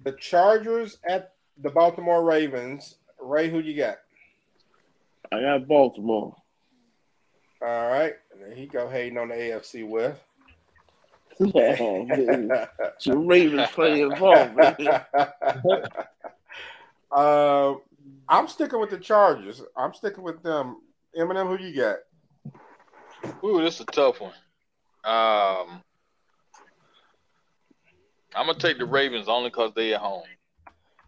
The 0.04 0.12
Chargers 0.12 0.98
at 1.06 1.32
the 1.60 1.70
Baltimore 1.70 2.24
Ravens. 2.24 2.96
Ray, 3.20 3.50
who 3.50 3.58
you 3.58 3.76
got? 3.76 3.98
I 5.32 5.40
got 5.40 5.66
Baltimore. 5.66 6.36
All 7.60 7.88
right. 7.88 8.14
There 8.38 8.54
he 8.54 8.66
go 8.66 8.88
hating 8.88 9.18
on 9.18 9.28
the 9.28 9.34
AFC 9.34 9.86
West. 9.86 10.20
oh, 11.54 12.06
Your 13.02 13.18
Ravens 13.18 13.68
playing 13.72 14.10
involved. 14.12 14.58
uh, 17.12 17.74
I'm 18.28 18.48
sticking 18.48 18.80
with 18.80 18.90
the 18.90 18.98
Chargers. 18.98 19.62
I'm 19.76 19.94
sticking 19.94 20.22
with 20.22 20.42
them. 20.42 20.78
M&M, 21.16 21.46
who 21.46 21.58
you 21.58 21.74
got? 21.74 21.96
Ooh, 23.44 23.60
this 23.62 23.74
is 23.76 23.80
a 23.80 23.84
tough 23.86 24.20
one. 24.20 24.32
Um, 25.04 25.82
I'm 28.34 28.46
gonna 28.46 28.54
take 28.58 28.78
the 28.78 28.84
Ravens 28.84 29.28
only 29.28 29.50
because 29.50 29.72
they 29.74 29.94
at 29.94 30.00
home. 30.00 30.24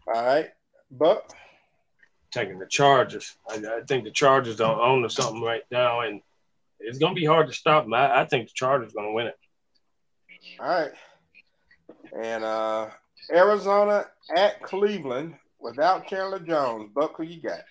All 0.07 0.25
right, 0.25 0.49
but 0.89 1.33
taking 2.31 2.59
the 2.59 2.65
Chargers. 2.65 3.35
I, 3.49 3.55
I 3.55 3.81
think 3.87 4.03
the 4.03 4.11
Chargers 4.11 4.55
don't 4.55 4.79
own 4.79 5.07
something 5.09 5.41
right 5.41 5.63
now, 5.71 6.01
and 6.01 6.21
it's 6.79 6.97
gonna 6.97 7.13
be 7.13 7.25
hard 7.25 7.47
to 7.47 7.53
stop 7.53 7.83
them. 7.83 7.93
I, 7.93 8.21
I 8.21 8.25
think 8.25 8.47
the 8.47 8.53
Chargers 8.55 8.93
gonna 8.93 9.11
win 9.11 9.27
it. 9.27 9.37
All 10.59 10.67
right. 10.67 10.91
And 12.23 12.43
uh 12.43 12.89
Arizona 13.31 14.07
at 14.35 14.61
Cleveland 14.61 15.35
without 15.59 16.07
Chandler 16.07 16.39
Jones. 16.39 16.89
Buck, 16.93 17.17
who 17.17 17.23
you 17.23 17.41
got? 17.41 17.61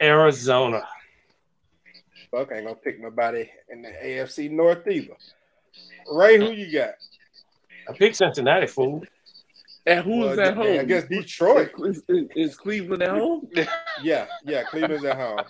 Arizona. 0.00 0.86
Buck 2.34 2.50
ain't 2.50 2.64
gonna 2.64 2.74
pick 2.74 3.00
nobody 3.00 3.48
in 3.68 3.80
the 3.80 3.90
AFC 3.90 4.50
North 4.50 4.88
either. 4.88 5.14
Ray, 6.10 6.36
who 6.36 6.50
you 6.50 6.72
got? 6.72 6.94
I 7.88 7.96
picked 7.96 8.16
Cincinnati, 8.16 8.66
fool. 8.66 9.04
And 9.86 10.04
who's 10.04 10.36
well, 10.36 10.40
at 10.40 10.56
home? 10.56 10.80
I 10.80 10.82
guess 10.82 11.04
Detroit. 11.04 11.70
Is, 11.78 12.02
is, 12.08 12.26
is, 12.34 12.56
Cleveland 12.56 13.04
at 13.04 13.10
home? 13.10 13.48
yeah, 14.02 14.26
yeah, 14.44 14.64
Cleveland's 14.64 15.04
at 15.04 15.16
home. 15.16 15.42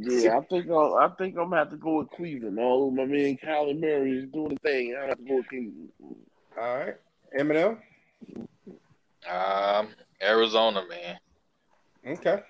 yeah, 0.00 0.38
I 0.38 0.40
think 0.44 0.70
I'll, 0.70 0.94
I 0.94 1.08
think 1.18 1.36
I'm 1.36 1.50
gonna 1.50 1.56
have 1.56 1.70
to 1.70 1.76
go 1.76 1.98
with 1.98 2.10
Cleveland. 2.12 2.58
Although 2.58 2.92
my 2.92 3.04
man 3.04 3.36
Kyler 3.36 3.78
Murray 3.78 4.12
is 4.12 4.30
doing 4.30 4.50
the 4.54 4.56
thing, 4.56 4.96
I 4.98 5.08
have 5.08 5.18
to 5.18 5.24
go 5.24 5.36
with 5.36 5.48
Cleveland. 5.48 5.90
All 6.58 6.78
right, 6.78 6.94
M&M. 7.38 7.78
Um, 9.28 9.88
Arizona, 10.22 10.84
man. 10.88 11.18
Okay. 12.06 12.42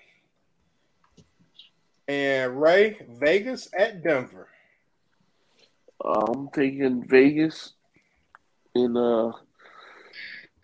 And 2.07 2.61
Ray, 2.61 2.97
Vegas 3.09 3.67
at 3.77 4.01
Denver. 4.01 4.47
Uh, 6.03 6.25
I'm 6.33 6.49
taking 6.49 7.05
Vegas 7.05 7.73
in 8.75 8.95
uh, 8.95 9.29
a 9.29 9.33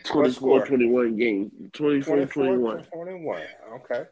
24 0.06 0.68
21 0.68 1.18
game. 1.18 1.52
24 1.74 2.26
21. 2.26 2.84
21. 2.84 3.42
Okay. 3.76 4.06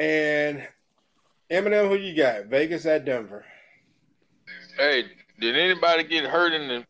And 0.00 0.66
M&M, 1.50 1.88
who 1.88 1.96
you 1.96 2.16
got? 2.16 2.46
Vegas 2.46 2.86
at 2.86 3.04
Denver. 3.04 3.44
Hey, 4.76 5.04
did 5.38 5.56
anybody 5.56 6.02
get 6.04 6.24
hurt 6.24 6.52
in 6.52 6.66
the 6.66 6.86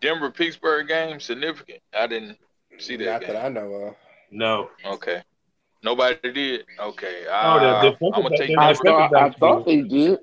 Denver 0.00 0.30
Pittsburgh 0.30 0.88
game? 0.88 1.20
Significant. 1.20 1.80
I 1.92 2.06
didn't 2.06 2.38
see 2.78 2.96
that. 2.96 3.04
Not 3.04 3.20
game. 3.20 3.30
that 3.34 3.44
I 3.44 3.48
know 3.48 3.72
of. 3.72 3.96
No. 4.30 4.70
Okay. 4.86 5.22
Nobody 5.82 6.32
did. 6.32 6.66
Okay. 6.78 7.26
Uh, 7.26 7.42
oh, 7.42 7.60
the 7.60 7.90
defensive, 7.90 8.14
I'm 8.14 8.22
gonna 8.22 8.36
take 8.36 8.58
I, 8.58 8.74
thought, 8.74 9.14
I 9.14 9.30
thought 9.30 9.66
they 9.66 9.82
did. 9.82 10.18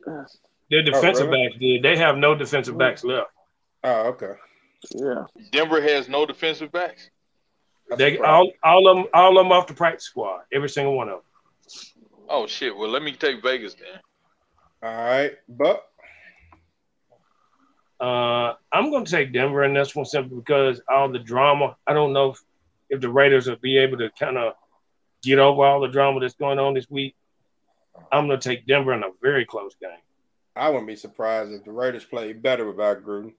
Their 0.69 0.83
defensive 0.83 1.27
oh, 1.27 1.31
really? 1.31 1.47
backs 1.47 1.59
did. 1.59 1.83
They 1.83 1.97
have 1.97 2.17
no 2.17 2.35
defensive 2.35 2.77
backs 2.77 3.03
left. 3.03 3.31
Oh, 3.83 4.07
okay. 4.09 4.33
Yeah. 4.91 5.23
Denver 5.51 5.81
has 5.81 6.07
no 6.09 6.25
defensive 6.25 6.71
backs. 6.71 7.09
they 7.97 8.17
all 8.19 8.51
all 8.63 8.87
of 8.87 8.97
them 8.97 9.05
all 9.13 9.37
of 9.37 9.45
them 9.45 9.51
off 9.51 9.67
the 9.67 9.73
practice 9.73 10.05
squad. 10.05 10.41
Every 10.53 10.69
single 10.69 10.95
one 10.95 11.09
of 11.09 11.15
them. 11.15 11.23
Oh 12.29 12.45
shit! 12.45 12.75
Well, 12.75 12.89
let 12.89 13.01
me 13.01 13.13
take 13.13 13.41
Vegas 13.41 13.73
then. 13.75 13.99
All 14.83 14.95
right, 14.95 15.31
but 15.49 15.87
Uh, 17.99 18.53
I'm 18.71 18.91
going 18.91 19.05
to 19.05 19.11
take 19.11 19.33
Denver 19.33 19.63
in 19.63 19.73
this 19.73 19.95
one 19.95 20.05
simply 20.05 20.37
because 20.37 20.81
all 20.87 21.09
the 21.09 21.19
drama. 21.19 21.75
I 21.87 21.93
don't 21.93 22.13
know 22.13 22.31
if, 22.31 22.43
if 22.89 23.01
the 23.01 23.09
Raiders 23.09 23.47
will 23.47 23.55
be 23.55 23.77
able 23.77 23.97
to 23.97 24.11
kind 24.19 24.37
of 24.37 24.53
get 25.27 25.39
over 25.39 25.63
all 25.63 25.79
the 25.79 25.87
drama 25.87 26.19
that's 26.19 26.35
going 26.35 26.59
on 26.59 26.73
this 26.73 26.89
week. 26.89 27.15
I'm 28.11 28.27
going 28.27 28.39
to 28.39 28.49
take 28.49 28.65
Denver 28.65 28.93
in 28.93 29.03
a 29.03 29.09
very 29.21 29.45
close 29.45 29.75
game. 29.81 29.91
I 30.55 30.69
wouldn't 30.69 30.87
be 30.87 30.95
surprised 30.95 31.51
if 31.51 31.63
the 31.63 31.71
Raiders 31.71 32.03
play 32.03 32.33
better 32.33 32.67
without 32.67 33.03
Gruden. 33.03 33.33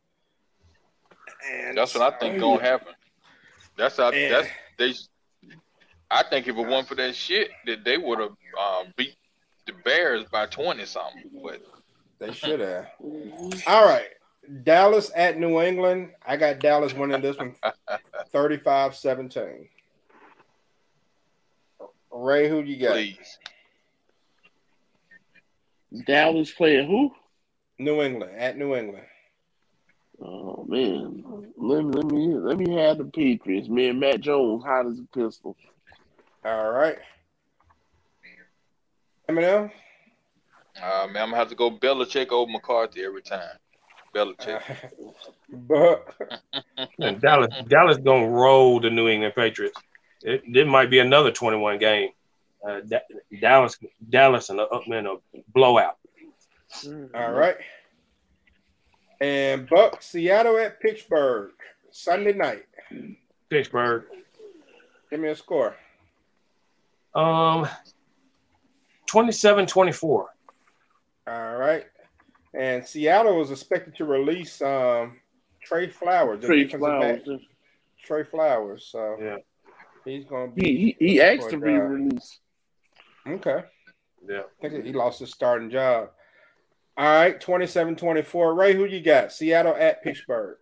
And 1.51 1.77
that's 1.77 1.95
what 1.95 2.15
I 2.15 2.19
think 2.19 2.41
gonna 2.41 2.61
happen. 2.61 2.95
That's 3.77 3.97
how 3.97 4.11
that's 4.11 4.49
they. 4.77 4.95
I 6.11 6.23
think 6.23 6.49
if 6.49 6.57
it 6.57 6.61
weren't 6.61 6.89
for 6.89 6.95
that 6.95 7.15
shit, 7.15 7.51
that 7.67 7.85
they 7.85 7.99
would 7.99 8.19
have 8.19 8.31
um, 8.31 8.93
beat 8.97 9.17
the 9.67 9.73
Bears 9.85 10.25
by 10.31 10.47
twenty 10.47 10.85
something. 10.85 11.25
But 11.43 11.61
they 12.19 12.33
should 12.33 12.61
have. 12.61 12.87
All 13.67 13.85
right, 13.85 14.09
Dallas 14.63 15.11
at 15.15 15.39
New 15.39 15.61
England. 15.61 16.11
I 16.27 16.37
got 16.37 16.61
Dallas 16.61 16.95
winning 16.95 17.21
this 17.21 17.37
one 17.37 17.55
35-17. 18.35 19.69
Ray, 22.13 22.49
who 22.49 22.63
you 22.63 22.79
got? 22.79 22.93
Please. 22.93 23.39
Dallas 26.07 26.51
playing 26.51 26.89
who? 26.89 27.13
New 27.79 28.03
England 28.03 28.33
at 28.37 28.57
New 28.57 28.75
England. 28.75 29.07
Oh 30.21 30.65
man, 30.69 31.23
let 31.57 31.85
me 31.85 31.93
let 31.93 32.07
me 32.07 32.35
let 32.35 32.59
me 32.59 32.75
have 32.75 32.99
the 32.99 33.05
Patriots. 33.05 33.69
Me 33.69 33.89
and 33.89 34.01
Mac 34.01 34.19
Jones 34.21 34.65
hot 34.65 34.87
as 34.87 34.99
a 34.99 35.05
pistol. 35.17 35.57
All 36.45 36.71
right. 36.73 36.99
M&M. 39.29 39.71
Uh, 40.83 41.07
man, 41.07 41.23
I'm 41.23 41.29
gonna 41.29 41.37
have 41.37 41.49
to 41.49 41.55
go 41.55 41.71
Belichick 41.71 42.33
over 42.33 42.51
McCarthy 42.51 43.05
every 43.05 43.23
time. 43.23 43.59
Belichick. 44.15 44.63
but 45.51 46.15
Dallas, 47.21 47.55
Dallas 47.69 47.99
gonna 47.99 48.29
roll 48.29 48.81
the 48.81 48.91
New 48.91 49.09
England 49.09 49.35
Patriots. 49.37 49.81
It, 50.23 50.43
it 50.47 50.67
might 50.67 50.91
be 50.91 50.99
another 50.99 51.31
21 51.31 51.79
game. 51.79 52.11
Uh, 52.67 52.81
Dallas, 53.41 53.79
Dallas, 54.11 54.51
and 54.51 54.61
a, 54.61 54.67
man, 54.89 55.07
a 55.07 55.17
blowout. 55.53 55.97
All 57.15 57.33
right. 57.33 57.57
And 59.21 59.69
Buck 59.69 60.03
Seattle 60.03 60.59
at 60.59 60.81
Pittsburgh 60.81 61.51
Sunday 61.91 62.33
night. 62.33 62.67
Pittsburgh. 63.49 64.05
Give 65.11 65.21
me 65.21 65.29
a 65.29 65.37
score. 65.37 65.77
Um 67.15 67.67
27-24. 69.11 70.03
All 70.05 70.27
right. 71.27 71.87
And 72.55 72.87
Seattle 72.87 73.41
is 73.43 73.51
expected 73.51 73.97
to 73.97 74.05
release 74.05 74.61
um 74.61 75.19
Trey 75.63 75.89
Flowers. 75.89 76.45
Trey 76.45 76.69
Flowers. 76.69 77.23
Back. 77.27 77.41
Trey 78.05 78.25
Flowers. 78.25 78.89
So 78.93 79.17
yeah. 79.21 79.37
He's 80.09 80.25
gonna 80.25 80.49
be 80.49 80.63
he 80.65 80.97
he, 80.99 81.09
he 81.13 81.21
asked 81.21 81.51
to 81.51 81.59
be 81.59 81.73
released. 81.73 82.41
Okay. 83.27 83.63
Yeah. 84.27 84.43
I 84.63 84.69
think 84.69 84.85
he 84.85 84.93
lost 84.93 85.21
his 85.21 85.31
starting 85.31 85.71
job. 85.71 86.11
All 86.97 87.05
right, 87.05 87.41
27-24. 87.41 88.57
Ray, 88.57 88.75
who 88.75 88.85
you 88.85 89.01
got? 89.01 89.33
Seattle 89.33 89.77
at 89.79 90.03
Pittsburgh. 90.03 90.57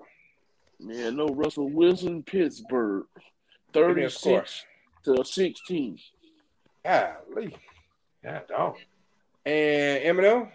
Man, 0.78 1.16
no 1.16 1.28
Russell 1.28 1.70
Wilson, 1.70 2.22
Pittsburgh. 2.22 3.06
36 3.72 4.64
to 5.04 5.24
16. 5.24 5.98
Golly. 6.84 7.56
Yeah, 8.22 8.40
dog. 8.48 8.76
And 9.46 10.18
M&M? 10.18 10.48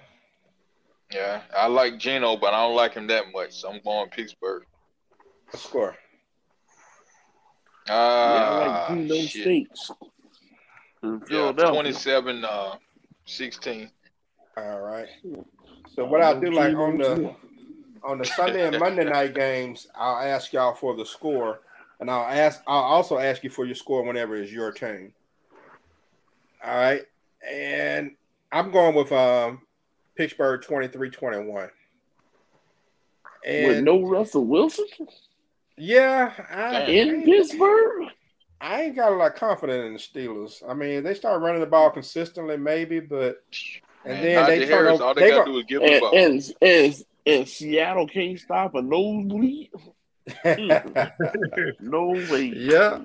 Yeah, 1.11 1.41
I 1.55 1.67
like 1.67 1.97
Geno, 1.97 2.37
but 2.37 2.53
I 2.53 2.67
don't 2.67 2.75
like 2.75 2.93
him 2.93 3.07
that 3.07 3.25
much. 3.33 3.53
So 3.53 3.71
I'm 3.71 3.81
going 3.83 4.09
Pittsburgh. 4.09 4.65
A 5.53 5.57
score. 5.57 5.95
Uh, 7.89 7.93
yeah, 7.93 8.49
I 8.49 8.67
like 8.67 8.87
Geno 8.89 9.15
Smith. 9.25 9.91
Yeah, 11.29 11.51
27 11.51 12.45
uh, 12.45 12.75
16. 13.25 13.91
All 14.57 14.81
right. 14.81 15.07
So 15.95 16.05
what 16.05 16.21
I'll 16.21 16.39
do, 16.39 16.51
like 16.51 16.75
on 16.75 16.97
the 16.97 17.33
on 18.03 18.17
the 18.17 18.25
Sunday 18.25 18.67
and 18.67 18.79
Monday 18.79 19.03
night 19.09 19.33
games, 19.33 19.87
I'll 19.95 20.23
ask 20.23 20.53
y'all 20.53 20.73
for 20.73 20.95
the 20.95 21.05
score, 21.05 21.61
and 21.99 22.09
I'll 22.09 22.29
ask. 22.29 22.61
I'll 22.67 22.83
also 22.83 23.17
ask 23.17 23.43
you 23.43 23.49
for 23.49 23.65
your 23.65 23.75
score 23.75 24.03
whenever 24.03 24.35
it's 24.35 24.51
your 24.51 24.71
turn. 24.71 25.13
All 26.63 26.75
right, 26.75 27.01
and 27.49 28.11
I'm 28.51 28.71
going 28.71 28.95
with 28.95 29.11
um, 29.11 29.61
Pittsburgh 30.15 30.61
23-21. 30.61 31.69
And 33.45 33.67
with 33.67 33.83
no 33.83 34.01
Russell 34.01 34.45
Wilson. 34.45 34.85
Yeah, 35.77 36.31
I, 36.49 36.83
in 36.83 37.21
I 37.21 37.25
Pittsburgh. 37.25 38.07
I 38.59 38.83
ain't 38.83 38.95
got 38.95 39.11
a 39.11 39.15
lot 39.15 39.31
of 39.31 39.37
confidence 39.37 40.11
in 40.13 40.21
the 40.21 40.27
Steelers. 40.27 40.61
I 40.67 40.75
mean, 40.75 41.03
they 41.03 41.15
start 41.15 41.41
running 41.41 41.61
the 41.61 41.67
ball 41.67 41.89
consistently, 41.89 42.57
maybe, 42.57 42.99
but 42.99 43.43
and 44.05 44.21
Man, 44.21 44.47
then 44.47 44.59
they 44.59 44.67
turn 44.67 44.87
over. 44.87 45.03
All 45.03 45.13
they, 45.13 45.21
they 45.21 45.29
gotta 45.31 45.45
go, 45.45 45.51
do 45.53 45.59
is 45.59 45.65
give 45.65 45.81
and, 45.81 46.03
and, 46.13 46.53
and, 46.61 47.03
and 47.25 47.47
Seattle 47.47 48.07
can't 48.07 48.39
stop 48.39 48.75
a 48.75 48.81
nosebleed. 48.81 49.69
no 51.79 52.07
way. 52.09 52.53
Yeah. 52.55 53.01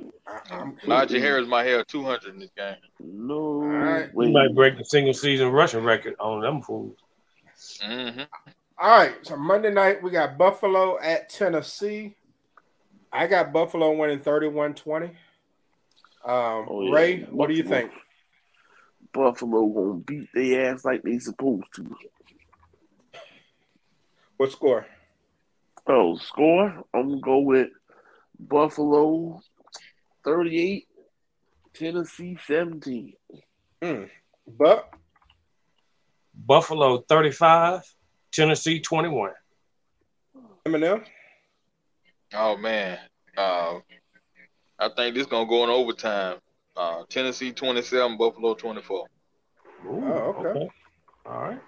Najee 0.84 1.20
Harris 1.20 1.46
might 1.46 1.66
have 1.66 1.86
200 1.86 2.34
in 2.34 2.40
this 2.40 2.50
game. 2.56 2.74
No 3.00 3.62
right. 3.62 4.14
way. 4.14 4.26
He 4.26 4.32
might 4.32 4.54
break 4.54 4.76
the 4.76 4.84
single 4.84 5.14
season 5.14 5.50
rushing 5.50 5.84
record 5.84 6.14
on 6.18 6.42
them 6.42 6.62
fools. 6.62 6.98
Mm-hmm. 7.82 8.22
All 8.78 8.98
right. 8.98 9.14
So 9.22 9.36
Monday 9.36 9.72
night, 9.72 10.02
we 10.02 10.10
got 10.10 10.36
Buffalo 10.36 10.98
at 11.00 11.28
Tennessee. 11.28 12.16
I 13.12 13.26
got 13.26 13.52
Buffalo 13.52 13.92
winning 13.92 14.20
31 14.20 14.74
20. 14.74 15.06
Um, 15.06 15.12
oh, 16.26 16.82
yeah. 16.82 16.92
Ray, 16.92 17.20
what 17.22 17.48
do 17.48 17.54
you 17.54 17.62
think? 17.62 17.92
Buffalo 19.12 19.66
gonna 19.66 20.00
beat 20.00 20.28
their 20.34 20.72
ass 20.72 20.84
like 20.84 21.02
they 21.02 21.18
supposed 21.18 21.64
to. 21.76 21.96
What 24.36 24.52
score? 24.52 24.86
Oh, 25.86 26.16
score? 26.16 26.84
I'm 26.92 27.08
gonna 27.08 27.20
go 27.20 27.38
with 27.38 27.68
Buffalo 28.38 29.40
38, 30.24 30.86
Tennessee 31.72 32.36
17. 32.46 33.14
Mm. 33.82 34.10
But 34.46 34.92
Buffalo 36.34 36.98
35, 37.08 37.82
Tennessee 38.32 38.80
21. 38.80 39.30
M&M? 40.66 41.04
Oh 42.34 42.56
man. 42.56 42.98
Uh, 43.36 43.78
I 44.78 44.88
think 44.96 45.14
this 45.14 45.26
gonna 45.26 45.48
go 45.48 45.64
in 45.64 45.70
overtime. 45.70 46.38
Uh, 46.76 47.04
Tennessee 47.08 47.52
27, 47.52 48.18
Buffalo 48.18 48.54
24. 48.54 49.06
Oh, 49.86 49.92
okay. 49.92 50.48
okay. 50.48 50.68
All 51.24 51.40
right. 51.40 51.60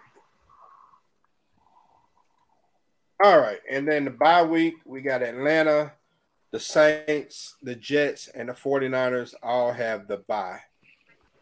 All 3.24 3.40
right. 3.40 3.59
And 3.70 3.89
then 3.89 4.05
the 4.05 4.10
bye 4.10 4.44
week, 4.44 4.74
we 4.85 5.01
got 5.01 5.22
Atlanta, 5.22 5.93
the 6.52 6.60
Saints, 6.60 7.56
the 7.62 7.74
Jets, 7.74 8.28
and 8.28 8.48
the 8.48 8.52
49ers 8.52 9.35
all 9.43 9.72
have 9.72 10.06
the 10.06 10.18
bye. 10.18 10.60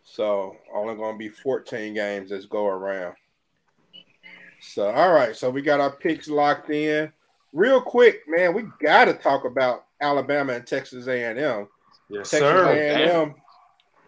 So 0.04 0.56
only 0.74 0.94
going 0.94 1.14
to 1.14 1.18
be 1.18 1.28
14 1.28 1.92
games 1.92 2.30
that 2.30 2.48
go 2.48 2.66
around. 2.66 3.16
So, 4.60 4.90
all 4.90 5.12
right. 5.12 5.36
So 5.36 5.50
we 5.50 5.60
got 5.60 5.80
our 5.80 5.94
picks 5.94 6.28
locked 6.28 6.70
in. 6.70 7.12
Real 7.56 7.80
quick, 7.80 8.20
man, 8.28 8.52
we 8.52 8.64
got 8.82 9.06
to 9.06 9.14
talk 9.14 9.46
about 9.46 9.86
Alabama 10.00 10.52
and 10.52 10.66
Texas 10.66 11.06
A&M. 11.06 11.66
Yes, 12.10 12.30
Texas 12.30 12.40
sir. 12.40 12.66
A&M 12.68 13.34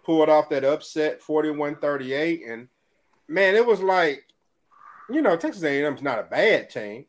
pulled 0.09 0.29
off 0.29 0.49
that 0.49 0.63
upset 0.63 1.21
41-38 1.21 2.51
and 2.51 2.67
man 3.27 3.53
it 3.53 3.63
was 3.63 3.79
like 3.79 4.23
you 5.07 5.21
know 5.21 5.37
texas 5.37 5.63
a&m's 5.63 6.01
not 6.01 6.17
a 6.17 6.23
bad 6.23 6.67
team 6.67 7.05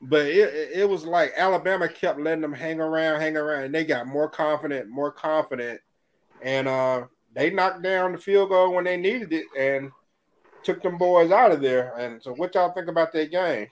but 0.00 0.26
it, 0.26 0.70
it 0.74 0.88
was 0.88 1.04
like 1.04 1.32
alabama 1.36 1.88
kept 1.88 2.18
letting 2.18 2.40
them 2.40 2.52
hang 2.52 2.80
around 2.80 3.20
hang 3.20 3.36
around 3.36 3.62
and 3.62 3.74
they 3.74 3.84
got 3.84 4.08
more 4.08 4.28
confident 4.28 4.88
more 4.88 5.12
confident 5.12 5.80
and 6.42 6.66
uh, 6.66 7.04
they 7.34 7.50
knocked 7.50 7.82
down 7.82 8.10
the 8.10 8.18
field 8.18 8.48
goal 8.48 8.74
when 8.74 8.82
they 8.82 8.96
needed 8.96 9.32
it 9.32 9.46
and 9.56 9.92
took 10.64 10.82
them 10.82 10.98
boys 10.98 11.30
out 11.30 11.52
of 11.52 11.60
there 11.60 11.94
and 11.98 12.20
so 12.20 12.32
what 12.32 12.52
y'all 12.56 12.72
think 12.72 12.88
about 12.88 13.12
that 13.12 13.30
game 13.30 13.68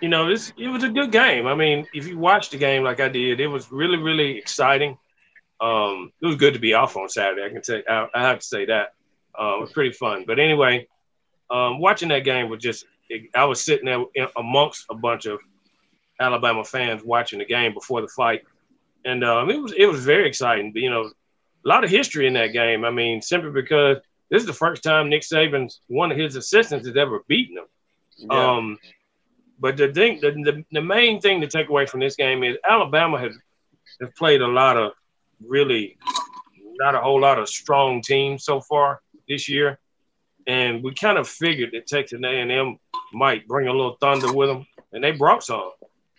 you 0.00 0.08
know 0.08 0.28
this 0.28 0.52
it 0.58 0.68
was 0.68 0.82
a 0.82 0.88
good 0.88 1.10
game 1.10 1.46
i 1.46 1.54
mean 1.54 1.86
if 1.94 2.06
you 2.06 2.18
watch 2.18 2.50
the 2.50 2.56
game 2.56 2.82
like 2.82 3.00
i 3.00 3.08
did 3.08 3.40
it 3.40 3.46
was 3.46 3.72
really 3.72 3.96
really 3.96 4.36
exciting 4.36 4.96
um, 5.60 6.12
it 6.20 6.26
was 6.26 6.36
good 6.36 6.54
to 6.54 6.60
be 6.60 6.74
off 6.74 6.96
on 6.96 7.08
Saturday. 7.08 7.44
I 7.44 7.48
can 7.48 7.62
say 7.62 7.82
I, 7.88 8.08
I 8.14 8.22
have 8.22 8.40
to 8.40 8.44
say 8.44 8.66
that 8.66 8.94
uh, 9.38 9.56
it 9.56 9.60
was 9.60 9.72
pretty 9.72 9.92
fun. 9.92 10.24
But 10.26 10.38
anyway, 10.38 10.86
um, 11.50 11.80
watching 11.80 12.08
that 12.10 12.24
game 12.24 12.48
was 12.50 12.62
just 12.62 12.84
I 13.34 13.44
was 13.44 13.64
sitting 13.64 13.86
there 13.86 14.28
amongst 14.36 14.86
a 14.90 14.94
bunch 14.94 15.26
of 15.26 15.40
Alabama 16.20 16.64
fans 16.64 17.02
watching 17.04 17.38
the 17.38 17.44
game 17.44 17.72
before 17.72 18.00
the 18.00 18.08
fight, 18.08 18.42
and 19.04 19.24
um, 19.24 19.50
it 19.50 19.60
was 19.60 19.72
it 19.72 19.86
was 19.86 20.04
very 20.04 20.28
exciting. 20.28 20.72
You 20.74 20.90
know, 20.90 21.04
a 21.04 21.68
lot 21.68 21.84
of 21.84 21.90
history 21.90 22.26
in 22.26 22.34
that 22.34 22.52
game. 22.52 22.84
I 22.84 22.90
mean, 22.90 23.22
simply 23.22 23.50
because 23.50 23.98
this 24.30 24.40
is 24.40 24.46
the 24.46 24.52
first 24.52 24.82
time 24.82 25.08
Nick 25.08 25.22
Saban's 25.22 25.80
one 25.88 26.10
of 26.10 26.18
his 26.18 26.36
assistants 26.36 26.86
has 26.86 26.96
ever 26.96 27.22
beaten 27.28 27.58
him. 27.58 27.64
Yeah. 28.18 28.56
Um, 28.56 28.78
but 29.58 29.76
the 29.76 29.92
thing, 29.92 30.20
the, 30.20 30.32
the, 30.32 30.64
the 30.72 30.82
main 30.82 31.20
thing 31.20 31.40
to 31.40 31.46
take 31.46 31.68
away 31.68 31.86
from 31.86 32.00
this 32.00 32.16
game 32.16 32.44
is 32.44 32.56
Alabama 32.68 33.18
has, 33.18 33.36
has 34.00 34.10
played 34.16 34.42
a 34.42 34.46
lot 34.46 34.76
of 34.76 34.92
really 35.44 35.96
not 36.78 36.94
a 36.94 37.00
whole 37.00 37.20
lot 37.20 37.38
of 37.38 37.48
strong 37.48 38.02
teams 38.02 38.44
so 38.44 38.60
far 38.60 39.00
this 39.28 39.48
year, 39.48 39.78
and 40.46 40.82
we 40.82 40.94
kind 40.94 41.18
of 41.18 41.26
figured 41.26 41.70
that 41.72 41.86
Texas 41.86 42.20
A&M 42.22 42.78
might 43.12 43.48
bring 43.48 43.68
a 43.68 43.72
little 43.72 43.96
thunder 44.00 44.32
with 44.32 44.48
them, 44.48 44.66
and 44.92 45.02
they 45.02 45.12
brought 45.12 45.42
some. 45.42 45.70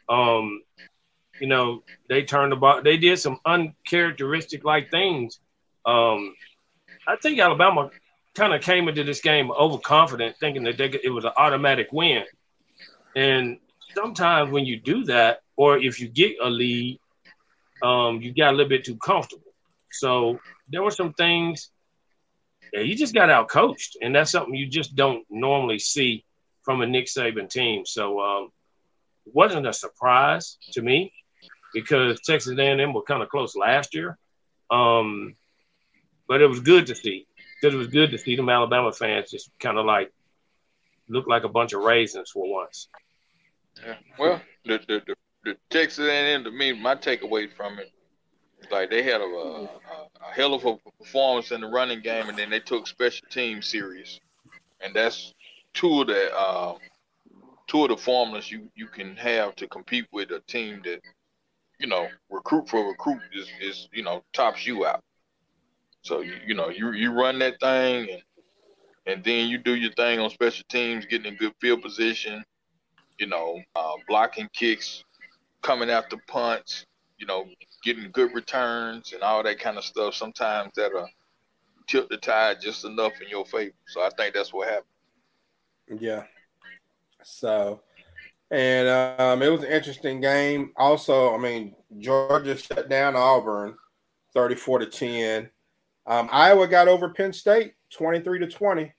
Um, 0.09 0.61
you 1.39 1.47
know, 1.47 1.84
they 2.09 2.23
turned 2.23 2.53
about, 2.53 2.84
they 2.84 2.97
did 2.97 3.19
some 3.19 3.39
uncharacteristic 3.45 4.64
like 4.64 4.89
things. 4.89 5.39
Um, 5.85 6.34
I 7.07 7.15
think 7.22 7.39
Alabama 7.39 7.91
kind 8.35 8.53
of 8.53 8.61
came 8.61 8.88
into 8.88 9.03
this 9.03 9.22
game 9.22 9.51
overconfident, 9.51 10.38
thinking 10.39 10.64
that 10.64 10.77
they 10.77 10.91
it 11.03 11.09
was 11.09 11.26
an 11.26 11.31
automatic 11.38 11.89
win. 11.91 12.23
And 13.18 13.57
sometimes 13.95 14.52
when 14.52 14.65
you 14.65 14.80
do 14.80 15.03
that, 15.06 15.41
or 15.56 15.77
if 15.77 15.99
you 15.99 16.07
get 16.07 16.35
a 16.41 16.49
lead, 16.49 16.99
um, 17.81 18.22
you 18.22 18.31
got 18.31 18.53
a 18.53 18.56
little 18.56 18.69
bit 18.69 18.85
too 18.85 18.98
comfortable. 18.98 19.53
So 19.91 20.39
there 20.69 20.84
were 20.84 20.91
some 20.91 21.14
things 21.14 21.72
yeah, 22.73 22.81
you 22.81 22.95
just 22.95 23.14
got 23.14 23.30
out 23.30 23.49
coached, 23.49 23.98
and 24.02 24.15
that's 24.15 24.31
something 24.31 24.53
you 24.53 24.68
just 24.68 24.95
don't 24.95 25.26
normally 25.30 25.80
see 25.80 26.26
from 26.64 26.81
a 26.81 26.85
Nick 26.85 27.06
Saban 27.06 27.49
team. 27.49 27.85
So 27.85 28.19
um, 28.19 28.52
it 29.26 29.34
wasn't 29.34 29.68
a 29.68 29.73
surprise 29.73 30.57
to 30.73 30.81
me 30.81 31.14
because 31.73 32.19
Texas 32.22 32.57
A&M 32.57 32.94
were 32.94 33.03
kind 33.03 33.23
of 33.23 33.30
close 33.30 33.56
last 33.56 33.95
year. 33.95 34.18
Um, 34.69 35.35
but 36.27 36.41
it 36.41 36.48
was 36.48 36.60
good 36.60 36.88
to 36.88 36.95
see 36.95 37.26
because 37.61 37.73
it 37.73 37.77
was 37.77 37.88
good 37.88 38.11
to 38.11 38.18
see 38.18 38.35
them 38.35 38.49
Alabama 38.49 38.91
fans 38.91 39.31
just 39.31 39.49
kind 39.60 39.77
of 39.77 39.85
like 39.85 40.11
look 41.10 41.26
like 41.27 41.45
a 41.45 41.49
bunch 41.49 41.73
of 41.73 41.81
raisins 41.81 42.30
for 42.31 42.44
once. 42.52 42.89
Yeah. 43.85 43.95
Well, 44.17 44.41
the 44.65 44.79
the, 44.87 45.01
the, 45.05 45.15
the 45.43 45.57
Texas 45.69 46.07
A&M 46.07 46.43
to 46.43 46.51
me, 46.51 46.73
my 46.73 46.95
takeaway 46.95 47.51
from 47.51 47.79
it 47.79 47.91
like 48.71 48.89
they 48.89 49.03
had 49.03 49.21
a, 49.21 49.25
a, 49.25 49.63
a, 49.63 49.69
hell 50.33 50.53
of 50.53 50.65
a 50.65 50.77
performance 50.99 51.51
in 51.51 51.61
the 51.61 51.67
running 51.67 52.01
game, 52.01 52.27
and 52.27 52.37
then 52.37 52.49
they 52.49 52.59
took 52.59 52.87
special 52.87 53.27
team 53.29 53.61
serious, 53.61 54.19
and 54.81 54.93
that's 54.93 55.33
two 55.73 56.01
of 56.01 56.07
the 56.07 56.35
uh, 56.35 56.75
two 57.67 57.83
of 57.83 57.89
the 57.89 57.97
formulas 57.97 58.51
you 58.51 58.69
you 58.75 58.87
can 58.87 59.15
have 59.15 59.55
to 59.55 59.67
compete 59.67 60.07
with 60.11 60.31
a 60.31 60.39
team 60.47 60.81
that 60.83 61.01
you 61.79 61.87
know 61.87 62.07
recruit 62.29 62.67
for 62.67 62.87
recruit 62.87 63.21
is 63.33 63.47
is 63.61 63.89
you 63.93 64.03
know 64.03 64.23
tops 64.33 64.65
you 64.65 64.85
out. 64.85 65.03
So 66.01 66.21
you 66.21 66.35
you 66.45 66.53
know 66.55 66.69
you 66.69 66.91
you 66.93 67.11
run 67.11 67.39
that 67.39 67.59
thing 67.59 68.09
and 68.09 68.21
and 69.05 69.23
then 69.23 69.47
you 69.47 69.57
do 69.57 69.75
your 69.75 69.93
thing 69.93 70.19
on 70.19 70.29
special 70.29 70.65
teams, 70.69 71.05
getting 71.05 71.31
in 71.31 71.37
good 71.37 71.53
field 71.61 71.81
position, 71.81 72.43
you 73.19 73.27
know, 73.27 73.60
uh, 73.76 73.94
blocking 74.07 74.49
kicks, 74.53 75.03
coming 75.61 75.89
after 75.89 76.18
punts, 76.27 76.85
you 77.18 77.26
know, 77.26 77.48
getting 77.84 78.11
good 78.11 78.34
returns 78.34 79.14
and 79.14 79.23
all 79.23 79.44
that 79.44 79.60
kind 79.60 79.77
of 79.77 79.84
stuff, 79.84 80.14
sometimes 80.14 80.72
that'll 80.76 81.07
tilt 81.88 82.10
the 82.10 82.18
tide 82.18 82.57
just 82.61 82.85
enough 82.85 83.14
in 83.22 83.30
your 83.30 83.45
favor. 83.45 83.73
So 83.88 84.02
I 84.02 84.10
think 84.18 84.34
that's 84.34 84.53
what 84.53 84.68
happened. 84.68 86.02
Yeah. 86.02 86.23
So, 87.23 87.81
and 88.52 88.88
um, 88.88 89.41
it 89.41 89.49
was 89.49 89.64
an 89.64 89.72
interesting 89.72 90.22
game. 90.22 90.72
Also, 90.76 91.34
I 91.34 91.38
mean, 91.38 91.76
Georgia 91.99 92.57
shut 92.57 92.89
down 92.89 93.15
Auburn 93.15 93.76
34 94.34 94.80
to 94.80 94.85
10. 94.85 95.49
Um, 96.06 96.30
Iowa 96.31 96.68
got 96.68 96.88
over 96.88 97.10
Penn 97.10 97.34
State 97.34 97.73
23 97.91 98.39
to 98.39 98.48
20. 98.48 98.94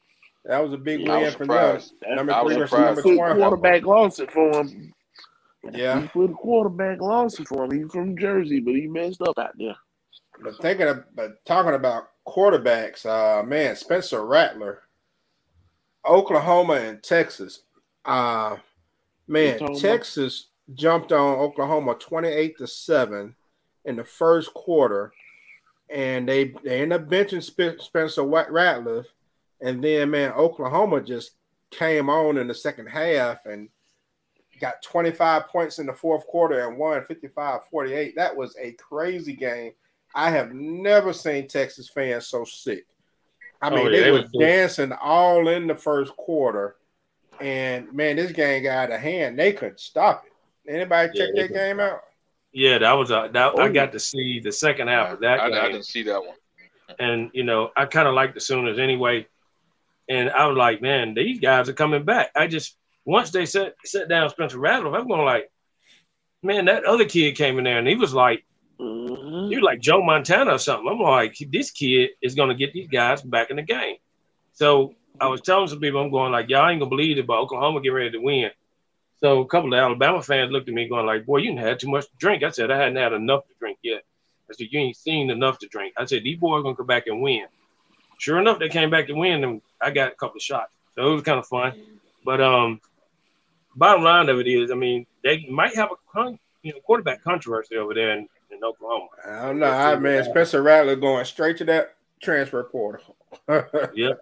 That 0.48 0.62
was 0.62 0.72
a 0.72 0.78
big 0.78 1.02
yeah, 1.02 1.18
win 1.18 1.32
for 1.32 1.46
them. 1.46 1.80
Number 2.08 2.42
three 2.42 2.56
versus 2.56 2.78
number 2.78 3.02
20. 3.02 3.38
Quarterback 3.38 3.84
lost 3.84 4.18
it 4.18 4.32
for 4.32 4.50
them. 4.50 4.94
Yeah. 5.72 6.00
He 6.00 6.08
put 6.08 6.30
a 6.30 6.34
quarterback 6.34 7.02
lost 7.02 7.46
for 7.46 7.64
him. 7.64 7.70
He's 7.70 7.92
from 7.92 8.16
Jersey, 8.16 8.58
but 8.58 8.74
he 8.74 8.86
messed 8.86 9.20
up 9.20 9.38
out 9.38 9.52
there. 9.58 9.76
But 10.42 10.56
thinking 10.62 10.88
of, 10.88 11.04
but 11.14 11.44
talking 11.44 11.74
about 11.74 12.08
quarterbacks, 12.26 13.04
uh, 13.04 13.42
man, 13.42 13.76
Spencer 13.76 14.24
Rattler, 14.24 14.84
Oklahoma 16.08 16.74
and 16.74 17.02
Texas. 17.02 17.60
Uh, 18.06 18.56
man, 19.26 19.74
Texas 19.74 20.46
jumped 20.72 21.12
on 21.12 21.38
Oklahoma 21.38 21.94
28 21.94 22.56
to 22.56 22.66
7 22.66 23.36
in 23.84 23.96
the 23.96 24.04
first 24.04 24.54
quarter. 24.54 25.12
And 25.90 26.26
they, 26.26 26.54
they 26.64 26.80
end 26.80 26.94
up 26.94 27.06
benching 27.06 27.42
Spencer 27.82 28.22
Rattler. 28.22 29.04
And 29.60 29.82
then, 29.82 30.10
man, 30.10 30.32
Oklahoma 30.32 31.00
just 31.00 31.32
came 31.70 32.08
on 32.08 32.38
in 32.38 32.46
the 32.46 32.54
second 32.54 32.86
half 32.86 33.46
and 33.46 33.68
got 34.60 34.82
25 34.82 35.48
points 35.48 35.78
in 35.78 35.86
the 35.86 35.92
fourth 35.92 36.26
quarter 36.26 36.66
and 36.66 36.78
won 36.78 37.04
55 37.04 37.64
48. 37.70 38.14
That 38.16 38.36
was 38.36 38.56
a 38.60 38.72
crazy 38.72 39.34
game. 39.34 39.72
I 40.14 40.30
have 40.30 40.52
never 40.52 41.12
seen 41.12 41.48
Texas 41.48 41.88
fans 41.88 42.26
so 42.26 42.44
sick. 42.44 42.86
I 43.60 43.70
oh, 43.70 43.74
mean, 43.74 43.86
oh, 43.86 43.90
yeah, 43.90 44.00
they, 44.00 44.10
were 44.10 44.24
dancing 44.38 44.92
all 44.92 45.48
in 45.48 45.66
the 45.66 45.74
first 45.74 46.16
quarter. 46.16 46.76
And 47.40 47.92
man, 47.92 48.16
this 48.16 48.32
game 48.32 48.62
got 48.62 48.90
out 48.90 48.92
of 48.92 49.00
hand. 49.00 49.38
They 49.38 49.52
couldn't 49.52 49.80
stop 49.80 50.24
it. 50.26 50.72
Anybody 50.72 51.10
yeah, 51.14 51.24
check 51.24 51.34
that 51.34 51.54
game 51.54 51.80
out? 51.80 52.02
Yeah, 52.52 52.78
that 52.78 52.92
was 52.92 53.10
a 53.10 53.30
that 53.32 53.52
oh, 53.54 53.62
I 53.62 53.68
got 53.68 53.92
to 53.92 54.00
see 54.00 54.40
the 54.40 54.52
second 54.52 54.88
half 54.88 55.12
of 55.12 55.20
that 55.20 55.40
I, 55.40 55.50
game. 55.50 55.58
I 55.60 55.66
didn't 55.68 55.86
see 55.86 56.02
that 56.04 56.20
one. 56.20 56.36
And 56.98 57.30
you 57.32 57.44
know, 57.44 57.70
I 57.76 57.86
kind 57.86 58.08
of 58.08 58.14
like 58.14 58.34
the 58.34 58.40
Sooners 58.40 58.78
anyway. 58.78 59.26
And 60.08 60.30
I 60.30 60.46
was 60.46 60.56
like, 60.56 60.80
man, 60.80 61.14
these 61.14 61.40
guys 61.40 61.68
are 61.68 61.74
coming 61.74 62.04
back. 62.04 62.30
I 62.34 62.46
just 62.46 62.76
once 63.04 63.30
they 63.30 63.46
set 63.46 63.74
set 63.84 64.08
down 64.08 64.30
Spencer 64.30 64.58
Rattler, 64.58 64.96
I'm 64.96 65.08
going 65.08 65.24
like, 65.24 65.50
man, 66.42 66.66
that 66.66 66.84
other 66.84 67.04
kid 67.04 67.36
came 67.36 67.58
in 67.58 67.64
there 67.64 67.78
and 67.78 67.88
he 67.88 67.94
was 67.94 68.14
like, 68.14 68.44
mm-hmm. 68.80 69.48
was 69.48 69.62
like 69.62 69.80
Joe 69.80 70.02
Montana 70.02 70.54
or 70.54 70.58
something. 70.58 70.88
I'm 70.88 71.00
like, 71.00 71.36
this 71.50 71.70
kid 71.70 72.10
is 72.22 72.34
going 72.34 72.48
to 72.48 72.54
get 72.54 72.72
these 72.72 72.88
guys 72.88 73.22
back 73.22 73.50
in 73.50 73.56
the 73.56 73.62
game. 73.62 73.96
So 74.52 74.94
I 75.20 75.26
was 75.26 75.40
telling 75.40 75.68
some 75.68 75.80
people, 75.80 76.00
I'm 76.00 76.10
going 76.10 76.32
like, 76.32 76.48
y'all 76.48 76.68
ain't 76.68 76.80
gonna 76.80 76.88
believe 76.88 77.18
it, 77.18 77.26
but 77.26 77.38
Oklahoma 77.38 77.80
get 77.80 77.90
ready 77.90 78.10
to 78.10 78.18
win. 78.18 78.50
So 79.16 79.40
a 79.40 79.46
couple 79.46 79.72
of 79.74 79.78
Alabama 79.78 80.22
fans 80.22 80.52
looked 80.52 80.68
at 80.68 80.74
me 80.74 80.88
going 80.88 81.06
like, 81.06 81.26
boy, 81.26 81.38
you 81.38 81.50
didn't 81.50 81.66
had 81.66 81.80
too 81.80 81.88
much 81.88 82.04
to 82.04 82.16
drink. 82.18 82.42
I 82.44 82.50
said, 82.50 82.70
I 82.70 82.78
hadn't 82.78 82.96
had 82.96 83.12
enough 83.12 83.46
to 83.48 83.54
drink 83.58 83.78
yet. 83.82 84.02
I 84.48 84.54
said, 84.54 84.68
you 84.70 84.78
ain't 84.78 84.96
seen 84.96 85.30
enough 85.30 85.58
to 85.58 85.68
drink. 85.68 85.94
I 85.96 86.04
said, 86.04 86.22
these 86.22 86.38
boys 86.38 86.60
are 86.60 86.62
gonna 86.62 86.76
come 86.76 86.86
back 86.86 87.06
and 87.06 87.20
win. 87.20 87.46
Sure 88.18 88.38
enough, 88.38 88.58
they 88.58 88.68
came 88.68 88.90
back 88.90 89.06
to 89.06 89.14
win, 89.14 89.44
and 89.44 89.62
I 89.80 89.90
got 89.90 90.12
a 90.12 90.14
couple 90.16 90.36
of 90.36 90.42
shots. 90.42 90.72
So 90.94 91.10
it 91.10 91.14
was 91.14 91.22
kind 91.22 91.38
of 91.38 91.46
fun. 91.46 91.72
But 92.24 92.40
um, 92.40 92.80
bottom 93.76 94.02
line 94.02 94.28
of 94.28 94.38
it 94.40 94.48
is, 94.48 94.70
I 94.70 94.74
mean, 94.74 95.06
they 95.22 95.46
might 95.48 95.74
have 95.76 95.90
a 95.92 96.12
con- 96.12 96.38
you 96.62 96.72
know 96.72 96.80
quarterback 96.80 97.22
controversy 97.22 97.76
over 97.76 97.94
there 97.94 98.12
in, 98.12 98.28
in 98.50 98.62
Oklahoma. 98.62 99.06
I 99.26 99.46
don't 99.46 99.58
know, 99.60 99.70
I 99.70 99.96
man. 99.96 100.24
Spencer 100.24 100.62
Rattler 100.62 100.96
going 100.96 101.24
straight 101.24 101.56
to 101.58 101.64
that 101.66 101.94
transfer 102.20 102.64
portal. 102.64 103.16
yeah, 103.94 104.14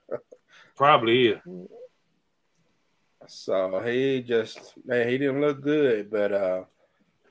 probably 0.77 1.29
is. 1.29 1.41
So 3.29 3.81
he 3.81 4.23
just 4.23 4.75
man, 4.85 5.09
he 5.09 5.19
didn't 5.19 5.41
look 5.41 5.63
good, 5.63 6.11
but 6.11 6.33
uh, 6.33 6.65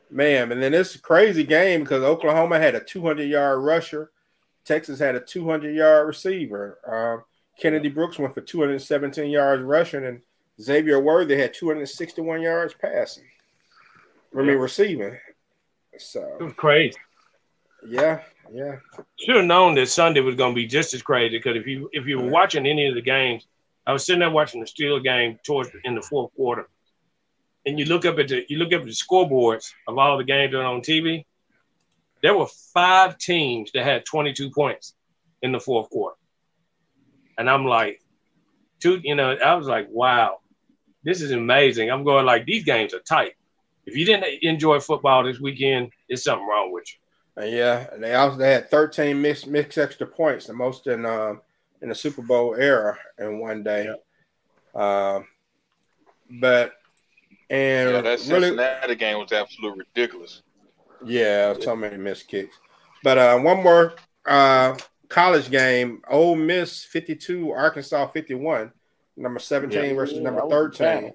man, 0.09 0.51
and 0.51 0.61
then 0.61 0.73
it's 0.73 0.95
a 0.95 0.99
crazy 0.99 1.43
game 1.43 1.81
because 1.81 2.03
Oklahoma 2.03 2.59
had 2.59 2.75
a 2.75 2.83
200 2.83 3.23
yard 3.23 3.63
rusher, 3.63 4.11
Texas 4.65 4.99
had 4.99 5.15
a 5.15 5.19
200 5.19 5.75
yard 5.75 6.07
receiver. 6.07 6.79
Uh, 6.85 7.23
Kennedy 7.61 7.89
Brooks 7.89 8.19
went 8.19 8.33
for 8.33 8.41
217 8.41 9.29
yards 9.29 9.63
rushing 9.63 10.05
and 10.05 10.21
Xavier 10.61 10.99
Worthy 10.99 11.37
had 11.37 11.53
261 11.53 12.41
yards 12.41 12.73
passing. 12.73 13.25
I 14.37 14.41
mean, 14.41 14.57
receiving. 14.57 15.17
So 15.97 16.37
it 16.39 16.43
was 16.43 16.53
crazy. 16.53 16.97
Yeah, 17.87 18.21
yeah. 18.51 18.77
Should 19.19 19.35
have 19.37 19.45
known 19.45 19.75
that 19.75 19.87
Sunday 19.87 20.21
was 20.21 20.35
going 20.35 20.53
to 20.53 20.55
be 20.55 20.67
just 20.67 20.93
as 20.93 21.01
crazy 21.01 21.37
because 21.37 21.55
if 21.55 21.67
you 21.67 21.89
if 21.93 22.05
you 22.05 22.19
were 22.19 22.29
watching 22.29 22.65
any 22.65 22.87
of 22.87 22.95
the 22.95 23.01
games, 23.01 23.47
I 23.87 23.93
was 23.93 24.05
sitting 24.05 24.19
there 24.19 24.29
watching 24.29 24.59
the 24.59 24.67
Steel 24.67 24.99
game 24.99 25.39
towards 25.45 25.69
in 25.83 25.95
the 25.95 26.01
fourth 26.01 26.33
quarter, 26.35 26.67
and 27.65 27.79
you 27.79 27.85
look 27.85 28.05
up 28.05 28.19
at 28.19 28.27
the 28.27 28.43
you 28.49 28.57
look 28.57 28.73
up 28.73 28.81
at 28.81 28.87
the 28.87 28.91
scoreboards 28.91 29.71
of 29.87 29.97
all 29.97 30.17
the 30.17 30.23
games 30.23 30.51
that 30.51 30.59
are 30.59 30.65
on 30.65 30.81
TV. 30.81 31.25
There 32.25 32.35
were 32.35 32.47
five 32.73 33.17
teams 33.17 33.71
that 33.73 33.83
had 33.83 34.03
22 34.05 34.49
points 34.49 34.95
in 35.41 35.51
the 35.51 35.59
fourth 35.59 35.89
quarter, 35.89 36.17
and 37.37 37.47
I'm 37.47 37.65
like, 37.65 38.01
two. 38.81 38.99
You 39.03 39.13
know, 39.15 39.31
I 39.31 39.53
was 39.53 39.67
like, 39.67 39.87
wow 39.89 40.39
this 41.05 41.21
is 41.21 41.31
amazing. 41.31 41.89
I'm 41.89 42.03
going 42.03 42.25
like 42.25 42.45
these 42.45 42.65
games 42.65 42.93
are 42.93 42.99
tight. 42.99 43.33
If 43.85 43.95
you 43.95 44.05
didn't 44.05 44.25
enjoy 44.41 44.79
football 44.79 45.23
this 45.23 45.39
weekend, 45.39 45.91
there's 46.09 46.23
something 46.23 46.45
wrong 46.45 46.73
with 46.73 46.85
you. 46.91 47.43
Uh, 47.43 47.45
yeah, 47.45 47.87
and 47.93 48.03
they 48.03 48.15
also 48.15 48.37
they 48.37 48.51
had 48.51 48.69
13 48.69 49.21
mixed 49.21 49.47
mixed 49.47 49.77
extra 49.77 50.07
points, 50.07 50.47
the 50.47 50.53
most 50.53 50.87
in 50.87 51.05
um, 51.05 51.41
in 51.81 51.89
the 51.89 51.95
Super 51.95 52.23
Bowl 52.23 52.55
era 52.55 52.97
in 53.19 53.39
one 53.39 53.63
day. 53.63 53.89
Um, 54.73 55.27
but 56.29 56.73
and 57.49 57.91
yeah, 57.91 58.01
that 58.01 58.19
Cincinnati 58.19 58.81
really, 58.81 58.95
game 58.95 59.19
was 59.19 59.31
absolutely 59.31 59.85
ridiculous. 59.93 60.41
Yeah, 61.05 61.53
so 61.59 61.75
many 61.75 61.97
missed 61.97 62.27
kicks. 62.27 62.57
But 63.03 63.17
uh, 63.17 63.39
one 63.39 63.63
more 63.63 63.93
uh, 64.25 64.77
college 65.09 65.51
game: 65.51 66.01
Ole 66.09 66.35
Miss 66.35 66.83
52, 66.83 67.51
Arkansas 67.51 68.07
51 68.07 68.71
number 69.17 69.39
17 69.39 69.83
yeah, 69.83 69.93
versus 69.93 70.19
number 70.19 70.41
13. 70.49 71.13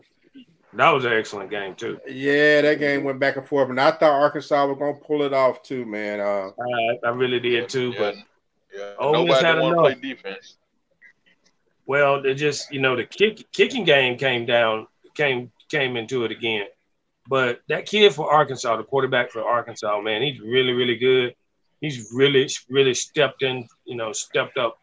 That 0.73 0.91
was 0.91 1.05
an 1.05 1.13
excellent 1.13 1.51
game 1.51 1.75
too. 1.75 1.99
Yeah, 2.09 2.61
that 2.63 2.79
game 2.79 3.03
went 3.03 3.19
back 3.19 3.37
and 3.37 3.47
forth, 3.47 3.71
and 3.71 3.81
I 3.81 3.91
thought 3.91 4.13
Arkansas 4.13 4.67
was 4.67 4.79
gonna 4.79 4.95
pull 4.95 5.23
it 5.23 5.33
off 5.33 5.63
too, 5.63 5.85
man. 5.85 6.21
Uh, 6.21 6.51
I, 6.61 7.09
I 7.09 7.11
really 7.11 7.41
did 7.41 7.69
too, 7.69 7.91
Yeah, 7.91 7.99
but 7.99 8.15
yeah. 8.73 8.93
Ole 9.01 9.27
Miss 9.27 9.41
had 9.41 9.59
want 9.59 9.77
to 9.77 9.85
enough. 9.85 10.01
play 10.01 10.11
defense. 10.15 10.57
well, 11.87 12.25
it 12.25 12.35
just 12.35 12.73
you 12.73 12.81
know 12.81 12.95
the 12.95 13.05
kick 13.05 13.51
kicking 13.51 13.83
game 13.83 14.17
came 14.17 14.47
down, 14.47 14.87
came 15.15 15.51
came 15.69 15.97
into 15.97 16.25
it 16.25 16.31
again. 16.31 16.67
But 17.29 17.61
that 17.69 17.87
kid 17.87 18.15
for 18.15 18.33
Arkansas, 18.33 18.77
the 18.77 18.83
quarterback 18.85 19.31
for 19.31 19.43
Arkansas, 19.43 20.01
man, 20.01 20.23
he's 20.23 20.41
really 20.41 20.73
really 20.73 20.97
good. 20.97 21.35
He's 21.81 22.11
really 22.13 22.49
really 22.69 22.95
stepped 22.95 23.43
in, 23.43 23.67
you 23.85 23.97
know, 23.97 24.13
stepped 24.13 24.59
up 24.59 24.79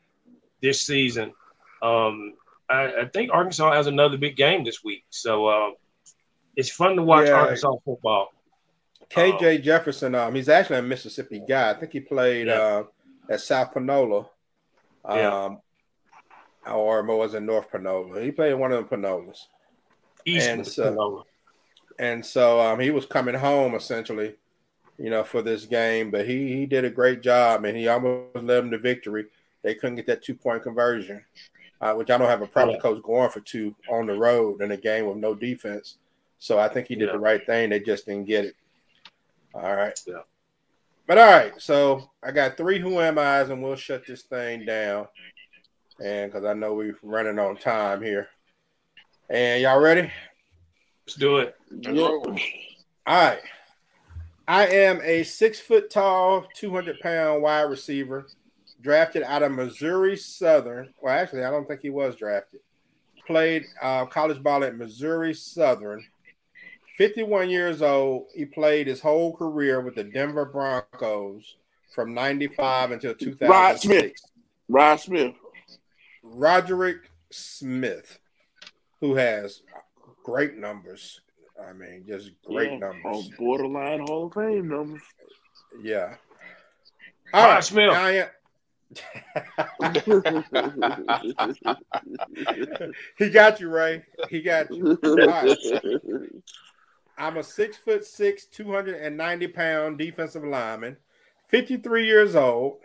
this 0.62 0.82
season. 0.82 1.34
Um, 1.82 2.34
I, 2.70 3.02
I 3.02 3.06
think 3.14 3.32
Arkansas 3.32 3.72
has 3.74 3.88
another 3.88 4.18
big 4.18 4.36
game 4.36 4.64
this 4.64 4.84
week, 4.84 5.04
so 5.10 5.46
uh, 5.48 5.70
it's 6.56 6.70
fun 6.72 6.96
to 6.96 7.04
watch 7.04 7.28
Yeah. 7.28 7.34
Arkansas 7.34 7.76
football. 7.86 8.34
KJ 9.10 9.64
Jefferson, 9.64 10.16
um, 10.16 10.36
he's 10.36 10.50
actually 10.50 10.80
a 10.80 10.82
Mississippi 10.82 11.42
guy. 11.48 11.70
I 11.70 11.74
think 11.76 11.94
he 11.94 12.00
played 12.02 12.48
Yeah. 12.48 12.54
uh, 12.60 12.84
at 13.30 13.40
South 13.42 13.74
Panola, 13.74 14.28
um, 15.06 15.18
Yeah. 16.66 16.74
or 16.74 17.04
was 17.04 17.34
it 17.36 17.42
North 17.42 17.70
Panola? 17.72 18.22
He 18.22 18.32
played 18.32 18.52
in 18.54 18.60
one 18.60 18.72
of 18.74 18.84
the 18.90 18.96
Panolas, 18.96 19.48
East 20.26 20.48
And 20.50 20.68
so- 20.68 20.84
Panola. 20.90 21.24
And 22.00 22.26
so 22.26 22.60
um, 22.60 22.80
he 22.80 22.92
was 22.92 23.06
coming 23.06 23.36
home 23.36 23.76
essentially, 23.76 24.36
you 24.98 25.10
know, 25.10 25.24
for 25.24 25.42
this 25.42 25.66
game. 25.66 26.12
But 26.12 26.28
he 26.28 26.56
he 26.56 26.66
did 26.66 26.86
a 26.86 26.90
great 26.90 27.22
job, 27.22 27.66
and 27.66 27.78
he 27.78 27.88
almost 27.88 28.36
led 28.36 28.46
them 28.46 28.72
to 28.72 28.78
victory. 28.78 29.26
They 29.64 29.76
couldn't 29.76 29.96
get 29.96 30.08
that 30.08 30.24
two 30.24 30.36
point 30.36 30.64
conversion, 30.64 31.24
uh, 31.82 31.94
which 31.96 32.10
I 32.10 32.18
don't 32.18 32.30
have 32.30 32.42
a 32.42 32.48
problem 32.48 32.76
Yeah. 32.76 32.82
coach 32.82 33.02
going 33.04 33.30
for 33.30 33.40
two 33.42 33.76
on 33.90 34.06
the 34.08 34.14
road 34.14 34.62
in 34.62 34.72
a 34.72 34.78
game 34.78 35.08
with 35.08 35.18
no 35.18 35.36
defense. 35.36 35.98
So 36.40 36.60
I 36.60 36.68
think 36.70 36.88
he 36.88 36.96
did 36.96 37.08
Yeah. 37.08 37.14
the 37.14 37.20
right 37.20 37.46
thing. 37.46 37.70
They 37.70 37.80
just 37.80 38.06
didn't 38.06 38.26
get 38.26 38.46
it. 38.46 38.56
All 39.54 39.76
right. 39.76 40.00
Yeah. 40.06 40.22
But 41.08 41.18
all 41.18 41.26
right, 41.32 41.54
so 41.58 42.12
I 42.22 42.32
got 42.32 42.58
three 42.58 42.80
who 42.80 43.00
am 43.00 43.18
I's, 43.18 43.50
and 43.50 43.64
we'll 43.64 43.78
shut 43.78 44.06
this 44.06 44.24
thing 44.24 44.66
down. 44.66 45.08
And 46.04 46.30
because 46.30 46.46
I 46.46 46.54
know 46.54 46.74
we're 46.74 46.98
running 47.02 47.40
on 47.40 47.56
time 47.56 48.02
here. 48.04 48.28
And 49.30 49.62
y'all 49.64 49.80
ready? 49.80 50.12
Let's 51.08 51.16
do 51.16 51.38
it. 51.38 51.56
Yep. 51.72 51.96
All 51.96 52.36
right. 53.08 53.40
I 54.46 54.68
am 54.68 55.00
a 55.02 55.24
six 55.24 55.58
foot 55.58 55.90
tall, 55.90 56.46
200 56.54 57.00
pound 57.00 57.42
wide 57.42 57.62
receiver, 57.62 58.28
drafted 58.82 59.24
out 59.24 59.42
of 59.42 59.54
Missouri 59.54 60.18
Southern. 60.18 60.94
Well, 61.02 61.14
actually, 61.14 61.46
I 61.46 61.50
don't 61.50 61.66
think 61.66 61.80
he 61.82 61.90
was 61.90 62.18
drafted. 62.18 62.60
Played 63.26 63.64
uh, 63.82 64.06
college 64.08 64.44
ball 64.44 64.66
at 64.66 64.78
Missouri 64.78 65.34
Southern. 65.34 66.04
51 66.98 67.50
years 67.50 67.82
old. 67.82 68.26
He 68.36 68.44
played 68.44 68.88
his 68.88 69.00
whole 69.00 69.34
career 69.34 69.80
with 69.80 69.96
the 69.96 70.04
Denver 70.04 70.44
Broncos 70.44 71.56
from 71.96 72.14
95 72.14 72.92
until 72.92 73.16
2006. 73.16 74.22
Rod 74.68 75.00
Smith. 75.00 75.36
Roderick 76.22 77.10
Smith, 77.32 78.20
who 79.00 79.16
has 79.16 79.62
great 80.28 80.58
numbers. 80.58 81.22
I 81.58 81.72
mean, 81.72 82.04
just 82.06 82.32
great 82.46 82.74
Yeah, 82.74 82.80
numbers. 82.80 83.06
On 83.06 83.24
borderline 83.40 84.02
Hall 84.02 84.28
of 84.28 84.34
Fame 84.34 84.68
numbers. 84.68 85.02
Yeah. 85.82 86.16
Rod 87.34 87.62
Smith. 87.62 87.92
I 87.92 88.12
am- 88.12 88.28
he 93.18 93.30
got 93.30 93.62
you, 93.62 93.70
Ray. 93.70 94.04
He 94.30 94.42
got 94.42 94.70
you. 94.70 95.00
I'm 97.18 97.38
a 97.38 97.44
six 97.44 97.78
foot 97.78 98.04
six, 98.06 98.46
290 98.48 99.48
pound 99.48 99.98
defensive 99.98 100.44
lineman, 100.44 100.98
53 101.48 102.06
years 102.06 102.36
old, 102.36 102.80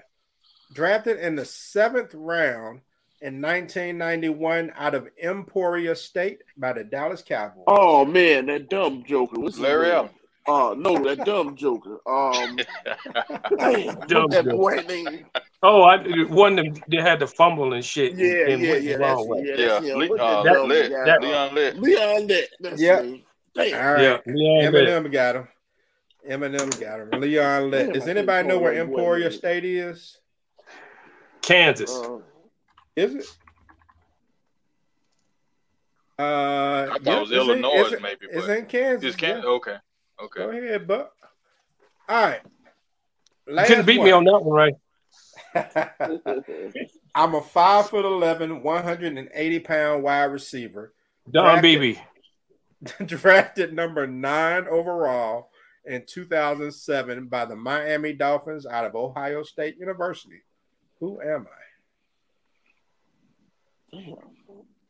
drafted 0.72 1.18
in 1.18 1.34
the 1.34 1.44
seventh 1.44 2.14
round 2.14 2.82
in 3.22 3.40
1991 3.40 4.72
out 4.76 4.94
of 4.94 5.08
Emporia 5.22 5.94
State 5.96 6.40
by 6.56 6.72
the 6.72 6.84
Dallas 6.84 7.22
Cowboys. 7.22 7.64
oh 7.66 8.04
man, 8.04 8.46
that 8.46 8.68
dumb 8.68 9.04
joker. 9.06 9.40
What's 9.40 9.58
Larry 9.58 9.86
name? 9.88 9.94
Allen. 9.94 10.10
Uh 10.48 10.74
no, 10.76 10.98
that 11.04 11.24
dumb 11.24 11.54
joker. 11.56 12.00
Um 12.06 12.58
damn, 13.58 13.94
Dumb 14.08 14.28
that 14.30 14.44
joker. 14.44 14.50
boy 14.56 14.74
name? 14.88 15.26
Oh, 15.62 15.82
I 15.82 15.98
one 16.24 16.56
that 16.56 16.80
they 16.88 16.96
had 16.96 17.20
the 17.20 17.28
fumble 17.28 17.72
and 17.74 17.84
shit. 17.84 18.14
Yeah, 18.14 18.48
and 18.52 18.60
yeah, 18.62 18.70
went 18.72 18.82
the 18.82 18.90
yeah. 18.90 18.96
That's, 18.98 19.20
way. 19.24 19.44
yeah, 19.56 19.80
Yeah. 19.80 19.94
Le- 19.94 20.16
uh, 20.16 20.42
that 20.42 20.64
Lit. 20.66 20.90
that- 20.90 21.22
Leon 21.22 21.54
Lett. 21.54 21.78
Leon 21.78 22.26
Lett. 22.26 22.48
That's 22.58 22.82
Yeah. 22.82 23.02
his. 23.02 23.20
Damn. 23.54 23.86
All 23.86 23.92
right. 23.94 24.02
Yeah, 24.02 24.18
Leon 24.26 24.72
Lett. 24.72 24.88
M&M 24.88 25.10
got 25.12 25.36
him. 25.36 25.48
M&M 26.28 26.70
got 26.70 27.00
him. 27.00 27.20
Leon 27.20 27.70
Lett. 27.70 27.92
Does 27.92 28.08
anybody 28.08 28.48
know 28.48 28.58
where 28.58 28.74
Emporia. 28.74 29.30
State 29.30 29.64
is? 29.64 30.18
Kansas. 31.42 31.94
Uh, 31.96 32.18
Is 32.96 33.14
it? 33.14 33.24
Uh, 36.18 36.22
I 36.22 36.98
thought 36.98 37.00
yeah, 37.02 37.16
it 37.16 37.20
was 37.20 37.30
it's 37.30 37.40
in- 37.40 37.48
Illinois, 37.48 37.80
it's 37.80 37.92
in- 37.92 38.02
maybe, 38.02 38.26
It's 38.30 38.48
in 38.48 38.66
Kansas. 38.66 39.02
Just 39.02 39.18
can't. 39.18 39.42
yeah. 39.42 39.48
Okay. 39.48 39.76
Go 40.36 40.50
ahead, 40.50 40.86
Buck. 40.86 41.12
All 42.08 42.22
right. 42.22 42.40
you 43.48 43.56
couldn't 43.66 43.86
beat 43.86 44.02
me 44.02 44.10
on 44.12 44.24
that 44.24 44.38
one, 44.40 44.54
right? 44.54 44.74
I'm 47.14 47.34
a 47.34 47.42
five 47.42 47.90
foot 47.90 48.04
11, 48.04 48.62
180 48.62 49.58
pound 49.60 50.02
wide 50.02 50.24
receiver, 50.24 50.92
Don 51.30 51.60
Beebe. 51.60 51.98
drafted 53.06 53.72
number 53.72 54.06
nine 54.06 54.66
overall 54.68 55.50
in 55.84 56.04
2007 56.06 57.26
by 57.26 57.44
the 57.44 57.56
Miami 57.56 58.12
Dolphins 58.12 58.66
out 58.66 58.84
of 58.84 58.94
Ohio 58.94 59.42
State 59.42 59.76
University. 59.78 60.42
Who 61.00 61.20
am 61.20 61.46
I? 61.50 61.61
Damn. 63.92 64.14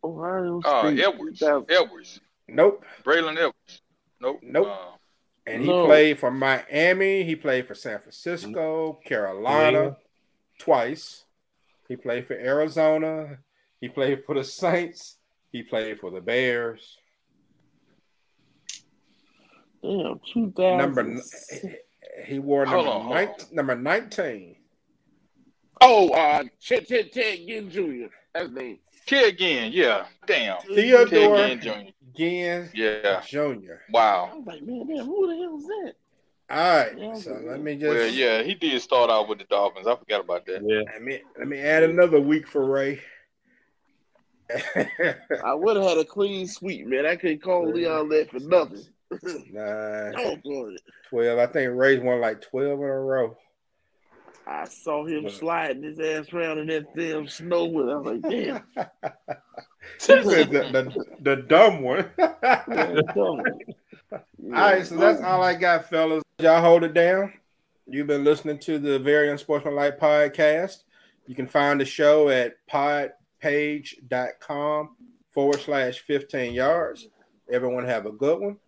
Ohio 0.04 0.60
Uh, 0.64 0.86
Edwards. 0.96 1.38
2000. 1.40 1.70
Edwards. 1.70 2.20
Nope. 2.48 2.84
Braylon 3.04 3.36
Edwards. 3.36 3.82
Nope. 4.20 4.40
Nope. 4.42 4.66
Uh, 4.68 4.96
And 5.44 5.60
he 5.62 5.68
No. 5.68 5.86
played 5.86 6.20
for 6.20 6.30
Miami. 6.30 7.24
He 7.24 7.34
played 7.34 7.66
for 7.66 7.74
San 7.74 7.98
Francisco, 7.98 9.00
Carolina 9.04 9.82
Yeah. 9.82 9.94
twice. 10.58 11.24
He 11.88 11.96
played 11.96 12.28
for 12.28 12.34
Arizona. 12.34 13.40
He 13.80 13.88
played 13.88 14.24
for 14.24 14.36
the 14.36 14.44
Saints. 14.44 15.18
He 15.50 15.64
played 15.64 15.98
for 15.98 16.12
the 16.12 16.20
Bears. 16.20 16.96
Damn, 19.82 20.20
2000. 20.32 20.78
Number 20.78 21.22
he 22.24 22.38
wore 22.38 22.64
Hold 22.64 22.86
number, 22.86 22.90
on, 22.92 23.00
hold 23.02 23.14
nine, 23.14 23.28
on. 23.28 23.36
number 23.50 23.74
19. 23.74 24.56
Oh, 25.80 26.10
uh, 26.10 26.44
Chet 26.60 26.86
Chet 26.86 27.12
Chet 27.12 27.38
Ginn 27.48 27.68
Jr. 27.68 28.06
That's 28.32 28.46
his 28.46 28.52
name. 28.56 28.78
Kid 29.06 29.28
again. 29.34 29.72
Yeah. 29.72 30.06
Damn. 30.26 30.60
Theodore 30.62 31.36
Ted 31.36 31.62
Ginn 31.62 31.84
Jr. 31.84 31.90
Ginn 32.16 32.70
Yeah. 32.74 33.20
Jr. 33.26 33.40
Wow. 33.90 34.30
I 34.32 34.34
Wow. 34.34 34.36
was 34.38 34.46
like, 34.46 34.62
man, 34.62 34.86
damn, 34.86 35.06
who 35.06 35.26
the 35.26 35.36
hell 35.42 35.56
is 35.58 35.66
that? 35.66 35.94
All 36.50 36.76
right. 36.76 36.98
Yeah. 36.98 37.14
So 37.14 37.40
let 37.44 37.60
me 37.62 37.76
just 37.76 37.88
Well, 37.94 38.08
yeah, 38.08 38.42
he 38.42 38.54
did 38.54 38.80
start 38.82 39.10
out 39.10 39.28
with 39.28 39.38
the 39.38 39.44
Dolphins. 39.44 39.86
I 39.86 39.96
forgot 39.96 40.20
about 40.24 40.44
that. 40.46 40.62
Yeah. 40.64 40.82
let 40.92 41.02
me 41.02 41.20
let 41.38 41.48
me 41.48 41.58
add 41.58 41.82
another 41.82 42.20
week 42.20 42.46
for 42.46 42.64
Ray. 42.64 43.00
I 45.44 45.54
would 45.54 45.76
have 45.76 45.84
had 45.86 45.98
a 45.98 46.04
clean 46.04 46.46
sweep, 46.46 46.86
man. 46.86 47.06
I 47.06 47.16
couldn't 47.16 47.42
call 47.42 47.70
Leon 47.70 48.08
that 48.10 48.30
for 48.30 48.38
nothing. 48.40 48.84
Nine, 49.50 50.14
Oh, 50.18 50.36
boy. 50.44 50.74
12. 51.08 51.38
I 51.38 51.46
think 51.46 51.72
Ray's 51.74 52.00
won 52.00 52.20
like 52.20 52.42
12 52.42 52.78
in 52.78 52.84
a 52.84 53.00
row. 53.00 53.36
I 54.46 54.64
saw 54.64 55.04
him 55.06 55.28
sliding 55.28 55.82
his 55.82 56.00
ass 56.00 56.32
around 56.32 56.58
in 56.58 56.68
that 56.68 56.96
damn 56.96 57.28
snow, 57.28 57.66
and 57.80 57.90
I 57.90 57.96
was 57.96 58.06
like, 58.06 58.22
damn. 58.30 58.62
He 59.98 59.98
said 59.98 60.22
the, 60.24 60.44
the, 60.70 61.04
the 61.20 61.36
dumb 61.42 61.82
one. 61.82 62.08
all 62.18 62.36
right, 64.50 64.86
so 64.86 64.96
that's 64.96 65.20
all 65.22 65.42
I 65.42 65.54
got, 65.54 65.90
fellas. 65.90 66.22
Y'all 66.38 66.60
hold 66.60 66.84
it 66.84 66.94
down. 66.94 67.32
You've 67.88 68.06
been 68.06 68.22
listening 68.22 68.60
to 68.60 68.78
the 68.78 69.00
Very 69.00 69.28
Unsportsmanlike 69.30 69.98
podcast. 69.98 70.84
You 71.26 71.34
can 71.34 71.48
find 71.48 71.80
the 71.80 71.84
show 71.84 72.28
at 72.28 72.64
podpage.com 72.70 74.96
forward 75.30 75.60
slash 75.60 75.98
15 76.00 76.54
yards. 76.54 77.08
Everyone 77.50 77.84
have 77.84 78.06
a 78.06 78.12
good 78.12 78.40
one. 78.40 78.58